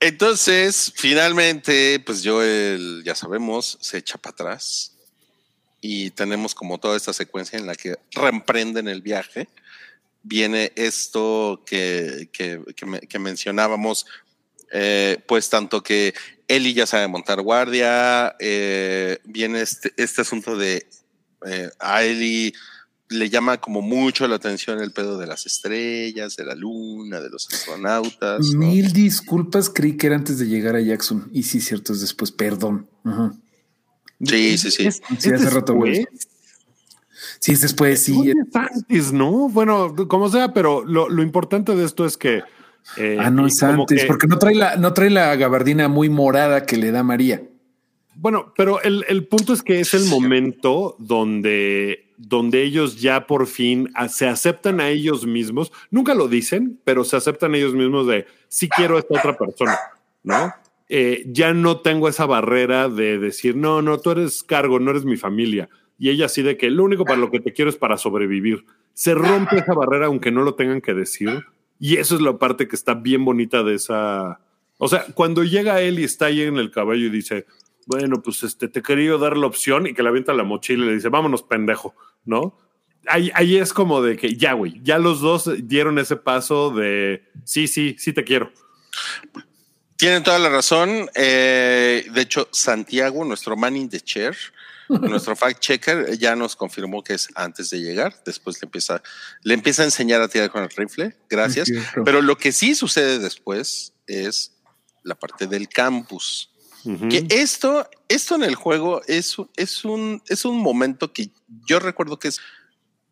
entonces, 0.00 0.92
finalmente, 0.94 1.98
pues 2.04 2.22
Joel, 2.24 3.02
ya 3.04 3.14
sabemos, 3.14 3.78
se 3.80 3.98
echa 3.98 4.18
para 4.18 4.32
atrás 4.32 4.94
y 5.80 6.10
tenemos 6.10 6.54
como 6.54 6.78
toda 6.78 6.96
esta 6.96 7.12
secuencia 7.12 7.58
en 7.58 7.66
la 7.66 7.74
que 7.74 7.96
reemprenden 8.12 8.88
el 8.88 9.02
viaje. 9.02 9.48
Viene 10.24 10.72
esto 10.74 11.62
que, 11.66 12.28
que, 12.32 12.60
que 12.74 12.86
me- 12.86 13.00
que 13.00 13.18
mencionábamos, 13.18 14.06
eh, 14.72 15.18
pues 15.28 15.48
tanto 15.50 15.82
que 15.82 16.14
Eli 16.48 16.72
ya 16.74 16.86
sabe 16.86 17.06
montar 17.08 17.40
guardia, 17.42 18.34
eh, 18.40 19.18
viene 19.24 19.60
este, 19.60 19.92
este 19.96 20.22
asunto 20.22 20.56
de 20.56 20.86
eh, 21.46 21.70
a 21.78 22.02
Eli 22.04 22.52
le 23.10 23.28
llama 23.28 23.60
como 23.60 23.82
mucho 23.82 24.26
la 24.26 24.36
atención 24.36 24.80
el 24.80 24.90
pedo 24.92 25.18
de 25.18 25.26
las 25.26 25.44
estrellas, 25.44 26.36
de 26.36 26.44
la 26.46 26.54
luna, 26.54 27.20
de 27.20 27.28
los 27.28 27.46
astronautas. 27.52 28.52
¿no? 28.54 28.60
Mil 28.66 28.92
disculpas, 28.94 29.68
creí 29.68 29.96
que 29.98 30.06
era 30.06 30.16
antes 30.16 30.38
de 30.38 30.46
llegar 30.46 30.74
a 30.74 30.80
Jackson. 30.80 31.28
Y 31.32 31.42
sí, 31.42 31.60
cierto, 31.60 31.92
es 31.92 32.00
después, 32.00 32.32
perdón. 32.32 32.88
Ajá. 33.04 33.32
Sí, 34.24 34.56
sí, 34.56 34.70
sí. 34.70 34.86
Es- 34.86 35.02
Sí, 35.18 35.30
hace 35.30 35.50
rato, 35.50 35.74
güey. 35.74 36.06
Sí, 37.38 37.52
es 37.52 37.60
después, 37.62 38.02
sí. 38.02 38.30
Es 38.30 38.54
antes, 38.56 39.12
¿no? 39.12 39.48
Bueno, 39.48 39.94
como 40.08 40.28
sea, 40.28 40.52
pero 40.52 40.84
lo, 40.84 41.08
lo 41.08 41.22
importante 41.22 41.74
de 41.74 41.84
esto 41.84 42.04
es 42.04 42.16
que. 42.16 42.42
eh, 42.96 43.16
Ah, 43.20 43.30
no 43.30 43.46
es 43.46 43.62
antes, 43.62 44.02
que- 44.02 44.06
porque 44.06 44.26
no 44.26 44.38
trae 44.38 44.54
la, 44.54 44.76
no 44.76 44.92
trae 44.92 45.10
la 45.10 45.34
gabardina 45.36 45.88
muy 45.88 46.08
morada 46.08 46.66
que 46.66 46.76
le 46.76 46.90
da 46.90 47.02
María. 47.02 47.42
Bueno, 48.16 48.52
pero 48.56 48.80
el, 48.82 49.04
el 49.08 49.26
punto 49.26 49.52
es 49.52 49.62
que 49.62 49.80
es 49.80 49.92
el 49.94 50.04
momento 50.06 50.94
donde, 51.00 52.12
donde 52.16 52.62
ellos 52.62 53.00
ya 53.00 53.26
por 53.26 53.46
fin 53.48 53.90
a- 53.94 54.08
se 54.08 54.28
aceptan 54.28 54.80
a 54.80 54.88
ellos 54.88 55.26
mismos. 55.26 55.72
Nunca 55.90 56.14
lo 56.14 56.28
dicen, 56.28 56.78
pero 56.84 57.02
se 57.04 57.16
aceptan 57.16 57.54
ellos 57.54 57.74
mismos 57.74 58.06
de 58.06 58.26
sí 58.48 58.68
quiero 58.68 58.96
a 58.96 59.00
esta 59.00 59.18
otra 59.18 59.36
persona, 59.36 59.76
¿no? 60.22 60.52
Eh, 60.88 61.24
ya 61.28 61.54
no 61.54 61.80
tengo 61.80 62.08
esa 62.08 62.26
barrera 62.26 62.88
de 62.88 63.18
decir, 63.18 63.56
no, 63.56 63.82
no, 63.82 63.98
tú 63.98 64.10
eres 64.12 64.42
cargo, 64.42 64.78
no 64.78 64.90
eres 64.90 65.04
mi 65.04 65.16
familia. 65.16 65.68
Y 66.04 66.10
ella 66.10 66.26
así 66.26 66.42
de 66.42 66.58
que 66.58 66.68
lo 66.68 66.84
único 66.84 67.06
para 67.06 67.18
lo 67.18 67.30
que 67.30 67.40
te 67.40 67.54
quiero 67.54 67.70
es 67.70 67.76
para 67.76 67.96
sobrevivir. 67.96 68.66
Se 68.92 69.14
rompe 69.14 69.56
esa 69.56 69.72
barrera 69.72 70.04
aunque 70.04 70.30
no 70.30 70.42
lo 70.42 70.54
tengan 70.54 70.82
que 70.82 70.92
decir. 70.92 71.46
Y 71.80 71.96
eso 71.96 72.16
es 72.16 72.20
la 72.20 72.36
parte 72.36 72.68
que 72.68 72.76
está 72.76 72.92
bien 72.92 73.24
bonita 73.24 73.62
de 73.62 73.76
esa... 73.76 74.38
O 74.76 74.86
sea, 74.86 75.06
cuando 75.14 75.44
llega 75.44 75.80
él 75.80 75.98
y 75.98 76.04
está 76.04 76.26
ahí 76.26 76.42
en 76.42 76.58
el 76.58 76.70
caballo 76.70 77.06
y 77.06 77.08
dice, 77.08 77.46
bueno, 77.86 78.20
pues 78.20 78.42
este, 78.42 78.68
te 78.68 78.82
quería 78.82 79.16
dar 79.16 79.38
la 79.38 79.46
opción 79.46 79.86
y 79.86 79.94
que 79.94 80.02
le 80.02 80.10
avienta 80.10 80.34
la 80.34 80.44
mochila 80.44 80.84
y 80.84 80.88
le 80.88 80.94
dice, 80.96 81.08
vámonos, 81.08 81.42
pendejo, 81.42 81.94
¿no? 82.26 82.58
Ahí, 83.06 83.30
ahí 83.32 83.56
es 83.56 83.72
como 83.72 84.02
de 84.02 84.18
que 84.18 84.36
ya, 84.36 84.52
güey, 84.52 84.82
ya 84.82 84.98
los 84.98 85.22
dos 85.22 85.50
dieron 85.66 85.98
ese 85.98 86.16
paso 86.16 86.68
de, 86.68 87.24
sí, 87.44 87.66
sí, 87.66 87.96
sí 87.98 88.12
te 88.12 88.24
quiero. 88.24 88.52
Tienen 89.96 90.22
toda 90.22 90.38
la 90.38 90.50
razón. 90.50 91.08
Eh, 91.14 92.04
de 92.12 92.20
hecho, 92.20 92.46
Santiago, 92.52 93.24
nuestro 93.24 93.56
man 93.56 93.74
in 93.74 93.88
the 93.88 94.02
chair, 94.02 94.36
nuestro 95.02 95.36
fact 95.36 95.60
checker, 95.60 96.18
ya 96.18 96.36
nos 96.36 96.56
confirmó 96.56 97.02
que 97.02 97.14
es 97.14 97.28
antes 97.34 97.70
de 97.70 97.80
llegar. 97.80 98.14
Después 98.24 98.60
le 98.60 98.66
empieza, 98.66 99.02
le 99.42 99.54
empieza 99.54 99.82
a 99.82 99.86
enseñar 99.86 100.20
a 100.22 100.28
tirar 100.28 100.50
con 100.50 100.62
el 100.62 100.70
rifle. 100.70 101.16
Gracias. 101.28 101.70
Pero 102.04 102.22
lo 102.22 102.36
que 102.36 102.52
sí 102.52 102.74
sucede 102.74 103.18
después 103.18 103.92
es 104.06 104.52
la 105.02 105.14
parte 105.14 105.46
del 105.46 105.68
campus. 105.68 106.50
Que 107.08 107.26
esto, 107.30 107.88
esto 108.08 108.34
en 108.34 108.42
el 108.42 108.56
juego 108.56 109.00
es, 109.06 109.36
es, 109.56 109.86
un, 109.86 110.22
es 110.28 110.44
un 110.44 110.58
momento 110.58 111.14
que 111.14 111.30
yo 111.66 111.78
recuerdo 111.78 112.18
que 112.18 112.28
es 112.28 112.40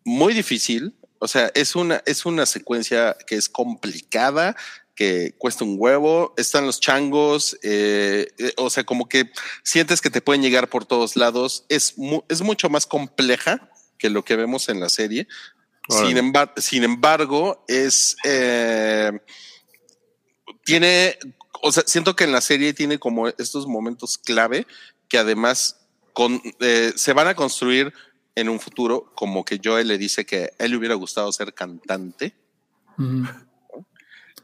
muy 0.04 0.34
difícil. 0.34 0.94
O 1.18 1.26
sea, 1.26 1.50
es 1.54 1.74
una, 1.74 2.02
es 2.04 2.26
una 2.26 2.44
secuencia 2.44 3.16
que 3.26 3.36
es 3.36 3.48
complicada, 3.48 4.56
que 4.94 5.34
cuesta 5.38 5.64
un 5.64 5.76
huevo. 5.78 6.34
Están 6.36 6.66
los 6.66 6.80
changos, 6.80 7.58
eh, 7.62 8.28
eh, 8.38 8.52
o 8.56 8.68
sea, 8.70 8.84
como 8.84 9.08
que 9.08 9.30
sientes 9.62 10.00
que 10.00 10.10
te 10.10 10.20
pueden 10.20 10.42
llegar 10.42 10.68
por 10.68 10.84
todos 10.84 11.16
lados. 11.16 11.64
Es, 11.68 11.96
mu- 11.98 12.22
es 12.28 12.42
mucho 12.42 12.68
más 12.68 12.86
compleja 12.86 13.70
que 13.98 14.10
lo 14.10 14.24
que 14.24 14.36
vemos 14.36 14.68
en 14.68 14.80
la 14.80 14.88
serie. 14.88 15.26
Sin, 15.88 16.16
embar- 16.16 16.52
sin 16.58 16.84
embargo, 16.84 17.64
es. 17.68 18.16
eh, 18.24 19.12
tiene. 20.64 21.18
O 21.62 21.70
sea, 21.72 21.84
siento 21.86 22.16
que 22.16 22.24
en 22.24 22.32
la 22.32 22.40
serie 22.40 22.72
tiene 22.74 22.98
como 22.98 23.28
estos 23.28 23.66
momentos 23.66 24.18
clave 24.18 24.66
que 25.08 25.18
además 25.18 25.78
con, 26.12 26.40
se 26.96 27.12
van 27.12 27.28
a 27.28 27.34
construir 27.34 27.92
en 28.34 28.48
un 28.48 28.58
futuro, 28.58 29.12
como 29.14 29.44
que 29.44 29.60
Joel 29.62 29.88
le 29.88 29.98
dice 29.98 30.24
que 30.26 30.50
a 30.58 30.64
él 30.64 30.72
le 30.72 30.76
hubiera 30.78 30.94
gustado 30.94 31.30
ser 31.32 31.52
cantante. 31.54 32.34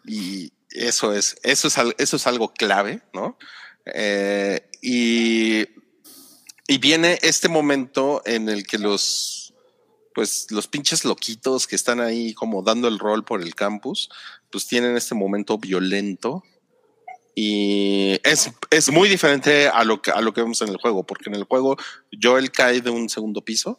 Y 0.08 0.52
eso 0.70 1.12
es, 1.12 1.36
eso 1.42 1.68
es, 1.68 1.76
eso 1.98 2.16
es 2.16 2.26
algo 2.26 2.52
clave, 2.52 3.02
¿no? 3.12 3.38
Eh, 3.84 4.68
y, 4.80 5.66
y 6.66 6.78
viene 6.78 7.18
este 7.22 7.48
momento 7.48 8.22
en 8.24 8.48
el 8.48 8.66
que 8.66 8.78
los, 8.78 9.54
pues 10.14 10.46
los 10.50 10.66
pinches 10.66 11.04
loquitos 11.04 11.66
que 11.66 11.76
están 11.76 12.00
ahí 12.00 12.32
como 12.32 12.62
dando 12.62 12.88
el 12.88 12.98
rol 12.98 13.24
por 13.24 13.42
el 13.42 13.54
campus, 13.54 14.08
pues 14.50 14.66
tienen 14.66 14.96
este 14.96 15.14
momento 15.14 15.58
violento. 15.58 16.42
Y 17.34 18.18
es, 18.24 18.50
es 18.70 18.90
muy 18.90 19.08
diferente 19.08 19.68
a 19.68 19.84
lo, 19.84 20.02
que, 20.02 20.10
a 20.10 20.20
lo 20.20 20.32
que 20.32 20.40
vemos 20.40 20.60
en 20.62 20.70
el 20.70 20.78
juego, 20.78 21.04
porque 21.04 21.28
en 21.28 21.36
el 21.36 21.44
juego 21.44 21.76
Joel 22.20 22.50
cae 22.50 22.80
de 22.80 22.90
un 22.90 23.08
segundo 23.08 23.44
piso 23.44 23.78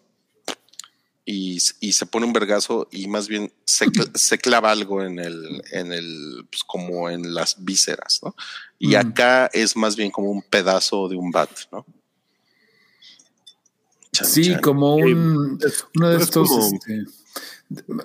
y, 1.31 1.57
y 1.79 1.93
se 1.93 2.05
pone 2.07 2.25
un 2.25 2.33
vergazo 2.33 2.87
y 2.91 3.07
más 3.07 3.27
bien 3.27 3.51
se, 3.65 3.85
cl- 3.87 4.09
se 4.15 4.37
clava 4.39 4.71
algo 4.71 5.03
en 5.03 5.19
el, 5.19 5.61
en 5.71 5.91
el, 5.93 6.45
pues 6.49 6.63
como 6.63 7.09
en 7.09 7.33
las 7.35 7.63
vísceras, 7.63 8.19
¿no? 8.23 8.35
Y 8.79 8.95
Mm. 8.95 8.95
acá 8.97 9.45
es 9.53 9.75
más 9.75 9.95
bien 9.95 10.09
como 10.09 10.31
un 10.31 10.41
pedazo 10.41 11.07
de 11.07 11.15
un 11.17 11.29
bat, 11.31 11.51
¿no? 11.71 11.85
Chan, 14.11 14.27
Sí, 14.27 14.51
chan. 14.51 14.61
como 14.61 14.95
un, 14.95 15.59
Es- 15.63 15.85
uno 15.95 16.09
de 16.09 16.17
es 16.17 16.23
estos, 16.23 16.49
como- 16.49 16.65
este, 16.65 17.05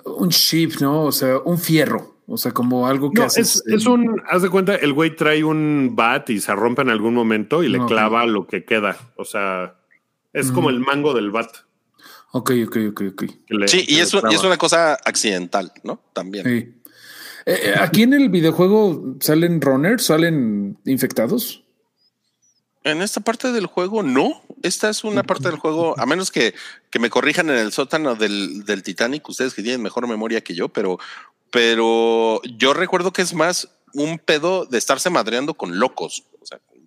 un 0.05 0.29
ship, 0.29 0.73
¿no? 0.81 1.05
O 1.05 1.13
sea, 1.13 1.39
un 1.39 1.59
fierro, 1.59 2.17
o 2.27 2.37
sea, 2.37 2.53
como 2.53 2.87
algo 2.87 3.11
que 3.11 3.21
No, 3.21 3.27
haces 3.27 3.63
es, 3.67 3.75
es 3.75 3.87
un, 3.87 4.21
haz 4.29 4.43
de 4.43 4.51
cuenta, 4.51 4.75
el 4.77 4.93
güey 4.93 5.17
trae 5.17 5.43
un 5.45 5.93
bat 5.95 6.29
y 6.31 6.41
se 6.41 6.55
rompe 6.55 6.83
en 6.83 6.91
algún 6.91 7.15
momento 7.15 7.63
y 7.63 7.69
le 7.69 7.79
No, 7.79 7.87
clava 7.87 8.27
lo 8.27 8.47
que 8.47 8.65
queda. 8.65 8.99
O 9.17 9.25
sea, 9.25 9.77
es 10.35 10.51
como 10.53 10.69
el 10.69 10.81
mango 10.81 11.15
del 11.15 11.31
bat. 11.31 11.49
Ok, 12.37 12.51
ok, 12.67 12.77
ok, 12.91 13.03
ok. 13.13 13.23
le- 13.49 13.69
Sí, 13.69 13.85
y 13.87 14.01
es, 14.01 14.13
y 14.13 14.35
es 14.35 14.43
una 14.43 14.57
cosa 14.59 14.95
accidental, 15.05 15.73
¿no? 15.85 16.01
También. 16.13 16.45
Sí. 16.45 16.75
Eh, 17.47 17.61
eh, 17.63 17.75
aquí 17.79 18.03
en 18.03 18.13
el 18.13 18.29
videojuego 18.29 19.15
salen 19.21 19.61
runners, 19.61 20.07
salen 20.07 20.77
infectados. 20.85 21.63
En 22.83 23.03
esta 23.03 23.21
parte 23.21 23.53
del 23.53 23.67
juego, 23.67 24.03
no. 24.03 24.43
Esta 24.65 24.91
es 24.91 25.05
una 25.05 25.23
parte 25.23 25.49
del 25.49 25.59
juego, 25.59 25.95
a 25.99 26.07
menos 26.07 26.33
que, 26.33 26.55
que 26.91 26.99
me 26.99 27.09
corrijan 27.09 27.51
en 27.51 27.57
el 27.59 27.71
sótano 27.73 28.17
del, 28.17 28.65
del 28.65 28.83
Titanic, 28.83 29.29
ustedes 29.29 29.55
que 29.55 29.63
tienen 29.63 29.81
mejor 29.83 30.09
memoria 30.09 30.41
que 30.43 30.55
yo, 30.57 30.69
pero, 30.71 30.99
pero 31.51 32.41
yo 32.43 32.75
recuerdo 32.75 33.13
que 33.13 33.23
es 33.23 33.33
más 33.33 33.69
un 33.93 34.19
pedo 34.19 34.67
de 34.67 34.79
estarse 34.79 35.09
madreando 35.09 35.55
con 35.55 35.79
locos, 35.79 36.25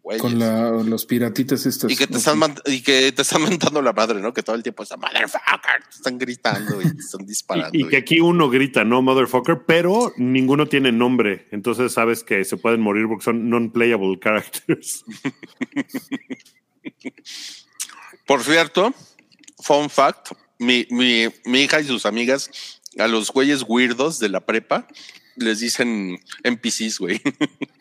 güeyes. 0.08 0.22
Con 0.22 0.40
la, 0.40 0.72
los 0.72 1.06
piratitas 1.06 1.66
estos. 1.66 1.92
y 1.92 1.98
que 1.98 2.08
te 2.08 2.18
están 2.18 2.40
y 2.66 2.82
que 2.82 3.12
te 3.12 3.22
están 3.24 3.44
mentando 3.44 3.82
la 3.82 3.92
madre, 3.92 4.22
¿no? 4.22 4.34
Que 4.34 4.42
todo 4.42 4.56
el 4.56 4.64
tiempo 4.64 4.84
están 4.84 5.02
motherfucker, 5.02 5.84
te 5.90 5.96
están 5.96 6.18
gritando 6.18 6.82
y 6.82 6.96
te 6.96 7.02
están 7.02 7.26
disparando. 7.26 7.78
Y, 7.78 7.82
y 7.82 7.88
que 7.90 7.98
aquí 7.98 8.22
uno 8.22 8.50
grita, 8.50 8.86
no, 8.86 9.02
motherfucker, 9.02 9.64
pero 9.66 10.14
ninguno 10.16 10.68
tiene 10.68 10.94
nombre. 10.94 11.48
Entonces 11.52 11.92
sabes 11.92 12.24
que 12.24 12.46
se 12.46 12.56
pueden 12.56 12.80
morir 12.80 13.08
porque 13.08 13.26
son 13.26 13.50
non-playable 13.50 14.18
characters. 14.20 15.04
Por 18.26 18.44
cierto, 18.44 18.94
fun 19.60 19.90
fact, 19.90 20.32
mi, 20.58 20.88
mi, 20.90 21.26
mi 21.46 21.64
hija 21.64 21.82
y 21.82 21.86
sus 21.86 22.06
amigas, 22.06 22.80
a 22.98 23.08
los 23.08 23.30
güeyes 23.32 23.64
weirdos 23.68 24.20
de 24.20 24.30
la 24.30 24.46
prepa, 24.46 24.88
les 25.36 25.60
dicen 25.60 26.18
NPCs, 26.44 27.00
güey. 27.00 27.22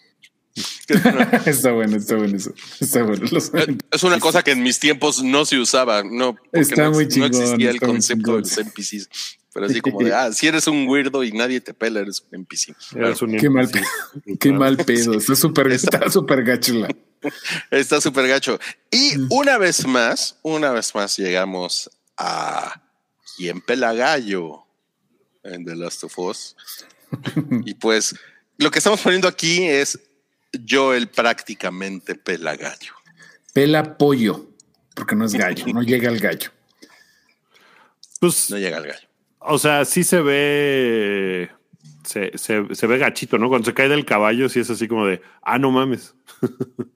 Está 1.47 1.73
bueno, 1.73 1.97
está 1.97 2.17
bueno 2.17 2.37
eso. 2.37 2.53
Está 2.81 3.03
bueno. 3.03 3.27
Los- 3.31 3.51
es 3.91 4.03
una 4.03 4.19
cosa 4.19 4.43
que 4.43 4.53
en 4.53 4.63
mis 4.63 4.79
tiempos 4.79 5.23
no 5.23 5.45
se 5.45 5.59
usaba, 5.59 6.03
no, 6.03 6.37
Está 6.53 6.85
no, 6.85 6.93
muy 6.93 7.05
no 7.05 7.11
chingón, 7.11 7.31
existía 7.35 7.71
el 7.71 7.81
concepto 7.81 8.37
de 8.37 8.43
chingón. 8.43 8.65
los 8.65 8.75
NPCs. 8.77 9.09
Pero 9.53 9.67
así 9.67 9.81
como 9.81 10.01
de, 10.01 10.13
ah, 10.15 10.33
si 10.33 10.47
eres 10.47 10.67
un 10.67 10.87
weirdo 10.89 11.25
y 11.25 11.33
nadie 11.33 11.61
te 11.61 11.75
pela, 11.75 12.01
eres 12.01 12.23
un 12.31 12.41
NPC. 12.41 12.75
Eres 12.95 13.21
un 13.23 13.37
Qué 13.37 13.51
mal, 13.51 13.65
NPC. 13.71 14.39
qué 14.41 14.53
mal 14.53 14.77
pedo. 14.79 15.15
Está 15.15 15.35
súper, 15.37 15.73
Está- 15.73 15.97
está 15.99 16.11
súper 16.11 16.45
gacho 16.45 16.75
la- 16.75 16.95
Está 17.71 18.01
súper 18.01 18.29
gacho. 18.29 18.59
Y 18.91 19.17
Mm. 19.19 19.27
una 19.31 19.59
vez 19.59 19.87
más, 19.87 20.39
una 20.43 20.71
vez 20.71 20.95
más 20.95 21.17
llegamos 21.19 21.91
a 22.17 22.83
¿Quién 23.37 23.61
pela 23.61 23.93
gallo? 23.93 24.65
En 25.43 25.65
The 25.65 25.77
Last 25.77 26.05
of 26.05 26.19
Us. 26.19 26.57
y 27.65 27.75
pues 27.75 28.15
lo 28.59 28.71
que 28.71 28.79
estamos 28.79 29.01
poniendo 29.01 29.29
aquí 29.29 29.63
es 29.65 29.99
Joel 30.69 31.09
prácticamente 31.09 32.15
pela 32.15 32.57
gallo. 32.57 32.95
Pela 33.53 33.97
pollo, 33.97 34.51
porque 34.95 35.15
no 35.17 35.25
es 35.25 35.35
gallo, 35.35 35.65
no 35.73 35.83
llega 35.83 36.09
al 36.09 36.19
gallo. 36.19 36.51
Pues, 38.21 38.51
No 38.51 38.59
llega 38.59 38.79
al 38.79 38.87
gallo. 38.87 39.09
o 39.41 39.59
sea, 39.59 39.85
sí 39.85 40.05
se 40.05 40.21
ve. 40.23 41.51
Se, 42.05 42.37
se, 42.39 42.75
se 42.75 42.87
ve 42.87 42.99
gachito, 42.99 43.37
¿no? 43.37 43.49
Cuando 43.49 43.67
se 43.67 43.75
cae 43.75 43.89
del 43.89 44.05
caballo, 44.05 44.49
sí 44.49 44.61
es 44.61 44.71
así 44.71 44.87
como 44.87 45.07
de, 45.07 45.21
ah, 45.43 45.59
no 45.59 45.73
mames. 45.73 46.15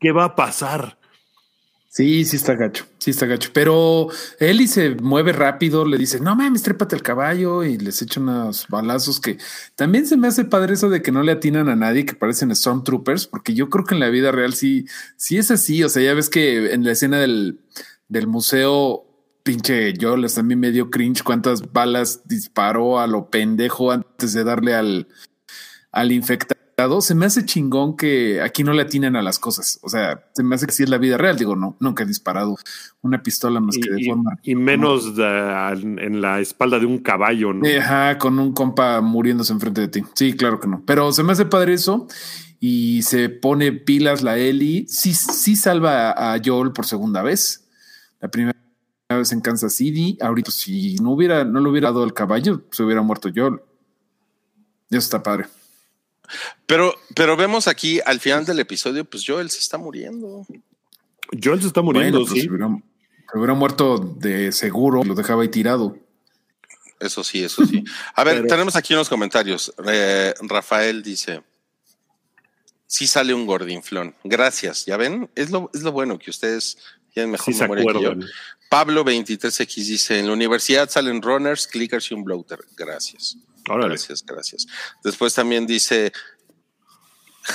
¿Qué 0.00 0.12
va 0.12 0.24
a 0.24 0.34
pasar? 0.36 0.97
Sí, 1.98 2.24
sí 2.24 2.36
está 2.36 2.54
gacho, 2.54 2.86
sí 2.98 3.10
está 3.10 3.26
gacho. 3.26 3.50
Pero 3.52 4.06
Eli 4.38 4.68
se 4.68 4.90
mueve 4.94 5.32
rápido, 5.32 5.84
le 5.84 5.98
dice, 5.98 6.20
no 6.20 6.36
mames, 6.36 6.62
trépate 6.62 6.94
al 6.94 7.02
caballo 7.02 7.64
y 7.64 7.76
les 7.76 8.00
echa 8.02 8.20
unos 8.20 8.68
balazos 8.68 9.18
que 9.18 9.36
también 9.74 10.06
se 10.06 10.16
me 10.16 10.28
hace 10.28 10.44
padre 10.44 10.74
eso 10.74 10.90
de 10.90 11.02
que 11.02 11.10
no 11.10 11.24
le 11.24 11.32
atinan 11.32 11.68
a 11.68 11.74
nadie, 11.74 12.06
que 12.06 12.14
parecen 12.14 12.54
Stormtroopers, 12.54 13.26
porque 13.26 13.52
yo 13.52 13.68
creo 13.68 13.84
que 13.84 13.94
en 13.94 14.00
la 14.00 14.10
vida 14.10 14.30
real 14.30 14.54
sí, 14.54 14.86
sí 15.16 15.38
es 15.38 15.50
así. 15.50 15.82
O 15.82 15.88
sea, 15.88 16.00
ya 16.00 16.14
ves 16.14 16.30
que 16.30 16.72
en 16.72 16.84
la 16.84 16.92
escena 16.92 17.18
del, 17.18 17.58
del 18.06 18.28
museo, 18.28 19.04
pinche 19.42 19.92
Joel 20.00 20.32
también 20.32 20.60
me 20.60 20.70
dio 20.70 20.90
cringe 20.90 21.24
cuántas 21.24 21.72
balas 21.72 22.22
disparó 22.28 23.00
a 23.00 23.08
lo 23.08 23.28
pendejo 23.28 23.90
antes 23.90 24.34
de 24.34 24.44
darle 24.44 24.76
al, 24.76 25.08
al 25.90 26.12
infectado. 26.12 26.57
Se 27.00 27.14
me 27.16 27.26
hace 27.26 27.44
chingón 27.44 27.96
que 27.96 28.40
aquí 28.40 28.62
no 28.62 28.72
le 28.72 28.82
atinan 28.82 29.16
a 29.16 29.22
las 29.22 29.40
cosas. 29.40 29.80
O 29.82 29.88
sea, 29.88 30.24
se 30.32 30.44
me 30.44 30.54
hace 30.54 30.66
que 30.66 30.72
sí 30.72 30.84
es 30.84 30.88
la 30.88 30.98
vida 30.98 31.16
real. 31.18 31.36
Digo, 31.36 31.56
no, 31.56 31.76
nunca 31.80 32.04
he 32.04 32.06
disparado 32.06 32.56
una 33.02 33.20
pistola 33.20 33.58
más 33.58 33.76
que 33.76 33.90
de 33.90 34.00
y- 34.00 34.06
forma. 34.06 34.38
y 34.44 34.54
menos 34.54 35.16
de- 35.16 35.24
en 35.24 36.20
la 36.20 36.38
espalda 36.38 36.78
de 36.78 36.86
un 36.86 36.98
caballo, 36.98 37.52
¿no? 37.52 37.66
Ajá, 37.66 38.16
con 38.18 38.38
un 38.38 38.52
compa 38.52 39.00
muriéndose 39.00 39.52
enfrente 39.52 39.80
de 39.80 39.88
ti. 39.88 40.04
Sí, 40.14 40.34
claro 40.34 40.60
que 40.60 40.68
no. 40.68 40.84
Pero 40.86 41.10
se 41.10 41.24
me 41.24 41.32
hace 41.32 41.46
padre 41.46 41.74
eso 41.74 42.06
y 42.60 43.02
se 43.02 43.28
pone 43.28 43.72
pilas 43.72 44.22
la 44.22 44.38
Eli. 44.38 44.86
Sí, 44.88 45.14
sí 45.14 45.56
salva 45.56 46.12
a, 46.12 46.34
a 46.34 46.40
Joel 46.44 46.70
por 46.70 46.86
segunda 46.86 47.22
vez. 47.22 47.66
La 48.20 48.28
primera 48.28 48.56
vez 49.10 49.32
en 49.32 49.40
Kansas 49.40 49.74
City. 49.74 50.16
Ahorita, 50.20 50.52
si 50.52 50.94
no 51.02 51.10
hubiera, 51.10 51.42
no 51.44 51.58
le 51.58 51.68
hubiera 51.70 51.88
dado 51.88 52.04
el 52.04 52.14
caballo, 52.14 52.62
se 52.70 52.84
hubiera 52.84 53.02
muerto 53.02 53.30
Joel. 53.34 53.54
Eso 54.90 54.98
está 54.98 55.22
padre. 55.24 55.46
Pero, 56.66 56.94
pero 57.14 57.36
vemos 57.36 57.68
aquí 57.68 58.00
al 58.04 58.20
final 58.20 58.44
del 58.44 58.60
episodio, 58.60 59.04
pues 59.04 59.24
Joel 59.26 59.50
se 59.50 59.58
está 59.58 59.78
muriendo. 59.78 60.46
Joel 61.42 61.60
se 61.60 61.68
está 61.68 61.82
muriendo, 61.82 62.18
Bueno, 62.20 62.30
pues, 62.30 62.40
sí. 62.42 62.46
se, 62.46 62.50
hubiera, 62.52 62.68
se 63.30 63.38
hubiera 63.38 63.54
muerto 63.54 63.98
de 63.98 64.52
seguro, 64.52 65.04
lo 65.04 65.14
dejaba 65.14 65.42
ahí 65.42 65.48
tirado. 65.48 65.96
Eso 67.00 67.22
sí, 67.22 67.44
eso 67.44 67.64
sí. 67.64 67.84
A 68.14 68.24
ver, 68.24 68.36
Pero- 68.42 68.48
tenemos 68.48 68.76
aquí 68.76 68.94
unos 68.94 69.08
comentarios. 69.08 69.72
Eh, 69.86 70.34
Rafael 70.42 71.02
dice: 71.02 71.42
Sí 72.86 73.06
sale 73.06 73.34
un 73.34 73.46
gordinflón. 73.46 74.14
Gracias. 74.24 74.86
Ya 74.86 74.96
ven, 74.96 75.30
es 75.34 75.50
lo, 75.50 75.70
es 75.74 75.82
lo 75.82 75.92
bueno 75.92 76.18
que 76.18 76.30
ustedes 76.30 76.78
tienen 77.12 77.30
mejor 77.32 77.54
Sí 77.54 77.60
memoria 77.60 77.84
que 77.84 78.02
yo. 78.02 78.12
Pablo 78.70 79.04
23X 79.04 79.74
dice: 79.76 80.18
En 80.18 80.26
la 80.26 80.32
universidad 80.32 80.90
salen 80.90 81.22
runners, 81.22 81.66
clickers 81.66 82.10
y 82.10 82.14
un 82.14 82.24
bloater. 82.24 82.58
Gracias. 82.76 83.36
Órale. 83.70 83.88
Gracias, 83.94 84.24
gracias. 84.24 84.66
Después 85.04 85.34
también 85.34 85.66
dice 85.66 86.12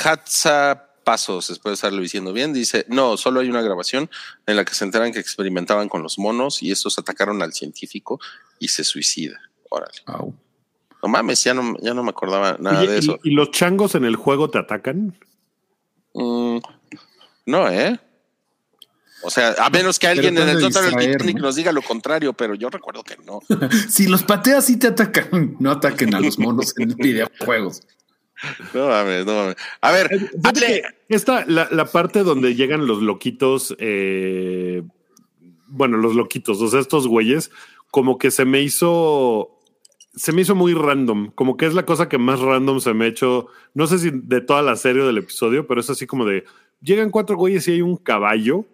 Hatza 0.03 0.89
Pasos, 1.03 1.49
después 1.49 1.71
de 1.71 1.73
estarlo 1.75 2.01
diciendo 2.01 2.31
bien, 2.31 2.53
dice, 2.53 2.85
no, 2.87 3.17
solo 3.17 3.41
hay 3.41 3.49
una 3.49 3.61
grabación 3.61 4.09
en 4.47 4.55
la 4.55 4.63
que 4.63 4.73
se 4.73 4.85
enteran 4.85 5.11
que 5.11 5.19
experimentaban 5.19 5.89
con 5.89 6.01
los 6.01 6.17
monos 6.17 6.63
y 6.63 6.71
estos 6.71 6.97
atacaron 6.97 7.41
al 7.41 7.51
científico 7.53 8.19
y 8.59 8.69
se 8.69 8.83
suicida. 8.85 9.41
Órale. 9.69 9.97
Au. 10.05 10.33
No 11.01 11.09
mames, 11.09 11.43
ya 11.43 11.53
no, 11.53 11.75
ya 11.81 11.93
no 11.93 12.03
me 12.03 12.11
acordaba 12.11 12.55
nada 12.59 12.79
Oye, 12.79 12.87
de 12.91 12.95
¿y- 12.95 12.99
eso. 12.99 13.19
¿y, 13.23 13.31
los 13.31 13.51
changos 13.51 13.95
en 13.95 14.05
el 14.05 14.15
juego 14.15 14.49
te 14.49 14.59
atacan? 14.59 15.17
Mm, 16.13 16.59
No, 17.47 17.69
¿eh? 17.69 17.99
O 19.23 19.29
sea, 19.29 19.55
a 19.57 19.69
menos 19.69 19.99
que 19.99 20.07
alguien 20.07 20.37
en 20.37 20.49
el 20.49 20.59
Total 20.59 20.95
Titanic 20.95 21.39
nos 21.39 21.55
diga 21.55 21.71
lo 21.71 21.81
contrario, 21.81 22.33
pero 22.33 22.55
yo 22.55 22.69
recuerdo 22.69 23.03
que 23.03 23.17
no. 23.25 23.39
si 23.89 24.07
los 24.07 24.23
pateas, 24.23 24.65
sí 24.65 24.77
te 24.77 24.87
atacan. 24.87 25.55
No 25.59 25.71
ataquen 25.71 26.13
a 26.13 26.19
los 26.19 26.37
monos 26.37 26.73
en 26.77 26.89
videojuegos. 26.97 27.81
No 28.73 28.89
mames, 28.89 29.25
no 29.25 29.33
mames. 29.33 29.55
A 29.81 29.91
ver, 29.91 30.09
eh, 30.11 30.81
esta, 31.07 31.45
la, 31.45 31.69
la, 31.71 31.85
parte 31.85 32.23
donde 32.23 32.55
llegan 32.55 32.85
los 32.85 33.01
loquitos, 33.01 33.75
eh, 33.79 34.83
bueno, 35.67 35.97
los 35.97 36.15
loquitos, 36.15 36.61
o 36.61 36.67
sea, 36.67 36.81
estos 36.81 37.07
güeyes, 37.07 37.51
como 37.89 38.17
que 38.17 38.31
se 38.31 38.43
me 38.43 38.61
hizo, 38.61 39.59
se 40.15 40.33
me 40.33 40.41
hizo 40.41 40.55
muy 40.55 40.73
random, 40.73 41.31
como 41.35 41.55
que 41.55 41.65
es 41.65 41.73
la 41.73 41.85
cosa 41.85 42.09
que 42.09 42.17
más 42.17 42.41
random 42.41 42.81
se 42.81 42.93
me 42.93 43.05
ha 43.05 43.07
hecho, 43.07 43.47
no 43.73 43.87
sé 43.87 43.99
si 43.99 44.11
de 44.11 44.41
toda 44.41 44.61
la 44.61 44.75
serie 44.75 45.03
del 45.03 45.19
episodio, 45.19 45.65
pero 45.65 45.79
es 45.79 45.89
así 45.89 46.05
como 46.05 46.25
de, 46.25 46.43
llegan 46.81 47.11
cuatro 47.11 47.37
güeyes 47.37 47.65
y 47.67 47.73
hay 47.73 47.81
un 47.81 47.95
caballo 47.95 48.65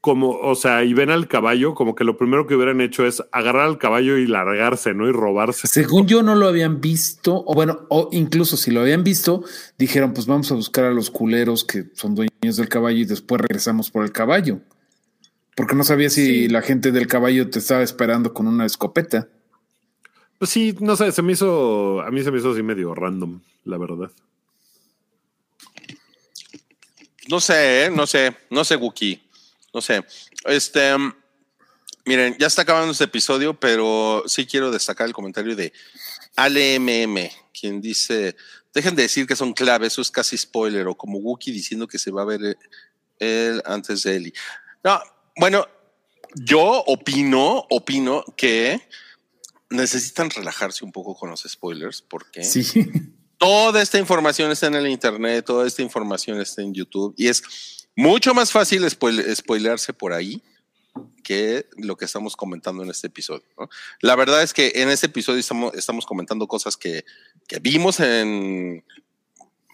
como, 0.00 0.30
o 0.30 0.54
sea, 0.54 0.82
y 0.82 0.94
ven 0.94 1.10
al 1.10 1.28
caballo, 1.28 1.74
como 1.74 1.94
que 1.94 2.04
lo 2.04 2.16
primero 2.16 2.46
que 2.46 2.54
hubieran 2.54 2.80
hecho 2.80 3.04
es 3.04 3.22
agarrar 3.32 3.66
al 3.66 3.76
caballo 3.76 4.16
y 4.16 4.26
largarse, 4.26 4.94
¿no? 4.94 5.06
Y 5.06 5.12
robarse. 5.12 5.66
Según 5.66 6.06
yo 6.06 6.22
no 6.22 6.34
lo 6.34 6.48
habían 6.48 6.80
visto, 6.80 7.44
o 7.46 7.54
bueno, 7.54 7.80
o 7.90 8.08
incluso 8.12 8.56
si 8.56 8.70
lo 8.70 8.80
habían 8.80 9.04
visto, 9.04 9.44
dijeron, 9.76 10.14
pues 10.14 10.26
vamos 10.26 10.50
a 10.50 10.54
buscar 10.54 10.86
a 10.86 10.90
los 10.90 11.10
culeros 11.10 11.64
que 11.64 11.84
son 11.92 12.14
dueños 12.14 12.56
del 12.56 12.68
caballo 12.68 12.98
y 12.98 13.04
después 13.04 13.42
regresamos 13.42 13.90
por 13.90 14.04
el 14.04 14.12
caballo. 14.12 14.60
Porque 15.54 15.74
no 15.74 15.84
sabía 15.84 16.08
si 16.08 16.48
la 16.48 16.62
gente 16.62 16.92
del 16.92 17.06
caballo 17.06 17.50
te 17.50 17.58
estaba 17.58 17.82
esperando 17.82 18.32
con 18.32 18.46
una 18.46 18.64
escopeta. 18.64 19.28
Pues 20.38 20.50
sí, 20.50 20.74
no 20.80 20.96
sé, 20.96 21.12
se 21.12 21.20
me 21.20 21.32
hizo, 21.32 22.00
a 22.00 22.10
mí 22.10 22.22
se 22.22 22.30
me 22.30 22.38
hizo 22.38 22.52
así 22.52 22.62
medio 22.62 22.94
random, 22.94 23.42
la 23.64 23.76
verdad. 23.76 24.10
No 27.28 27.38
sé, 27.38 27.84
¿eh? 27.84 27.90
no 27.90 28.06
sé, 28.06 28.34
no 28.48 28.64
sé, 28.64 28.76
Wookie 28.76 29.29
no 29.72 29.80
sé. 29.80 30.04
Este, 30.44 30.96
miren, 32.04 32.36
ya 32.38 32.46
está 32.46 32.62
acabando 32.62 32.92
este 32.92 33.04
episodio, 33.04 33.58
pero 33.58 34.24
sí 34.26 34.46
quiero 34.46 34.70
destacar 34.70 35.06
el 35.06 35.12
comentario 35.12 35.54
de 35.56 35.72
ALMM, 36.36 37.28
quien 37.58 37.80
dice, 37.80 38.36
dejen 38.72 38.94
de 38.94 39.02
decir 39.02 39.26
que 39.26 39.36
son 39.36 39.52
claves, 39.52 39.92
eso 39.92 40.02
es 40.02 40.10
casi 40.10 40.36
spoiler, 40.36 40.86
o 40.86 40.96
como 40.96 41.18
Wookie 41.18 41.52
diciendo 41.52 41.86
que 41.86 41.98
se 41.98 42.10
va 42.10 42.22
a 42.22 42.26
ver 42.26 42.56
él 43.18 43.62
antes 43.64 44.02
de 44.02 44.16
Eli. 44.16 44.32
No, 44.82 45.00
bueno, 45.36 45.66
yo 46.34 46.84
opino, 46.86 47.66
opino 47.70 48.24
que 48.36 48.80
necesitan 49.68 50.30
relajarse 50.30 50.84
un 50.84 50.92
poco 50.92 51.14
con 51.14 51.30
los 51.30 51.42
spoilers, 51.42 52.02
porque 52.02 52.42
sí. 52.44 52.90
toda 53.38 53.82
esta 53.82 53.98
información 53.98 54.50
está 54.50 54.66
en 54.66 54.74
el 54.74 54.88
internet, 54.88 55.44
toda 55.44 55.66
esta 55.66 55.82
información 55.82 56.40
está 56.40 56.62
en 56.62 56.74
YouTube 56.74 57.14
y 57.16 57.28
es 57.28 57.42
mucho 57.96 58.34
más 58.34 58.52
fácil 58.52 58.88
spoilearse 58.88 59.92
por 59.92 60.12
ahí 60.12 60.42
que 61.22 61.66
lo 61.76 61.96
que 61.96 62.04
estamos 62.04 62.36
comentando 62.36 62.82
en 62.82 62.90
este 62.90 63.06
episodio. 63.06 63.44
La 64.00 64.16
verdad 64.16 64.42
es 64.42 64.52
que 64.52 64.72
en 64.76 64.88
este 64.88 65.06
episodio 65.06 65.38
estamos, 65.38 66.06
comentando 66.06 66.46
cosas 66.46 66.76
que, 66.76 67.04
vimos 67.60 68.00
en, 68.00 68.84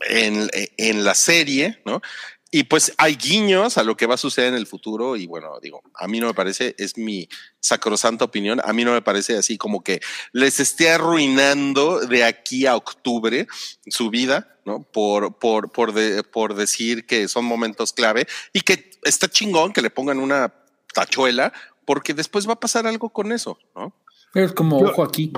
en, 0.00 1.04
la 1.04 1.14
serie, 1.14 1.80
¿no? 1.84 2.02
Y 2.50 2.64
pues 2.64 2.94
hay 2.96 3.16
guiños 3.16 3.76
a 3.76 3.82
lo 3.82 3.96
que 3.96 4.06
va 4.06 4.14
a 4.14 4.18
suceder 4.18 4.50
en 4.50 4.54
el 4.54 4.68
futuro 4.68 5.16
y 5.16 5.26
bueno, 5.26 5.58
digo, 5.60 5.82
a 5.94 6.06
mí 6.06 6.20
no 6.20 6.28
me 6.28 6.34
parece, 6.34 6.76
es 6.78 6.96
mi 6.96 7.28
sacrosanta 7.58 8.24
opinión, 8.24 8.60
a 8.64 8.72
mí 8.72 8.84
no 8.84 8.92
me 8.92 9.02
parece 9.02 9.36
así 9.36 9.58
como 9.58 9.82
que 9.82 10.00
les 10.32 10.60
esté 10.60 10.90
arruinando 10.90 12.00
de 12.00 12.22
aquí 12.22 12.66
a 12.66 12.76
octubre 12.76 13.48
su 13.88 14.10
vida, 14.10 14.58
¿no? 14.64 14.82
Por, 14.84 15.34
por, 15.38 15.72
por, 15.72 15.92
por 16.30 16.54
decir 16.54 17.04
que 17.04 17.26
son 17.26 17.44
momentos 17.44 17.92
clave 17.92 18.26
y 18.52 18.60
que 18.60 18.90
está 19.02 19.28
chingón 19.28 19.72
que 19.72 19.82
le 19.82 19.90
pongan 19.90 20.20
una 20.20 20.54
tachuela 20.94 21.52
porque 21.84 22.14
después 22.14 22.48
va 22.48 22.54
a 22.54 22.60
pasar 22.60 22.86
algo 22.86 23.10
con 23.10 23.32
eso, 23.32 23.58
¿no? 23.74 23.92
Es 24.34 24.52
como 24.52 24.78
ojo 24.78 25.02
aquí. 25.02 25.32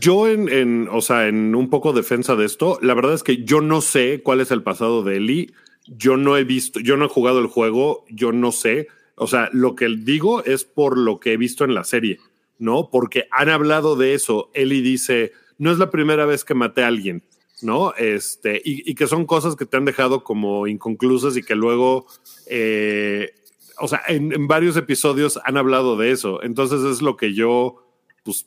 Yo 0.00 0.28
en, 0.28 0.48
en, 0.48 0.88
o 0.92 1.00
sea, 1.00 1.26
en 1.26 1.54
un 1.54 1.70
poco 1.70 1.92
defensa 1.92 2.36
de 2.36 2.44
esto, 2.44 2.78
la 2.82 2.94
verdad 2.94 3.14
es 3.14 3.22
que 3.22 3.44
yo 3.44 3.60
no 3.60 3.80
sé 3.80 4.22
cuál 4.22 4.40
es 4.40 4.50
el 4.50 4.62
pasado 4.62 5.02
de 5.02 5.16
Eli 5.16 5.54
yo 5.90 6.16
no 6.16 6.36
he 6.36 6.44
visto, 6.44 6.80
yo 6.80 6.96
no 6.96 7.06
he 7.06 7.08
jugado 7.08 7.40
el 7.40 7.48
juego, 7.48 8.04
yo 8.08 8.32
no 8.32 8.52
sé. 8.52 8.88
O 9.16 9.26
sea, 9.26 9.50
lo 9.52 9.74
que 9.74 9.88
digo 9.88 10.44
es 10.44 10.64
por 10.64 10.96
lo 10.96 11.18
que 11.18 11.32
he 11.32 11.36
visto 11.36 11.64
en 11.64 11.74
la 11.74 11.84
serie, 11.84 12.18
¿no? 12.58 12.90
Porque 12.90 13.26
han 13.32 13.48
hablado 13.48 13.96
de 13.96 14.14
eso. 14.14 14.50
Eli 14.54 14.80
dice, 14.80 15.32
no 15.58 15.72
es 15.72 15.78
la 15.78 15.90
primera 15.90 16.26
vez 16.26 16.44
que 16.44 16.54
maté 16.54 16.84
a 16.84 16.86
alguien, 16.86 17.24
¿no? 17.60 17.92
Este, 17.94 18.62
y, 18.64 18.94
que 18.94 19.08
son 19.08 19.26
cosas 19.26 19.56
que 19.56 19.66
te 19.66 19.76
han 19.76 19.84
dejado 19.84 20.22
como 20.22 20.66
inconclusas 20.68 21.36
y 21.36 21.42
que 21.42 21.56
luego, 21.56 22.06
eh, 22.46 23.34
o 23.78 23.88
sea, 23.88 24.02
en, 24.06 24.32
en, 24.32 24.46
varios 24.46 24.76
episodios 24.76 25.40
han 25.44 25.56
hablado 25.56 25.96
de 25.96 26.12
eso. 26.12 26.42
Entonces 26.42 26.82
es 26.82 27.02
lo 27.02 27.16
que 27.16 27.34
yo, 27.34 27.84
pues, 28.22 28.46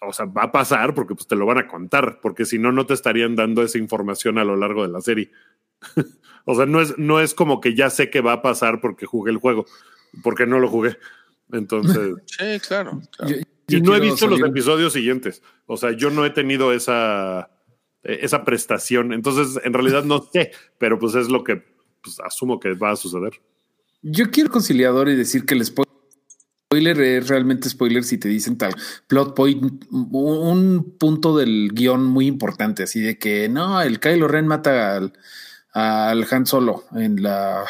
o 0.00 0.12
sea, 0.12 0.26
va 0.26 0.44
a 0.44 0.52
pasar 0.52 0.94
porque 0.94 1.16
pues 1.16 1.26
te 1.26 1.36
lo 1.36 1.46
van 1.46 1.58
a 1.58 1.66
contar, 1.66 2.20
porque 2.22 2.44
si 2.44 2.58
no, 2.58 2.70
no 2.70 2.86
te 2.86 2.94
estarían 2.94 3.34
dando 3.34 3.62
esa 3.62 3.78
información 3.78 4.38
a 4.38 4.44
lo 4.44 4.54
largo 4.54 4.82
de 4.82 4.92
la 4.92 5.00
serie. 5.00 5.30
o 6.50 6.54
sea, 6.54 6.64
no 6.64 6.80
es, 6.80 6.96
no 6.96 7.20
es 7.20 7.34
como 7.34 7.60
que 7.60 7.74
ya 7.74 7.90
sé 7.90 8.08
que 8.08 8.22
va 8.22 8.32
a 8.32 8.40
pasar 8.40 8.80
porque 8.80 9.04
jugué 9.04 9.30
el 9.30 9.36
juego, 9.36 9.66
porque 10.22 10.46
no 10.46 10.58
lo 10.58 10.68
jugué. 10.68 10.96
Entonces. 11.52 12.14
Sí, 12.26 12.58
claro. 12.66 13.02
y 13.68 13.82
no 13.82 13.94
he 13.94 14.00
visto 14.00 14.26
los 14.26 14.40
episodios 14.40 14.94
siguientes. 14.94 15.42
O 15.66 15.76
sea, 15.76 15.92
yo 15.92 16.08
no 16.08 16.24
he 16.24 16.30
tenido 16.30 16.72
esa, 16.72 17.50
esa 18.02 18.46
prestación. 18.46 19.12
Entonces, 19.12 19.62
en 19.62 19.74
realidad 19.74 20.04
no 20.04 20.26
sé, 20.32 20.52
pero 20.78 20.98
pues 20.98 21.16
es 21.16 21.28
lo 21.28 21.44
que 21.44 21.62
pues, 22.02 22.18
asumo 22.20 22.58
que 22.58 22.72
va 22.72 22.92
a 22.92 22.96
suceder. 22.96 23.42
Yo 24.00 24.30
quiero 24.30 24.48
conciliador 24.48 25.10
y 25.10 25.16
decir 25.16 25.44
que 25.44 25.52
el 25.52 25.66
spoiler 25.66 26.98
es 26.98 27.28
realmente 27.28 27.68
spoiler 27.68 28.04
si 28.04 28.16
te 28.16 28.30
dicen 28.30 28.56
tal 28.56 28.74
plot 29.06 29.34
point, 29.34 29.84
un 29.90 30.96
punto 30.98 31.36
del 31.36 31.72
guion 31.74 32.06
muy 32.06 32.26
importante, 32.26 32.84
así 32.84 33.00
de 33.00 33.18
que 33.18 33.50
no, 33.50 33.82
el 33.82 34.00
Kylo 34.00 34.28
Ren 34.28 34.46
mata 34.46 34.96
al 34.96 35.12
al 35.72 36.26
Han 36.30 36.46
Solo 36.46 36.84
en 36.92 37.22
la 37.22 37.64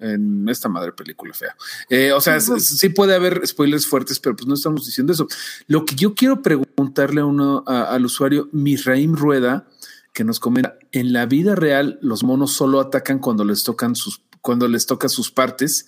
en 0.00 0.48
esta 0.48 0.68
madre 0.68 0.92
película 0.92 1.34
fea. 1.34 1.56
Eh, 1.88 2.12
o 2.12 2.20
sea, 2.20 2.40
sí 2.40 2.88
puede 2.90 3.14
haber 3.14 3.46
spoilers 3.46 3.86
fuertes, 3.86 4.20
pero 4.20 4.36
pues 4.36 4.46
no 4.46 4.54
estamos 4.54 4.86
diciendo 4.86 5.12
eso. 5.12 5.26
Lo 5.66 5.84
que 5.84 5.96
yo 5.96 6.14
quiero 6.14 6.42
preguntarle 6.42 7.20
a 7.20 7.24
uno 7.26 7.64
al 7.66 8.04
usuario 8.04 8.48
Misraim 8.52 9.14
Rueda, 9.14 9.66
que 10.12 10.24
nos 10.24 10.40
comenta, 10.40 10.76
en 10.92 11.12
la 11.12 11.26
vida 11.26 11.54
real 11.54 11.98
los 12.00 12.22
monos 12.22 12.52
solo 12.52 12.80
atacan 12.80 13.18
cuando 13.18 13.44
les 13.44 13.64
tocan 13.64 13.94
sus 13.94 14.22
cuando 14.40 14.68
les 14.68 14.86
toca 14.86 15.08
sus 15.08 15.30
partes. 15.30 15.86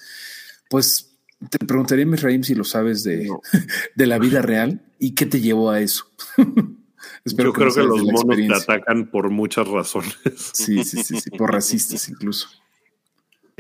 Pues 0.68 1.12
te 1.48 1.58
preguntaría 1.64 2.04
Misraim 2.04 2.42
si 2.42 2.54
lo 2.54 2.64
sabes 2.64 3.04
de, 3.04 3.30
de 3.94 4.06
la 4.06 4.18
vida 4.18 4.42
real 4.42 4.82
y 4.98 5.14
qué 5.14 5.26
te 5.26 5.40
llevó 5.40 5.70
a 5.70 5.80
eso. 5.80 6.06
Yo 7.24 7.52
creo 7.52 7.72
que 7.72 7.82
los 7.82 8.02
monos 8.02 8.36
te 8.36 8.54
atacan 8.54 9.06
por 9.06 9.30
muchas 9.30 9.68
razones. 9.68 10.16
Sí, 10.52 10.84
sí, 10.84 11.02
sí, 11.02 11.20
sí 11.20 11.30
por 11.30 11.52
racistas 11.52 12.08
incluso. 12.08 12.48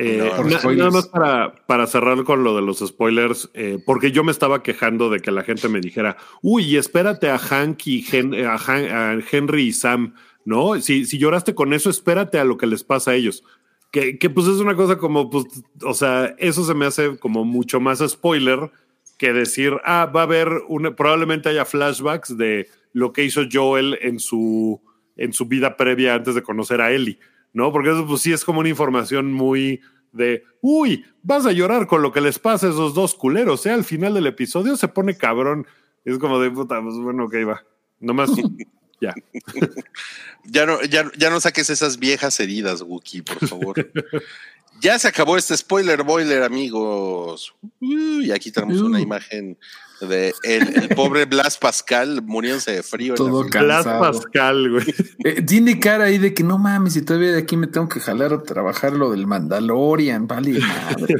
Eh, 0.02 0.30
nada 0.76 0.90
más 0.90 1.08
para, 1.08 1.54
para, 1.66 1.86
cerrar 1.86 2.24
con 2.24 2.42
lo 2.42 2.56
de 2.56 2.62
los 2.62 2.78
spoilers, 2.78 3.50
eh, 3.52 3.78
porque 3.84 4.12
yo 4.12 4.24
me 4.24 4.32
estaba 4.32 4.62
quejando 4.62 5.10
de 5.10 5.20
que 5.20 5.30
la 5.30 5.42
gente 5.42 5.68
me 5.68 5.80
dijera, 5.80 6.16
uy, 6.40 6.76
espérate 6.76 7.28
a 7.28 7.38
Hank 7.38 7.86
y 7.86 8.06
a, 8.46 9.18
Henry 9.30 9.64
y 9.64 9.72
Sam, 9.72 10.14
¿no? 10.46 10.80
Si, 10.80 11.04
si 11.04 11.18
lloraste 11.18 11.54
con 11.54 11.74
eso, 11.74 11.90
espérate 11.90 12.38
a 12.38 12.44
lo 12.44 12.56
que 12.56 12.66
les 12.66 12.82
pasa 12.82 13.10
a 13.10 13.14
ellos. 13.14 13.44
Que, 13.90 14.18
que, 14.18 14.30
pues 14.30 14.46
es 14.46 14.56
una 14.56 14.74
cosa 14.74 14.96
como, 14.96 15.28
pues, 15.28 15.44
o 15.84 15.92
sea, 15.92 16.34
eso 16.38 16.64
se 16.64 16.72
me 16.72 16.86
hace 16.86 17.18
como 17.18 17.44
mucho 17.44 17.78
más 17.78 17.98
spoiler 17.98 18.70
que 19.18 19.34
decir, 19.34 19.74
ah, 19.84 20.06
va 20.06 20.20
a 20.20 20.24
haber, 20.24 20.48
una, 20.68 20.96
probablemente 20.96 21.50
haya 21.50 21.66
flashbacks 21.66 22.38
de 22.38 22.68
lo 22.92 23.12
que 23.12 23.24
hizo 23.24 23.42
Joel 23.50 23.98
en 24.02 24.18
su, 24.20 24.80
en 25.16 25.32
su 25.32 25.46
vida 25.46 25.76
previa 25.76 26.14
antes 26.14 26.34
de 26.34 26.42
conocer 26.42 26.80
a 26.80 26.92
Ellie, 26.92 27.18
¿no? 27.52 27.72
Porque 27.72 27.90
eso 27.90 28.06
pues 28.06 28.22
sí 28.22 28.32
es 28.32 28.44
como 28.44 28.60
una 28.60 28.68
información 28.68 29.32
muy 29.32 29.80
de, 30.12 30.44
uy, 30.60 31.04
vas 31.22 31.46
a 31.46 31.52
llorar 31.52 31.86
con 31.86 32.02
lo 32.02 32.12
que 32.12 32.20
les 32.20 32.38
pasa 32.38 32.66
a 32.66 32.70
esos 32.70 32.94
dos 32.94 33.14
culeros, 33.14 33.64
¿eh? 33.66 33.70
Al 33.70 33.84
final 33.84 34.14
del 34.14 34.26
episodio 34.26 34.76
se 34.76 34.88
pone 34.88 35.16
cabrón. 35.16 35.66
Es 36.04 36.18
como 36.18 36.40
de 36.40 36.50
puta, 36.50 36.80
pues 36.82 36.96
bueno, 36.96 37.24
ok, 37.26 37.34
va. 37.46 37.64
Nomás, 38.00 38.30
ya. 39.00 39.14
ya, 40.44 40.66
no, 40.66 40.82
ya, 40.82 41.10
ya 41.16 41.30
no 41.30 41.40
saques 41.40 41.70
esas 41.70 41.98
viejas 41.98 42.38
heridas, 42.40 42.82
Wookie, 42.82 43.22
por 43.22 43.46
favor. 43.46 43.90
ya 44.80 44.98
se 44.98 45.08
acabó 45.08 45.36
este 45.36 45.56
spoiler 45.56 46.02
boiler, 46.02 46.42
amigos. 46.42 47.54
y 47.80 48.30
aquí 48.30 48.50
tenemos 48.50 48.80
una 48.80 49.00
imagen 49.00 49.58
de 50.06 50.34
el, 50.42 50.88
pobre 50.94 51.24
Blas 51.24 51.58
Pascal 51.58 52.22
muriéndose 52.22 52.72
de 52.72 52.82
frío. 52.82 53.14
Todo 53.14 53.44
Blas 53.44 53.84
Pascal, 53.84 54.70
güey. 54.70 54.94
Eh, 55.24 55.42
tiene 55.42 55.78
cara 55.78 56.04
ahí 56.04 56.18
de 56.18 56.32
que 56.32 56.42
no 56.42 56.58
mames, 56.58 56.94
si 56.94 57.02
todavía 57.02 57.32
de 57.32 57.38
aquí 57.38 57.56
me 57.56 57.66
tengo 57.66 57.88
que 57.88 58.00
jalar 58.00 58.32
a 58.32 58.42
trabajar 58.42 58.92
lo 58.92 59.10
del 59.10 59.26
Mandalorian, 59.26 60.26
vale 60.26 60.58
madre. 60.60 61.16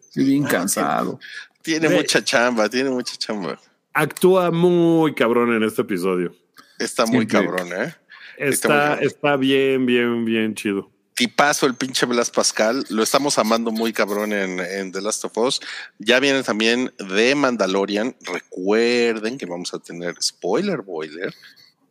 Estoy 0.00 0.24
bien 0.24 0.44
cansado. 0.44 1.18
Tiene 1.62 1.88
mucha 1.88 2.22
chamba, 2.22 2.68
tiene 2.68 2.90
mucha 2.90 3.16
chamba. 3.16 3.58
Actúa 3.92 4.50
muy 4.50 5.14
cabrón 5.14 5.54
en 5.54 5.62
este 5.64 5.82
episodio. 5.82 6.34
Está 6.78 7.06
muy 7.06 7.26
cabrón, 7.26 7.68
¿eh? 7.72 7.94
Está, 8.38 8.94
está, 8.94 9.36
bien, 9.36 9.86
bien, 9.86 10.24
bien 10.24 10.54
chido. 10.54 10.91
Tipazo 11.14 11.66
el 11.66 11.74
pinche 11.74 12.06
Blas 12.06 12.30
Pascal. 12.30 12.84
Lo 12.88 13.02
estamos 13.02 13.38
amando 13.38 13.70
muy 13.70 13.92
cabrón 13.92 14.32
en, 14.32 14.60
en, 14.60 14.92
The 14.92 15.00
Last 15.00 15.24
of 15.24 15.36
Us. 15.38 15.60
Ya 15.98 16.20
viene 16.20 16.42
también 16.42 16.92
de 16.98 17.34
Mandalorian. 17.34 18.16
Recuerden 18.20 19.38
que 19.38 19.46
vamos 19.46 19.74
a 19.74 19.78
tener 19.78 20.14
spoiler 20.22 20.82
boiler 20.82 21.34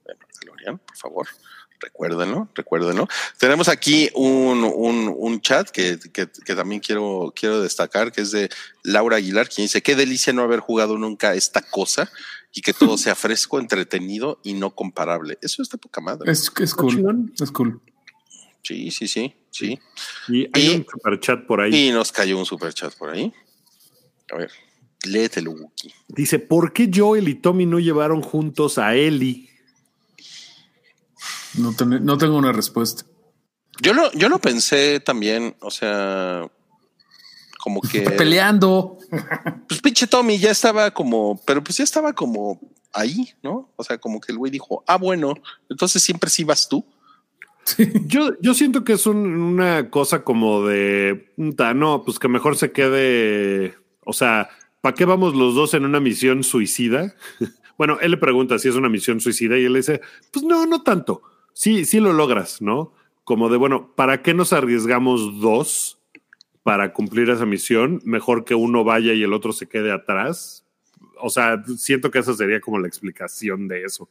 de 0.06 0.16
Mandalorian, 0.16 0.78
por 0.80 0.98
favor. 0.98 1.28
Recuérdenlo, 1.80 2.48
recuérdenlo. 2.54 3.08
Tenemos 3.40 3.68
aquí 3.68 4.10
un, 4.14 4.64
un, 4.64 5.12
un 5.18 5.42
chat 5.42 5.68
que, 5.70 5.98
que, 6.14 6.30
que, 6.30 6.56
también 6.56 6.80
quiero, 6.80 7.34
quiero 7.36 7.60
destacar, 7.60 8.12
que 8.12 8.22
es 8.22 8.30
de 8.30 8.50
Laura 8.84 9.18
Aguilar, 9.18 9.50
quien 9.50 9.66
dice, 9.66 9.82
qué 9.82 9.96
delicia 9.96 10.32
no 10.32 10.44
haber 10.44 10.60
jugado 10.60 11.00
nunca 11.00 11.34
esta 11.34 11.64
cosa 11.64 12.12
y 12.54 12.62
que 12.62 12.74
todo 12.74 12.98
sea 13.00 13.16
fresco, 13.16 13.60
entretenido 13.60 14.40
y 14.44 14.54
no 14.54 14.76
comparable. 14.76 15.40
Eso 15.42 15.64
está 15.64 15.78
poca 15.78 16.02
madre. 16.02 16.32
Es, 16.32 16.52
es 16.60 16.76
cool. 16.76 17.34
Es 17.40 17.52
cool. 17.52 17.82
Sí, 18.64 18.92
sí, 18.92 19.08
sí, 19.08 19.34
sí. 19.50 19.80
Y 20.28 20.48
hay 20.54 20.68
y, 20.68 20.76
un 20.76 20.86
superchat 20.90 21.46
por 21.46 21.62
ahí. 21.62 21.88
Y 21.88 21.92
nos 21.92 22.12
cayó 22.12 22.38
un 22.38 22.46
superchat 22.46 22.94
por 22.96 23.10
ahí. 23.10 23.34
A 24.32 24.38
ver, 24.38 24.52
léetelo, 25.04 25.52
Wookie. 25.52 25.94
Dice, 26.08 26.40
¿por 26.40 26.74
qué 26.74 26.90
Joel 26.94 27.28
y 27.28 27.36
Tommy 27.36 27.66
no 27.66 27.80
llevaron 27.80 28.22
juntos 28.22 28.78
a 28.78 28.96
Ellie? 28.96 29.50
No, 31.56 31.74
ten, 31.76 32.04
no 32.06 32.18
tengo 32.18 32.38
una 32.38 32.52
respuesta. 32.52 33.06
Yo 33.82 33.94
lo, 33.94 34.12
yo 34.14 34.30
lo 34.30 34.40
pensé 34.40 35.00
también, 35.00 35.56
o 35.60 35.72
sea, 35.72 36.50
como 37.58 37.82
que... 37.82 38.00
Está 38.00 38.16
peleando. 38.16 38.98
Pues 39.68 39.82
pinche 39.82 40.08
Tommy 40.08 40.38
ya 40.38 40.52
estaba 40.52 40.92
como, 40.92 41.42
pero 41.46 41.64
pues 41.64 41.78
ya 41.78 41.84
estaba 41.84 42.14
como 42.14 42.60
ahí, 42.94 43.34
¿no? 43.42 43.72
O 43.76 43.84
sea, 43.84 43.98
como 43.98 44.20
que 44.22 44.32
el 44.32 44.38
güey 44.38 44.52
dijo, 44.52 44.84
ah, 44.88 44.98
bueno, 44.98 45.34
entonces 45.70 46.04
siempre 46.04 46.30
sí 46.30 46.44
vas 46.44 46.68
tú. 46.68 46.86
Yo, 48.06 48.32
yo 48.42 48.54
siento 48.54 48.84
que 48.84 48.94
es 48.94 49.06
un, 49.06 49.18
una 49.18 49.90
cosa 49.90 50.24
como 50.24 50.66
de, 50.66 51.32
no, 51.38 52.04
pues 52.04 52.20
que 52.20 52.28
mejor 52.28 52.58
se 52.58 52.72
quede, 52.72 53.76
o 54.04 54.14
sea, 54.14 54.50
¿para 54.82 54.96
qué 54.96 55.06
vamos 55.06 55.36
los 55.36 55.56
dos 55.56 55.74
en 55.74 55.86
una 55.86 56.00
misión 56.00 56.44
suicida? 56.44 57.16
bueno, 57.78 57.98
él 58.02 58.12
le 58.12 58.18
pregunta 58.18 58.60
si 58.60 58.68
es 58.68 58.76
una 58.76 58.90
misión 58.90 59.20
suicida 59.22 59.58
y 59.58 59.66
él 59.66 59.74
le 59.74 59.80
dice, 59.80 60.02
pues 60.32 60.44
no, 60.44 60.66
no 60.66 60.84
tanto. 60.84 61.22
Sí, 61.54 61.86
sí 61.86 62.00
lo 62.00 62.14
logras, 62.14 62.62
¿no? 62.62 62.94
Como 63.24 63.50
de, 63.50 63.58
bueno, 63.58 63.94
¿para 63.96 64.22
qué 64.22 64.34
nos 64.34 64.54
arriesgamos 64.54 65.40
dos 65.40 66.00
para 66.64 66.94
cumplir 66.94 67.30
esa 67.30 67.46
misión? 67.46 68.02
Mejor 68.04 68.46
que 68.46 68.56
uno 68.56 68.84
vaya 68.84 69.14
y 69.14 69.24
el 69.24 69.34
otro 69.34 69.54
se 69.54 69.68
quede 69.68 69.92
atrás. 69.92 70.66
O 71.20 71.30
sea, 71.30 71.64
siento 71.78 72.10
que 72.10 72.20
esa 72.20 72.34
sería 72.34 72.60
como 72.60 72.80
la 72.80 72.88
explicación 72.88 73.68
de 73.68 73.84
eso. 73.84 74.10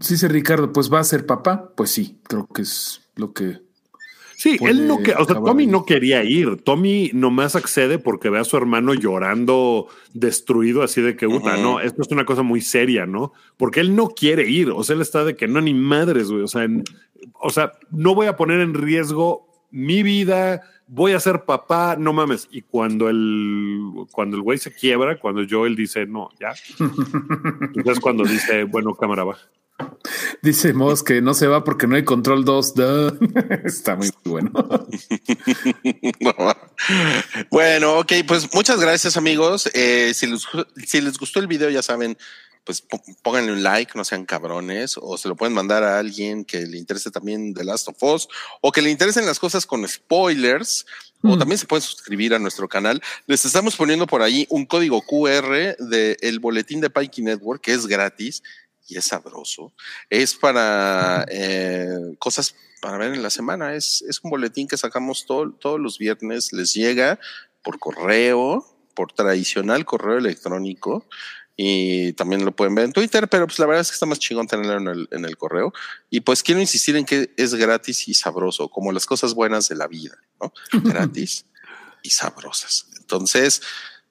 Sí, 0.00 0.16
sí, 0.16 0.28
Ricardo, 0.28 0.72
pues 0.72 0.92
va 0.92 1.00
a 1.00 1.04
ser 1.04 1.26
papá. 1.26 1.72
Pues 1.76 1.90
sí, 1.90 2.18
creo 2.24 2.46
que 2.46 2.62
es 2.62 3.00
lo 3.14 3.32
que. 3.32 3.60
Sí, 4.36 4.58
él 4.60 4.86
no 4.86 4.98
que, 4.98 5.12
o 5.12 5.24
sea, 5.24 5.36
Tommy 5.36 5.66
no 5.66 5.86
quería 5.86 6.22
ir. 6.22 6.58
Tommy 6.62 7.10
nomás 7.14 7.56
accede 7.56 7.98
porque 7.98 8.28
ve 8.28 8.38
a 8.38 8.44
su 8.44 8.58
hermano 8.58 8.92
llorando 8.92 9.88
destruido, 10.12 10.82
así 10.82 11.00
de 11.00 11.16
que, 11.16 11.26
puta, 11.26 11.54
uh 11.54 11.58
-huh. 11.58 11.62
no, 11.62 11.80
esto 11.80 12.02
es 12.02 12.08
una 12.08 12.26
cosa 12.26 12.42
muy 12.42 12.60
seria, 12.60 13.06
¿no? 13.06 13.32
Porque 13.56 13.80
él 13.80 13.96
no 13.96 14.08
quiere 14.08 14.46
ir. 14.46 14.70
O 14.70 14.84
sea, 14.84 14.94
él 14.94 15.00
está 15.00 15.24
de 15.24 15.36
que 15.36 15.48
no, 15.48 15.62
ni 15.62 15.72
madres, 15.72 16.30
güey. 16.30 16.42
O 16.42 16.48
sea, 16.48 16.64
en, 16.64 16.84
o 17.40 17.48
sea, 17.48 17.72
no 17.90 18.14
voy 18.14 18.26
a 18.26 18.36
poner 18.36 18.60
en 18.60 18.74
riesgo 18.74 19.48
mi 19.70 20.02
vida, 20.02 20.62
voy 20.86 21.12
a 21.12 21.20
ser 21.20 21.44
papá, 21.44 21.96
no 21.98 22.12
mames. 22.12 22.46
Y 22.50 22.60
cuando 22.60 23.08
el, 23.08 23.80
cuando 24.12 24.36
el 24.36 24.42
güey 24.42 24.58
se 24.58 24.72
quiebra, 24.74 25.18
cuando 25.18 25.46
Joel 25.48 25.76
dice, 25.76 26.06
no, 26.06 26.28
ya. 26.38 26.52
Entonces 27.74 28.00
cuando 28.00 28.24
dice, 28.24 28.64
bueno, 28.64 28.94
cámara 28.94 29.24
baja. 29.24 29.48
Dice 30.42 30.72
Moss 30.72 31.02
que 31.02 31.20
no 31.20 31.34
se 31.34 31.46
va 31.46 31.64
porque 31.64 31.86
no 31.86 31.96
hay 31.96 32.04
control 32.04 32.44
2. 32.44 32.74
Está 33.64 33.96
muy 33.96 34.10
bueno. 34.24 34.52
bueno, 37.50 37.98
ok, 37.98 38.12
pues 38.26 38.52
muchas 38.54 38.80
gracias 38.80 39.16
amigos. 39.16 39.68
Eh, 39.74 40.12
si, 40.14 40.26
les, 40.26 40.46
si 40.86 41.00
les 41.00 41.18
gustó 41.18 41.40
el 41.40 41.46
video, 41.46 41.68
ya 41.68 41.82
saben, 41.82 42.16
pues 42.64 42.84
pónganle 43.22 43.52
un 43.52 43.62
like, 43.62 43.92
no 43.94 44.04
sean 44.04 44.24
cabrones, 44.24 44.96
o 45.00 45.16
se 45.16 45.28
lo 45.28 45.36
pueden 45.36 45.54
mandar 45.54 45.84
a 45.84 45.98
alguien 45.98 46.44
que 46.44 46.66
le 46.66 46.78
interese 46.78 47.10
también 47.10 47.54
The 47.54 47.64
Last 47.64 47.88
of 47.88 48.02
Us, 48.02 48.28
o 48.60 48.72
que 48.72 48.82
le 48.82 48.90
interesen 48.90 49.26
las 49.26 49.38
cosas 49.38 49.66
con 49.66 49.86
spoilers, 49.86 50.86
mm. 51.22 51.30
o 51.30 51.38
también 51.38 51.58
se 51.58 51.66
pueden 51.66 51.82
suscribir 51.82 52.34
a 52.34 52.38
nuestro 52.38 52.68
canal. 52.68 53.00
Les 53.26 53.44
estamos 53.44 53.76
poniendo 53.76 54.06
por 54.06 54.22
ahí 54.22 54.46
un 54.50 54.66
código 54.66 55.00
QR 55.02 55.76
del 55.78 56.16
el 56.20 56.40
boletín 56.40 56.80
de 56.80 56.90
Pikey 56.90 57.24
Network, 57.24 57.62
que 57.62 57.72
es 57.72 57.86
gratis 57.86 58.42
y 58.86 58.96
es 58.96 59.06
sabroso. 59.06 59.72
Es 60.10 60.34
para 60.34 61.26
eh, 61.28 62.16
cosas 62.18 62.54
para 62.80 62.98
ver 62.98 63.14
en 63.14 63.22
la 63.22 63.30
semana. 63.30 63.74
Es, 63.74 64.02
es 64.08 64.20
un 64.22 64.30
boletín 64.30 64.68
que 64.68 64.76
sacamos 64.76 65.26
todo, 65.26 65.52
todos 65.52 65.80
los 65.80 65.98
viernes. 65.98 66.52
Les 66.52 66.72
llega 66.72 67.18
por 67.62 67.78
correo, 67.78 68.64
por 68.94 69.12
tradicional 69.12 69.84
correo 69.84 70.18
electrónico. 70.18 71.06
Y 71.58 72.12
también 72.12 72.44
lo 72.44 72.54
pueden 72.54 72.74
ver 72.74 72.84
en 72.84 72.92
Twitter, 72.92 73.28
pero 73.28 73.46
pues 73.46 73.58
la 73.58 73.66
verdad 73.66 73.80
es 73.80 73.88
que 73.88 73.94
está 73.94 74.04
más 74.04 74.18
chingón 74.18 74.46
tenerlo 74.46 74.76
en 74.76 74.88
el, 74.88 75.08
en 75.10 75.24
el 75.24 75.38
correo. 75.38 75.72
Y 76.10 76.20
pues 76.20 76.42
quiero 76.42 76.60
insistir 76.60 76.96
en 76.96 77.06
que 77.06 77.32
es 77.36 77.54
gratis 77.54 78.08
y 78.08 78.14
sabroso, 78.14 78.68
como 78.68 78.92
las 78.92 79.06
cosas 79.06 79.32
buenas 79.32 79.68
de 79.68 79.76
la 79.76 79.86
vida, 79.86 80.18
¿no? 80.40 80.52
Gratis 80.84 81.46
y 82.02 82.10
sabrosas. 82.10 82.86
Entonces, 82.98 83.62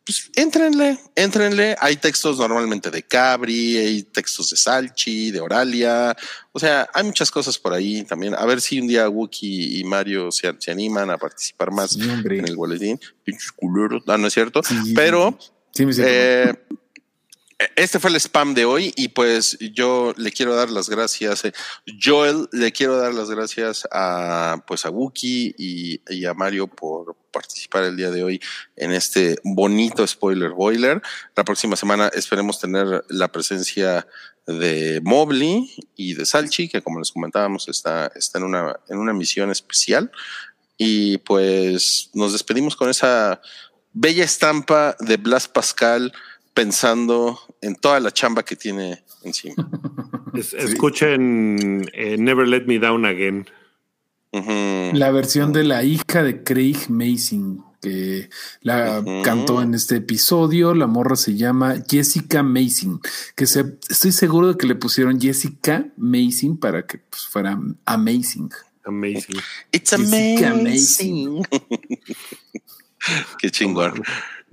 pues 0.06 0.30
éntrenle, 0.36 0.99
éntrenle. 1.15 1.76
Hay 1.80 1.98
textos 1.98 2.38
normalmente 2.38 2.91
de 2.91 3.02
Cabri, 3.02 3.77
hay 3.77 4.03
textos 4.03 4.52
de 4.52 4.57
Salchi, 4.57 5.32
de 5.32 5.41
Oralia. 5.41 6.15
O 6.52 6.60
sea, 6.60 6.88
hay 6.94 7.03
muchas 7.03 7.32
cosas 7.32 7.57
por 7.57 7.73
ahí 7.73 8.03
también. 8.03 8.36
A 8.36 8.45
ver 8.45 8.61
si 8.61 8.80
un 8.80 8.88
día 8.88 9.10
Wookie 9.10 9.80
y 9.80 9.84
Mario 9.84 10.32
se, 10.32 10.53
se 10.60 10.72
animan 10.72 11.10
a 11.10 11.18
participar 11.18 11.72
más 11.72 11.94
sí, 11.94 12.02
en 12.03 12.48
el 12.48 12.56
boletín. 12.56 12.99
Pinches 13.23 13.52
culeros. 13.52 14.03
Ah, 14.06 14.18
no 14.18 14.27
es 14.27 14.34
cierto. 14.34 14.61
Sí, 14.61 14.94
Pero 14.94 15.40
sí, 15.73 15.84
eh, 15.98 16.53
este 17.76 17.99
fue 17.99 18.11
el 18.11 18.18
spam 18.18 18.53
de 18.53 18.65
hoy 18.65 18.94
y 18.95 19.07
pues 19.07 19.57
yo 19.73 20.14
le 20.18 20.32
quiero 20.32 20.56
dar 20.56 20.69
las 20.69 20.90
gracias, 20.90 21.45
eh, 21.45 21.53
Joel, 22.02 22.48
le 22.52 22.72
quiero 22.72 22.98
dar 22.98 23.14
las 23.14 23.30
gracias 23.30 23.88
a 23.91 24.64
pues 24.68 24.86
a 24.86 24.90
Wookie 24.90 25.56
y, 25.57 26.02
y, 26.10 26.26
a 26.26 26.34
Mario 26.34 26.68
por 26.68 27.15
participar 27.36 27.84
el 27.84 27.98
día 27.98 28.10
de 28.12 28.24
hoy 28.24 28.41
en 28.78 28.94
este 28.94 29.38
bonito 29.44 30.07
spoiler 30.07 30.52
boiler. 30.52 31.02
La 31.36 31.44
próxima 31.44 31.76
semana 31.76 32.10
esperemos 32.14 32.60
tener 32.60 33.03
la 33.10 33.28
presencia 33.28 34.07
de 34.48 35.02
Mobley 35.03 35.70
y 35.98 36.14
de 36.14 36.26
Salchi, 36.26 36.70
que 36.70 36.82
como 36.82 36.99
les 36.99 37.12
comentábamos 37.12 37.68
está, 37.68 38.10
está 38.16 38.40
en, 38.40 38.45
una, 38.45 38.80
en 38.88 38.99
una 38.99 39.14
misión 39.14 39.52
especial. 39.52 40.12
Y 40.78 41.18
pues 41.20 42.10
nos 42.14 42.32
despedimos 42.32 42.76
con 42.78 42.90
esa 42.90 43.41
bella 43.91 44.24
estampa 44.24 44.95
de 44.99 45.18
Blas 45.18 45.49
Pascal 45.49 46.14
pensando 46.53 47.38
en 47.62 47.76
toda 47.76 47.99
la 47.99 48.12
chamba 48.12 48.44
que 48.44 48.56
tiene 48.56 49.03
encima. 49.24 49.56
Escuchen 50.34 51.90
eh, 51.94 52.16
Never 52.18 52.48
Let 52.48 52.66
Me 52.66 52.80
Down 52.80 53.06
Again. 53.06 53.45
Uh 54.36 54.40
-huh. 54.40 54.94
La 54.94 55.12
versión 55.12 55.53
de 55.53 55.64
la 55.64 55.84
hija 55.84 56.22
de 56.22 56.44
Craig 56.44 56.90
Mason, 56.90 57.64
que 57.82 58.30
la 58.62 58.99
uh 58.99 59.03
-huh. 59.03 59.24
cantó 59.24 59.62
en 59.62 59.74
este 59.74 59.95
episodio. 59.95 60.74
La 60.74 60.88
morra 60.88 61.16
se 61.16 61.38
llama 61.38 61.76
Jessica 61.90 62.44
Mason, 62.44 62.99
que 63.36 63.45
se, 63.45 63.78
estoy 63.90 64.12
seguro 64.12 64.49
de 64.49 64.57
que 64.57 64.68
le 64.68 64.76
pusieron 64.76 65.22
Jessica 65.22 65.86
Mason 65.95 66.57
para 66.57 66.86
que 66.86 66.98
pues, 66.98 67.26
fuera 67.28 67.57
amazing. 67.86 68.49
Amazing. 68.84 69.40
It's 69.72 69.91
Jessica 69.91 70.52
amazing. 70.52 71.41
Qué 73.40 73.49
chingón. 73.52 74.03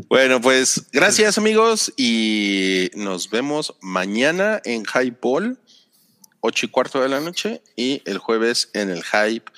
Bueno, 0.09 0.40
pues 0.40 0.86
gracias 0.92 1.38
amigos 1.38 1.92
y 1.96 2.88
nos 2.94 3.28
vemos 3.30 3.74
mañana 3.80 4.60
en 4.64 4.84
Hype 4.84 5.18
Ball, 5.20 5.59
8 6.40 6.66
y 6.66 6.68
cuarto 6.68 7.02
de 7.02 7.09
la 7.09 7.20
noche 7.20 7.62
y 7.74 8.00
el 8.04 8.18
jueves 8.18 8.70
en 8.74 8.90
el 8.90 9.02
Hype 9.02 9.50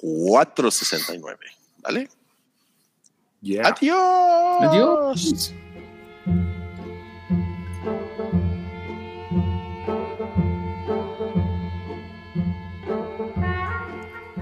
469. 0.00 1.38
¿Vale? 1.82 2.08
Yeah. 3.40 3.68
Adiós. 3.68 4.62
Adiós. 4.62 5.54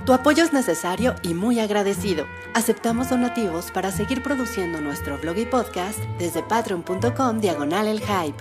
Tu 0.05 0.12
apoyo 0.12 0.44
es 0.44 0.52
necesario 0.52 1.14
y 1.22 1.32
muy 1.32 1.60
agradecido. 1.60 2.26
Aceptamos 2.52 3.09
donativos 3.09 3.70
para 3.70 3.90
seguir 3.90 4.22
produciendo 4.22 4.82
nuestro 4.82 5.18
blog 5.18 5.39
y 5.39 5.47
podcast 5.47 5.98
desde 6.18 6.43
patreon.com 6.43 7.40
diagonal 7.40 7.86
el 7.89 8.01
hype. 8.01 8.36